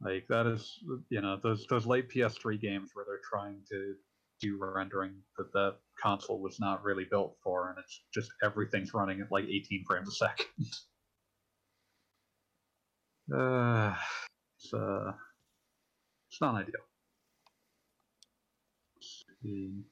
Like 0.00 0.26
that 0.28 0.46
is, 0.46 0.78
you 1.08 1.20
know, 1.20 1.38
those 1.42 1.66
those 1.68 1.86
late 1.86 2.08
PS3 2.10 2.60
games 2.60 2.90
where 2.94 3.04
they're 3.04 3.20
trying 3.28 3.60
to 3.70 3.94
do 4.40 4.56
rendering 4.60 5.14
that 5.36 5.52
that 5.52 5.76
console 6.00 6.40
was 6.40 6.60
not 6.60 6.84
really 6.84 7.04
built 7.10 7.36
for, 7.42 7.70
and 7.70 7.78
it's 7.78 8.02
just 8.14 8.30
everything's 8.42 8.94
running 8.94 9.20
at 9.20 9.32
like 9.32 9.44
18 9.44 9.84
frames 9.86 10.08
a 10.08 10.12
second. 10.12 10.46
uh, 13.36 13.94
it's 14.56 14.72
uh, 14.72 15.12
it's 16.30 16.40
not 16.40 16.54
ideal. 16.54 16.87
Let's. 19.42 19.84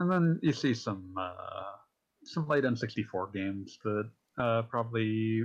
And 0.00 0.10
then 0.10 0.40
you 0.42 0.52
see 0.52 0.74
some 0.74 1.14
uh, 1.18 1.76
some 2.24 2.48
late 2.48 2.64
N64 2.64 3.32
games 3.34 3.78
that 3.84 4.10
uh, 4.38 4.62
probably 4.62 5.42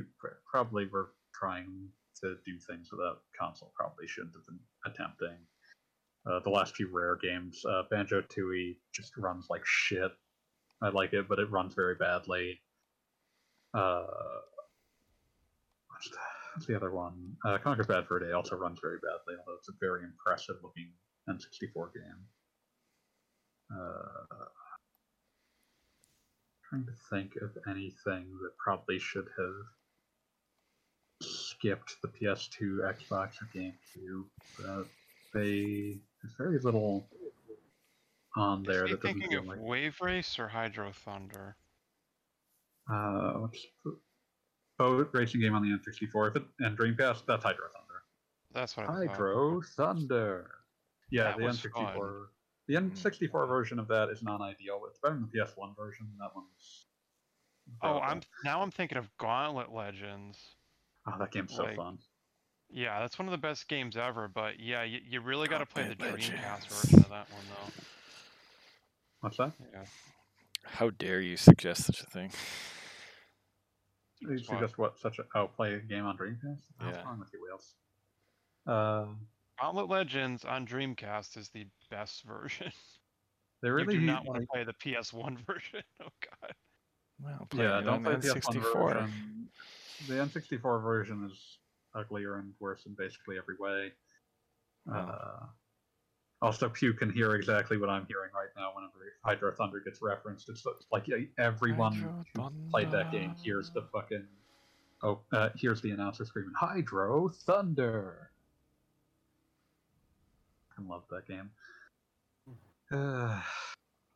probably 0.49 0.85
were 0.87 1.11
trying 1.33 1.89
to 2.21 2.37
do 2.45 2.57
things 2.59 2.89
that 2.89 2.97
that 2.97 3.17
console 3.37 3.73
probably 3.75 4.07
shouldn't 4.07 4.33
have 4.35 4.45
been 4.45 4.59
attempting. 4.85 5.37
Uh, 6.25 6.39
the 6.39 6.49
last 6.49 6.75
few 6.75 6.89
rare 6.91 7.17
games, 7.21 7.63
uh, 7.69 7.83
Banjo 7.91 8.21
Tooie 8.21 8.77
just 8.93 9.15
runs 9.17 9.47
like 9.49 9.61
shit. 9.65 10.11
I 10.81 10.89
like 10.89 11.13
it, 11.13 11.27
but 11.27 11.39
it 11.39 11.51
runs 11.51 11.75
very 11.75 11.95
badly. 11.95 12.59
Uh, 13.73 14.05
what's, 15.89 16.09
the, 16.09 16.17
what's 16.53 16.65
the 16.65 16.75
other 16.75 16.91
one? 16.91 17.35
Uh, 17.45 17.57
Conker's 17.59 17.87
Bad 17.87 18.07
for 18.07 18.17
a 18.17 18.25
Day 18.25 18.31
also 18.31 18.55
runs 18.55 18.79
very 18.81 18.97
badly, 18.97 19.39
although 19.39 19.57
it's 19.57 19.69
a 19.69 19.73
very 19.79 20.03
impressive 20.03 20.55
looking 20.63 20.91
N64 21.29 21.93
game. 21.93 22.25
Uh, 23.71 24.45
trying 26.69 26.85
to 26.85 26.93
think 27.09 27.35
of 27.37 27.57
anything 27.67 28.25
that 28.41 28.57
probably 28.57 28.99
should 28.99 29.27
have 29.37 29.53
skipped 31.21 31.95
the 32.01 32.07
PS2, 32.07 32.79
Xbox, 32.81 33.41
or 33.41 33.47
GameCube. 33.55 34.25
But 34.59 34.87
they 35.33 35.97
there's 36.21 36.35
very 36.37 36.59
little 36.59 37.07
on 38.35 38.63
there 38.63 38.85
Is 38.85 38.91
that 38.91 39.01
doesn't 39.01 39.19
thinking 39.19 39.29
feel 39.29 39.39
of 39.39 39.47
like. 39.47 39.59
Wave 39.61 39.97
Race 40.01 40.37
or 40.39 40.47
Hydro 40.47 40.91
Thunder? 40.91 41.55
Uh, 42.91 43.33
what's 43.39 43.65
the, 43.83 43.97
boat 44.77 45.09
racing 45.13 45.41
game 45.41 45.55
on 45.55 45.61
the 45.61 45.69
N64 45.69 46.29
if 46.29 46.35
it, 46.35 46.43
and 46.59 46.77
Dreamcast. 46.77 47.23
That's 47.25 47.43
Hydro 47.43 47.65
Thunder. 47.73 48.03
That's 48.53 48.75
what 48.77 48.89
I 48.89 49.05
thought. 49.05 49.07
Hydro 49.09 49.61
Thunder. 49.75 50.51
Yeah, 51.11 51.23
That 51.23 51.37
the 51.37 51.43
N64. 51.43 51.71
fun. 51.71 52.25
The 52.67 52.75
N64 52.75 53.47
version 53.47 53.77
of 53.79 53.87
that 53.89 54.09
is 54.09 54.23
non-ideal. 54.23 54.81
It's 54.89 54.99
better 54.99 55.15
than 55.15 55.29
the 55.31 55.39
PS1 55.39 55.75
version. 55.75 56.07
That 56.19 56.35
one's. 56.35 56.87
Oh. 57.81 57.99
I'm 57.99 58.21
now 58.43 58.61
I'm 58.61 58.71
thinking 58.71 58.97
of 58.97 59.09
Gauntlet 59.17 59.71
Legends. 59.71 60.37
Oh, 61.07 61.13
that 61.19 61.31
game's 61.31 61.53
so 61.55 61.67
fun. 61.75 61.99
Yeah, 62.69 62.99
that's 62.99 63.19
one 63.19 63.27
of 63.27 63.31
the 63.31 63.37
best 63.37 63.67
games 63.67 63.95
ever. 63.97 64.27
But 64.27 64.59
yeah, 64.59 64.83
you, 64.83 64.99
you 65.07 65.21
really 65.21 65.47
got 65.47 65.59
to 65.59 65.65
play 65.65 65.87
the 65.87 65.95
Gauntlet 65.95 66.21
Dreamcast 66.21 66.67
version 66.67 66.99
of 66.99 67.09
that 67.09 67.31
one 67.31 67.43
though. 67.49 67.83
What's 69.21 69.37
that? 69.37 69.53
Yeah. 69.73 69.85
How 70.63 70.89
dare 70.89 71.21
you 71.21 71.37
suggest 71.37 71.83
such 71.83 72.01
a 72.01 72.05
thing? 72.07 72.31
You 74.19 74.37
suggest 74.39 74.77
what? 74.77 74.97
Such 74.97 75.19
a 75.19 75.23
oh, 75.35 75.47
play 75.47 75.73
a 75.75 75.79
game 75.79 76.05
on 76.05 76.17
Dreamcast? 76.17 76.61
What's 76.77 76.97
Yeah. 76.97 77.03
wrong 77.03 77.19
with 77.19 77.29
you, 77.33 77.41
Wheels? 77.43 77.75
Uh, 78.65 79.05
Gauntlet 79.59 79.89
Legends 79.89 80.43
on 80.43 80.65
Dreamcast 80.65 81.37
is 81.37 81.49
the 81.49 81.65
best 81.89 82.23
version. 82.23 82.71
they 83.61 83.69
you 83.69 83.73
really 83.73 83.95
do 83.95 84.01
not 84.01 84.25
want 84.25 84.41
to 84.41 84.47
play 84.51 84.63
the 84.63 84.73
PS1 84.73 85.37
version. 85.47 85.81
Oh 86.01 86.09
god. 86.41 86.53
Well, 87.21 87.47
play 87.49 87.63
yeah, 87.63 87.79
it 87.79 87.83
don't 87.83 88.03
play 88.03 88.15
the 88.15 88.27
N64. 88.27 88.93
version. 88.93 89.47
The 90.07 90.13
N64 90.15 90.83
version 90.83 91.29
is 91.31 91.57
uglier 91.93 92.39
and 92.39 92.53
worse 92.59 92.85
in 92.85 92.93
basically 92.93 93.37
every 93.37 93.55
way. 93.57 93.93
Oh. 94.89 94.93
Uh, 94.93 95.45
also, 96.41 96.67
Pew 96.67 96.93
can 96.93 97.09
hear 97.09 97.35
exactly 97.35 97.77
what 97.77 97.89
I'm 97.89 98.05
hearing 98.07 98.29
right 98.35 98.49
now 98.57 98.71
whenever 98.75 98.93
Hydro 99.23 99.53
Thunder 99.55 99.79
gets 99.79 100.01
referenced. 100.01 100.49
It's 100.49 100.65
like 100.91 101.07
everyone 101.39 101.93
Hydro 101.93 102.25
who 102.35 102.69
played 102.69 102.91
that 102.91 103.11
game 103.11 103.29
Thunder. 103.29 103.41
hears 103.41 103.71
the 103.71 103.83
fucking. 103.93 104.25
Oh, 105.01 105.21
uh, 105.31 105.49
here's 105.55 105.81
the 105.81 105.91
announcer 105.91 106.25
screaming, 106.25 106.53
Hydro 106.57 107.29
Thunder! 107.29 108.31
I 110.77 110.81
love 110.87 111.03
that 111.11 111.27
game. 111.27 111.49
Uh, 112.91 113.41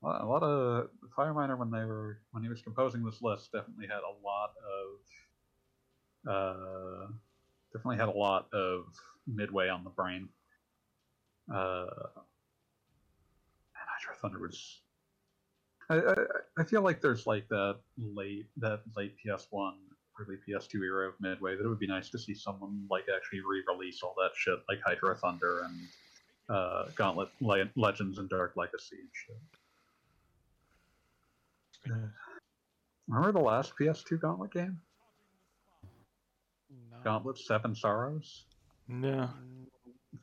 a 0.04 0.26
lot- 0.26 0.44
of 0.44 0.90
Fireminer 1.18 1.58
when 1.58 1.72
they 1.72 1.84
were 1.84 2.20
when 2.32 2.44
he 2.44 2.50
was 2.50 2.62
composing 2.62 3.04
this 3.04 3.20
list 3.22 3.52
definitely 3.52 3.88
had 3.88 4.02
a 4.04 4.14
lot 4.24 4.54
of 4.64 6.32
uh, 6.32 7.08
definitely 7.74 7.98
had 7.98 8.10
a 8.10 8.18
lot 8.18 8.48
of 8.54 8.86
Midway 9.28 9.70
on 9.70 9.84
the 9.84 9.90
brain. 9.90 10.30
Uh, 11.52 11.88
and 13.76 13.86
Hydro 13.88 14.16
Thunder 14.22 14.40
was. 14.40 14.82
I, 15.90 15.98
I 15.98 16.16
I 16.60 16.64
feel 16.64 16.84
like 16.84 17.02
there's 17.02 17.26
like 17.26 17.50
that 17.50 17.78
late 17.98 18.46
that 18.58 18.82
late 18.96 19.16
PS1 19.26 19.74
early 20.20 20.38
PS2 20.48 20.84
era 20.84 21.10
of 21.10 21.16
Midway 21.20 21.56
that 21.56 21.66
it 21.66 21.68
would 21.68 21.80
be 21.80 21.88
nice 21.88 22.10
to 22.10 22.20
see 22.20 22.36
someone 22.36 22.86
like 22.90 23.06
actually 23.14 23.40
re-release 23.40 24.04
all 24.04 24.14
that 24.18 24.32
shit 24.36 24.60
like 24.70 24.80
Hydro 24.86 25.16
Thunder 25.16 25.62
and 25.62 25.80
uh, 26.50 26.86
Gauntlet 26.96 27.30
Le- 27.42 27.70
Legends 27.76 28.18
and 28.18 28.28
Dark 28.30 28.54
Legacy 28.56 28.98
and 29.00 29.10
shit. 29.14 29.38
Uh, 31.92 32.08
remember 33.08 33.32
the 33.32 33.40
last 33.46 33.74
PS2 33.80 34.20
Gauntlet 34.22 34.52
game? 34.54 34.80
No. 36.92 36.98
Gauntlet 37.04 37.38
Seven 37.38 37.74
Sorrows, 37.76 38.46
No. 38.88 39.30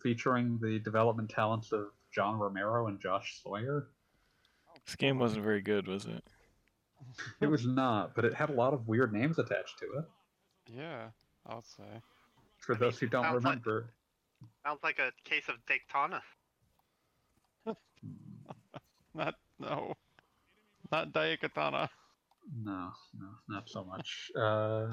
featuring 0.02 0.58
the 0.60 0.78
development 0.80 1.30
talents 1.30 1.72
of 1.72 1.86
John 2.12 2.38
Romero 2.38 2.88
and 2.88 3.00
Josh 3.00 3.40
Sawyer. 3.42 3.88
This 4.84 4.96
game 4.96 5.18
wasn't 5.18 5.44
very 5.44 5.60
good, 5.62 5.86
was 5.88 6.06
it? 6.06 6.22
It 7.40 7.46
was 7.46 7.64
not, 7.66 8.14
but 8.14 8.24
it 8.24 8.34
had 8.34 8.50
a 8.50 8.54
lot 8.54 8.74
of 8.74 8.88
weird 8.88 9.12
names 9.12 9.38
attached 9.38 9.78
to 9.78 9.84
it. 9.98 10.04
Yeah, 10.66 11.08
I'll 11.46 11.62
say. 11.62 11.84
For 12.58 12.74
I 12.74 12.78
those 12.78 12.98
who 12.98 13.06
don't 13.06 13.22
sounds 13.22 13.44
like- 13.44 13.52
remember, 13.64 13.90
Sounds 14.64 14.80
like 14.82 14.98
a 14.98 15.12
case 15.24 15.48
of 15.48 15.56
Daytona. 15.66 16.22
Not 19.14 19.34
no. 19.58 19.94
Not 20.92 21.12
Daikatana. 21.12 21.88
no, 22.62 22.90
no, 23.18 23.28
not 23.48 23.68
so 23.68 23.82
much. 23.84 24.30
Uh, 24.38 24.88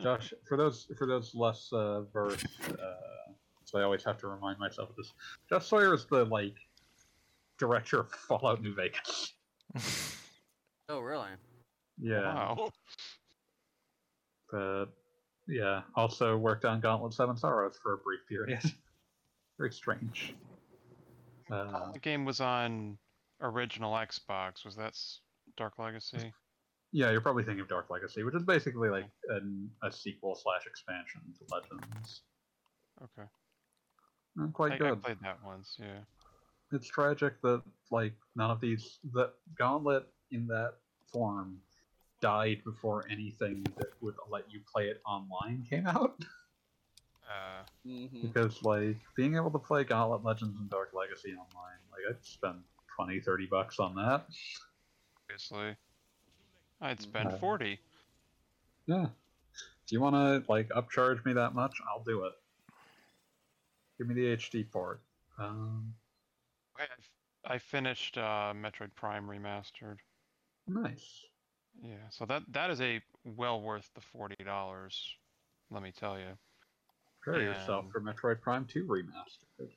Josh, 0.00 0.32
for 0.46 0.56
those 0.58 0.88
for 0.98 1.06
those 1.06 1.34
less 1.34 1.72
uh, 1.72 2.02
versed, 2.12 2.44
uh, 2.70 3.32
so 3.64 3.78
I 3.78 3.82
always 3.82 4.04
have 4.04 4.18
to 4.18 4.28
remind 4.28 4.58
myself 4.58 4.90
of 4.90 4.96
this. 4.96 5.12
Josh 5.48 5.66
Sawyer 5.66 5.94
is 5.94 6.04
the 6.06 6.24
like 6.26 6.56
director 7.58 8.00
of 8.00 8.10
Fallout 8.10 8.62
New 8.62 8.74
Vegas. 8.74 9.34
Oh, 10.92 10.98
really? 10.98 11.28
Yeah, 12.00 12.22
Wow. 12.34 12.70
but 14.50 14.86
yeah, 15.50 15.82
also 15.96 16.36
worked 16.36 16.64
on 16.64 16.80
Gauntlet 16.80 17.12
Seven 17.12 17.36
Sorrows 17.36 17.78
for 17.82 17.94
a 17.94 17.98
brief 17.98 18.20
period. 18.28 18.60
Very 19.58 19.72
strange. 19.72 20.34
Uh, 21.50 21.92
the 21.92 21.98
game 21.98 22.24
was 22.24 22.40
on 22.40 22.96
original 23.42 23.92
Xbox. 23.92 24.64
Was 24.64 24.76
that 24.76 24.96
Dark 25.56 25.78
Legacy? 25.78 26.32
yeah, 26.92 27.10
you're 27.10 27.20
probably 27.20 27.42
thinking 27.42 27.60
of 27.60 27.68
Dark 27.68 27.90
Legacy, 27.90 28.22
which 28.22 28.34
is 28.34 28.44
basically 28.44 28.88
like 28.88 29.08
an, 29.28 29.68
a 29.82 29.90
sequel 29.92 30.34
slash 30.34 30.66
expansion 30.66 31.20
to 31.38 31.54
Legends. 31.54 32.22
Okay. 33.02 33.28
I, 34.40 34.46
quite 34.52 34.72
I 34.72 34.78
good. 34.78 34.92
I 34.92 34.94
played 34.94 35.18
that 35.22 35.38
once. 35.44 35.76
Yeah. 35.78 36.00
it's 36.72 36.86
tragic 36.86 37.40
that 37.42 37.62
like 37.90 38.14
none 38.36 38.50
of 38.50 38.60
these 38.60 38.98
that 39.12 39.32
Gauntlet 39.58 40.06
in 40.30 40.46
that 40.46 40.74
form 41.12 41.58
died 42.20 42.62
before 42.64 43.06
anything 43.10 43.64
that 43.78 43.88
would 44.00 44.14
let 44.30 44.50
you 44.52 44.60
play 44.72 44.88
it 44.88 45.00
online 45.06 45.64
came 45.68 45.86
out. 45.86 46.22
Uh, 47.30 47.62
Mm-hmm. 47.86 48.26
because 48.26 48.62
like 48.64 48.96
being 49.16 49.36
able 49.36 49.50
to 49.52 49.58
play 49.58 49.84
Gauntlet 49.84 50.24
Legends 50.24 50.58
and 50.58 50.68
Dark 50.68 50.90
Legacy 50.92 51.30
online, 51.30 51.78
like 51.92 52.02
I'd 52.10 52.24
spend 52.24 52.56
20, 52.96 53.20
30 53.20 53.46
bucks 53.46 53.78
on 53.78 53.94
that. 53.94 54.26
obviously. 55.24 55.76
I'd 56.80 57.00
spend 57.00 57.30
Uh, 57.30 57.36
forty. 57.36 57.78
Yeah. 58.86 59.06
Do 59.86 59.94
you 59.94 60.00
want 60.00 60.14
to 60.16 60.50
like 60.52 60.68
upcharge 60.70 61.24
me 61.24 61.32
that 61.34 61.54
much, 61.54 61.80
I'll 61.88 62.02
do 62.02 62.24
it. 62.24 62.32
Give 63.98 64.08
me 64.08 64.14
the 64.14 64.36
HD 64.36 64.68
port. 64.70 65.00
Um, 65.38 65.94
I, 66.76 66.86
I 67.54 67.58
finished 67.58 68.18
uh, 68.18 68.52
Metroid 68.54 68.94
Prime 68.96 69.26
Remastered. 69.28 69.98
nice. 70.66 71.29
Yeah, 71.82 71.94
so 72.10 72.24
that 72.26 72.42
that 72.52 72.70
is 72.70 72.80
a 72.80 73.00
well 73.24 73.60
worth 73.60 73.88
the 73.94 74.00
forty 74.00 74.42
dollars. 74.44 75.16
Let 75.70 75.82
me 75.82 75.92
tell 75.92 76.18
you. 76.18 76.36
Prepare 77.22 77.42
yourself 77.42 77.84
for 77.92 78.00
Metroid 78.00 78.40
Prime 78.40 78.64
2 78.64 78.86
remastered. 78.86 79.68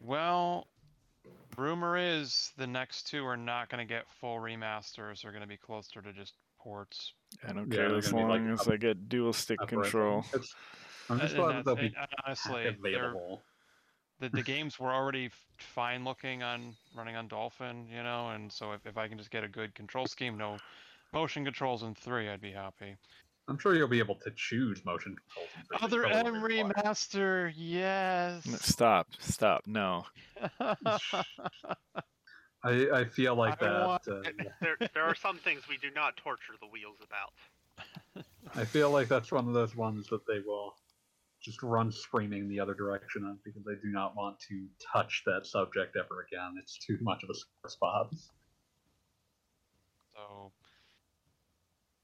Well, 0.00 0.68
rumor 1.56 1.96
is 1.96 2.52
the 2.58 2.66
next 2.66 3.06
two 3.08 3.24
are 3.24 3.38
not 3.38 3.70
going 3.70 3.86
to 3.86 3.90
get 3.90 4.04
full 4.20 4.36
remasters. 4.36 5.22
They're 5.22 5.32
going 5.32 5.42
to 5.42 5.48
be 5.48 5.56
closer 5.56 6.02
to 6.02 6.12
just 6.12 6.34
ports. 6.58 7.14
I 7.48 7.52
don't 7.52 7.70
care 7.70 7.88
they're 7.88 7.98
as 7.98 8.12
gonna 8.12 8.28
like, 8.28 8.40
long 8.40 8.50
as 8.50 8.60
up- 8.60 8.74
I 8.74 8.76
get 8.76 9.08
dual 9.08 9.32
stick 9.32 9.58
control. 9.66 10.24
I'm 11.08 11.18
just 11.20 11.34
uh, 11.34 11.38
glad 11.38 11.56
that 11.56 11.64
they'll 11.64 11.74
be 11.76 11.94
honestly, 12.24 12.66
available. 12.66 13.42
the, 14.20 14.28
the 14.28 14.42
games 14.42 14.78
were 14.78 14.92
already 14.92 15.30
fine 15.58 16.04
looking 16.04 16.42
on 16.42 16.74
running 16.94 17.16
on 17.16 17.28
Dolphin, 17.28 17.86
you 17.90 18.02
know, 18.02 18.30
and 18.30 18.52
so 18.52 18.72
if, 18.72 18.86
if 18.86 18.96
I 18.96 19.08
can 19.08 19.18
just 19.18 19.30
get 19.30 19.42
a 19.42 19.48
good 19.48 19.74
control 19.74 20.06
scheme, 20.06 20.38
no 20.38 20.58
motion 21.12 21.44
controls 21.44 21.82
in 21.82 21.94
three, 21.94 22.28
I'd 22.28 22.40
be 22.40 22.52
happy. 22.52 22.96
I'm 23.48 23.58
sure 23.58 23.74
you'll 23.74 23.88
be 23.88 23.98
able 23.98 24.14
to 24.16 24.30
choose 24.36 24.84
motion 24.84 25.16
controls. 25.16 25.82
Other 25.82 26.02
that 26.02 26.26
M 26.26 26.40
will 26.42 26.48
remaster, 26.48 27.52
yes. 27.56 28.44
Stop, 28.64 29.08
stop, 29.18 29.62
no. 29.66 30.04
I, 32.64 32.88
I 32.94 33.04
feel 33.04 33.34
like 33.34 33.60
I 33.62 33.66
that. 33.66 33.86
want- 33.86 34.08
Uh, 34.08 34.22
there, 34.60 34.76
there 34.94 35.02
are 35.02 35.14
some 35.16 35.38
things 35.38 35.62
we 35.68 35.76
do 35.78 35.90
not 35.94 36.16
torture 36.16 36.54
the 36.60 36.68
wheels 36.68 36.98
about. 37.04 38.24
I 38.54 38.64
feel 38.64 38.90
like 38.90 39.08
that's 39.08 39.32
one 39.32 39.48
of 39.48 39.54
those 39.54 39.74
ones 39.74 40.06
that 40.08 40.24
they 40.26 40.38
will 40.46 40.74
just 41.42 41.62
run 41.64 41.90
screaming 41.90 42.48
the 42.48 42.60
other 42.60 42.74
direction 42.74 43.24
on 43.24 43.38
because 43.44 43.64
they 43.64 43.74
do 43.82 43.88
not 43.90 44.14
want 44.14 44.38
to 44.48 44.66
touch 44.92 45.24
that 45.26 45.44
subject 45.44 45.96
ever 45.96 46.24
again. 46.30 46.54
It's 46.60 46.78
too 46.78 46.96
much 47.00 47.24
of 47.24 47.30
a 47.30 47.34
sore 47.34 47.68
spot. 47.68 48.14
So, 50.14 50.52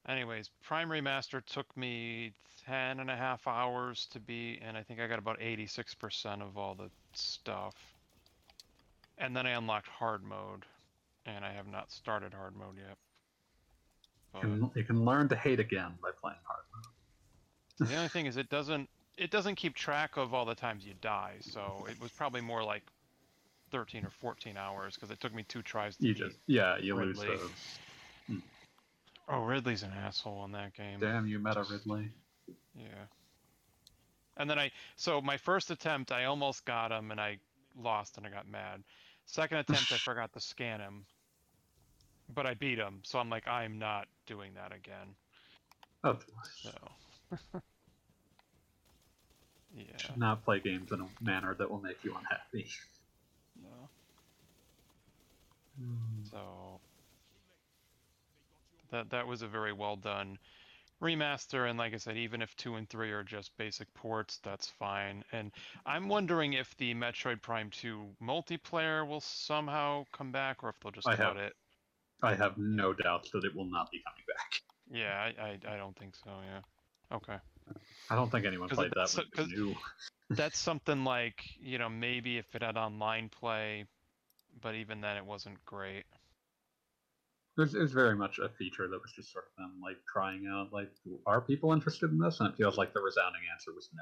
anyways, 0.09 0.49
Prime 0.63 0.89
Remastered 0.89 1.45
took 1.45 1.75
me 1.77 2.33
10 2.65 2.99
and 2.99 3.09
a 3.09 3.15
half 3.15 3.47
hours 3.47 4.07
to 4.11 4.19
be, 4.19 4.59
and 4.65 4.75
I 4.75 4.83
think 4.83 4.99
I 4.99 5.07
got 5.07 5.19
about 5.19 5.39
86% 5.39 6.41
of 6.41 6.57
all 6.57 6.75
the 6.75 6.89
stuff. 7.13 7.75
And 9.17 9.35
then 9.35 9.45
I 9.45 9.51
unlocked 9.51 9.87
hard 9.87 10.23
mode, 10.23 10.65
and 11.25 11.45
I 11.45 11.51
have 11.51 11.67
not 11.67 11.91
started 11.91 12.33
hard 12.33 12.55
mode 12.55 12.77
yet. 12.77 12.97
You 14.35 14.41
can, 14.41 14.71
you 14.75 14.83
can 14.83 15.05
learn 15.05 15.27
to 15.29 15.35
hate 15.35 15.59
again 15.59 15.91
by 16.01 16.11
playing 16.21 16.37
hard 16.45 16.63
mode. 16.73 17.89
the 17.89 17.95
only 17.95 18.09
thing 18.09 18.25
is, 18.25 18.37
it 18.37 18.49
doesn't 18.49 18.87
it 19.17 19.31
doesn't 19.31 19.55
keep 19.55 19.75
track 19.75 20.15
of 20.15 20.33
all 20.33 20.45
the 20.45 20.55
times 20.55 20.85
you 20.85 20.93
die. 21.01 21.33
So 21.41 21.85
it 21.89 21.99
was 22.01 22.11
probably 22.11 22.39
more 22.39 22.63
like 22.63 22.83
13 23.71 24.05
or 24.05 24.09
14 24.09 24.55
hours 24.55 24.95
because 24.95 25.11
it 25.11 25.19
took 25.19 25.33
me 25.33 25.43
two 25.47 25.61
tries 25.61 25.97
to 25.97 26.07
You 26.07 26.13
beat. 26.13 26.23
just 26.23 26.37
yeah, 26.47 26.77
you 26.77 26.95
lose 26.95 27.19
Ridley. 27.19 27.35
those. 27.35 27.49
Hmm. 28.27 28.37
Oh, 29.31 29.41
Ridley's 29.43 29.83
an 29.83 29.91
asshole 29.91 30.43
in 30.45 30.51
that 30.53 30.73
game. 30.73 30.99
Damn 30.99 31.27
you, 31.27 31.37
Meta 31.37 31.63
Ridley. 31.69 32.09
Yeah. 32.75 33.05
And 34.37 34.49
then 34.49 34.57
I, 34.57 34.71
so 34.95 35.21
my 35.21 35.37
first 35.37 35.69
attempt, 35.69 36.11
I 36.11 36.25
almost 36.25 36.65
got 36.65 36.91
him 36.91 37.11
and 37.11 37.21
I 37.21 37.37
lost 37.77 38.17
and 38.17 38.25
I 38.25 38.29
got 38.31 38.49
mad. 38.49 38.83
Second 39.25 39.57
attempt, 39.59 39.91
I 39.91 39.97
forgot 39.97 40.33
to 40.33 40.39
scan 40.39 40.79
him, 40.79 41.05
but 42.33 42.47
I 42.47 42.55
beat 42.55 42.79
him. 42.79 43.01
So 43.03 43.19
I'm 43.19 43.29
like, 43.29 43.47
I'm 43.47 43.77
not 43.77 44.07
doing 44.25 44.53
that 44.55 44.73
again. 44.73 45.15
Oh, 46.03 46.17
So. 46.63 46.71
yeah. 49.75 49.83
should 49.97 50.17
not 50.17 50.43
play 50.43 50.59
games 50.59 50.91
in 50.91 51.01
a 51.01 51.07
manner 51.21 51.53
that 51.53 51.69
will 51.69 51.81
make 51.81 52.03
you 52.03 52.15
unhappy. 52.15 52.67
No. 53.61 53.89
Hmm. 55.77 56.23
So 56.31 56.79
that 58.91 59.09
that 59.11 59.27
was 59.27 59.41
a 59.41 59.47
very 59.47 59.73
well 59.73 59.95
done 59.95 60.37
remaster, 61.01 61.69
and 61.69 61.79
like 61.79 61.93
I 61.93 61.97
said, 61.97 62.17
even 62.17 62.41
if 62.41 62.53
two 62.57 62.75
and 62.75 62.89
three 62.89 63.11
are 63.11 63.23
just 63.23 63.55
basic 63.57 63.93
ports, 63.93 64.39
that's 64.43 64.67
fine. 64.67 65.23
And 65.31 65.51
I'm 65.85 66.09
wondering 66.09 66.53
if 66.53 66.75
the 66.77 66.93
Metroid 66.93 67.41
Prime 67.41 67.69
2 67.69 68.05
multiplayer 68.21 69.07
will 69.07 69.21
somehow 69.21 70.03
come 70.11 70.31
back, 70.33 70.61
or 70.61 70.69
if 70.69 70.75
they'll 70.81 70.91
just 70.91 71.07
I 71.07 71.15
cut 71.15 71.35
have- 71.35 71.37
it. 71.37 71.53
I 72.21 72.35
have 72.35 72.57
no 72.57 72.91
doubts 72.91 73.31
that 73.31 73.45
it 73.45 73.55
will 73.55 73.63
not 73.69 73.89
be 73.91 74.01
coming 74.05 74.23
back. 74.27 74.61
Yeah, 74.91 75.17
I, 75.41 75.41
I 75.71 75.75
I 75.75 75.77
don't 75.77 75.97
think 75.97 76.15
so. 76.17 76.31
Yeah. 76.45 77.15
Okay. 77.15 77.37
I 78.09 78.15
don't 78.15 78.29
think 78.29 78.45
anyone 78.45 78.67
played 78.67 78.91
that 78.95 79.03
it's- 79.03 79.15
when 79.15 79.25
it 79.25 79.37
was 79.37 79.45
'cause- 79.47 79.57
new. 79.57 79.75
That's 80.31 80.59
something 80.69 81.05
like 81.05 81.41
you 81.61 81.77
know 81.77 81.87
maybe 81.87 82.37
if 82.37 82.53
it 82.55 82.61
had 82.61 82.75
online 82.75 83.29
play, 83.29 83.85
but 84.61 84.75
even 84.75 84.99
then 84.99 85.15
it 85.15 85.25
wasn't 85.25 85.63
great. 85.63 86.03
It 87.59 87.63
was, 87.63 87.75
it 87.75 87.79
was 87.79 87.91
very 87.91 88.15
much 88.15 88.39
a 88.39 88.47
feature 88.47 88.87
that 88.87 89.01
was 89.01 89.11
just 89.11 89.33
sort 89.33 89.43
of 89.51 89.51
them 89.57 89.81
like 89.83 89.97
trying 90.07 90.47
out 90.47 90.71
like, 90.71 90.89
are 91.25 91.41
people 91.41 91.73
interested 91.73 92.09
in 92.09 92.17
this? 92.17 92.39
And 92.39 92.47
it 92.47 92.55
feels 92.55 92.77
like 92.77 92.93
the 92.93 93.01
resounding 93.01 93.41
answer 93.51 93.73
was 93.75 93.89
no. 93.93 94.01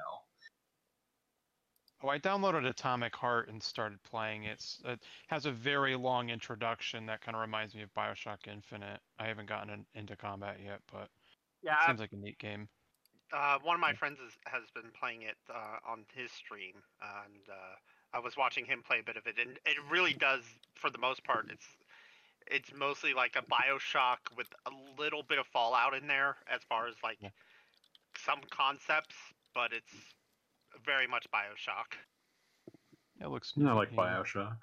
Oh, 2.04 2.10
I 2.10 2.20
downloaded 2.20 2.68
Atomic 2.70 3.16
Heart 3.16 3.50
and 3.50 3.64
started 3.64 3.98
playing 4.04 4.44
it. 4.44 4.64
It 4.86 5.00
has 5.30 5.48
a 5.48 5.52
very 5.52 5.96
long 5.96 6.30
introduction 6.30 7.08
that 7.08 7.22
kind 7.22 7.36
of 7.36 7.42
reminds 7.42 7.74
me 7.74 7.82
of 7.82 7.92
Bioshock 7.96 8.48
Infinite. 8.48 9.00
I 9.18 9.26
haven't 9.26 9.50
gotten 9.50 9.72
in, 9.74 9.86
into 9.96 10.16
combat 10.16 10.58
yet, 10.64 10.82
but 10.94 11.10
Yeah, 11.64 11.74
it 11.82 11.88
seems 11.88 12.00
like 12.00 12.14
a 12.14 12.18
neat 12.18 12.38
game. 12.38 12.70
uh, 13.34 13.58
one 13.64 13.74
of 13.74 13.82
my 13.82 13.94
friends 13.94 14.20
is, 14.20 14.38
has 14.46 14.70
been 14.76 14.92
playing 15.00 15.24
it 15.24 15.38
uh, 15.50 15.92
on 15.92 16.06
his 16.14 16.32
stream, 16.32 16.76
and 17.02 17.50
uh, 17.50 17.76
I 18.14 18.20
was 18.20 18.38
watching 18.38 18.66
him 18.66 18.84
play 18.86 19.00
a 19.00 19.04
bit 19.04 19.18
of 19.18 19.26
it, 19.26 19.36
and 19.42 19.58
it 19.66 19.78
really 19.90 20.14
does, 20.14 20.44
for 20.76 20.92
the 20.92 21.00
most 21.00 21.24
part, 21.24 21.50
it's 21.52 21.66
it's 22.52 22.72
mostly 22.74 23.14
like 23.14 23.36
a 23.36 23.42
Bioshock 23.44 24.18
with 24.36 24.48
a 24.66 24.72
little 25.02 25.24
bit 25.24 25.40
of 25.40 25.46
Fallout 25.48 25.94
in 25.94 26.08
there, 26.08 26.38
as 26.52 26.62
far 26.70 26.88
as 26.88 26.96
like 27.04 27.18
Yeah. 27.22 27.30
some 28.26 28.40
concepts, 28.50 29.16
but 29.54 29.74
it's 29.74 29.94
very 30.86 31.08
much 31.08 31.26
Bioshock 31.34 31.98
It 33.22 33.28
looks. 33.28 33.54
not 33.58 33.76
like 33.76 33.90
yeah. 33.92 33.98
Bioshock. 33.98 34.58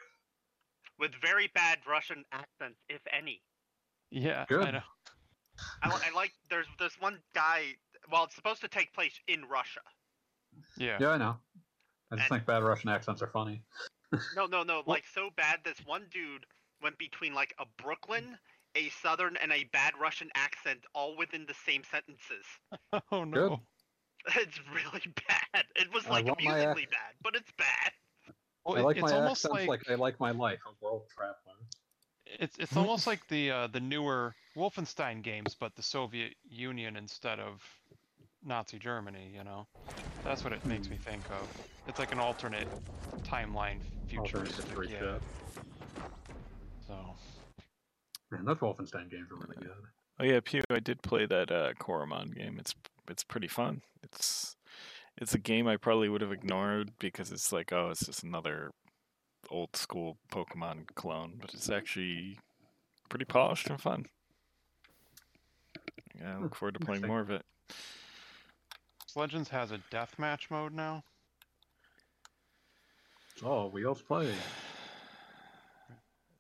with 0.99 1.13
very 1.21 1.49
bad 1.55 1.79
Russian 1.89 2.25
accents, 2.33 2.81
if 2.89 3.01
any. 3.13 3.43
Yeah, 4.11 4.43
I 4.43 4.45
Good. 4.47 4.75
know. 4.75 4.83
I, 5.83 5.91
I 5.91 6.11
like 6.15 6.33
there's 6.51 6.67
this 6.79 6.99
one 7.01 7.19
guy. 7.35 7.75
Well, 8.11 8.25
it's 8.25 8.35
supposed 8.35 8.61
to 8.61 8.69
take 8.69 8.93
place 8.93 9.19
in 9.29 9.45
Russia. 9.47 9.81
Yeah. 10.77 10.99
Yeah, 11.01 11.11
I 11.11 11.17
know. 11.19 11.37
I 12.13 12.17
just 12.17 12.31
And- 12.31 12.39
think 12.39 12.47
bad 12.47 12.63
Russian 12.63 12.91
accents 12.91 13.23
are 13.23 13.29
funny. 13.29 13.63
No, 14.37 14.47
no, 14.47 14.63
no. 14.63 14.85
Like 14.87 15.05
so 15.13 15.31
bad. 15.37 15.59
This 15.65 15.79
one 15.85 16.07
dude 16.13 16.47
went 16.85 16.99
between 16.99 17.35
like 17.35 17.55
a 17.59 17.65
Brooklyn, 17.83 18.39
a 18.77 18.91
Southern, 18.91 19.37
and 19.39 19.51
a 19.51 19.65
bad 19.73 19.95
Russian 20.01 20.31
accent, 20.37 20.81
all 20.95 21.17
within 21.17 21.47
the 21.47 21.55
same 21.67 21.83
sentences. 21.91 22.47
Oh 23.11 23.25
no. 23.25 23.61
It's 24.37 24.59
really 24.73 25.03
bad. 25.29 25.65
It 25.77 25.93
was 25.93 26.09
like 26.09 26.25
want 26.25 26.43
my 26.43 26.51
ac- 26.51 26.63
amusingly 26.63 26.87
bad, 26.91 27.13
but 27.23 27.35
it's 27.35 27.51
bad. 27.59 27.93
Well, 28.65 28.79
I 28.79 28.81
like 28.81 28.97
it's 28.97 29.03
my 29.03 29.13
almost 29.13 29.45
accents 29.45 29.69
like, 29.69 29.89
like... 29.89 29.91
I 29.91 29.95
like 29.97 30.19
my 30.21 30.31
life, 30.31 30.61
a 30.67 30.85
world 30.85 31.03
traveler. 31.15 31.35
it's 32.25 32.57
it's 32.59 32.77
almost 32.77 33.07
like 33.11 33.27
the 33.29 33.51
uh, 33.51 33.67
the 33.67 33.81
newer 33.81 34.35
Wolfenstein 34.57 35.23
games, 35.23 35.55
but 35.59 35.75
the 35.77 35.83
Soviet 35.83 36.35
Union 36.49 36.97
instead 36.97 37.39
of 37.39 37.63
Nazi 38.43 38.79
Germany. 38.79 39.31
You 39.37 39.45
know, 39.45 39.67
that's 40.25 40.45
what 40.45 40.53
it 40.53 40.65
makes 40.65 40.89
me 40.89 40.97
think 40.97 41.31
of. 41.31 41.51
It's 41.87 41.99
like 41.99 42.13
an 42.13 42.19
alternate 42.21 42.69
timeline 43.29 43.81
Alternate 44.17 44.53
futuristic. 44.53 44.67
history 44.67 44.89
Yeah. 44.93 45.19
Shit. 46.95 47.05
So. 48.31 48.37
Man, 48.37 48.45
those 48.45 48.59
Wolfenstein 48.59 49.11
games 49.11 49.31
are 49.31 49.37
really 49.37 49.57
good. 49.61 49.71
Oh 50.21 50.25
yeah, 50.25 50.41
Pew. 50.43 50.63
I 50.71 50.81
did 50.81 51.03
play 51.03 51.27
that 51.27 51.51
uh, 51.51 51.73
Coromon 51.81 52.35
game. 52.35 52.57
It's 52.59 52.75
it's 53.11 53.25
pretty 53.25 53.49
fun. 53.49 53.83
It's 54.03 54.57
it's 55.19 55.35
a 55.35 55.39
game 55.39 55.67
I 55.67 55.77
probably 55.77 56.09
would 56.09 56.21
have 56.21 56.33
ignored 56.33 56.91
because 56.99 57.31
it's 57.31 57.53
like, 57.53 57.73
oh, 57.73 57.91
it's 57.91 58.07
just 58.07 58.23
another 58.23 58.71
old 59.51 59.77
school 59.77 60.17
Pokemon 60.33 60.87
clone, 60.95 61.35
but 61.41 61.53
it's 61.55 61.71
actually 61.71 62.39
pretty 63.09 63.25
polished 63.25 63.69
and 63.71 63.81
fun. 63.81 64.07
Yeah, 66.19 66.37
I 66.37 66.43
look 66.43 66.55
forward 66.55 66.75
to 66.75 66.85
playing 66.85 67.07
more 67.07 67.21
of 67.21 67.31
it. 67.31 67.43
Legends 69.17 69.49
has 69.51 69.71
a 69.71 69.79
deathmatch 69.93 70.51
mode 70.51 70.73
now. 70.73 71.05
Oh, 73.45 73.69
wheels 73.69 74.03
play. 74.03 74.33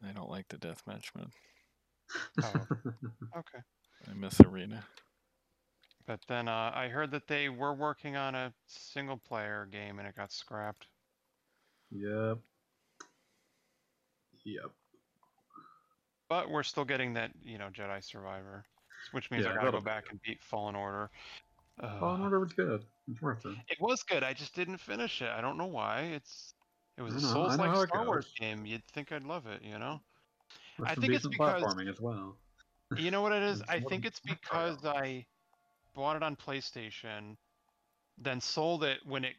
I 0.09 0.12
don't 0.12 0.31
like 0.31 0.48
the 0.48 0.56
deathmatch 0.59 1.10
mode. 1.16 1.31
Oh, 2.43 2.66
okay. 3.39 3.59
I 4.10 4.14
miss 4.14 4.40
Arena. 4.40 4.85
But 6.06 6.20
then 6.28 6.48
uh, 6.48 6.70
I 6.74 6.89
heard 6.89 7.10
that 7.12 7.26
they 7.26 7.48
were 7.48 7.72
working 7.72 8.16
on 8.16 8.35
a 8.35 8.52
single 8.66 9.16
player 9.16 9.66
game 9.70 9.98
and 9.98 10.06
it 10.06 10.14
got 10.16 10.32
scrapped. 10.32 10.86
yep. 11.90 12.39
Yep. 14.44 14.70
But 16.28 16.51
we're 16.51 16.62
still 16.62 16.85
getting 16.85 17.14
that, 17.14 17.31
you 17.43 17.56
know, 17.56 17.68
Jedi 17.72 18.02
Survivor, 18.05 18.64
which 19.12 19.31
means 19.31 19.44
Yeah, 19.44 19.52
I 19.52 19.55
gotta 19.56 19.70
go 19.72 19.81
back 19.81 20.05
and 20.10 20.20
beat 20.22 20.43
Fallen 20.43 20.74
Order. 20.74 21.10
Fallen 21.98 22.20
Uh, 22.20 22.24
Order 22.24 22.40
was 22.40 22.52
good. 22.52 22.85
It's 23.10 23.20
worth 23.22 23.44
it. 23.47 23.55
it 23.68 23.78
was 23.81 24.02
good. 24.02 24.22
I 24.22 24.32
just 24.35 24.55
didn't 24.55 24.78
finish 24.78 25.22
it. 25.22 25.28
I 25.31 25.40
don't 25.40 25.56
know 25.56 25.66
why. 25.66 26.01
It's 26.02 26.53
it 26.96 27.02
was 27.02 27.14
a 27.16 27.20
Souls 27.20 27.56
like 27.56 27.88
Star 27.88 28.06
Wars 28.06 28.26
game. 28.38 28.66
You'd 28.66 28.84
think 28.92 29.12
I'd 29.12 29.24
love 29.24 29.46
it, 29.46 29.62
you 29.62 29.78
know. 29.78 30.00
I 30.84 30.94
think 30.94 31.12
it's 31.12 31.26
because- 31.26 31.62
platforming 31.62 31.88
as 31.88 32.00
well. 32.00 32.36
You 32.96 33.10
know 33.10 33.22
what 33.22 33.32
it 33.32 33.42
is? 33.42 33.62
I 33.68 33.80
think 33.80 34.04
it's 34.04 34.20
because 34.20 34.84
I 34.84 35.24
bought 35.94 36.16
it 36.16 36.22
on 36.22 36.36
PlayStation, 36.36 37.36
then 38.18 38.40
sold 38.40 38.84
it 38.84 38.98
when 39.04 39.24
it 39.24 39.34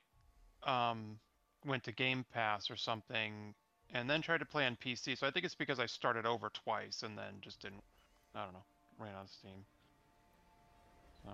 um, 0.63 1.19
went 1.65 1.83
to 1.83 1.91
Game 1.91 2.25
Pass 2.33 2.69
or 2.69 2.75
something, 2.75 3.53
and 3.93 4.09
then 4.09 4.21
tried 4.21 4.39
to 4.39 4.45
play 4.45 4.65
on 4.65 4.75
PC. 4.83 5.17
So 5.17 5.27
I 5.27 5.31
think 5.31 5.45
it's 5.45 5.55
because 5.55 5.79
I 5.79 5.85
started 5.85 6.25
over 6.25 6.49
twice 6.49 7.03
and 7.03 7.17
then 7.17 7.35
just 7.41 7.61
didn't. 7.61 7.83
I 8.33 8.43
don't 8.43 8.53
know. 8.53 8.63
Ran 8.99 9.13
out 9.15 9.25
of 9.25 9.29
Steam. 9.29 9.65
So 11.23 11.31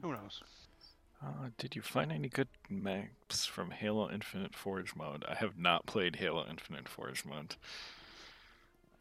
who 0.00 0.12
knows? 0.12 0.42
Uh, 1.24 1.48
did 1.56 1.76
you 1.76 1.82
find 1.82 2.10
any 2.10 2.28
good 2.28 2.48
maps 2.68 3.46
from 3.46 3.70
Halo 3.70 4.10
Infinite 4.10 4.56
Forge 4.56 4.96
mode? 4.96 5.24
I 5.28 5.34
have 5.36 5.56
not 5.56 5.86
played 5.86 6.16
Halo 6.16 6.44
Infinite 6.48 6.88
Forge 6.88 7.24
mode. 7.24 7.54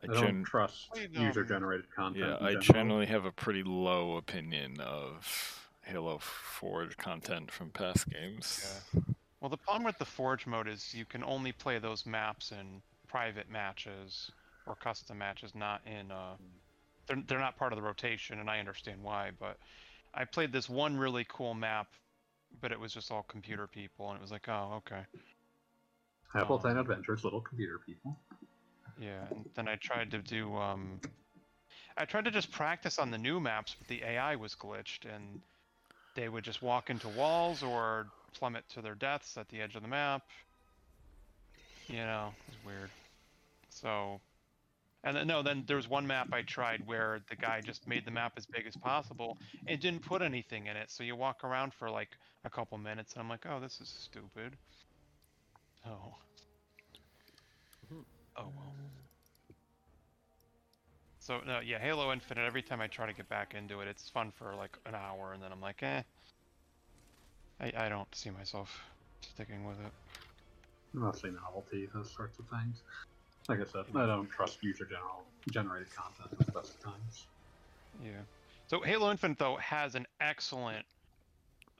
I 0.03 0.11
I 0.11 0.13
don't 0.13 0.25
gen- 0.25 0.43
trust 0.43 0.89
um, 0.95 1.23
user-generated 1.25 1.85
content. 1.95 2.25
yeah, 2.25 2.35
I 2.45 2.51
general. 2.51 2.61
generally 2.61 3.05
have 3.07 3.25
a 3.25 3.31
pretty 3.31 3.63
low 3.63 4.17
opinion 4.17 4.79
of 4.79 5.61
Halo 5.83 6.19
Forge 6.19 6.95
content 6.97 7.51
from 7.51 7.69
past 7.71 8.09
games. 8.09 8.81
Well, 9.39 9.49
the 9.49 9.57
problem 9.57 9.83
with 9.83 9.97
the 9.97 10.05
Forge 10.05 10.45
mode 10.45 10.67
is 10.67 10.93
you 10.93 11.05
can 11.05 11.23
only 11.23 11.51
play 11.51 11.79
those 11.79 12.05
maps 12.05 12.51
in 12.51 12.81
private 13.07 13.49
matches 13.49 14.29
or 14.67 14.75
custom 14.75 15.17
matches, 15.17 15.55
not 15.55 15.81
in. 15.87 16.11
Uh, 16.11 16.35
they're 17.07 17.23
they're 17.27 17.39
not 17.39 17.57
part 17.57 17.73
of 17.73 17.77
the 17.77 17.83
rotation, 17.83 18.39
and 18.39 18.49
I 18.49 18.59
understand 18.59 19.01
why. 19.01 19.31
But 19.39 19.57
I 20.13 20.25
played 20.25 20.51
this 20.51 20.69
one 20.69 20.97
really 20.97 21.25
cool 21.27 21.53
map, 21.53 21.87
but 22.59 22.71
it 22.71 22.79
was 22.79 22.93
just 22.93 23.11
all 23.11 23.23
computer 23.23 23.67
people, 23.67 24.09
and 24.09 24.17
it 24.17 24.21
was 24.21 24.31
like, 24.31 24.47
oh, 24.49 24.73
okay, 24.77 25.05
Appleton 26.35 26.77
Adventures, 26.77 27.23
little 27.23 27.41
computer 27.41 27.79
people. 27.85 28.17
yeah. 28.99 29.25
And 29.31 29.45
then 29.55 29.67
I 29.67 29.75
tried 29.75 30.11
to 30.11 30.19
do. 30.19 30.55
Um, 30.55 30.99
I 31.97 32.05
tried 32.05 32.25
to 32.25 32.31
just 32.31 32.51
practice 32.51 32.99
on 32.99 33.11
the 33.11 33.17
new 33.17 33.39
maps, 33.39 33.75
but 33.77 33.87
the 33.87 34.03
AI 34.03 34.35
was 34.35 34.55
glitched, 34.55 35.05
and 35.13 35.41
they 36.15 36.29
would 36.29 36.43
just 36.43 36.61
walk 36.61 36.89
into 36.89 37.07
walls 37.09 37.63
or 37.63 38.07
plummet 38.33 38.63
to 38.69 38.81
their 38.81 38.95
deaths 38.95 39.37
at 39.37 39.49
the 39.49 39.61
edge 39.61 39.75
of 39.75 39.81
the 39.81 39.87
map. 39.87 40.23
You 41.87 41.97
know, 41.97 42.33
it 42.47 42.51
was 42.53 42.65
weird. 42.65 42.89
So, 43.69 44.21
and 45.03 45.17
then, 45.17 45.27
no, 45.27 45.41
then 45.41 45.63
there 45.65 45.77
was 45.77 45.89
one 45.89 46.05
map 46.05 46.29
I 46.31 46.43
tried 46.43 46.85
where 46.85 47.21
the 47.29 47.35
guy 47.35 47.61
just 47.61 47.87
made 47.87 48.05
the 48.05 48.11
map 48.11 48.33
as 48.37 48.45
big 48.45 48.67
as 48.67 48.75
possible 48.75 49.37
and 49.67 49.79
didn't 49.79 50.03
put 50.03 50.21
anything 50.21 50.67
in 50.67 50.77
it. 50.77 50.91
So 50.91 51.03
you 51.03 51.15
walk 51.15 51.43
around 51.43 51.73
for 51.73 51.89
like 51.89 52.09
a 52.45 52.49
couple 52.49 52.77
minutes, 52.77 53.13
and 53.13 53.21
I'm 53.21 53.29
like, 53.29 53.45
oh, 53.49 53.59
this 53.59 53.81
is 53.81 53.89
stupid. 53.89 54.55
Oh. 55.85 56.15
Oh 58.37 58.47
well. 58.55 58.73
So 61.19 61.39
no, 61.45 61.59
yeah, 61.59 61.79
Halo 61.79 62.11
Infinite. 62.11 62.45
Every 62.45 62.61
time 62.61 62.81
I 62.81 62.87
try 62.87 63.05
to 63.05 63.13
get 63.13 63.29
back 63.29 63.53
into 63.55 63.81
it, 63.81 63.87
it's 63.87 64.09
fun 64.09 64.31
for 64.31 64.55
like 64.55 64.77
an 64.85 64.95
hour, 64.95 65.33
and 65.33 65.41
then 65.41 65.51
I'm 65.51 65.61
like, 65.61 65.83
eh. 65.83 66.01
I 67.59 67.73
I 67.75 67.89
don't 67.89 68.13
see 68.15 68.29
myself 68.29 68.83
sticking 69.21 69.65
with 69.65 69.79
it. 69.79 69.91
Mostly 70.93 71.31
novelty, 71.31 71.87
those 71.93 72.11
sorts 72.11 72.39
of 72.39 72.45
things. 72.49 72.81
Like 73.49 73.59
I 73.59 73.65
said, 73.65 73.85
I 73.95 74.05
don't 74.05 74.29
trust 74.29 74.63
user 74.63 74.85
general 74.85 75.23
generated 75.49 75.93
content 75.93 76.29
at 76.31 76.45
the 76.45 76.51
best 76.51 76.75
of 76.75 76.83
times. 76.83 77.27
Yeah. 78.03 78.11
So 78.67 78.81
Halo 78.81 79.11
Infinite 79.11 79.37
though 79.39 79.57
has 79.57 79.95
an 79.95 80.05
excellent 80.19 80.85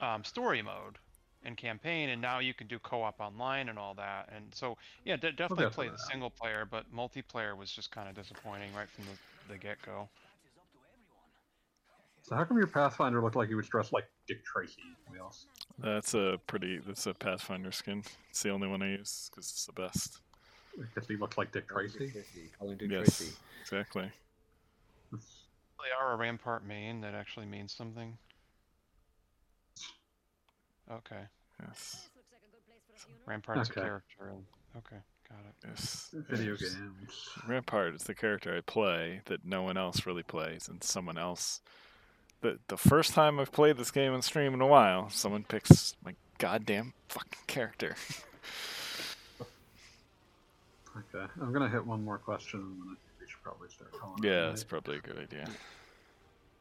um, 0.02 0.24
story 0.24 0.62
mode 0.62 0.98
and 1.44 1.56
campaign, 1.58 2.10
and 2.10 2.22
now 2.22 2.40
you 2.40 2.54
can 2.54 2.68
do 2.68 2.80
co-op 2.80 3.20
online 3.20 3.70
and 3.70 3.80
all 3.80 3.94
that. 3.96 4.30
And 4.36 4.54
so 4.54 4.78
yeah, 5.06 5.16
de- 5.16 5.32
definitely 5.32 5.66
definitely 5.66 5.70
play 5.70 5.86
the 5.88 5.92
that. 5.94 6.12
single 6.12 6.30
player, 6.30 6.68
but 6.70 6.94
multiplayer 6.94 7.56
was 7.58 7.72
just 7.72 7.92
kind 7.92 8.10
of 8.10 8.16
disappointing 8.16 8.74
right 8.76 8.90
from 8.90 9.06
the, 9.06 9.54
the 9.54 9.58
get-go. 9.58 10.10
So 12.24 12.36
how 12.36 12.44
come 12.44 12.58
your 12.58 12.68
Pathfinder 12.68 13.22
looked 13.22 13.36
like 13.36 13.50
he 13.50 13.56
was 13.56 13.68
dressed 13.68 13.94
like 13.94 14.06
Dick 14.28 14.46
Tracy? 14.46 14.82
That's 15.80 16.14
a 16.14 16.40
pretty. 16.46 16.80
That's 16.86 17.08
a 17.08 17.14
Pathfinder 17.14 17.72
skin. 17.72 18.04
It's 18.30 18.44
the 18.44 18.52
only 18.52 18.68
one 18.68 18.82
I 18.84 18.92
use 18.92 19.30
because 19.30 19.50
it's 19.50 19.66
the 19.66 19.74
best. 19.74 20.22
Because 20.80 21.08
he 21.08 21.16
looked 21.18 21.38
like 21.38 21.52
Dick 21.52 21.68
Tracy. 21.68 22.12
Colin 22.60 22.78
Dick 22.78 22.90
yes, 22.92 23.18
Tracy. 23.18 23.34
exactly. 23.62 24.12
They 25.12 25.88
are 26.00 26.14
a 26.14 26.16
Rampart 26.16 26.66
main 26.66 27.02
that 27.02 27.14
actually 27.14 27.46
means 27.46 27.74
something. 27.74 28.18
Okay, 30.92 31.22
Yes. 31.68 32.10
Rampart's 33.26 33.70
Okay. 33.70 33.82
a 33.82 33.84
character. 33.84 34.28
And, 34.30 34.46
okay, 34.78 34.98
got 35.30 35.40
it. 35.40 35.56
Yes. 35.68 36.10
Video 36.30 36.56
yes. 36.60 36.76
games. 36.76 37.30
Rampart 37.48 37.96
is 37.96 38.04
the 38.04 38.14
character 38.16 38.56
I 38.56 38.62
play 38.62 39.22
that 39.26 39.46
no 39.46 39.62
one 39.64 39.78
else 39.78 40.06
really 40.06 40.24
plays, 40.24 40.68
and 40.68 40.84
someone 40.84 41.18
else. 41.18 41.62
The 42.42 42.60
the 42.68 42.78
first 42.78 43.14
time 43.14 43.40
I've 43.40 43.52
played 43.52 43.78
this 43.78 43.92
game 43.92 44.14
on 44.14 44.22
stream 44.22 44.54
in 44.54 44.62
a 44.62 44.68
while, 44.68 45.10
someone 45.10 45.44
picks 45.44 45.96
my 46.04 46.16
goddamn 46.40 46.94
fucking 47.10 47.40
character. 47.48 47.96
Okay, 50.98 51.26
I'm 51.42 51.54
gonna 51.54 51.70
hit 51.70 51.86
one 51.86 52.04
more 52.04 52.18
question, 52.18 52.60
and 52.60 52.82
then 52.82 52.88
I 52.88 52.96
think 52.96 53.12
we 53.20 53.28
should 53.28 53.42
probably 53.42 53.70
start 53.70 53.92
calling. 53.94 54.24
yeah, 54.24 54.42
night. 54.42 54.48
that's 54.50 54.64
probably 54.64 54.98
a 54.98 55.02
good 55.02 55.18
idea. 55.18 55.48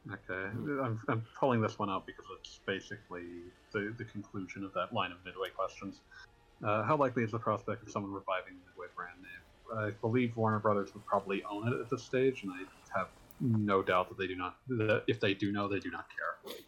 Okay, 0.09 0.49
I'm, 0.83 0.99
I'm 1.07 1.23
pulling 1.39 1.61
this 1.61 1.77
one 1.77 1.89
out 1.89 2.07
because 2.07 2.25
it's 2.39 2.59
basically 2.65 3.25
the, 3.71 3.93
the 3.97 4.05
conclusion 4.05 4.63
of 4.63 4.73
that 4.73 4.93
line 4.93 5.11
of 5.11 5.17
Midway 5.25 5.49
questions. 5.49 6.01
Uh, 6.63 6.83
how 6.83 6.95
likely 6.95 7.23
is 7.23 7.31
the 7.31 7.39
prospect 7.39 7.83
of 7.83 7.91
someone 7.91 8.11
reviving 8.11 8.53
the 8.53 8.71
Midway 8.71 8.87
brand 8.95 9.17
name? 9.21 9.77
I 9.77 9.91
believe 10.01 10.35
Warner 10.35 10.59
Brothers 10.59 10.93
would 10.93 11.05
probably 11.05 11.43
own 11.43 11.67
it 11.67 11.79
at 11.79 11.89
this 11.89 12.03
stage, 12.03 12.43
and 12.43 12.51
I 12.51 12.97
have 12.97 13.09
no 13.39 13.81
doubt 13.81 14.09
that 14.09 14.17
they 14.17 14.27
do 14.27 14.35
not. 14.35 14.57
That 14.67 15.03
if 15.07 15.19
they 15.19 15.33
do 15.33 15.51
know, 15.51 15.67
they 15.67 15.79
do 15.79 15.91
not 15.91 16.05
care. 16.09 16.55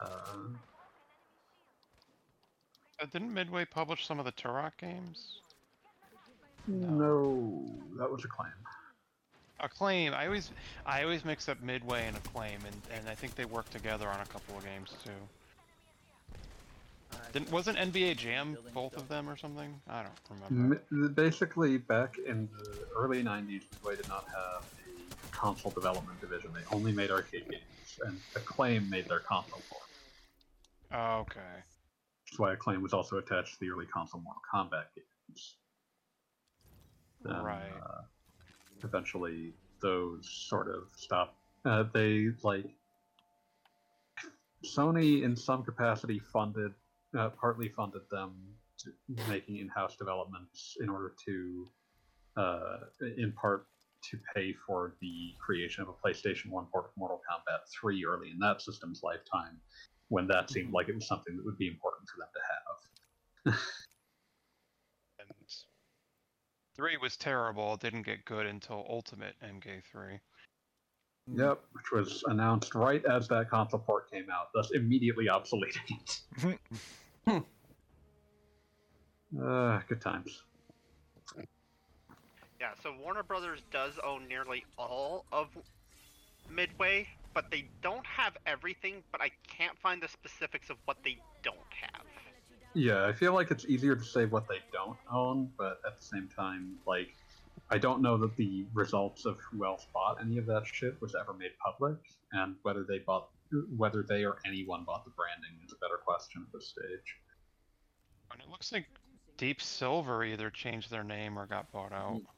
Uh, 0.00 0.06
Uh, 3.00 3.06
didn't 3.12 3.32
Midway 3.32 3.64
publish 3.64 4.06
some 4.06 4.18
of 4.18 4.24
the 4.24 4.32
Turok 4.32 4.76
games? 4.78 5.40
no, 6.66 7.64
that 7.98 8.10
was 8.10 8.24
a 8.24 8.28
claim. 8.28 8.52
Acclaim. 9.60 10.14
I 10.14 10.26
always, 10.26 10.50
I 10.86 11.02
always 11.02 11.24
mix 11.24 11.48
up 11.48 11.60
Midway 11.62 12.06
and 12.06 12.16
Acclaim, 12.16 12.58
and, 12.64 12.98
and 12.98 13.08
I 13.08 13.14
think 13.14 13.34
they 13.34 13.44
work 13.44 13.68
together 13.70 14.08
on 14.08 14.20
a 14.20 14.26
couple 14.26 14.56
of 14.56 14.64
games 14.64 14.92
too. 15.04 15.10
Didn't, 17.32 17.50
wasn't 17.50 17.78
NBA 17.78 18.16
Jam 18.16 18.56
both 18.72 18.96
of 18.96 19.08
them 19.08 19.28
or 19.28 19.36
something? 19.36 19.80
I 19.88 20.02
don't 20.02 20.42
remember. 20.50 20.80
M- 20.90 21.14
basically, 21.14 21.78
back 21.78 22.16
in 22.18 22.48
the 22.56 22.86
early 22.96 23.22
90s, 23.22 23.62
Midway 23.72 23.96
did 23.96 24.08
not 24.08 24.24
have 24.34 24.62
a 25.24 25.30
console 25.30 25.70
development 25.72 26.20
division. 26.20 26.50
They 26.54 26.60
only 26.74 26.92
made 26.92 27.10
arcade 27.10 27.48
games, 27.50 27.98
and 28.04 28.20
Acclaim 28.36 28.88
made 28.88 29.08
their 29.08 29.20
console 29.20 29.62
port. 29.68 29.82
Oh, 30.92 31.20
okay. 31.20 31.62
That's 32.28 32.38
why 32.38 32.52
Acclaim 32.52 32.82
was 32.82 32.92
also 32.92 33.16
attached 33.16 33.54
to 33.54 33.60
the 33.60 33.70
early 33.70 33.86
console 33.86 34.20
Mortal 34.20 34.42
Kombat 34.52 34.84
games. 34.94 35.56
Then, 37.22 37.42
Right. 37.42 37.72
Uh, 37.82 38.02
eventually, 38.84 39.54
those 39.80 40.28
sort 40.30 40.68
of 40.68 40.88
stopped. 40.94 41.36
Uh, 41.64 41.84
they 41.92 42.28
like 42.42 42.66
Sony, 44.64 45.22
in 45.22 45.36
some 45.36 45.64
capacity, 45.64 46.18
funded 46.18 46.74
uh, 47.16 47.30
partly 47.30 47.68
funded 47.70 48.02
them 48.10 48.34
to 48.78 48.92
making 49.28 49.56
in-house 49.56 49.96
developments 49.96 50.76
in 50.80 50.88
order 50.88 51.14
to, 51.24 51.66
uh, 52.36 52.78
in 53.16 53.32
part, 53.32 53.66
to 54.02 54.18
pay 54.34 54.52
for 54.52 54.94
the 55.00 55.34
creation 55.40 55.82
of 55.82 55.88
a 55.88 55.92
PlayStation 55.92 56.50
One 56.50 56.66
port 56.66 56.84
of 56.86 56.90
Mortal 56.96 57.20
Kombat 57.28 57.68
3 57.72 58.04
early 58.04 58.30
in 58.30 58.38
that 58.38 58.60
system's 58.62 59.02
lifetime, 59.02 59.58
when 60.08 60.26
that 60.28 60.50
seemed 60.50 60.72
like 60.72 60.88
it 60.88 60.94
was 60.94 61.06
something 61.06 61.36
that 61.36 61.44
would 61.44 61.58
be 61.58 61.68
important 61.68 62.08
for 62.08 62.18
them 62.18 62.28
to 62.34 63.52
have. 63.52 63.58
And 65.20 65.28
three 66.76 66.96
was 66.96 67.16
terrible. 67.16 67.74
It 67.74 67.80
didn't 67.80 68.02
get 68.02 68.24
good 68.24 68.46
until 68.46 68.86
Ultimate 68.88 69.34
MK3. 69.42 70.20
Yep, 71.34 71.60
which 71.72 71.92
was 71.92 72.24
announced 72.26 72.74
right 72.74 73.04
as 73.04 73.28
that 73.28 73.50
console 73.50 73.80
port 73.80 74.10
came 74.10 74.26
out, 74.30 74.48
thus 74.54 74.70
immediately 74.70 75.26
obsoleting 75.26 75.98
it. 77.26 77.42
uh, 79.42 79.80
good 79.88 80.00
times. 80.00 80.44
Yeah, 82.60 82.70
so 82.82 82.94
Warner 83.00 83.22
Brothers 83.22 83.60
does 83.70 83.98
own 84.02 84.26
nearly 84.26 84.64
all 84.78 85.26
of 85.30 85.48
Midway, 86.50 87.06
but 87.38 87.52
they 87.52 87.68
don't 87.82 88.04
have 88.04 88.36
everything, 88.46 89.00
but 89.12 89.22
I 89.22 89.30
can't 89.46 89.78
find 89.78 90.02
the 90.02 90.08
specifics 90.08 90.70
of 90.70 90.76
what 90.86 90.96
they 91.04 91.18
don't 91.44 91.56
have. 91.70 92.04
Yeah, 92.74 93.06
I 93.06 93.12
feel 93.12 93.32
like 93.32 93.52
it's 93.52 93.64
easier 93.66 93.94
to 93.94 94.02
say 94.02 94.24
what 94.24 94.48
they 94.48 94.58
don't 94.72 94.98
own, 95.08 95.48
but 95.56 95.80
at 95.86 96.00
the 96.00 96.04
same 96.04 96.28
time, 96.34 96.74
like, 96.84 97.14
I 97.70 97.78
don't 97.78 98.02
know 98.02 98.16
that 98.16 98.36
the 98.36 98.66
results 98.74 99.24
of 99.24 99.38
who 99.38 99.64
else 99.64 99.86
bought 99.94 100.16
any 100.20 100.38
of 100.38 100.46
that 100.46 100.66
shit 100.66 101.00
was 101.00 101.14
ever 101.14 101.32
made 101.32 101.52
public, 101.64 101.98
and 102.32 102.56
whether 102.62 102.82
they 102.82 102.98
bought, 102.98 103.28
whether 103.76 104.02
they 104.02 104.24
or 104.24 104.38
anyone 104.44 104.82
bought 104.82 105.04
the 105.04 105.12
branding 105.12 105.64
is 105.64 105.72
a 105.72 105.76
better 105.76 106.00
question 106.04 106.44
at 106.44 106.52
this 106.52 106.66
stage. 106.66 107.18
And 108.32 108.42
it 108.42 108.48
looks 108.48 108.72
like 108.72 108.86
Deep 109.36 109.62
Silver 109.62 110.24
either 110.24 110.50
changed 110.50 110.90
their 110.90 111.04
name 111.04 111.38
or 111.38 111.46
got 111.46 111.70
bought 111.70 111.92
out. 111.92 112.14
Hmm. 112.14 112.37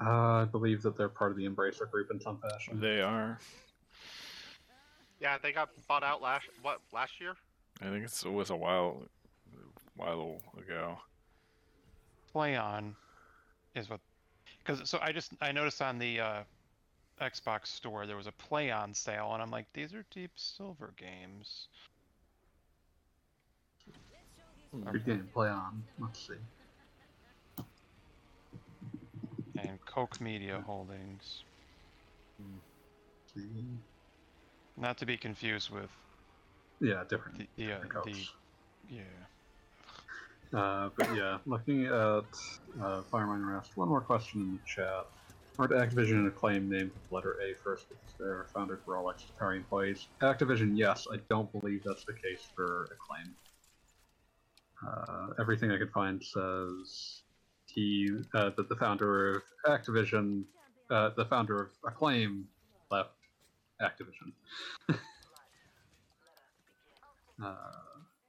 Uh, 0.00 0.42
I 0.42 0.44
believe 0.50 0.82
that 0.82 0.96
they're 0.96 1.08
part 1.08 1.30
of 1.30 1.36
the 1.36 1.48
Embracer 1.48 1.90
group 1.90 2.10
in 2.10 2.20
some 2.20 2.38
fashion. 2.38 2.80
They 2.80 3.00
are. 3.00 3.38
Yeah, 5.20 5.38
they 5.40 5.52
got 5.52 5.70
bought 5.86 6.02
out 6.02 6.20
last 6.20 6.46
what 6.62 6.80
last 6.92 7.20
year? 7.20 7.36
I 7.80 7.86
think 7.86 8.04
it's, 8.04 8.24
it 8.24 8.32
was 8.32 8.50
a 8.50 8.56
while, 8.56 9.02
while 9.96 10.38
ago. 10.58 10.98
Plaion 12.34 12.94
is 13.74 13.88
what 13.88 14.00
because 14.64 14.88
so 14.88 14.98
I 15.00 15.12
just 15.12 15.32
I 15.40 15.52
noticed 15.52 15.82
on 15.82 15.98
the 15.98 16.20
uh, 16.20 16.42
Xbox 17.20 17.66
store 17.68 18.06
there 18.06 18.16
was 18.16 18.26
a 18.26 18.32
Plaion 18.32 18.96
sale 18.96 19.30
and 19.32 19.42
I'm 19.42 19.50
like 19.50 19.66
these 19.74 19.94
are 19.94 20.04
Deep 20.10 20.32
Silver 20.36 20.92
games. 20.96 21.68
Good 24.90 25.04
game, 25.04 25.28
play 25.34 25.48
on. 25.48 25.82
Let's 25.98 26.26
see. 26.26 26.34
And 29.68 29.78
Koch 29.86 30.20
Media 30.20 30.62
Holdings, 30.66 31.44
see. 33.34 33.42
not 34.76 34.98
to 34.98 35.06
be 35.06 35.16
confused 35.16 35.70
with 35.70 35.90
Yeah, 36.80 37.04
different. 37.08 37.38
the 37.38 37.48
the, 37.56 37.72
uh, 37.72 37.80
different 37.82 38.04
the 38.04 38.12
codes. 38.12 38.32
yeah. 38.88 39.02
Uh, 40.52 40.90
but 40.96 41.14
yeah, 41.14 41.38
looking 41.46 41.86
at 41.86 41.92
uh, 41.92 42.24
Fireminer 43.10 43.56
asked 43.56 43.76
one 43.76 43.88
more 43.88 44.00
question 44.02 44.40
in 44.42 44.52
the 44.52 44.60
chat. 44.66 45.06
Aren't 45.58 45.72
Activision 45.72 46.12
and 46.12 46.28
Acclaim 46.28 46.68
named 46.68 46.92
with 46.92 47.08
the 47.08 47.14
letter 47.14 47.36
A 47.42 47.54
first 47.62 47.88
because 47.88 48.14
they're 48.18 48.46
founders 48.54 48.80
were 48.86 48.96
all 48.96 49.10
ex-Atari 49.10 49.56
employees? 49.58 50.08
Activision, 50.22 50.72
yes. 50.76 51.06
I 51.12 51.18
don't 51.28 51.50
believe 51.52 51.82
that's 51.84 52.04
the 52.04 52.14
case 52.14 52.46
for 52.54 52.88
Acclaim. 52.92 53.34
Uh, 54.86 55.34
everything 55.40 55.70
I 55.70 55.78
could 55.78 55.92
find 55.92 56.22
says 56.22 57.22
he 57.74 58.08
uh, 58.34 58.50
that 58.56 58.68
the 58.68 58.76
founder 58.76 59.36
of 59.36 59.42
Activision, 59.66 60.44
uh, 60.90 61.10
the 61.16 61.24
founder 61.24 61.60
of 61.62 61.70
Acclaim, 61.86 62.46
left 62.90 63.10
Activision. 63.80 64.32
uh, 67.44 67.54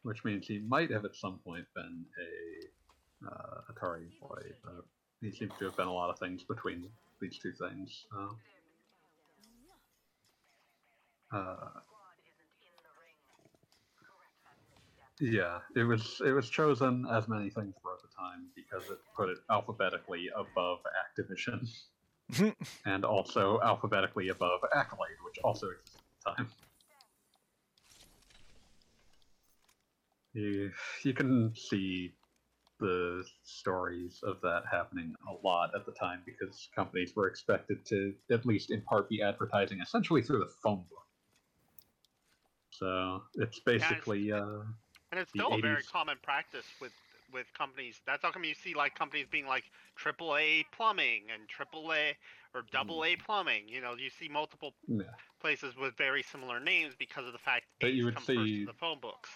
which 0.03 0.23
means 0.23 0.47
he 0.47 0.59
might 0.59 0.91
have 0.91 1.05
at 1.05 1.15
some 1.15 1.39
point 1.45 1.65
been 1.75 2.05
a 2.19 3.29
uh, 3.29 3.61
Atari 3.71 4.03
employee, 4.03 4.53
but 4.63 4.85
he 5.21 5.31
seems 5.31 5.51
to 5.59 5.65
have 5.65 5.77
been 5.77 5.87
a 5.87 5.93
lot 5.93 6.09
of 6.09 6.19
things 6.19 6.43
between 6.43 6.89
these 7.21 7.37
two 7.37 7.53
things. 7.53 8.05
Uh, 8.15 8.27
uh, 11.35 11.69
Yeah, 15.19 15.59
it 15.75 15.83
was 15.83 16.21
it 16.25 16.31
was 16.31 16.49
chosen 16.49 17.05
as 17.09 17.27
many 17.27 17.49
things 17.49 17.75
were 17.83 17.93
at 17.93 18.01
the 18.01 18.07
time 18.17 18.47
because 18.55 18.89
it 18.89 18.97
put 19.15 19.29
it 19.29 19.37
alphabetically 19.49 20.29
above 20.35 20.79
Activision 21.05 21.69
and 22.85 23.05
also 23.05 23.59
alphabetically 23.61 24.29
above 24.29 24.61
Accolade, 24.75 25.17
which 25.23 25.37
also 25.43 25.67
existed 25.69 26.01
at 26.27 26.35
the 26.35 26.43
time. 26.43 26.51
You, 30.33 30.71
you 31.03 31.13
can 31.13 31.53
see 31.55 32.13
the 32.79 33.23
stories 33.43 34.19
of 34.23 34.41
that 34.41 34.63
happening 34.69 35.13
a 35.29 35.47
lot 35.47 35.75
at 35.75 35.85
the 35.85 35.91
time 35.91 36.21
because 36.25 36.69
companies 36.75 37.15
were 37.15 37.27
expected 37.27 37.85
to, 37.85 38.13
at 38.31 38.45
least 38.45 38.71
in 38.71 38.81
part, 38.81 39.09
be 39.09 39.21
advertising 39.21 39.79
essentially 39.79 40.23
through 40.23 40.39
the 40.39 40.51
phone 40.63 40.83
book. 40.89 41.05
So 42.71 43.21
it's 43.35 43.59
basically 43.59 44.31
uh, 44.31 44.63
And 45.13 45.19
it's 45.19 45.29
still 45.29 45.53
a 45.53 45.61
very 45.61 45.83
common 45.83 46.17
practice 46.23 46.65
with 46.81 46.91
with 47.31 47.45
companies. 47.55 48.01
That's 48.07 48.23
how 48.23 48.31
come 48.31 48.43
you 48.43 48.55
see 48.55 48.73
like 48.73 48.95
companies 48.95 49.27
being 49.29 49.45
like 49.45 49.63
AAA 50.03 50.63
plumbing 50.75 51.25
and 51.31 51.43
AAA 51.47 52.13
or 52.55 52.63
double 52.71 53.05
A 53.05 53.15
plumbing. 53.15 53.67
You 53.67 53.79
know, 53.79 53.93
you 53.95 54.09
see 54.09 54.27
multiple 54.27 54.73
yeah. 54.87 55.03
places 55.39 55.75
with 55.77 55.95
very 55.99 56.23
similar 56.23 56.59
names 56.59 56.95
because 56.97 57.27
of 57.27 57.31
the 57.31 57.37
fact 57.37 57.65
that 57.79 57.89
A's 57.89 57.95
you 57.95 58.05
would 58.05 58.19
see- 58.21 58.65
the 58.65 58.73
phone 58.73 58.99
books. 58.99 59.29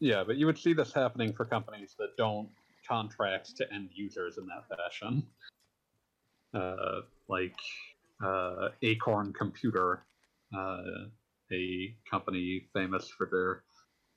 Yeah, 0.00 0.24
but 0.24 0.38
you 0.38 0.46
would 0.46 0.58
see 0.58 0.72
this 0.72 0.92
happening 0.92 1.32
for 1.32 1.44
companies 1.44 1.94
that 2.00 2.16
don't 2.18 2.48
contract 2.88 3.56
to 3.58 3.72
end 3.72 3.90
users 3.94 4.38
in 4.38 4.48
that 4.48 4.76
fashion. 4.76 5.22
Uh, 6.52 7.02
like 7.28 7.54
uh, 8.24 8.70
Acorn 8.82 9.32
Computer, 9.32 10.02
uh, 10.52 10.82
a 11.52 11.94
company 12.10 12.66
famous 12.74 13.08
for 13.08 13.28
their 13.30 13.62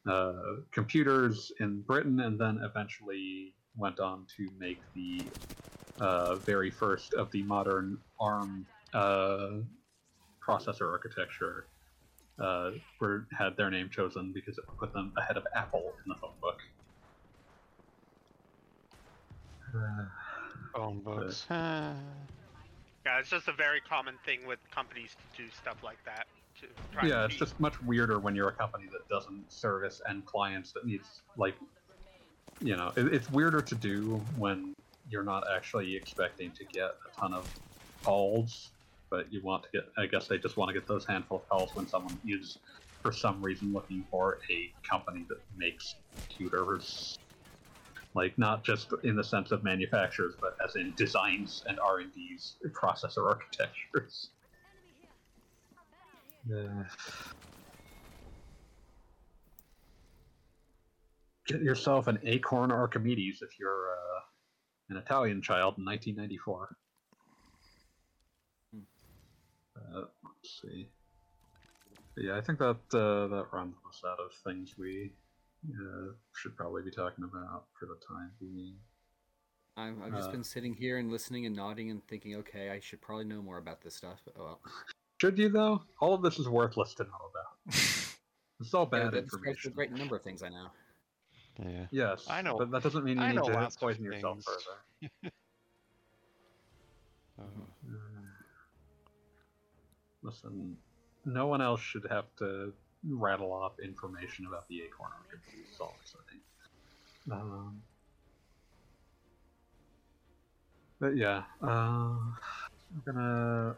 uh, 0.08 0.34
computers 0.72 1.52
in 1.60 1.82
Britain, 1.82 2.20
and 2.22 2.40
then 2.40 2.60
eventually 2.64 3.54
went 3.76 4.00
on 4.00 4.26
to 4.38 4.48
make 4.58 4.80
the 4.94 5.22
uh, 6.00 6.36
very 6.36 6.70
first 6.70 7.14
of 7.14 7.32
the 7.32 7.44
modern 7.44 7.98
ARM 8.20 8.66
uh, 8.94 9.50
processor 10.46 10.92
architecture 10.92 11.66
uh, 12.40 12.72
were 13.00 13.28
had 13.38 13.56
their 13.58 13.70
name 13.70 13.90
chosen 13.90 14.32
because 14.34 14.58
it 14.58 14.64
put 14.80 14.94
them 14.94 15.12
ahead 15.18 15.38
of 15.38 15.46
Apple 15.56 15.94
in 16.06 16.10
the 16.10 16.16
phone 16.16 16.32
book. 16.42 16.60
Uh, 19.76 20.06
Phone 20.74 21.00
books. 21.00 21.46
Ah. 21.50 21.94
Yeah, 23.06 23.20
it's 23.20 23.30
just 23.30 23.48
a 23.48 23.54
very 23.54 23.82
common 23.82 24.16
thing 24.26 24.46
with 24.46 24.60
companies 24.72 25.16
to 25.16 25.44
do 25.44 25.50
stuff 25.52 25.78
like 25.84 25.98
that. 26.06 26.28
To 26.60 26.68
try 26.92 27.08
yeah, 27.08 27.26
it's 27.26 27.36
just 27.36 27.60
much 27.60 27.82
weirder 27.84 28.20
when 28.20 28.36
you're 28.36 28.50
a 28.50 28.54
company 28.54 28.86
that 28.92 29.08
doesn't 29.08 29.52
service 29.52 30.02
end 30.10 30.26
clients 30.26 30.72
that 30.74 30.86
needs 30.86 31.22
like, 31.38 31.56
you 32.60 32.76
know, 32.76 32.92
it, 32.96 33.14
it's 33.14 33.32
weirder 33.32 33.62
to 33.62 33.76
do 33.76 34.22
when 34.38 34.76
you're 35.10 35.24
not 35.24 35.46
actually 35.54 35.96
expecting 35.96 36.52
to 36.52 36.66
get 36.66 36.92
a 37.08 37.20
ton 37.20 37.34
of 37.34 37.50
calls, 38.04 38.72
but 39.10 39.32
you 39.32 39.42
want 39.42 39.64
to 39.64 39.70
get. 39.72 39.90
I 39.98 40.06
guess 40.06 40.28
they 40.28 40.38
just 40.38 40.58
want 40.58 40.70
to 40.70 40.74
get 40.74 40.88
those 40.88 41.06
handful 41.06 41.38
of 41.38 41.50
calls 41.50 41.76
when 41.76 41.88
someone 41.88 42.18
is, 42.28 42.60
for 43.02 43.12
some 43.12 43.42
reason, 43.42 43.74
looking 43.74 44.06
for 44.12 44.40
a 44.52 44.72
company 44.88 45.26
that 45.30 45.40
makes 45.58 45.96
computers. 46.16 47.18
Like 48.16 48.38
not 48.38 48.64
just 48.64 48.92
in 49.04 49.16
the 49.16 49.24
sense 49.24 49.52
of 49.52 49.64
manufacturers, 49.64 50.34
but 50.40 50.58
as 50.64 50.76
in 50.76 50.94
designs 50.96 51.64
and 51.68 51.80
R 51.80 52.00
and 52.00 52.14
D's 52.14 52.56
processor 52.74 53.28
architectures. 53.28 54.30
Get 61.48 61.62
yourself 61.62 62.08
an 62.08 62.20
Acorn 62.24 62.72
Archimedes 62.72 63.42
if 63.42 63.60
you're 63.60 63.92
uh, 63.92 64.20
an 64.90 64.98
Italian 64.98 65.42
child 65.42 65.76
in 65.78 65.86
1994. 65.86 66.76
Uh, 69.76 70.02
let's 70.24 70.62
see. 70.62 70.90
Yeah, 72.18 72.38
I 72.38 72.42
think 72.42 72.60
that 72.60 72.78
uh, 72.94 73.28
that 73.28 73.46
runs 73.52 73.76
us 73.88 74.02
out 74.06 74.20
of 74.20 74.32
things 74.44 74.76
we 74.78 75.12
uh, 75.68 76.12
should 76.36 76.56
probably 76.56 76.84
be 76.84 76.92
talking 76.92 77.24
about 77.24 77.66
for 77.80 77.86
the 77.86 77.98
time 78.08 78.32
being. 78.40 78.76
I'm, 79.78 80.04
I've 80.04 80.14
just 80.14 80.30
Uh, 80.30 80.34
been 80.34 80.44
sitting 80.44 80.74
here 80.74 80.98
and 80.98 81.10
listening 81.10 81.46
and 81.46 81.56
nodding 81.56 81.90
and 81.90 82.06
thinking, 82.08 82.36
okay, 82.36 82.70
I 82.70 82.80
should 82.82 83.02
probably 83.02 83.24
know 83.26 83.42
more 83.42 83.58
about 83.58 83.82
this 83.82 83.96
stuff. 83.96 84.22
But, 84.26 84.36
oh 84.38 84.44
well, 84.44 84.62
Should 85.20 85.38
you 85.38 85.50
though? 85.50 85.82
All 86.00 86.14
of 86.14 86.22
this 86.22 86.40
is 86.40 86.48
worthless 86.48 86.94
to 86.96 87.04
know 87.04 87.10
about. 87.32 87.76
It's 88.62 88.74
all 88.74 88.86
bad 88.86 89.14
that 89.14 89.24
describes 89.24 89.66
a 89.66 89.70
great 89.70 89.94
number 89.94 90.18
of 90.18 90.22
things 90.22 90.44
I 90.44 90.50
know. 90.50 90.68
Yeah. 91.66 91.86
Yes, 91.92 92.26
I 92.30 92.42
know- 92.42 92.58
but 92.58 92.70
that 92.72 92.84
doesn't 92.84 93.06
mean 93.06 93.18
you 93.18 93.24
I 93.24 93.30
need 93.30 93.38
know 93.38 93.44
to 93.44 93.54
lots 93.54 93.78
poison 93.78 94.04
yourself 94.04 94.40
further. 94.44 95.10
Uh, 95.24 95.30
Uh, 97.40 97.46
Listen, 100.24 100.76
no 101.24 101.48
one 101.48 101.62
else 101.62 101.80
should 101.80 102.06
have 102.10 102.26
to 102.40 102.74
rattle 103.08 103.54
off 103.54 103.80
information 103.80 104.46
about 104.46 104.68
the 104.68 104.82
Acorn 104.82 105.12
Archimedes. 105.24 105.74
Is 105.74 105.80
all 105.80 105.96
I'm. 106.02 106.42
Um, 107.32 107.82
but 111.00 111.16
yeah, 111.16 111.44
uh, 111.64 111.68
I'm 111.68 113.04
gonna 113.06 113.76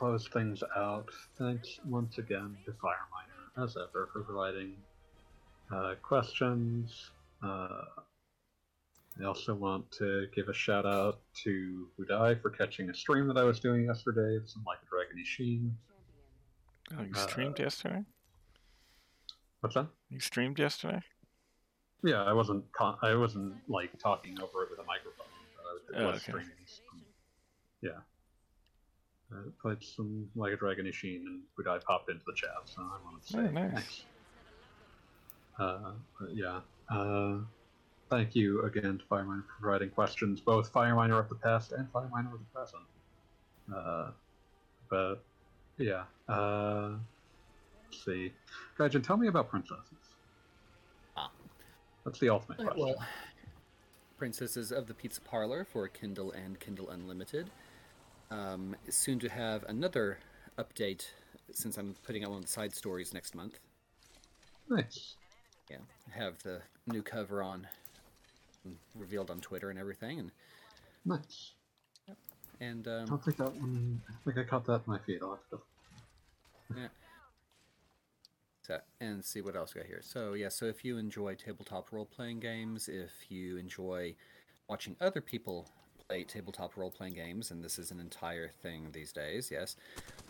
close 0.00 0.26
things 0.28 0.62
out. 0.76 1.10
Thanks 1.38 1.78
once 1.84 2.16
again 2.16 2.56
to 2.64 2.70
Fireminer, 2.72 3.62
as 3.62 3.76
ever, 3.76 4.08
for 4.10 4.22
providing 4.22 4.72
uh, 5.70 5.94
questions. 6.00 7.10
Uh, 7.44 7.82
I 9.20 9.24
also 9.26 9.54
want 9.54 9.90
to 9.98 10.26
give 10.34 10.48
a 10.48 10.54
shout 10.54 10.86
out 10.86 11.18
to 11.44 11.86
Budai 11.98 12.40
for 12.40 12.48
catching 12.48 12.88
a 12.88 12.94
stream 12.94 13.26
that 13.28 13.36
I 13.36 13.42
was 13.44 13.60
doing 13.60 13.84
yesterday 13.84 14.36
of 14.36 14.48
some 14.48 14.64
Like 14.66 14.78
a 14.82 14.88
Dragon 14.88 15.22
Ishin. 15.22 15.70
Oh, 16.98 17.02
you 17.02 17.12
Uh, 17.14 17.26
streamed 17.28 17.58
yesterday? 17.58 18.02
What's 19.60 19.74
that? 19.74 19.88
You 20.08 20.18
streamed 20.20 20.58
yesterday? 20.58 21.02
Yeah, 22.02 22.22
I 22.24 22.32
wasn't 22.32 22.64
con- 22.72 22.96
I 23.02 23.14
wasn't 23.14 23.52
like 23.68 23.90
talking 23.98 24.40
over 24.40 24.62
it 24.62 24.70
with 24.70 24.78
a 24.78 24.84
microphone. 24.84 25.26
But 25.56 25.66
I 25.68 25.72
was, 25.74 25.82
Oh, 25.94 26.08
okay. 26.08 26.18
streaming. 26.20 26.50
yeah. 27.82 28.00
I 29.32 29.36
played 29.62 29.82
some 29.82 30.28
Like 30.34 30.52
a 30.52 30.56
Dragon 30.56 30.86
Ishin 30.86 31.26
and 31.26 31.40
Budai 31.58 31.82
popped 31.84 32.10
into 32.10 32.24
the 32.26 32.32
chat, 32.34 32.50
so 32.64 32.82
I 32.82 32.98
wanted 33.04 33.22
to 33.26 33.32
say 33.32 33.38
Oh, 33.38 33.50
nice. 33.50 33.72
thanks. 33.74 34.02
Uh, 35.58 35.92
but 36.18 36.34
yeah. 36.34 36.60
Uh, 36.88 37.38
thank 38.08 38.34
you 38.34 38.62
again 38.62 38.98
to 38.98 39.04
Fireminer 39.04 39.44
for 39.46 39.60
providing 39.60 39.90
questions, 39.90 40.40
both 40.40 40.72
Fireminer 40.72 41.18
of 41.20 41.28
the 41.28 41.34
past 41.36 41.72
and 41.72 41.90
Fireminer 41.92 42.32
of 42.32 42.40
the 42.40 42.46
present. 42.52 42.82
Uh, 43.74 44.10
but 44.88 45.22
yeah. 45.78 46.04
Uh, 46.28 46.94
let's 47.84 48.04
see. 48.04 48.32
Gaijin, 48.78 49.04
tell 49.06 49.16
me 49.16 49.28
about 49.28 49.48
princesses. 49.48 49.84
Ah. 51.16 51.30
That's 52.04 52.18
the 52.18 52.30
ultimate 52.30 52.58
Uh, 52.60 52.64
question. 52.64 52.82
Well, 52.84 52.96
Princesses 54.18 54.70
of 54.70 54.86
the 54.86 54.92
Pizza 54.92 55.20
Parlor 55.22 55.64
for 55.64 55.88
Kindle 55.88 56.30
and 56.32 56.58
Kindle 56.60 56.90
Unlimited. 56.90 57.50
Um, 58.30 58.76
soon 58.88 59.18
to 59.20 59.28
have 59.28 59.64
another 59.68 60.18
update 60.58 61.06
since 61.52 61.76
I'm 61.76 61.96
putting 62.04 62.22
out 62.24 62.30
one 62.30 62.38
of 62.38 62.44
the 62.44 62.50
side 62.50 62.74
stories 62.74 63.12
next 63.12 63.34
month. 63.34 63.58
Nice. 64.68 65.16
Yeah, 65.68 65.78
I 66.08 66.18
have 66.18 66.42
the 66.42 66.62
new 66.86 67.02
cover 67.02 67.42
on, 67.42 67.66
revealed 68.94 69.30
on 69.30 69.40
Twitter 69.40 69.70
and 69.70 69.78
everything, 69.78 70.20
and 70.20 70.30
Nice. 71.04 71.52
and 72.60 72.86
I 72.86 72.98
um, 73.00 73.06
don't 73.06 73.24
think 73.24 73.36
that 73.38 73.52
one. 73.52 74.00
I 74.08 74.12
think 74.24 74.38
I 74.38 74.48
caught 74.48 74.64
that 74.66 74.82
in 74.86 74.92
my 74.92 74.98
feed. 74.98 75.20
I'll 75.22 75.30
have 75.30 75.48
to. 75.50 75.60
So, 78.62 78.78
and 79.00 79.24
see 79.24 79.40
what 79.40 79.56
else 79.56 79.74
we 79.74 79.80
got 79.80 79.88
here. 79.88 80.02
So 80.02 80.34
yeah, 80.34 80.48
so 80.48 80.66
if 80.66 80.84
you 80.84 80.96
enjoy 80.98 81.34
tabletop 81.34 81.90
role 81.90 82.04
playing 82.04 82.38
games, 82.38 82.88
if 82.88 83.10
you 83.28 83.56
enjoy 83.56 84.14
watching 84.68 84.94
other 85.00 85.20
people 85.20 85.68
play 86.10 86.24
tabletop 86.24 86.76
role 86.76 86.90
playing 86.90 87.14
games, 87.14 87.52
and 87.52 87.62
this 87.62 87.78
is 87.78 87.92
an 87.92 88.00
entire 88.00 88.48
thing 88.48 88.88
these 88.92 89.12
days, 89.12 89.48
yes. 89.50 89.76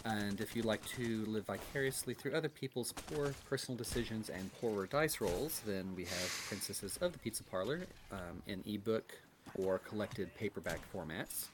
And 0.04 0.38
if 0.40 0.54
you 0.54 0.62
like 0.62 0.84
to 0.96 1.24
live 1.24 1.46
vicariously 1.46 2.12
through 2.12 2.34
other 2.34 2.50
people's 2.50 2.92
poor 2.92 3.32
personal 3.48 3.78
decisions 3.78 4.28
and 4.28 4.52
poorer 4.60 4.86
dice 4.86 5.20
rolls, 5.20 5.62
then 5.66 5.94
we 5.96 6.04
have 6.04 6.44
Princesses 6.48 6.98
of 6.98 7.12
the 7.12 7.18
Pizza 7.18 7.42
Parlor 7.44 7.86
um, 8.12 8.42
in 8.46 8.62
ebook 8.66 9.18
or 9.54 9.78
collected 9.78 10.34
paperback 10.34 10.80
formats. 10.94 11.46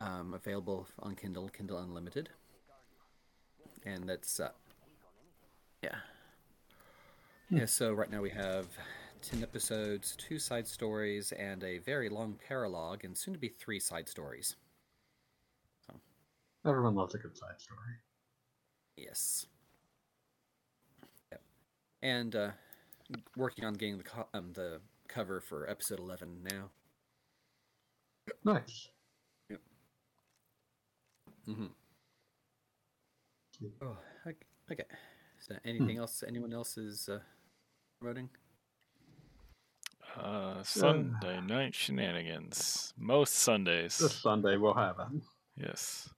Um, 0.00 0.34
available 0.34 0.86
on 1.02 1.16
Kindle, 1.16 1.48
Kindle 1.48 1.78
Unlimited. 1.78 2.28
And 3.84 4.08
that's 4.08 4.38
uh, 4.38 4.50
yeah. 5.82 5.96
Yeah, 7.50 7.64
so 7.64 7.94
right 7.94 8.10
now 8.10 8.20
we 8.20 8.30
have 8.30 8.66
10 9.22 9.42
episodes, 9.42 10.16
two 10.16 10.38
side 10.38 10.66
stories, 10.66 11.32
and 11.32 11.62
a 11.64 11.78
very 11.78 12.08
long 12.08 12.38
paralogue, 12.48 13.04
and 13.04 13.16
soon 13.16 13.34
to 13.34 13.40
be 13.40 13.48
three 13.48 13.80
side 13.80 14.08
stories. 14.08 14.56
Everyone 16.66 16.94
loves 16.94 17.14
a 17.14 17.18
good 17.18 17.36
side 17.36 17.58
story. 17.58 17.94
Yes. 18.96 19.46
Yep. 21.30 21.40
And 22.02 22.36
uh, 22.36 22.50
working 23.36 23.64
on 23.64 23.74
getting 23.74 23.98
the 23.98 24.04
co- 24.04 24.28
um, 24.34 24.52
the 24.54 24.80
cover 25.08 25.40
for 25.40 25.68
episode 25.70 26.00
eleven 26.00 26.40
now. 26.50 26.70
Nice. 28.44 28.88
Yep. 29.48 29.60
Mm-hmm. 31.48 31.66
Oh, 33.82 33.96
ok- 34.26 34.46
okay. 34.72 34.84
Is 35.40 35.46
there 35.46 35.60
anything 35.64 35.96
else 35.96 36.22
anyone 36.26 36.52
else 36.52 36.76
is 36.76 37.08
uh, 37.08 37.20
promoting? 38.00 38.28
Uh, 40.16 40.62
Sunday 40.62 41.40
night 41.40 41.74
shenanigans. 41.74 42.92
Most 42.96 43.34
Sundays. 43.34 43.98
This 43.98 44.14
Sunday 44.20 44.56
we'll 44.56 44.74
have 44.74 44.96
it. 44.98 45.20
Yes. 45.56 46.08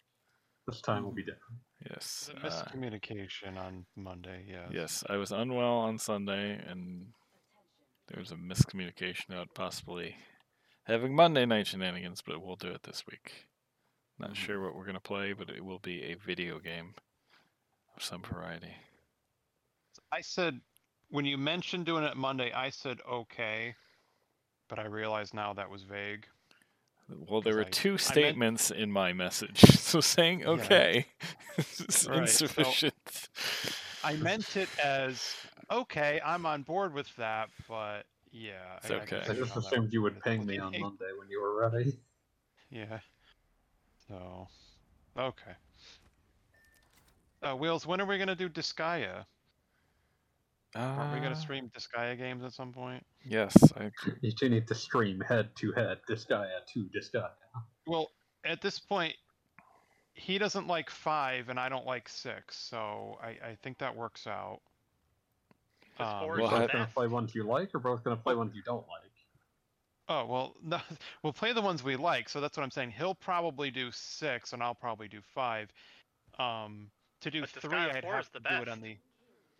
This 0.66 0.80
time 0.80 1.04
will 1.04 1.12
be 1.12 1.22
different. 1.22 1.58
Yes. 1.88 2.30
The 2.32 2.46
Uh, 2.46 2.50
miscommunication 2.50 3.56
on 3.58 3.84
Monday, 3.96 4.44
yeah. 4.48 4.68
yes. 4.70 5.02
I 5.08 5.16
was 5.16 5.32
unwell 5.32 5.78
on 5.78 5.98
Sunday, 5.98 6.52
and 6.66 7.12
there 8.08 8.20
was 8.20 8.30
a 8.32 8.36
miscommunication 8.36 9.30
about 9.30 9.54
possibly 9.54 10.16
having 10.84 11.14
Monday 11.14 11.44
night 11.46 11.66
shenanigans, 11.66 12.22
but 12.22 12.40
we'll 12.42 12.56
do 12.56 12.68
it 12.68 12.82
this 12.82 13.04
week. 13.10 13.46
Not 14.18 14.30
Mhm. 14.30 14.36
sure 14.36 14.60
what 14.62 14.74
we're 14.74 14.86
gonna 14.86 15.00
play, 15.00 15.32
but 15.32 15.50
it 15.50 15.64
will 15.64 15.78
be 15.78 16.02
a 16.04 16.14
video 16.14 16.58
game 16.58 16.94
of 17.96 18.02
some 18.04 18.22
variety. 18.22 18.76
I 20.12 20.20
said 20.20 20.60
when 21.10 21.24
you 21.24 21.36
mentioned 21.38 21.86
doing 21.86 22.04
it 22.04 22.16
Monday, 22.16 22.52
I 22.52 22.70
said 22.70 22.98
okay, 23.10 23.74
but 24.68 24.78
I 24.78 24.86
realize 24.86 25.34
now 25.34 25.52
that 25.54 25.68
was 25.70 25.82
vague. 25.82 26.26
Well, 27.28 27.40
there 27.40 27.54
were 27.56 27.62
I- 27.64 27.66
I 27.66 27.70
two 27.70 27.90
meant- 27.90 28.00
statements 28.00 28.70
in 28.70 28.90
my 28.90 29.12
message, 29.12 29.60
so 29.78 30.00
saying 30.00 30.40
Yeah. 30.40 30.48
okay 30.50 31.06
is 31.58 32.06
Right, 32.08 32.28
so- 32.28 32.44
insufficient. 32.44 33.28
I 34.04 34.14
meant 34.16 34.56
it 34.56 34.68
as 34.82 35.34
okay, 35.70 36.20
I'm 36.24 36.46
on 36.46 36.62
board 36.62 36.94
with 36.94 37.14
that, 37.16 37.50
but 37.68 38.06
yeah. 38.32 38.76
It's 38.78 38.90
I, 38.90 38.94
okay. 38.94 39.16
I 39.18 39.24
didn't 39.24 39.44
just 39.46 39.56
assumed 39.56 39.92
you 39.92 40.02
would 40.02 40.20
ping 40.22 40.46
me 40.46 40.58
on. 40.58 40.72
Monday 40.78 41.10
when 41.18 41.28
you 41.28 41.40
were 41.42 41.54
ready. 41.68 41.96
Yeah. 42.72 43.00
So, 44.06 44.46
okay. 45.18 45.50
Uh, 47.42 47.56
Wheels, 47.56 47.84
when 47.84 48.00
are 48.00 48.04
we 48.06 48.16
gonna 48.16 48.36
do 48.36 48.48
Disgaea? 48.48 49.24
Aren't 50.74 51.12
we 51.12 51.18
Uh, 51.18 51.22
gonna 51.22 51.34
stream 51.36 51.68
Disgaea 51.70 52.16
games 52.16 52.44
at 52.44 52.52
some 52.52 52.72
point? 52.72 53.04
Yes, 53.24 53.54
I 53.76 53.90
You 54.22 54.30
two 54.32 54.48
need 54.48 54.68
to 54.68 54.74
stream 54.74 55.20
head 55.20 55.54
to 55.56 55.72
head, 55.72 56.00
Disgaea 56.08 56.64
to 56.74 56.84
Disgaea. 56.90 57.30
Well, 57.86 58.10
at 58.44 58.60
this 58.60 58.78
point, 58.78 59.16
he 60.14 60.38
doesn't 60.38 60.66
like 60.68 60.88
five, 60.90 61.48
and 61.48 61.58
I 61.58 61.68
don't 61.68 61.86
like 61.86 62.08
six, 62.08 62.56
so 62.56 63.18
I, 63.22 63.28
I 63.50 63.58
think 63.62 63.78
that 63.78 63.94
works 63.96 64.26
out. 64.26 64.60
Because 65.80 66.12
Um, 66.14 66.20
four 66.20 66.36
well, 66.36 66.46
is 66.46 66.52
I- 66.52 66.58
Both 66.60 66.72
gonna 66.72 66.86
play 66.94 67.06
ones 67.08 67.34
you 67.34 67.42
like, 67.44 67.74
or 67.74 67.78
both 67.80 68.04
gonna 68.04 68.16
play 68.16 68.34
ones 68.34 68.54
you 68.54 68.62
don't 68.62 68.86
like? 68.88 69.10
Oh 70.08 70.24
well, 70.26 70.56
no, 70.62 70.80
we'll 71.22 71.32
play 71.32 71.52
the 71.52 71.60
ones 71.62 71.82
we 71.82 71.96
like. 71.96 72.28
So 72.28 72.40
that's 72.40 72.56
what 72.56 72.62
I'm 72.62 72.70
saying. 72.70 72.90
He'll 72.92 73.14
probably 73.14 73.70
do 73.70 73.90
six, 73.92 74.52
and 74.52 74.62
I'll 74.62 74.74
probably 74.74 75.08
do 75.08 75.20
five. 75.34 75.72
Um, 76.38 76.90
to 77.22 77.30
do 77.30 77.40
But 77.42 77.50
three, 77.50 77.76
I'd 77.76 78.04
have 78.04 78.20
is 78.20 78.28
the 78.28 78.40
to 78.40 78.48
do 78.48 78.62
it 78.62 78.68
on 78.68 78.80
the. 78.80 78.96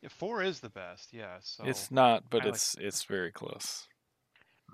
Yeah, 0.03 0.09
four 0.11 0.43
is 0.43 0.61
the 0.61 0.71
best, 0.71 1.13
yeah. 1.13 1.37
So 1.41 1.65
it's 1.67 1.91
not, 1.91 2.25
but 2.31 2.43
I 2.43 2.45
like- 2.47 2.55
it's 2.55 2.77
it's 2.79 3.05
very 3.05 3.31
close. 3.33 3.87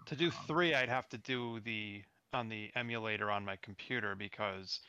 to 0.07 0.15
do 0.17 0.27
um, 0.27 0.33
three, 0.47 0.75
I'd 0.75 0.89
have 0.89 1.09
to 1.11 1.19
do 1.19 1.61
the 1.61 2.03
on 2.33 2.49
the 2.49 2.71
emulator 2.77 3.31
on 3.31 3.45
my 3.45 3.57
computer 3.63 4.15
because 4.15 4.81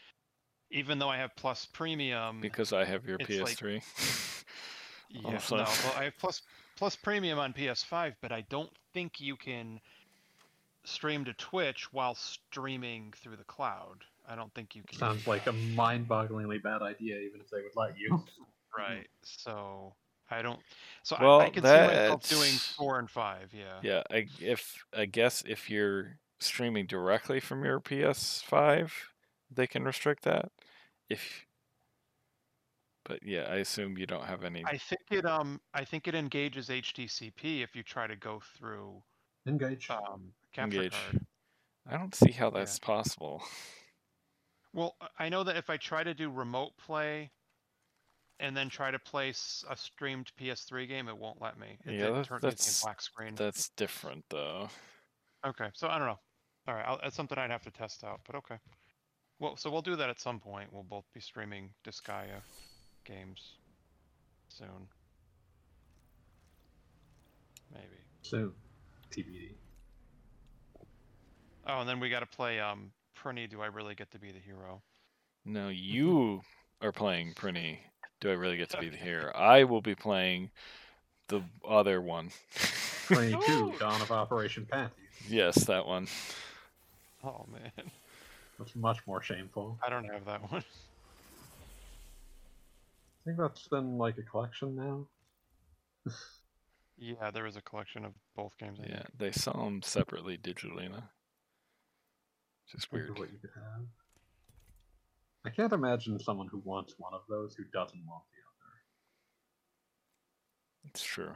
even 0.69 0.99
though 0.99 1.09
I 1.09 1.17
have 1.17 1.31
Plus 1.37 1.65
Premium, 1.65 2.41
Because 2.41 2.73
I 2.73 2.83
have 2.85 3.05
your 3.05 3.17
PS3. 3.17 3.81
Yeah, 5.09 5.21
Also- 5.35 5.55
no, 5.57 5.63
well, 5.63 5.93
I 5.97 6.03
have 6.05 6.17
plus 6.19 6.41
plus 6.75 6.95
premium 6.97 7.39
on 7.39 7.53
PS5, 7.53 8.15
but 8.21 8.33
I 8.33 8.41
don't 8.49 8.69
think 8.93 9.21
you 9.21 9.37
can 9.37 9.79
stream 10.83 11.23
to 11.25 11.33
Twitch 11.33 11.91
while 11.93 12.13
streaming 12.13 13.13
through 13.15 13.37
the 13.37 13.45
cloud. 13.45 14.03
I 14.27 14.35
don't 14.35 14.53
think 14.53 14.75
you 14.75 14.83
can. 14.83 14.99
Sounds 14.99 15.25
like 15.25 15.47
a 15.47 15.53
mind-bogglingly 15.53 16.61
bad 16.61 16.81
idea, 16.81 17.19
even 17.19 17.39
if 17.39 17.49
they 17.49 17.61
would 17.61 17.75
let 17.77 17.97
you. 17.97 18.21
right. 18.77 19.07
So 19.23 19.95
I 20.29 20.41
don't. 20.41 20.59
So 21.03 21.15
Well, 21.19 21.41
I, 21.41 21.45
I 21.45 21.49
can 21.49 21.63
see 21.63 21.69
myself 21.69 22.27
doing 22.29 22.53
four 22.53 22.99
and 22.99 23.09
five. 23.09 23.53
Yeah. 23.53 23.79
yeah, 23.81 24.03
I, 24.11 24.27
if 24.39 24.83
I 24.95 25.05
guess 25.05 25.43
if 25.47 25.69
you're 25.69 26.17
streaming 26.39 26.85
directly 26.85 27.39
from 27.39 27.63
your 27.63 27.79
PS5, 27.79 28.91
they 29.53 29.67
can 29.67 29.83
restrict 29.83 30.23
that. 30.23 30.51
If 31.09 31.45
but 33.05 33.23
yeah, 33.23 33.43
I 33.43 33.55
assume 33.57 33.97
you 33.97 34.05
don't 34.05 34.25
have 34.25 34.43
any. 34.43 34.63
I 34.65 34.77
think 34.77 35.01
it 35.11 35.25
um 35.25 35.61
I 35.73 35.85
think 35.85 36.07
it 36.07 36.15
engages 36.15 36.67
HDCP 36.69 37.63
if 37.63 37.75
you 37.75 37.83
try 37.83 38.05
to 38.05 38.15
go 38.17 38.41
through 38.57 39.01
Engage. 39.47 39.89
um 39.89 40.33
Engage. 40.57 40.91
card. 40.91 41.25
I 41.89 41.97
don't 41.97 42.13
see 42.13 42.31
how 42.31 42.47
Yeah. 42.51 42.59
that's 42.59 42.79
possible. 42.79 43.41
Well, 44.73 44.95
I 45.17 45.29
know 45.29 45.43
that 45.43 45.55
if 45.55 45.69
I 45.69 45.77
try 45.77 46.03
to 46.03 46.13
do 46.13 46.29
remote 46.29 46.77
play 46.77 47.31
and 48.39 48.55
then 48.55 48.69
try 48.69 48.91
to 48.91 48.99
place 48.99 49.63
a 49.69 49.75
streamed 49.75 50.31
PS3 50.39 50.87
game, 50.87 51.07
it 51.07 51.17
won't 51.17 51.41
let 51.41 51.59
me. 51.59 51.77
It, 51.85 51.93
Yeah, 51.93 52.07
it 52.07 52.13
that- 52.13 52.25
turn- 52.25 52.39
that's- 52.41 52.81
a 52.81 52.85
black 52.85 53.01
screen. 53.01 53.35
That's 53.35 53.69
different 53.69 54.25
though. 54.29 54.69
Okay, 55.45 55.69
so 55.73 55.87
I 55.87 55.97
don't 55.97 56.07
know. 56.07 56.19
All 56.67 56.75
right, 56.75 56.85
I'll, 56.85 56.99
that's 57.01 57.15
something 57.15 57.37
I'd 57.37 57.51
have 57.51 57.63
to 57.63 57.71
test 57.71 58.03
out, 58.03 58.19
but 58.25 58.35
okay. 58.37 58.57
Well, 59.39 59.55
so 59.55 59.69
we'll 59.69 59.81
do 59.83 59.95
that 59.95 60.09
at 60.09 60.19
some 60.19 60.39
point. 60.39 60.71
We'll 60.73 60.83
both 60.83 61.05
be 61.13 61.19
streaming 61.21 61.69
Disgaea 61.85 62.41
games 63.05 63.53
soon. 64.49 64.87
Maybe. 67.71 67.85
Soon. 68.23 68.51
TBD. 69.11 69.51
Oh, 71.67 71.79
and 71.81 71.87
then 71.89 71.99
we 71.99 72.09
got 72.09 72.21
to 72.21 72.25
play 72.25 72.59
um 72.59 72.91
Prinny. 73.17 73.49
Do 73.49 73.61
I 73.61 73.67
really 73.67 73.95
get 73.95 74.11
to 74.11 74.19
be 74.19 74.31
the 74.31 74.39
hero? 74.39 74.81
No, 75.45 75.69
you 75.69 76.41
are 76.81 76.91
playing 76.91 77.33
Prinny. 77.33 77.79
Do 78.19 78.29
I 78.31 78.33
really 78.33 78.57
get 78.57 78.69
to 78.71 78.79
be 78.79 78.89
here? 78.89 79.31
I 79.35 79.63
will 79.63 79.81
be 79.81 79.95
playing 79.95 80.49
the 81.27 81.43
other 81.67 82.01
one. 82.01 82.31
22, 83.07 83.75
Dawn 83.79 84.01
of 84.01 84.11
Operation 84.11 84.65
Panty. 84.71 84.89
yes, 85.29 85.65
that 85.65 85.85
one. 85.85 86.07
Oh 87.23 87.45
man, 87.51 87.71
That's 88.57 88.75
much 88.75 89.05
more 89.07 89.21
shameful. 89.21 89.77
I 89.85 89.89
don't 89.89 90.05
have 90.05 90.25
that 90.25 90.51
one. 90.51 90.63
I 93.21 93.23
think 93.25 93.37
that's 93.37 93.67
been 93.67 93.97
like 93.97 94.17
a 94.17 94.23
collection 94.23 94.75
now. 94.75 95.07
Yeah, 96.99 97.29
there 97.29 97.43
was 97.43 97.55
a 97.55 97.61
collection 97.61 98.03
of 98.05 98.13
both 98.35 98.57
games. 98.57 98.79
I 98.81 98.87
Yeah, 98.87 98.95
think. 99.03 99.17
they 99.19 99.31
sell 99.31 99.53
them 99.53 99.83
separately 99.83 100.35
digitally 100.35 100.89
now. 100.89 101.03
Just 102.71 102.89
Think 102.89 103.03
weird. 103.03 103.19
what 103.19 103.29
you 103.31 103.37
could 103.39 103.51
have. 103.53 103.83
I 105.47 105.49
can't 105.49 105.71
imagine 105.71 106.19
someone 106.19 106.49
who 106.51 106.61
wants 106.65 106.95
one 106.97 107.13
of 107.13 107.21
those 107.29 107.55
who 107.55 107.63
doesn't 107.71 108.05
want 108.05 108.23
the 108.33 108.41
other. 108.43 108.73
It's 110.89 111.01
true. 111.01 111.31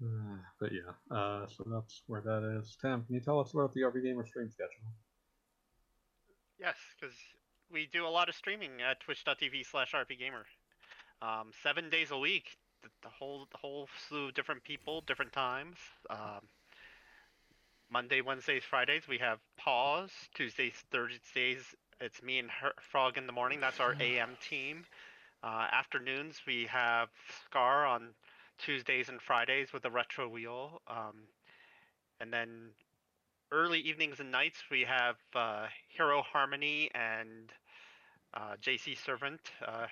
other. 0.00 0.36
but 0.60 0.70
yeah, 0.70 0.92
uh, 1.10 1.46
so 1.48 1.64
that's 1.66 2.02
where 2.06 2.20
that 2.20 2.58
is. 2.60 2.76
Tam, 2.80 3.02
can 3.04 3.16
you 3.16 3.20
tell 3.20 3.40
us 3.40 3.52
about 3.52 3.74
the 3.74 3.80
RP 3.80 4.04
Gamer 4.04 4.24
stream 4.24 4.48
schedule? 4.48 4.92
Yes, 6.60 6.76
because 7.00 7.16
we 7.72 7.88
do 7.92 8.06
a 8.06 8.08
lot 8.08 8.28
of 8.28 8.36
streaming 8.36 8.80
at 8.88 9.00
twitch.tv 9.00 9.66
slash 9.66 9.94
rpgamer. 9.94 10.44
Um, 11.20 11.50
seven 11.64 11.90
days 11.90 12.12
a 12.12 12.18
week, 12.18 12.56
the, 12.84 12.88
the 13.02 13.08
whole 13.08 13.48
the 13.50 13.58
whole 13.58 13.88
slew 14.08 14.28
of 14.28 14.34
different 14.34 14.62
people, 14.62 15.00
different 15.08 15.32
times. 15.32 15.76
Um, 16.08 16.46
Monday, 17.90 18.20
Wednesdays, 18.20 18.64
Fridays 18.64 19.08
we 19.08 19.18
have 19.18 19.38
Paul's. 19.56 20.12
Tuesdays, 20.34 20.74
Thursdays 20.90 21.74
it's 22.00 22.22
me 22.22 22.38
and 22.38 22.50
Her- 22.50 22.74
Frog 22.80 23.18
in 23.18 23.26
the 23.26 23.32
morning. 23.32 23.60
That's 23.60 23.80
our 23.80 23.96
AM 24.00 24.36
team. 24.48 24.84
Uh, 25.42 25.66
afternoons 25.72 26.40
we 26.46 26.66
have 26.66 27.08
Scar 27.44 27.86
on 27.86 28.14
Tuesdays 28.58 29.08
and 29.08 29.20
Fridays 29.20 29.72
with 29.72 29.82
the 29.82 29.90
retro 29.90 30.28
wheel. 30.28 30.80
Um, 30.86 31.24
and 32.20 32.32
then 32.32 32.70
early 33.50 33.80
evenings 33.80 34.20
and 34.20 34.30
nights 34.30 34.62
we 34.70 34.82
have 34.82 35.16
uh, 35.34 35.66
Hero 35.88 36.22
Harmony 36.22 36.90
and 36.94 37.52
uh, 38.34 38.54
JC 38.62 38.96
Servant. 38.96 39.40
Uh, 39.66 39.86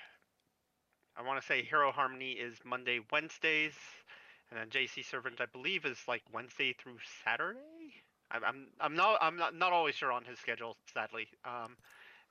I 1.16 1.23
want 1.23 1.40
to 1.40 1.47
say 1.47 1.62
Hero 1.62 1.90
Harmony 1.90 2.32
is 2.32 2.56
Monday, 2.64 3.01
Wednesdays, 3.10 3.74
and 4.51 4.60
then 4.60 4.68
JC 4.68 5.05
Servant 5.05 5.40
I 5.40 5.47
believe 5.47 5.85
is 5.85 5.98
like 6.06 6.23
Wednesday 6.32 6.73
through 6.78 6.98
Saturday. 7.24 7.85
I'm 8.31 8.44
I'm, 8.44 8.66
I'm 8.81 8.94
not 8.97 9.19
I'm 9.20 9.36
not, 9.36 9.55
not 9.55 9.73
always 9.73 9.94
sure 9.94 10.12
on 10.12 10.24
his 10.24 10.39
schedule, 10.39 10.77
sadly. 10.93 11.28
Um, 11.44 11.77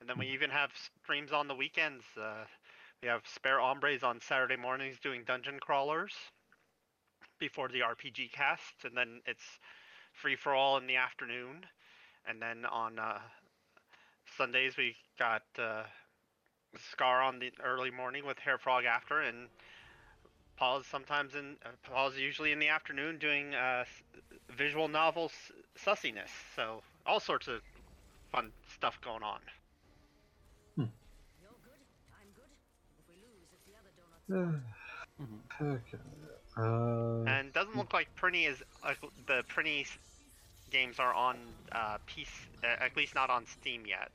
and 0.00 0.08
then 0.08 0.18
we 0.18 0.26
even 0.28 0.50
have 0.50 0.70
streams 1.02 1.32
on 1.32 1.48
the 1.48 1.54
weekends. 1.54 2.04
Uh, 2.20 2.44
we 3.02 3.08
have 3.08 3.22
Spare 3.26 3.60
Hombres 3.60 4.02
on 4.02 4.20
Saturday 4.20 4.56
mornings 4.56 4.98
doing 5.02 5.22
dungeon 5.26 5.58
crawlers 5.60 6.12
before 7.38 7.68
the 7.68 7.80
RPG 7.80 8.32
cast, 8.32 8.84
and 8.84 8.96
then 8.96 9.20
it's 9.26 9.58
free 10.12 10.36
for 10.36 10.54
all 10.54 10.78
in 10.78 10.86
the 10.86 10.96
afternoon, 10.96 11.66
and 12.26 12.40
then 12.40 12.64
on 12.66 12.98
uh, 12.98 13.18
Sundays 14.36 14.76
we 14.76 14.96
got 15.18 15.42
uh, 15.58 15.82
Scar 16.92 17.22
on 17.22 17.38
the 17.38 17.52
early 17.62 17.90
morning 17.90 18.26
with 18.26 18.38
Hair 18.38 18.58
Frog 18.58 18.84
after, 18.84 19.20
and 19.20 19.48
Paul's 20.56 20.86
sometimes 20.86 21.34
in. 21.34 21.56
Uh, 21.64 21.68
Paul's 21.90 22.16
usually 22.16 22.52
in 22.52 22.58
the 22.58 22.68
afternoon 22.68 23.18
doing 23.18 23.54
uh, 23.54 23.84
visual 24.50 24.88
novel 24.88 25.26
s- 25.26 25.52
sussiness. 25.84 26.30
So 26.54 26.82
all 27.06 27.20
sorts 27.20 27.46
of 27.48 27.60
fun 28.32 28.52
stuff 28.74 28.98
going 29.04 29.22
on. 29.22 29.40
okay. 35.62 35.98
Uh, 36.56 37.22
And 37.26 37.52
doesn't 37.52 37.76
look 37.76 37.92
like 37.92 38.08
Prinny 38.16 38.48
is 38.48 38.62
uh, 38.82 38.94
the 39.26 39.42
Prinny 39.48 39.86
games 40.70 40.98
are 40.98 41.14
on 41.14 41.36
uh, 41.72 41.98
PC, 42.08 42.28
uh, 42.64 42.82
at 42.82 42.96
least 42.96 43.14
not 43.14 43.30
on 43.30 43.46
Steam 43.46 43.82
yet. 43.86 44.10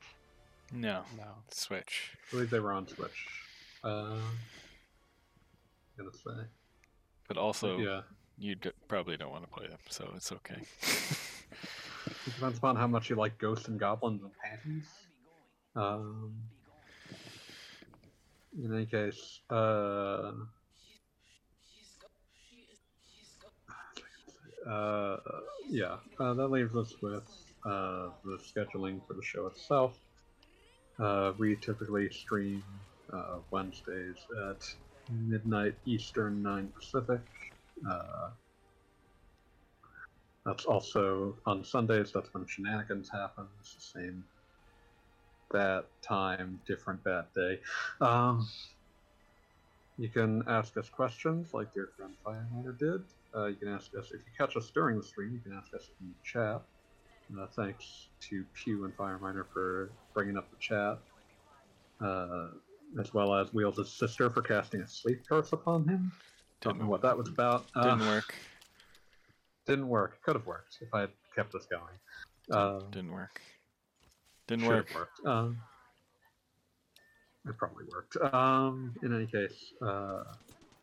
No, 0.74 1.04
No. 1.18 1.24
Switch. 1.50 2.12
I 2.28 2.32
believe 2.32 2.50
they 2.50 2.60
were 2.60 2.72
on 2.72 2.88
Switch. 2.88 3.26
Uh, 3.84 3.88
I'm 3.88 4.22
gonna 6.02 6.18
say. 6.18 6.48
But 7.28 7.38
also, 7.38 7.78
yeah. 7.78 8.02
you 8.38 8.56
d- 8.56 8.72
probably 8.88 9.18
don't 9.18 9.32
want 9.32 9.44
to 9.44 9.50
play 9.50 9.68
them, 9.68 9.80
so 9.90 10.12
it's 10.16 10.32
okay. 10.32 10.62
It 12.28 12.34
depends 12.34 12.58
upon 12.58 12.76
how 12.76 12.88
much 12.88 13.10
you 13.10 13.16
like 13.16 13.38
ghosts 13.38 13.68
and 13.68 13.80
goblins 13.80 14.22
and 14.24 14.32
panties. 14.44 14.88
Um, 15.76 16.34
in 18.58 18.74
any 18.74 18.86
case, 18.86 19.40
uh, 19.50 20.32
uh, 24.68 25.18
yeah, 25.70 25.98
uh, 26.20 26.34
that 26.34 26.48
leaves 26.48 26.76
us 26.76 26.94
with 27.02 27.24
uh, 27.66 28.10
the 28.26 28.38
scheduling 28.40 29.00
for 29.08 29.14
the 29.14 29.24
show 29.24 29.48
itself. 29.48 29.98
Uh, 31.00 31.34
we 31.38 31.56
typically 31.56 32.10
stream 32.10 32.64
uh, 33.14 33.38
Wednesdays 33.52 34.18
at 34.50 34.68
midnight 35.10 35.76
Eastern, 35.86 36.42
9 36.42 36.72
Pacific. 36.78 37.22
Uh, 37.90 38.30
that's 40.46 40.66
also 40.66 41.38
on 41.46 41.64
Sundays. 41.64 42.12
That's 42.12 42.34
when 42.34 42.46
shenanigans 42.48 43.10
happen. 43.10 43.46
It's 43.60 43.76
the 43.76 44.00
same 44.00 44.24
bad 45.52 45.84
time, 46.02 46.60
different 46.66 47.04
bad 47.04 47.26
day. 47.36 47.60
Um, 48.00 48.48
you 49.98 50.10
can 50.10 50.44
ask 50.48 50.78
us 50.78 50.90
questions 50.90 51.54
like 51.54 51.74
dear 51.74 51.90
friend 51.96 52.14
Fireminer 52.26 52.78
did. 52.78 53.02
Uh, 53.36 53.48
you 53.48 53.56
can 53.56 53.68
ask 53.68 53.96
us 53.96 54.08
if 54.08 54.22
you 54.22 54.32
catch 54.38 54.58
us 54.58 54.72
during 54.74 54.98
the 54.98 55.04
stream. 55.04 55.34
You 55.34 55.40
can 55.40 55.54
ask 55.58 55.74
us 55.74 55.90
in 56.00 56.08
the 56.08 56.16
chat. 56.24 56.62
Uh, 57.40 57.48
thanks 57.56 58.08
to 58.20 58.44
Pew 58.54 58.86
and 58.86 58.98
Fireminer 58.98 59.46
for 59.54 59.92
bringing 60.14 60.38
up 60.38 60.50
the 60.50 60.58
chat, 60.60 61.00
uh, 62.04 62.48
as 63.00 63.14
well 63.14 63.34
as 63.34 63.54
Wheels' 63.54 63.94
sister 63.94 64.30
for 64.30 64.42
casting 64.42 64.82
a 64.82 64.88
sleep 64.88 65.22
curse 65.28 65.54
upon 65.54 65.88
him. 65.88 66.12
Don't 66.62 66.80
know 66.80 66.88
what 66.88 67.02
that 67.02 67.18
was 67.18 67.28
about. 67.28 67.66
Uh, 67.76 67.84
didn't 67.84 68.08
work. 68.08 68.36
Didn't 69.68 69.90
work. 69.90 70.22
Could 70.24 70.36
have 70.36 70.48
worked 70.48 70.80
if 70.82 70.92
I 70.92 71.02
had 71.02 71.12
kept 71.36 71.54
this 71.54 71.68
going. 71.68 71.94
Uh, 72.52 72.80
Didn't 72.90 73.12
work. 73.12 73.42
Didn't 74.48 74.66
work. 74.66 74.90
have 74.90 74.96
worked. 74.96 75.26
Um, 75.26 75.58
it 77.48 77.58
probably 77.58 77.86
worked. 77.92 78.18
Um, 78.34 78.94
in 79.04 79.16
any 79.16 79.28
case, 79.28 79.74
uh, 79.82 80.24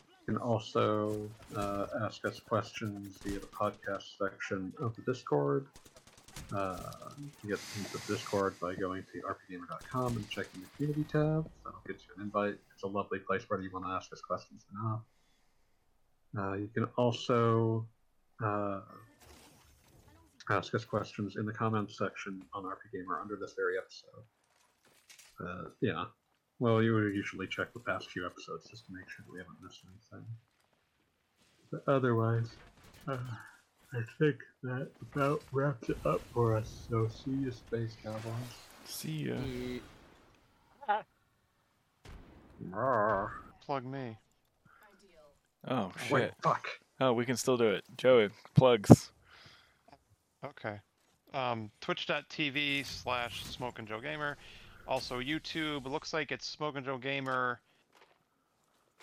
you 0.09 0.35
can 0.35 0.37
also 0.37 1.29
uh, 1.57 1.87
ask 2.03 2.25
us 2.25 2.41
questions 2.41 3.19
via 3.23 3.41
the 3.41 3.47
podcast 3.47 4.17
section 4.19 4.73
of 4.81 4.95
the 4.97 5.03
Discord. 5.03 5.67
Uh, 6.53 6.79
you 7.19 7.31
can 7.41 7.51
get 7.51 7.61
into 7.77 7.93
the 7.93 8.13
Discord 8.13 8.59
by 8.59 8.75
going 8.75 9.05
to 9.13 9.21
rpgamer.com 9.21 10.17
and 10.17 10.29
checking 10.31 10.63
the 10.63 10.67
community 10.77 11.05
tab. 11.05 11.49
That'll 11.65 11.81
get 11.87 11.97
you 11.97 12.15
an 12.17 12.23
invite. 12.23 12.57
It's 12.75 12.85
a 12.85 12.87
lovely 12.87 13.19
place 13.19 13.45
whether 13.49 13.63
you 13.63 13.71
want 13.73 13.85
to 13.85 13.91
ask 13.91 14.13
us 14.13 14.21
questions 14.21 14.65
or 14.73 14.89
not. 16.35 16.53
Uh, 16.53 16.55
you 16.57 16.69
can 16.69 16.85
also 16.97 17.87
uh, 18.43 18.81
ask 20.51 20.75
us 20.75 20.85
questions 20.85 21.37
in 21.37 21.45
the 21.45 21.53
comments 21.53 21.99
section 21.99 22.43
on 22.55 22.65
RP 22.65 22.93
Gamer 22.93 23.21
under 23.21 23.37
this 23.37 23.55
very 23.55 23.75
episode. 23.77 24.25
Uh, 25.41 25.69
yeah. 25.81 26.05
Well, 26.61 26.83
you 26.83 26.95
would 26.95 27.15
usually 27.15 27.47
check 27.47 27.73
the 27.73 27.81
past 27.81 28.11
few 28.11 28.27
episodes 28.27 28.69
just 28.71 28.87
to 28.87 28.93
make 28.93 29.09
sure 29.09 29.25
that 29.27 29.33
we 29.33 29.39
haven't 29.39 29.59
missed 29.63 29.81
anything. 29.85 30.27
But 31.71 31.83
otherwise, 31.87 32.49
uh, 33.07 33.19
I 33.93 34.01
think 34.19 34.37
that 34.63 34.89
about 35.01 35.43
wraps 35.53 35.89
it 35.89 35.97
up 36.05 36.21
for 36.35 36.55
us. 36.57 36.87
So 36.91 37.09
see 37.09 37.31
you, 37.31 37.51
Space 37.53 37.97
Cowboys. 38.03 38.23
See 38.85 39.29
ya. 39.29 39.35
Ye- 39.47 39.81
Rawr. 42.71 43.31
Plug 43.65 43.85
me. 43.85 44.17
Oh 45.67 45.93
Wait, 46.11 46.23
shit. 46.23 46.35
fuck. 46.43 46.67
Oh, 47.01 47.13
we 47.13 47.25
can 47.25 47.37
still 47.37 47.57
do 47.57 47.69
it. 47.69 47.85
Joey, 47.97 48.31
plugs. 48.55 49.11
Okay. 50.45 50.81
Um, 51.35 51.71
Twitch.tv 51.81 52.85
slash 52.87 53.45
Smoke 53.45 53.79
and 53.79 53.87
Joe 53.87 54.01
Gamer. 54.01 54.37
Also 54.87 55.21
YouTube. 55.21 55.87
Looks 55.87 56.13
like 56.13 56.33
it's 56.33 56.47
Smoke 56.47 56.77
and 56.77 56.85
Joe 56.87 56.97
Gamer 56.99 57.61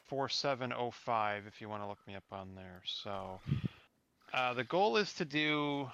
4705 0.07 1.43
if 1.47 1.61
you 1.61 1.69
want 1.69 1.83
to 1.83 1.87
look 1.87 1.99
me 2.07 2.15
up 2.15 2.23
on 2.31 2.49
there. 2.55 2.81
So 2.85 3.39
uh, 4.35 4.53
the 4.53 4.65
goal 4.65 4.97
is 4.97 5.13
to 5.13 5.23
do 5.23 5.89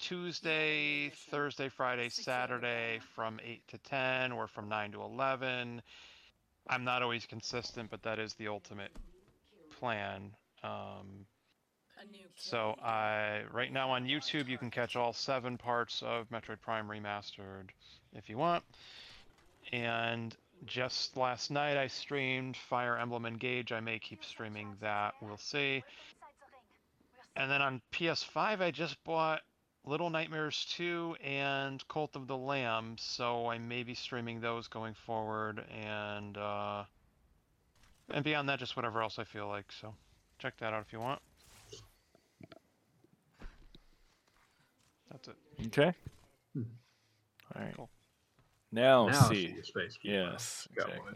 Tuesday, 0.00 1.10
Thursday, 1.30 1.68
Friday, 1.68 2.08
Saturday 2.08 3.00
from 3.14 3.38
8 3.42 3.62
to 3.68 3.78
10 3.78 4.32
or 4.32 4.48
from 4.48 4.68
9 4.68 4.92
to 4.92 5.02
11. 5.02 5.80
I'm 6.68 6.84
not 6.84 7.02
always 7.02 7.24
consistent, 7.24 7.88
but 7.88 8.02
that 8.02 8.18
is 8.18 8.34
the 8.34 8.48
ultimate 8.48 8.90
plan. 9.78 10.32
Um, 10.64 11.24
so 12.34 12.74
I 12.82 13.42
right 13.52 13.72
now 13.72 13.90
on 13.90 14.04
YouTube 14.06 14.48
you 14.48 14.58
can 14.58 14.70
catch 14.70 14.96
all 14.96 15.12
seven 15.12 15.56
parts 15.56 16.02
of 16.04 16.28
Metroid 16.30 16.60
Prime 16.60 16.88
Remastered 16.88 17.68
if 18.12 18.28
you 18.28 18.36
want. 18.36 18.64
And 19.72 20.36
just 20.66 21.16
last 21.16 21.50
night 21.50 21.76
I 21.76 21.86
streamed 21.86 22.56
Fire 22.56 22.98
Emblem 22.98 23.24
Engage. 23.24 23.72
I 23.72 23.80
may 23.80 23.98
keep 23.98 24.24
streaming 24.24 24.76
that. 24.80 25.14
We'll 25.22 25.36
see. 25.36 25.84
And 27.36 27.50
then 27.50 27.60
on 27.62 27.82
PS5 27.92 28.60
I 28.60 28.70
just 28.70 29.02
bought 29.04 29.42
Little 29.84 30.10
Nightmares 30.10 30.66
2 30.76 31.16
and 31.22 31.86
Cult 31.88 32.16
of 32.16 32.26
the 32.26 32.36
Lamb, 32.36 32.96
so 32.98 33.48
I 33.48 33.58
may 33.58 33.82
be 33.82 33.94
streaming 33.94 34.40
those 34.40 34.66
going 34.66 34.94
forward 34.94 35.64
and 35.70 36.36
uh 36.36 36.84
and 38.12 38.24
beyond 38.24 38.48
that 38.48 38.58
just 38.58 38.76
whatever 38.76 39.02
else 39.02 39.18
I 39.18 39.24
feel 39.24 39.48
like. 39.48 39.70
So 39.80 39.94
check 40.38 40.56
that 40.58 40.72
out 40.72 40.82
if 40.86 40.92
you 40.92 41.00
want. 41.00 41.20
That's 45.10 45.28
it. 45.28 45.36
Okay. 45.66 45.94
Hmm. 46.52 46.62
All 47.54 47.62
right. 47.62 47.74
Cool. 47.76 47.90
Now, 48.72 49.08
now 49.08 49.28
see. 49.28 49.54
you, 49.56 49.62
Space 49.62 49.98
Yes, 50.02 50.68
exactly. 50.72 51.12